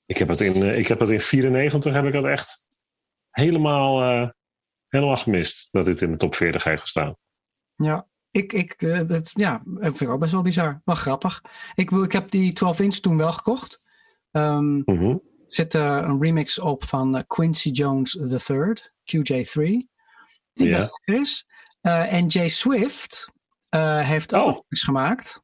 Ik 0.07 0.19
heb 0.19 0.29
het 0.29 0.41
in, 0.41 0.57
uh, 0.57 0.79
ik 0.79 0.87
heb 0.87 0.99
het 0.99 1.09
in 1.09 1.21
94 1.21 1.95
heb 1.95 2.05
ik 2.05 2.13
het 2.13 2.25
echt 2.25 2.69
helemaal, 3.31 4.33
helemaal 4.89 5.17
gemist. 5.17 5.69
Dat 5.71 5.85
dit 5.85 6.01
in 6.01 6.11
de 6.11 6.17
top 6.17 6.35
40 6.35 6.65
heeft 6.65 6.83
gestaan. 6.83 7.17
Ja, 7.75 8.07
ik, 8.31 8.53
ik, 8.53 8.79
dat, 9.09 9.31
ja, 9.35 9.63
ik 9.65 9.81
vind 9.81 9.99
het 9.99 10.09
ook 10.09 10.21
best 10.21 10.33
wel 10.33 10.43
bizar. 10.43 10.81
Wel 10.85 10.95
grappig. 10.95 11.43
Ik, 11.75 11.91
ik 11.91 12.13
heb 12.13 12.31
die 12.31 12.53
12 12.53 12.81
inch 12.81 12.95
toen 12.95 13.17
wel 13.17 13.33
gekocht. 13.33 13.81
Um, 14.33 14.83
mm 14.85 14.99
-hmm 14.99 15.29
zit 15.53 15.75
uh, 15.75 16.01
een 16.03 16.23
remix 16.23 16.59
op 16.59 16.85
van 16.85 17.17
uh, 17.17 17.23
Quincy 17.27 17.71
Jones 17.71 18.15
III, 18.15 18.75
QJ3. 19.03 19.61
Die 20.53 20.69
ja. 20.69 20.79
best 20.79 21.01
is. 21.05 21.47
Uh, 21.83 22.13
en 22.13 22.27
Jay 22.27 22.49
Swift 22.49 23.29
heeft 24.03 24.35
ook 24.35 24.57
oh. 24.57 24.65
iets 24.69 24.83
gemaakt. 24.83 25.43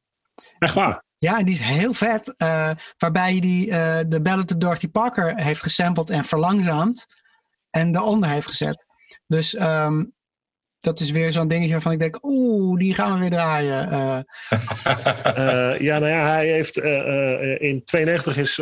Echt 0.59 0.73
waar? 0.73 1.03
Ja, 1.15 1.37
en 1.37 1.45
die 1.45 1.53
is 1.53 1.59
heel 1.59 1.93
vet. 1.93 2.33
waarbij 2.97 3.31
hij 3.31 3.39
die, 3.39 3.67
de 4.07 4.19
ballad 4.21 4.47
to 4.47 4.57
Dorothy 4.57 4.87
Parker 4.87 5.41
heeft 5.41 5.61
gesampled 5.61 6.09
en 6.09 6.23
verlangzaamd. 6.23 7.05
En 7.69 7.95
eronder 7.95 8.29
heeft 8.29 8.47
gezet. 8.47 8.85
Dus 9.27 9.59
um, 9.59 10.15
dat 10.79 10.99
is 10.99 11.11
weer 11.11 11.31
zo'n 11.31 11.47
dingetje 11.47 11.71
waarvan 11.71 11.91
ik 11.91 11.99
denk, 11.99 12.19
oeh, 12.21 12.79
die 12.79 12.93
gaan 12.93 13.13
we 13.13 13.19
weer 13.19 13.29
draaien. 13.29 13.93
Uh. 13.93 14.19
uh, 15.37 15.79
ja, 15.87 15.99
nou 15.99 16.11
ja, 16.11 16.27
hij 16.27 16.47
heeft 16.47 16.77
uh, 16.77 17.61
in 17.61 17.83
92 17.83 18.37
is 18.37 18.57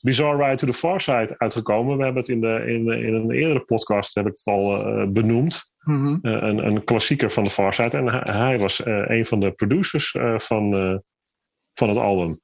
Bizarre 0.00 0.44
Ride 0.44 0.56
to 0.56 0.66
the 0.66 0.72
Far 0.72 1.00
Side 1.00 1.34
uitgekomen. 1.38 1.96
We 1.96 2.04
hebben 2.04 2.22
het 2.22 2.30
in, 2.30 2.40
de, 2.40 2.64
in, 2.66 2.88
in 3.06 3.14
een 3.14 3.30
eerdere 3.30 3.60
podcast 3.60 4.14
heb 4.14 4.26
ik 4.26 4.32
het 4.42 4.54
al 4.54 4.98
uh, 5.00 5.08
benoemd. 5.08 5.74
Mm 5.80 6.04
-hmm. 6.04 6.18
uh, 6.22 6.32
een, 6.32 6.66
een 6.66 6.84
klassieker 6.84 7.30
van 7.30 7.44
de 7.44 7.50
Far 7.50 7.74
Side. 7.74 7.96
En 7.96 8.06
hij, 8.06 8.34
hij 8.34 8.58
was 8.58 8.80
uh, 8.80 9.04
een 9.06 9.24
van 9.24 9.40
de 9.40 9.52
producers 9.52 10.10
van, 10.36 10.70
van 11.74 11.88
het 11.88 11.98
album. 11.98 12.40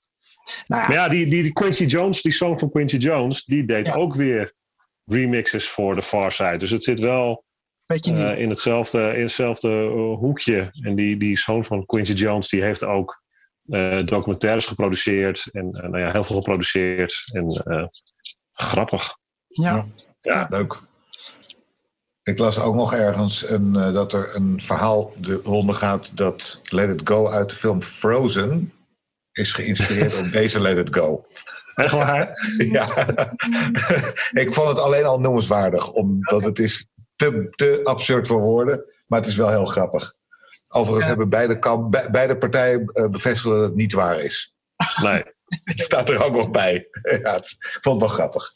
Nou 0.67 0.83
ja. 0.83 0.89
Maar 0.89 0.93
ja, 0.93 1.09
die, 1.09 1.27
die, 1.27 1.43
die, 1.43 1.53
Quincy 1.53 1.85
Jones, 1.85 2.23
die 2.23 2.33
song 2.33 2.59
van 2.59 2.71
Quincy 2.71 2.97
Jones, 2.97 3.45
die 3.45 3.65
deed 3.65 3.87
Ja. 3.87 3.95
ook 3.95 4.15
weer 4.15 4.55
remixes 5.05 5.69
voor 5.69 5.95
de 5.95 6.03
Far 6.03 6.33
Side. 6.33 6.57
Dus 6.57 6.71
het 6.71 6.85
zit 6.85 7.01
wel 7.01 7.45
in 7.87 8.49
hetzelfde, 8.49 9.13
in 9.15 9.23
hetzelfde 9.23 9.85
hoekje. 10.19 10.69
En 10.73 10.95
die, 10.95 11.17
die 11.17 11.39
zoon 11.39 11.65
van 11.65 11.87
Quincy 11.87 12.13
Jones, 12.13 12.49
die 12.49 12.63
heeft 12.63 12.85
ook 12.85 13.25
documentaires 14.05 14.67
geproduceerd. 14.67 15.49
En 15.53 15.71
nou 15.71 15.99
ja, 15.99 16.11
heel 16.11 16.25
veel 16.25 16.37
geproduceerd. 16.37 17.25
En 17.33 17.63
grappig. 18.53 19.19
Ja. 19.47 19.87
Ja. 20.21 20.47
Leuk. 20.51 20.83
Ik 22.23 22.39
las 22.39 22.59
ook 22.59 22.75
nog 22.75 22.95
ergens 22.95 23.49
een, 23.49 23.75
uh, 23.75 23.93
dat 23.93 24.13
er 24.13 24.37
een 24.37 24.61
verhaal 24.61 25.13
de 25.17 25.41
ronde 25.43 25.73
gaat 25.73 26.17
dat 26.17 26.61
Let 26.71 27.01
It 27.01 27.09
Go 27.09 27.29
uit 27.29 27.51
de 27.51 27.57
film 27.57 27.83
Frozen 27.83 28.73
is 29.33 29.53
geïnspireerd 29.53 30.19
op 30.19 30.33
deze 30.41 30.61
Let 30.61 30.79
It 30.79 30.95
Go. 30.95 31.27
Echt 31.75 31.93
waar? 31.93 32.31
ja. 32.77 33.07
ik 34.43 34.53
vond 34.53 34.69
het 34.69 34.79
alleen 34.79 35.05
al 35.05 35.21
noemenswaardig, 35.21 35.91
omdat 35.93 36.45
het 36.45 36.59
is 36.59 36.89
te, 37.17 37.49
te 37.51 37.81
absurd 37.83 38.27
voor 38.27 38.41
woorden, 38.41 38.85
maar 39.07 39.19
het 39.19 39.29
is 39.29 39.37
wel 39.37 39.51
heel 39.51 39.67
grappig. 39.67 40.15
Overigens 40.77 41.03
Ja. 41.03 41.09
hebben 41.09 41.29
beide, 41.29 41.59
kamp, 41.59 41.91
be- 41.91 42.09
beide 42.11 42.37
partijen 42.37 42.91
uh, 42.95 43.09
bevestigd 43.09 43.55
dat 43.55 43.63
het 43.63 43.75
niet 43.75 43.93
waar 43.93 44.21
is. 44.21 44.55
Nee. 45.03 45.25
Het 45.65 45.83
staat 45.83 46.11
er 46.11 46.25
ook 46.25 46.33
nog 46.33 46.51
bij. 46.51 46.89
ja, 47.23 47.33
het, 47.33 47.51
ik 47.51 47.79
vond 47.81 48.01
het 48.01 48.11
wel 48.11 48.19
grappig. 48.19 48.53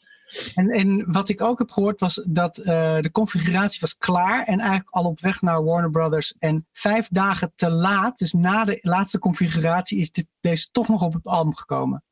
En, 0.55 0.69
en 0.69 1.11
wat 1.11 1.29
ik 1.29 1.41
ook 1.41 1.59
heb 1.59 1.71
gehoord 1.71 1.99
was 1.99 2.23
dat 2.27 2.57
uh, 2.57 2.65
de 2.99 3.11
configuratie 3.11 3.79
was 3.81 3.97
klaar 3.97 4.43
en 4.43 4.59
eigenlijk 4.59 4.89
al 4.89 5.03
op 5.03 5.19
weg 5.19 5.41
naar 5.41 5.63
Warner 5.63 5.89
Brothers. 5.89 6.35
En 6.39 6.67
vijf 6.73 7.07
dagen 7.11 7.51
te 7.55 7.71
laat, 7.71 8.17
dus 8.17 8.33
na 8.33 8.65
de 8.65 8.79
laatste 8.81 9.19
configuratie, 9.19 9.99
is 9.99 10.11
dit, 10.11 10.25
deze 10.39 10.67
toch 10.71 10.87
nog 10.87 11.01
op 11.01 11.13
het 11.13 11.25
album 11.25 11.55
gekomen. 11.55 12.03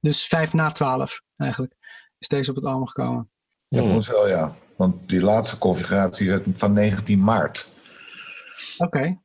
Dus 0.00 0.26
vijf 0.26 0.52
na 0.52 0.70
twaalf 0.70 1.22
eigenlijk 1.36 1.74
is 2.18 2.28
deze 2.28 2.50
op 2.50 2.56
het 2.56 2.64
album 2.64 2.86
gekomen. 2.86 3.30
Ja, 3.68 3.82
moet 3.82 4.06
wel 4.06 4.28
ja. 4.28 4.54
Want 4.76 5.08
die 5.08 5.22
laatste 5.22 5.58
configuratie 5.58 6.30
is 6.30 6.40
van 6.54 6.72
19 6.72 7.24
maart. 7.24 7.74
Oké. 8.78 8.96
Okay. 8.96 9.20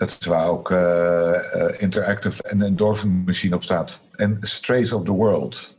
Dat 0.00 0.16
is 0.20 0.26
waar 0.26 0.48
ook 0.48 0.70
uh, 0.70 0.78
uh, 0.78 1.80
Interactive 1.80 2.42
en 2.42 2.62
Endorphin 2.62 3.22
Machine 3.24 3.54
op 3.54 3.62
staat. 3.62 4.02
En 4.12 4.36
Strays 4.40 4.92
of 4.92 5.04
the 5.04 5.12
World. 5.12 5.78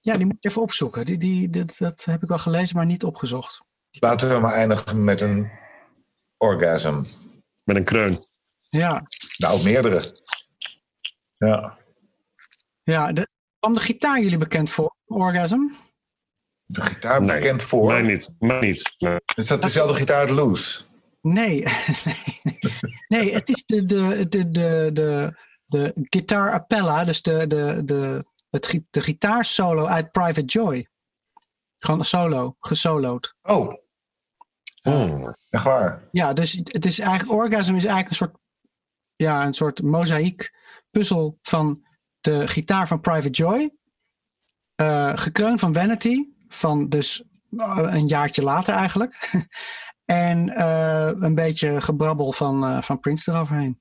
Ja, 0.00 0.16
die 0.16 0.26
moet 0.26 0.36
je 0.40 0.48
even 0.48 0.62
opzoeken. 0.62 1.04
Die, 1.04 1.18
die, 1.18 1.50
dat, 1.50 1.76
dat 1.78 2.04
heb 2.04 2.22
ik 2.22 2.28
wel 2.28 2.38
gelezen, 2.38 2.76
maar 2.76 2.86
niet 2.86 3.04
opgezocht. 3.04 3.60
Laten 3.90 4.28
we 4.28 4.38
maar 4.38 4.52
eindigen 4.52 5.04
met 5.04 5.20
een 5.20 5.50
orgasm. 6.36 7.02
Met 7.64 7.76
een 7.76 7.84
kreun. 7.84 8.24
Ja. 8.68 9.02
Nou, 9.36 9.62
meerdere. 9.62 10.22
Ja. 11.32 11.78
Ja, 12.82 13.12
de, 13.12 13.28
kwam 13.58 13.74
de 13.74 13.80
gitaar 13.80 14.20
jullie 14.20 14.38
bekend 14.38 14.70
voor, 14.70 14.94
orgasm? 15.06 15.60
De 16.66 16.80
gitaar 16.80 17.22
nee, 17.22 17.40
bekend 17.40 17.62
voor? 17.62 17.92
Mij 17.92 18.02
niet. 18.02 18.28
Mij 18.38 18.60
niet. 18.60 18.94
Nee. 18.98 19.18
Is 19.34 19.46
dat 19.46 19.62
dezelfde 19.62 19.94
gitaar 19.94 20.18
uit 20.18 20.30
Loose? 20.30 20.86
Nee. 21.38 21.64
nee, 23.08 23.32
het 23.32 23.48
is 23.48 23.64
de, 23.64 23.84
de, 23.84 24.28
de, 24.28 24.50
de, 24.50 24.90
de, 24.92 25.34
de 25.66 25.92
guitar 25.94 26.52
appella, 26.52 27.04
dus 27.04 27.22
de, 27.22 27.46
de, 27.46 27.84
de, 27.84 28.24
het, 28.50 28.80
de 28.90 29.00
gitaarsolo 29.00 29.86
uit 29.86 30.10
Private 30.10 30.44
Joy. 30.44 30.88
Gewoon 31.78 32.04
solo, 32.04 32.56
gesoloed. 32.60 33.34
Oh. 33.42 33.72
oh. 34.82 35.28
Echt 35.50 35.64
waar? 35.64 36.08
Ja, 36.10 36.32
dus 36.32 36.52
het 36.64 36.86
is 36.86 36.98
eigenlijk, 36.98 37.40
Orgasm 37.40 37.74
is 37.74 37.84
eigenlijk 37.84 38.08
een 38.08 38.16
soort, 38.16 38.36
ja, 39.16 39.46
een 39.46 39.54
soort 39.54 39.82
mozaïek 39.82 40.52
puzzel 40.90 41.38
van 41.42 41.86
de 42.20 42.48
gitaar 42.48 42.88
van 42.88 43.00
Private 43.00 43.30
Joy. 43.30 43.76
Uh, 44.76 45.16
gekreund 45.16 45.60
van 45.60 45.74
Vanity, 45.74 46.24
van 46.48 46.88
dus 46.88 47.24
uh, 47.50 47.78
een 47.90 48.06
jaartje 48.06 48.42
later 48.42 48.74
eigenlijk. 48.74 49.30
en 50.10 50.48
uh, 50.48 51.10
een 51.18 51.34
beetje 51.34 51.80
gebrabbel 51.80 52.32
van, 52.32 52.82
van 52.82 53.00
Prince 53.00 53.30
eroverheen. 53.30 53.80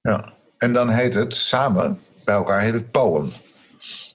Ja, 0.00 0.32
en 0.58 0.72
dan 0.72 0.88
heet 0.88 1.14
het 1.14 1.34
samen, 1.34 2.00
bij 2.24 2.34
elkaar 2.34 2.60
heet 2.60 2.74
het 2.74 2.90
Poem. 2.90 3.32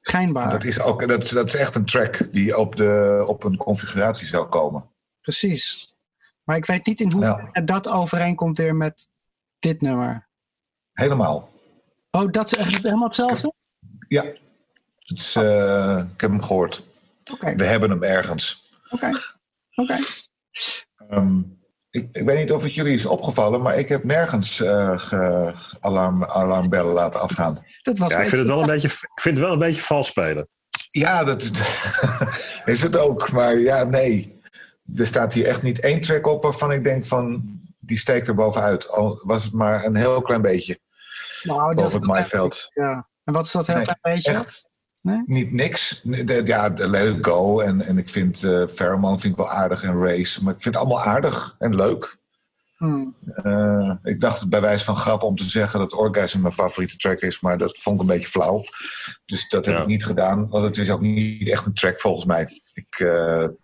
Schijnbaar. 0.02 0.50
Dat 0.50 0.64
is, 0.64 0.80
ook, 0.80 1.08
dat, 1.08 1.30
dat 1.30 1.48
is 1.48 1.56
echt 1.56 1.76
een 1.76 1.86
track 1.86 2.34
die 2.34 2.58
op, 2.58 2.76
de, 2.76 3.24
op 3.28 3.44
een 3.44 3.58
configuratie 3.58 4.28
zou 4.28 4.48
komen. 4.48 4.90
Precies. 5.22 5.96
Maar 6.44 6.58
ik 6.58 6.66
weet 6.66 6.86
niet 6.86 7.00
in 7.00 7.12
hoeverre 7.12 7.50
ja. 7.52 7.62
dat 7.62 7.88
overeenkomt 7.88 8.58
weer 8.58 8.76
met 8.76 9.10
dit 9.60 9.82
nummer. 9.82 10.28
Helemaal. 10.94 11.50
Oh, 12.12 12.32
dat 12.32 12.46
is 12.46 12.58
echt 12.58 12.84
helemaal 12.84 13.08
hetzelfde? 13.08 13.54
Ja. 14.08 14.24
Het 14.98 15.20
is, 15.20 15.36
uh, 15.36 16.04
ik 16.14 16.22
heb 16.22 16.30
hem 16.30 16.42
gehoord. 16.42 16.84
Okay. 17.32 17.56
We 17.56 17.66
hebben 17.66 17.90
hem 17.90 18.04
ergens. 18.04 18.70
Oké. 18.90 18.96
Okay. 18.96 19.12
Oké. 19.76 19.94
Okay. 19.94 20.02
Um, 21.12 21.60
ik, 21.90 22.08
ik, 22.12 22.26
weet 22.26 22.40
niet 22.40 22.52
of 22.52 22.64
het 22.64 22.76
jullie 22.76 22.94
is 22.94 23.06
opgevallen, 23.06 23.62
maar 23.62 23.78
ik 23.78 23.90
heb 23.90 24.04
nergens 24.04 24.60
uh, 24.60 25.00
ge, 25.00 25.54
alarm, 25.80 26.26
alarmbellen 26.26 26.94
laten 26.94 27.20
afgaan. 27.20 27.66
Dat 27.82 27.98
was 27.98 28.12
ja, 28.12 28.20
ik 28.20 28.30
vind, 28.30 28.42
het 28.42 28.50
wel 28.50 28.62
een 28.62 28.68
beetje, 28.68 28.88
ik 28.88 29.22
vind 29.22 29.38
het 29.38 29.46
wel 29.46 29.54
een 29.54 29.60
beetje 29.60 29.82
vals 29.82 30.08
spelen. 30.08 30.48
Ja, 30.90 31.24
dat 31.24 31.44
is 32.66 32.82
het 32.82 32.98
ook. 32.98 33.32
Maar 33.32 33.58
ja, 33.58 33.84
nee. 33.84 34.42
Er 34.96 35.08
staat 35.08 35.34
hier 35.34 35.46
echt 35.46 35.62
niet 35.62 35.80
één 35.80 36.00
track 36.00 36.28
op 36.28 36.44
waarvan 36.44 36.72
ik 36.72 36.84
denk 36.84 37.06
van... 37.06 37.44
die 37.80 37.98
steekt 37.98 38.28
er 38.28 38.34
bovenuit. 38.34 38.90
Al 38.90 39.22
was 39.26 39.44
het 39.44 39.54
maar 39.54 39.86
een 39.86 39.96
heel 39.96 40.22
klein 40.22 40.42
beetje. 40.42 40.80
Nou, 41.44 41.76
boven 41.76 42.00
het 42.00 42.08
maaiveld. 42.08 42.70
Ja. 42.74 43.08
En 43.24 43.34
wat 43.34 43.46
is 43.46 43.52
dat 43.52 43.68
heel 43.68 43.76
nee, 43.76 43.84
klein 43.84 44.00
beetje? 44.02 44.32
Echt 44.32 44.70
nee? 45.02 45.24
niet 45.26 45.52
niks. 45.52 46.02
Ja, 46.44 46.74
Let 46.76 47.16
It 47.16 47.26
Go. 47.26 47.60
En, 47.60 47.82
en 47.82 47.98
ik 47.98 48.10
vind 48.10 48.44
uh, 48.44 48.68
Pheromone 48.68 49.20
vind 49.20 49.34
ik 49.34 49.40
wel 49.40 49.50
aardig. 49.50 49.84
En 49.84 50.04
Race. 50.04 50.44
Maar 50.44 50.54
ik 50.54 50.62
vind 50.62 50.76
het 50.76 50.84
allemaal 50.84 51.04
aardig 51.04 51.56
en 51.58 51.76
leuk. 51.76 52.18
Hmm. 52.78 53.16
Uh, 53.44 53.92
ik 54.04 54.20
dacht 54.20 54.50
bij 54.50 54.62
wijze 54.62 54.86
van 54.86 54.96
grap 54.96 55.24
om 55.24 55.36
te 55.36 55.44
zeggen 55.44 55.80
dat 55.80 55.94
Orgasm 55.94 56.42
mijn 56.42 56.54
favoriete 56.54 56.98
track 56.98 57.20
is, 57.20 57.40
maar 57.40 57.58
dat 57.58 57.80
vond 57.80 57.96
ik 57.96 58.02
een 58.02 58.16
beetje 58.16 58.30
flauw. 58.30 58.64
Dus 59.26 59.50
dat 59.50 59.66
heb 59.66 59.76
ja. 59.76 59.82
ik 59.82 59.88
niet 59.88 60.06
gedaan, 60.06 60.50
want 60.50 60.64
het 60.64 60.78
is 60.78 60.92
ook 60.92 61.02
niet 61.02 61.50
echt 61.50 61.66
een 61.66 61.74
track 61.74 62.02
volgens 62.02 62.26
mij. 62.26 62.48
Ik, 62.74 63.00
uh, 63.00 63.42
het 63.42 63.56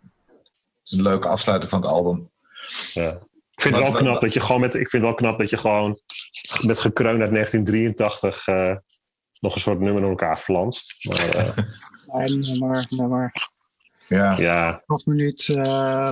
is 0.84 0.92
een 0.92 1.02
leuke 1.02 1.28
afsluiter 1.28 1.70
van 1.70 1.82
het 1.82 1.90
album. 1.90 2.30
Ja. 2.94 3.10
Ik 3.56 3.62
vind 3.62 3.76
het 3.76 3.84
wel 3.84 3.94
knap 4.02 4.22
dat 4.22 4.34
je 4.34 4.40
gewoon 4.40 4.62
met, 4.62 4.76
ik 4.76 4.90
vind 4.90 5.04
wel 5.04 5.14
knap 5.14 5.40
dat 5.40 5.50
je 5.50 5.58
gewoon 5.58 6.00
met 6.62 6.80
gekreun 6.80 7.22
uit 7.22 7.32
1983 7.32 8.48
uh, 8.48 8.76
nog 9.44 9.56
een 9.56 9.62
soort 9.62 9.80
nummer 9.80 10.02
door 10.02 10.10
elkaar 10.10 10.38
flanst. 10.38 11.06
Maar, 11.06 11.68
nee, 12.26 12.38
nummer, 12.38 12.86
nummer. 12.89 13.32
Ja. 14.08 14.38
ja. 14.38 14.84
Half 14.86 15.06
minuut 15.06 15.44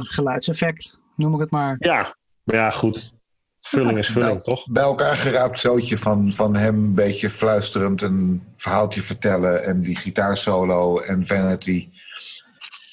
geluidseffect, 0.02 0.98
noem 1.16 1.34
ik 1.34 1.40
het 1.40 1.52
maar. 1.52 1.76
Ja, 1.80 2.16
maar 2.44 2.56
ja, 2.56 2.70
goed. 2.70 3.14
Vulling 3.62 3.98
is 3.98 4.08
vulling, 4.08 4.34
bij, 4.34 4.42
toch? 4.42 4.68
Bij 4.68 4.84
elkaar 4.84 5.16
geraapt 5.16 5.60
zootje 5.60 5.98
van, 5.98 6.32
van 6.34 6.56
hem 6.56 6.76
een 6.76 6.94
beetje 6.94 7.30
fluisterend 7.30 8.02
een 8.02 8.44
verhaaltje 8.56 9.02
vertellen. 9.02 9.64
En 9.64 9.82
die 9.82 9.96
gitaarsolo 9.96 11.00
en 11.00 11.26
Vanity. 11.26 11.90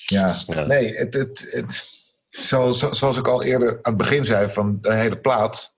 Ja, 0.07 0.37
ja. 0.47 0.65
nee, 0.65 0.97
het, 0.97 1.15
het, 1.15 1.47
het, 1.51 1.93
zoals, 2.29 2.79
zoals 2.79 3.19
ik 3.19 3.29
al 3.29 3.43
eerder 3.43 3.69
aan 3.69 3.79
het 3.83 3.97
begin 3.97 4.25
zei 4.25 4.51
van 4.51 4.79
de 4.81 4.93
hele 4.93 5.19
plaat. 5.19 5.75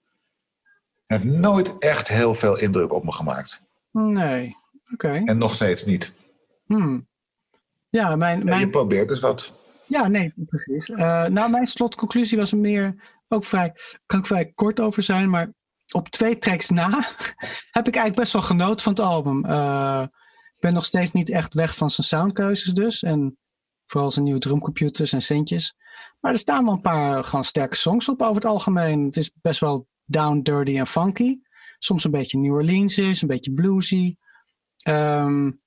heeft 1.06 1.24
nooit 1.24 1.78
echt 1.78 2.08
heel 2.08 2.34
veel 2.34 2.58
indruk 2.58 2.92
op 2.92 3.04
me 3.04 3.12
gemaakt. 3.12 3.68
Nee, 3.92 4.56
oké. 4.92 5.22
En 5.24 5.38
nog 5.38 5.54
steeds 5.54 5.84
niet. 5.84 6.12
Hmm. 6.66 7.08
Ja, 7.88 8.16
mijn, 8.16 8.44
mijn... 8.44 8.60
Je 8.60 8.70
probeert 8.70 9.08
dus 9.08 9.20
wat. 9.20 9.58
Ja, 9.86 10.08
nee, 10.08 10.32
precies. 10.36 10.88
Uh, 10.88 11.24
nou, 11.24 11.50
mijn 11.50 11.66
slotconclusie 11.66 12.38
was 12.38 12.52
meer 12.52 12.94
ook 13.28 13.44
vrij, 13.44 13.74
kan 14.06 14.18
ik 14.18 14.26
vrij 14.26 14.52
kort 14.54 14.80
over 14.80 15.02
zijn, 15.02 15.30
maar 15.30 15.52
op 15.92 16.08
twee 16.08 16.38
tracks 16.38 16.70
na 16.70 16.88
heb 17.76 17.88
ik 17.88 17.94
eigenlijk 17.94 18.16
best 18.16 18.32
wel 18.32 18.42
genoten 18.42 18.80
van 18.80 18.92
het 18.92 19.02
album. 19.02 19.44
Uh, 19.46 20.02
ik 20.54 20.60
ben 20.60 20.72
nog 20.72 20.84
steeds 20.84 21.12
niet 21.12 21.30
echt 21.30 21.54
weg 21.54 21.74
van 21.74 21.90
zijn 21.90 22.06
soundkeuzes 22.06 22.72
dus. 22.72 23.02
En 23.02 23.38
vooral 23.86 24.10
zijn 24.10 24.24
nieuwe 24.24 24.40
drumcomputers 24.40 25.12
en 25.12 25.22
centjes. 25.22 25.76
Maar 26.20 26.32
er 26.32 26.38
staan 26.38 26.64
wel 26.64 26.72
een 26.72 26.80
paar 26.80 27.24
gewoon 27.24 27.44
sterke 27.44 27.76
songs 27.76 28.08
op 28.08 28.22
over 28.22 28.34
het 28.34 28.44
algemeen. 28.44 29.04
Het 29.04 29.16
is 29.16 29.30
best 29.34 29.60
wel 29.60 29.86
down, 30.04 30.40
dirty 30.42 30.78
en 30.78 30.86
funky. 30.86 31.38
Soms 31.80 32.04
een 32.04 32.10
beetje 32.10 32.38
New 32.38 32.52
Orleans 32.52 32.98
is, 32.98 33.22
een 33.22 33.28
beetje 33.28 33.52
bluesy. 33.52 34.16
Um, 34.88 35.62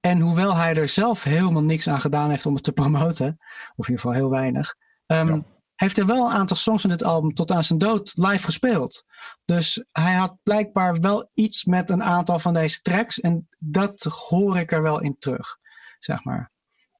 en 0.00 0.20
hoewel 0.20 0.56
hij 0.56 0.74
er 0.74 0.88
zelf 0.88 1.22
helemaal 1.22 1.62
niks 1.62 1.88
aan 1.88 2.00
gedaan 2.00 2.30
heeft 2.30 2.46
om 2.46 2.54
het 2.54 2.64
te 2.64 2.72
promoten, 2.82 3.38
of 3.76 3.88
in 3.88 3.94
ieder 3.94 3.94
geval 3.94 4.12
heel 4.12 4.30
weinig, 4.30 4.74
um, 5.06 5.28
ja 5.28 5.44
heeft 5.82 5.98
er 5.98 6.06
wel 6.06 6.24
een 6.26 6.36
aantal 6.36 6.56
songs 6.56 6.80
van 6.80 6.90
dit 6.90 7.04
album 7.04 7.34
tot 7.34 7.50
aan 7.50 7.64
zijn 7.64 7.78
dood 7.78 8.12
live 8.14 8.44
gespeeld. 8.44 9.04
Dus 9.44 9.84
hij 9.92 10.14
had 10.14 10.36
blijkbaar 10.42 11.00
wel 11.00 11.30
iets 11.34 11.64
met 11.64 11.90
een 11.90 12.02
aantal 12.02 12.38
van 12.38 12.54
deze 12.54 12.80
tracks. 12.80 13.20
En 13.20 13.48
dat 13.58 14.02
hoor 14.02 14.58
ik 14.58 14.72
er 14.72 14.82
wel 14.82 15.00
in 15.00 15.16
terug, 15.18 15.58
zeg 15.98 16.24
maar. 16.24 16.50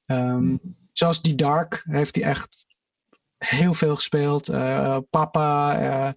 Um, 0.05 0.59
zoals 0.93 1.21
Die 1.21 1.35
Dark 1.35 1.83
heeft 1.87 2.15
hij 2.15 2.23
echt 2.23 2.65
heel 3.37 3.73
veel 3.73 3.95
gespeeld. 3.95 4.49
Uh, 4.49 4.97
Papa, 5.09 5.81
uh, 5.81 6.11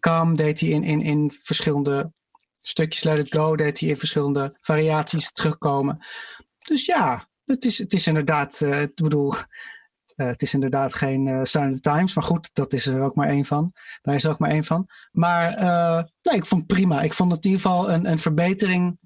Calm 0.00 0.36
deed 0.36 0.60
hij 0.60 0.68
in, 0.68 0.84
in, 0.84 1.02
in 1.02 1.32
verschillende 1.42 2.12
stukjes. 2.60 3.02
Let 3.02 3.18
It 3.18 3.34
Go 3.34 3.56
deed 3.56 3.80
hij 3.80 3.88
in 3.88 3.96
verschillende 3.96 4.58
variaties 4.60 5.32
terugkomen. 5.32 6.06
Dus 6.58 6.86
ja, 6.86 7.28
het 7.44 7.64
is, 7.64 7.78
het 7.78 7.92
is 7.92 8.06
inderdaad, 8.06 8.60
uh, 8.60 8.82
ik 8.82 8.94
bedoel... 8.94 9.32
Uh, 10.16 10.26
het 10.26 10.42
is 10.42 10.54
inderdaad 10.54 10.94
geen 10.94 11.26
uh, 11.26 11.42
Times, 11.72 12.14
maar 12.14 12.24
goed, 12.24 12.50
dat 12.52 12.72
is 12.72 12.86
er 12.86 13.02
ook 13.02 13.14
maar 13.14 13.28
één 13.28 13.44
van. 13.44 13.72
Daar 14.02 14.14
is 14.14 14.24
er 14.24 14.30
ook 14.30 14.38
maar 14.38 14.50
één 14.50 14.64
van. 14.64 14.86
Maar 15.10 15.54
nee, 16.22 16.36
ik 16.36 16.46
vond 16.46 16.62
het 16.62 16.66
prima. 16.66 17.02
Ik 17.02 17.12
vond 17.12 17.32
het 17.32 17.44
in 17.44 17.50
ieder 17.50 17.66
geval 17.66 17.90
een, 17.90 18.10
een 18.10 18.18
verbetering 18.18 18.98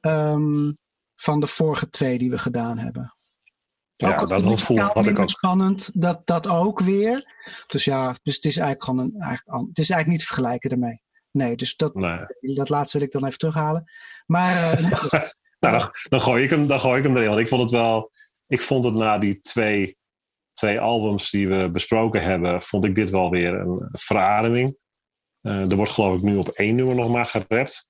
um, 0.00 0.78
van 1.16 1.40
de 1.40 1.46
vorige 1.46 1.88
twee 1.88 2.18
die 2.18 2.30
we 2.30 2.38
gedaan 2.38 2.78
hebben. 2.78 3.14
Ja, 4.10 4.20
ook 4.20 4.28
dat 4.28 4.46
gevoel 4.46 4.78
had 4.78 5.06
ik 5.06 5.18
ook. 5.18 5.30
Spannend, 5.30 6.00
dat, 6.00 6.26
dat 6.26 6.48
ook 6.48 6.80
weer. 6.80 7.34
Dus 7.66 7.84
ja, 7.84 8.14
dus 8.22 8.34
het 8.34 8.44
is 8.44 8.56
eigenlijk 8.56 8.84
gewoon 8.84 9.00
een, 9.00 9.20
eigenlijk, 9.20 9.68
het 9.68 9.78
is 9.78 9.90
eigenlijk 9.90 10.08
niet 10.08 10.18
te 10.18 10.34
vergelijken 10.34 10.70
daarmee. 10.70 11.02
Nee, 11.30 11.56
dus 11.56 11.76
dat, 11.76 11.94
nee. 11.94 12.54
dat 12.54 12.68
laatste 12.68 12.98
wil 12.98 13.06
ik 13.06 13.12
dan 13.12 13.24
even 13.26 13.38
terughalen. 13.38 13.84
Maar 14.26 14.80
nou, 15.60 15.78
dan, 15.78 15.90
dan, 16.08 16.20
gooi 16.20 16.44
ik 16.44 16.50
hem, 16.50 16.66
dan 16.66 16.80
gooi 16.80 16.98
ik 16.98 17.04
hem 17.04 17.16
erin. 17.16 17.28
Want 17.28 17.40
ik 17.40 17.48
vond 17.48 17.62
het 17.62 17.70
wel, 17.70 18.10
ik 18.46 18.60
vond 18.60 18.84
het 18.84 18.94
na 18.94 19.18
die 19.18 19.40
twee 19.40 19.96
twee 20.52 20.80
albums 20.80 21.30
die 21.30 21.48
we 21.48 21.70
besproken 21.70 22.22
hebben, 22.22 22.62
vond 22.62 22.84
ik 22.84 22.94
dit 22.94 23.10
wel 23.10 23.30
weer 23.30 23.54
een 23.54 23.88
verademing. 23.92 24.76
Uh, 25.42 25.70
er 25.70 25.76
wordt 25.76 25.92
geloof 25.92 26.16
ik 26.16 26.22
nu 26.22 26.36
op 26.36 26.48
één 26.48 26.74
nummer 26.74 26.94
nog 26.94 27.10
maar 27.10 27.26
gerept. 27.26 27.86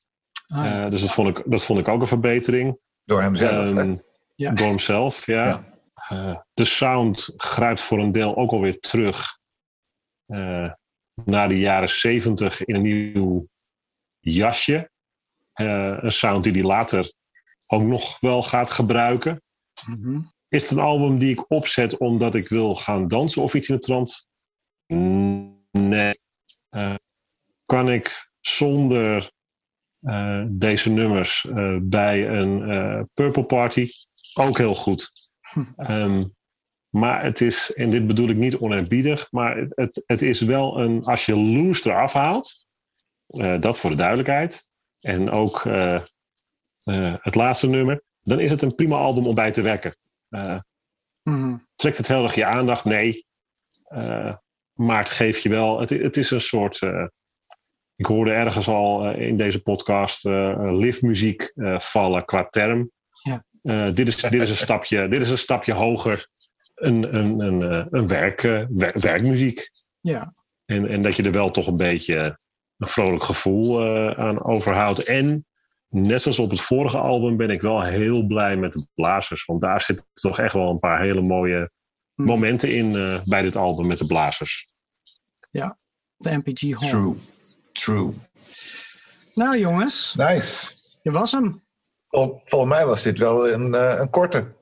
Ah, 0.47 0.65
ja. 0.65 0.85
uh, 0.85 0.91
dus 0.91 1.01
dat 1.01 1.13
vond, 1.13 1.39
ik, 1.39 1.43
dat 1.47 1.65
vond 1.65 1.79
ik 1.79 1.89
ook 1.89 2.01
een 2.01 2.07
verbetering. 2.07 2.79
Door 3.05 3.23
hemzelf, 3.23 3.71
um, 3.71 4.03
ja. 4.35 4.53
Door 4.53 4.67
hemzelf, 4.67 5.27
ja. 5.27 5.47
ja. 5.47 5.72
Uh, 6.11 6.39
de 6.55 6.65
sound 6.65 7.33
grijpt 7.37 7.81
voor 7.81 7.99
een 7.99 8.13
deel 8.13 8.37
ook 8.37 8.51
alweer 8.51 8.81
terug 8.81 9.39
uh, 10.27 10.73
naar 11.25 11.49
de 11.49 11.59
jaren 11.59 11.89
zeventig 11.89 12.65
in 12.65 12.75
een 12.75 12.83
nieuw 12.83 13.49
jasje. 14.21 14.91
Uh, 15.55 15.99
een 16.01 16.13
sound 16.13 16.45
die 16.45 16.53
hij 16.53 16.63
later 16.63 17.13
ook 17.67 17.83
nog 17.83 18.21
wel 18.21 18.43
gaat 18.43 18.71
gebruiken. 18.71 19.43
Mm-hmm. 19.87 20.33
Is 20.49 20.63
het 20.63 20.73
een 20.73 20.85
album 20.85 21.19
die 21.19 21.31
ik 21.31 21.51
opzet 21.51 21.99
omdat 21.99 22.35
ik 22.35 22.49
wil 22.49 22.75
gaan 22.75 23.09
dansen 23.09 23.43
of 23.43 23.55
iets 23.55 23.69
in 23.69 23.75
de 23.75 23.81
trant? 23.81 24.27
Nee. 25.71 26.21
Kan 27.67 27.91
ik 27.91 28.31
zonder 28.41 29.33
deze 30.49 30.91
nummers 30.91 31.47
bij 31.83 32.29
een 32.29 33.09
Purple 33.15 33.45
Party 33.45 33.91
ook 34.35 34.59
heel 34.59 34.75
goed. 34.75 35.22
Um, 35.77 36.35
maar 37.01 37.25
het 37.25 37.41
is, 37.41 37.75
en 37.75 37.91
dit 37.91 38.07
bedoel 38.07 38.29
ik 38.29 38.37
niet 38.37 38.57
oneerbiedig, 38.57 39.31
maar 39.31 39.57
het, 39.57 39.73
het, 39.75 40.03
het 40.07 40.23
is 40.23 40.41
wel 40.41 40.81
een, 40.81 41.05
als 41.05 41.27
je 41.27 41.37
Loose 41.37 41.91
eraf 41.91 42.13
haalt, 42.13 42.67
dat 43.61 43.79
voor 43.79 43.91
de 43.91 43.97
duidelijkheid, 43.97 44.69
en 45.01 45.31
ook 45.31 45.65
het 47.23 47.35
laatste 47.35 47.69
nummer, 47.69 48.03
dan 48.23 48.41
is 48.41 48.51
het 48.51 48.63
een 48.63 48.75
prima 48.75 48.97
album 48.97 49.27
om 49.27 49.35
bij 49.35 49.53
te 49.53 49.63
werken. 49.63 49.97
Mm-hmm. 51.23 51.67
Trekt 51.75 51.97
het 51.97 52.09
heel 52.09 52.25
erg 52.25 52.35
je 52.35 52.45
aandacht? 52.45 52.85
Nee. 52.85 53.27
Maar 54.73 54.99
het 54.99 55.11
geeft 55.11 55.43
je 55.43 55.49
wel. 55.49 55.81
Het, 55.81 55.91
het 55.91 56.17
is 56.17 56.31
een 56.31 56.41
soort. 56.41 56.81
Ik 57.97 58.07
hoorde 58.07 58.33
ergens 58.33 58.69
al 58.69 59.11
in 59.11 59.37
deze 59.37 59.63
podcast 59.63 60.25
liftmuziek 60.25 61.53
vallen 61.79 62.25
qua 62.25 62.49
term. 62.49 62.91
Ja. 63.63 63.91
dit, 63.91 64.09
is, 64.09 64.17
dit, 64.17 64.43
is 64.43 64.51
een 64.51 64.57
stapje, 64.57 65.09
dit 65.09 65.23
is 65.23 65.31
een 65.31 65.39
stapje 65.39 65.73
hoger. 65.73 66.29
Een, 66.75 67.17
een, 67.17 67.41
een, 67.41 67.87
een 67.91 68.07
werk, 68.09 68.41
wer, 68.71 68.93
werkmuziek. 69.01 69.71
Ja. 70.01 70.35
En, 70.65 70.89
en 70.89 71.03
dat 71.03 71.17
je 71.17 71.23
er 71.23 71.33
wel 71.33 71.51
toch 71.51 71.67
een 71.67 71.77
beetje 71.77 72.39
een 72.77 72.87
vrolijk 72.87 73.23
gevoel 73.23 73.83
aan 74.17 74.45
overhoudt. 74.45 75.05
En 75.05 75.47
net 75.89 76.23
zoals 76.23 76.39
op 76.39 76.51
het 76.51 76.61
vorige 76.61 76.99
album 76.99 77.37
ben 77.37 77.51
ik 77.51 77.61
wel 77.61 77.83
heel 77.83 78.27
blij 78.27 78.57
met 78.57 78.73
de 78.73 78.87
blazers. 78.95 79.45
Want 79.45 79.61
daar 79.61 79.81
zitten 79.81 80.07
toch 80.13 80.39
echt 80.39 80.53
wel 80.53 80.71
een 80.71 80.79
paar 80.79 81.01
hele 81.01 81.21
mooie 81.21 81.71
Hmm. 82.15 82.27
momenten 82.27 82.75
in 82.75 82.95
uh, 82.95 83.21
bij 83.25 83.43
dit 83.43 83.57
album 83.57 83.87
met 83.87 83.99
de 83.99 84.07
blazers. 84.07 84.69
Ja, 85.51 85.79
de 86.17 86.31
MPG 86.31 86.61
Hall. 86.61 86.89
True. 86.91 87.15
True. 87.73 88.13
Nou 89.35 89.59
jongens. 89.59 90.15
Nice. 90.15 90.73
Je 91.03 91.11
was 91.11 91.33
hem. 91.33 91.62
Vol, 92.13 92.41
volgens 92.45 92.71
mij 92.71 92.87
was 92.87 93.03
dit 93.03 93.19
wel 93.19 93.49
een, 93.49 93.75
uh, 93.75 93.99
een 93.99 94.11
korte. 94.11 94.53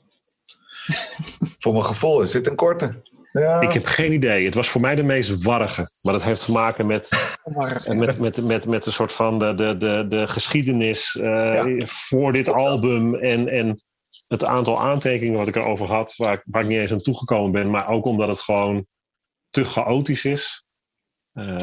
voor 1.58 1.72
mijn 1.72 1.84
gevoel 1.84 2.22
is 2.22 2.30
dit 2.30 2.46
een 2.46 2.56
korte. 2.56 3.02
Ja. 3.32 3.60
Ik 3.60 3.72
heb 3.72 3.86
geen 3.86 4.12
idee. 4.12 4.44
Het 4.44 4.54
was 4.54 4.68
voor 4.68 4.80
mij 4.80 4.94
de 4.94 5.02
meest 5.02 5.42
warrige. 5.42 5.90
Maar 6.02 6.12
dat 6.12 6.22
heeft 6.22 6.44
te 6.44 6.52
maken 6.52 6.86
met, 6.86 7.08
met, 7.84 8.18
met, 8.18 8.42
met, 8.42 8.66
met 8.66 8.86
een 8.86 8.92
soort 8.92 9.12
van 9.12 9.38
de, 9.38 9.54
de, 9.54 9.76
de, 9.78 10.06
de 10.08 10.28
geschiedenis 10.28 11.14
uh, 11.14 11.24
ja. 11.24 11.86
voor 11.86 12.32
dit 12.32 12.48
album. 12.48 13.14
En, 13.14 13.48
en 13.48 13.80
het 14.26 14.44
aantal 14.44 14.80
aantekeningen 14.80 15.38
wat 15.38 15.48
ik 15.48 15.56
erover 15.56 15.86
had, 15.86 16.14
waar 16.16 16.32
ik, 16.32 16.42
waar 16.44 16.62
ik 16.62 16.68
niet 16.68 16.78
eens 16.78 16.92
aan 16.92 16.98
toegekomen 17.02 17.52
ben, 17.52 17.70
maar 17.70 17.88
ook 17.88 18.04
omdat 18.04 18.28
het 18.28 18.40
gewoon 18.40 18.86
te 19.50 19.64
chaotisch 19.64 20.24
is. 20.24 20.64
Uh, 21.34 21.56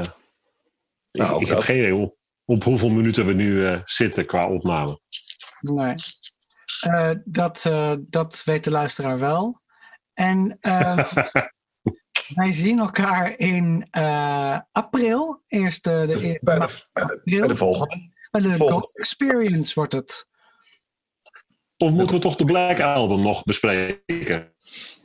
nou, 1.11 1.35
ik, 1.35 1.41
ik 1.41 1.47
heb 1.47 1.59
geen 1.59 1.77
idee 1.77 1.95
op, 1.95 2.16
op, 2.47 2.63
hoeveel 2.63 2.89
minuten 2.89 3.25
we 3.25 3.33
nu 3.33 3.51
uh, 3.51 3.79
zitten 3.83 4.25
qua 4.25 4.49
opname. 4.49 4.99
Nee. 5.59 5.95
Uh, 6.87 7.11
dat, 7.25 7.69
dat 7.99 8.41
weet 8.45 8.63
de 8.63 8.71
luisteraar 8.71 9.19
wel. 9.19 9.61
En 10.13 10.57
wij 12.35 12.53
zien 12.53 12.79
elkaar 12.79 13.37
in 13.37 13.87
april. 14.71 15.43
Eerst 15.47 15.83
de, 15.83 16.03
de, 16.07 16.19
de, 16.19 16.39
bij, 16.41 16.59
de, 16.59 16.85
april. 16.93 17.39
bij 17.39 17.47
de 17.47 17.55
volgende. 17.55 18.11
Bij 18.31 18.41
de 18.41 18.47
volgende. 18.47 18.71
Gold 18.71 18.89
Experience 18.93 19.73
wordt 19.73 19.93
het. 19.93 20.27
Of 21.77 21.91
moeten 21.91 22.15
we 22.15 22.21
toch 22.21 22.35
de 22.35 22.45
Black 22.45 22.79
Album 22.79 23.21
nog 23.21 23.43
bespreken? 23.43 24.53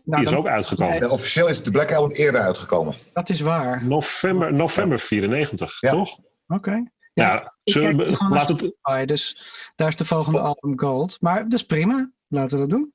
Nou, 0.04 0.22
Die 0.22 0.32
is 0.32 0.38
ook 0.38 0.46
uitgekomen. 0.46 0.98
Nee, 0.98 1.10
officieel 1.10 1.48
is 1.48 1.62
de 1.62 1.70
Black 1.70 1.92
Album 1.92 2.16
eerder 2.16 2.40
uitgekomen. 2.40 2.94
Dat 3.12 3.28
is 3.28 3.40
waar. 3.40 3.84
November, 3.84 4.52
november 4.52 5.00
94, 5.00 5.80
ja. 5.80 5.90
toch? 5.90 6.18
Oké. 6.18 6.24
Okay. 6.46 6.90
Ja, 7.12 7.54
we, 7.64 8.16
laat 8.28 8.48
het... 8.48 9.08
Dus 9.08 9.36
daar 9.76 9.88
is 9.88 9.96
de 9.96 10.04
volgende 10.04 10.38
Vol 10.38 10.46
album 10.46 10.78
Gold. 10.78 11.16
Maar 11.20 11.42
dat 11.42 11.52
is 11.52 11.66
prima. 11.66 12.10
Laten 12.28 12.54
we 12.54 12.60
dat 12.60 12.70
doen. 12.70 12.92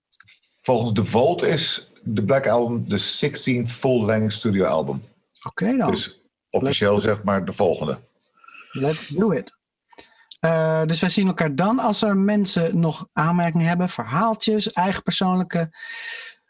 Volgens 0.61 0.93
de 0.93 1.05
Volt 1.05 1.43
is 1.43 1.91
de 2.03 2.23
Black 2.23 2.47
Album 2.47 2.89
de 2.89 2.99
16th 2.99 3.71
full-length 3.71 4.33
studio 4.33 4.65
album. 4.65 5.03
Oké 5.43 5.63
okay, 5.63 5.77
dan. 5.77 5.91
Dus 5.91 6.21
officieel 6.49 6.93
Let's 6.93 7.03
zeg 7.03 7.23
maar 7.23 7.45
de 7.45 7.51
volgende. 7.51 7.99
Let's 8.71 9.07
do 9.07 9.31
it. 9.31 9.55
Uh, 10.41 10.85
dus 10.85 10.99
wij 10.99 11.09
zien 11.09 11.27
elkaar 11.27 11.55
dan 11.55 11.79
als 11.79 12.01
er 12.01 12.17
mensen 12.17 12.79
nog 12.79 13.07
aanmerkingen 13.13 13.67
hebben, 13.67 13.89
verhaaltjes, 13.89 14.71
eigen 14.71 15.03
persoonlijke 15.03 15.69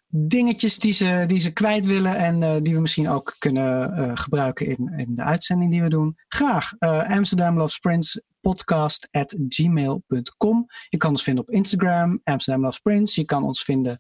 dingetjes 0.08 0.80
die 0.80 0.94
ze, 0.94 1.24
die 1.28 1.40
ze 1.40 1.52
kwijt 1.52 1.86
willen 1.86 2.16
en 2.16 2.42
uh, 2.42 2.56
die 2.62 2.74
we 2.74 2.82
misschien 2.82 3.10
ook 3.10 3.36
kunnen 3.38 4.00
uh, 4.00 4.12
gebruiken 4.14 4.68
in, 4.68 4.94
in 4.98 5.16
de 5.16 5.24
uitzending 5.24 5.72
die 5.72 5.82
we 5.82 5.90
doen. 5.90 6.18
Graag. 6.28 6.74
Amsterdam 7.08 7.58
Love 7.58 7.74
Sprints 7.74 8.22
podcast 8.42 9.08
at. 9.12 9.36
Je 9.48 10.98
kan 10.98 11.10
ons 11.10 11.24
vinden 11.24 11.44
op 11.44 11.50
Instagram, 11.50 12.22
Amsterdam 12.24 12.64
Love 12.64 12.76
Sprints. 12.76 13.16
Je 13.16 13.26
kan 13.26 13.44
ons 13.44 13.64
vinden 13.64 14.00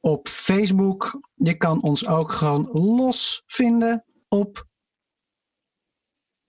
op 0.00 0.28
Facebook. 0.28 1.20
Je 1.34 1.54
kan 1.54 1.82
ons 1.82 2.06
ook 2.06 2.32
gewoon 2.32 2.68
los 2.72 3.42
vinden 3.46 4.04
op 4.28 4.66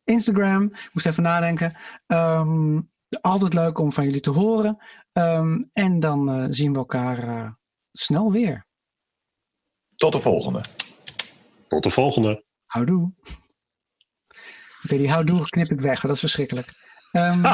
Instagram. 0.04 0.64
Ik 0.64 0.90
moest 0.94 1.06
even 1.06 1.24
nadenken. 1.24 1.74
Um, 2.08 2.92
altijd 3.22 3.54
leuk 3.54 3.80
om 3.80 3.94
van 3.94 4.04
jullie 4.04 4.22
te 4.22 4.30
horen. 4.30 4.78
Um, 5.12 5.70
en 5.72 6.00
dan 6.00 6.40
uh, 6.40 6.46
zien 6.50 6.72
we 6.72 6.78
elkaar 6.78 7.28
uh, 7.28 7.52
snel 7.94 8.32
weer. 8.32 8.66
Tot 9.96 10.12
de 10.12 10.20
volgende. 10.20 10.62
Tot 11.68 11.84
de 11.84 11.90
volgende. 11.90 12.44
Houdoe. 12.66 13.14
Oké, 14.84 14.98
die 14.98 15.10
houdoe 15.10 15.50
knip 15.50 15.72
ik 15.72 15.80
weg. 15.80 16.02
Dat 16.02 16.12
is 16.12 16.20
verschrikkelijk. 16.20 16.70
Um, 17.12 17.46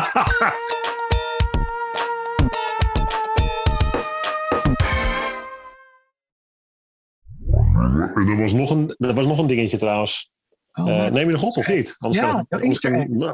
er, 8.27 8.37
was 8.37 8.53
nog 8.53 8.69
een, 8.69 8.95
er 8.97 9.13
was 9.13 9.25
nog 9.25 9.37
een 9.37 9.47
dingetje 9.47 9.77
trouwens. 9.77 10.31
Oh, 10.73 10.87
uh, 10.87 11.07
neem 11.07 11.25
je 11.25 11.31
nog 11.31 11.43
op 11.43 11.57
of 11.57 11.67
niet? 11.67 11.95
Anders, 11.97 12.21
ja, 12.21 12.31
kan, 12.31 12.45
het, 12.49 12.61
anders, 12.61 12.79
kan, 12.79 13.25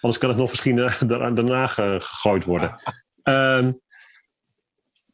anders 0.00 0.18
kan 0.18 0.28
het 0.28 0.38
nog 0.38 0.50
misschien 0.50 0.76
uh, 0.76 1.00
daarna 1.34 1.66
gegooid 1.66 2.44
worden. 2.44 2.80
Uh, 3.24 3.68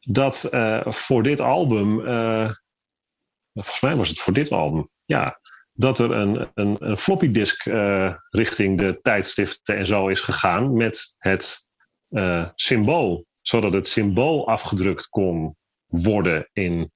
dat 0.09 0.43
eh, 0.43 0.81
voor 0.85 1.23
dit 1.23 1.41
album, 1.41 2.07
eh, 2.07 2.51
volgens 3.53 3.81
mij 3.81 3.95
was 3.95 4.09
het 4.09 4.19
voor 4.19 4.33
dit 4.33 4.51
album, 4.51 4.89
ja, 5.05 5.39
dat 5.71 5.99
er 5.99 6.11
een, 6.11 6.51
een, 6.53 6.75
een 6.79 6.97
floppy 6.97 7.31
disk 7.31 7.65
uh, 7.65 8.13
richting 8.29 8.77
de 8.77 8.99
tijdschriften 9.01 9.77
en 9.77 9.85
zo 9.85 10.07
is 10.07 10.21
gegaan 10.21 10.73
met 10.73 11.15
het 11.17 11.67
symbool, 12.55 13.25
zodat 13.33 13.73
het 13.73 13.87
symbool 13.87 14.47
afgedrukt 14.47 15.09
kon 15.09 15.55
worden 15.85 16.49
in 16.53 16.91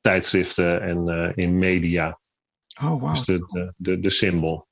tijdschriften 0.00 0.80
en 0.80 1.32
in 1.36 1.56
media. 1.56 2.20
Oh, 2.82 3.00
wow. 3.00 3.10
Dus 3.10 3.24
de, 3.24 3.38
de, 3.38 3.72
de, 3.76 3.98
de 3.98 4.10
symbool. 4.10 4.66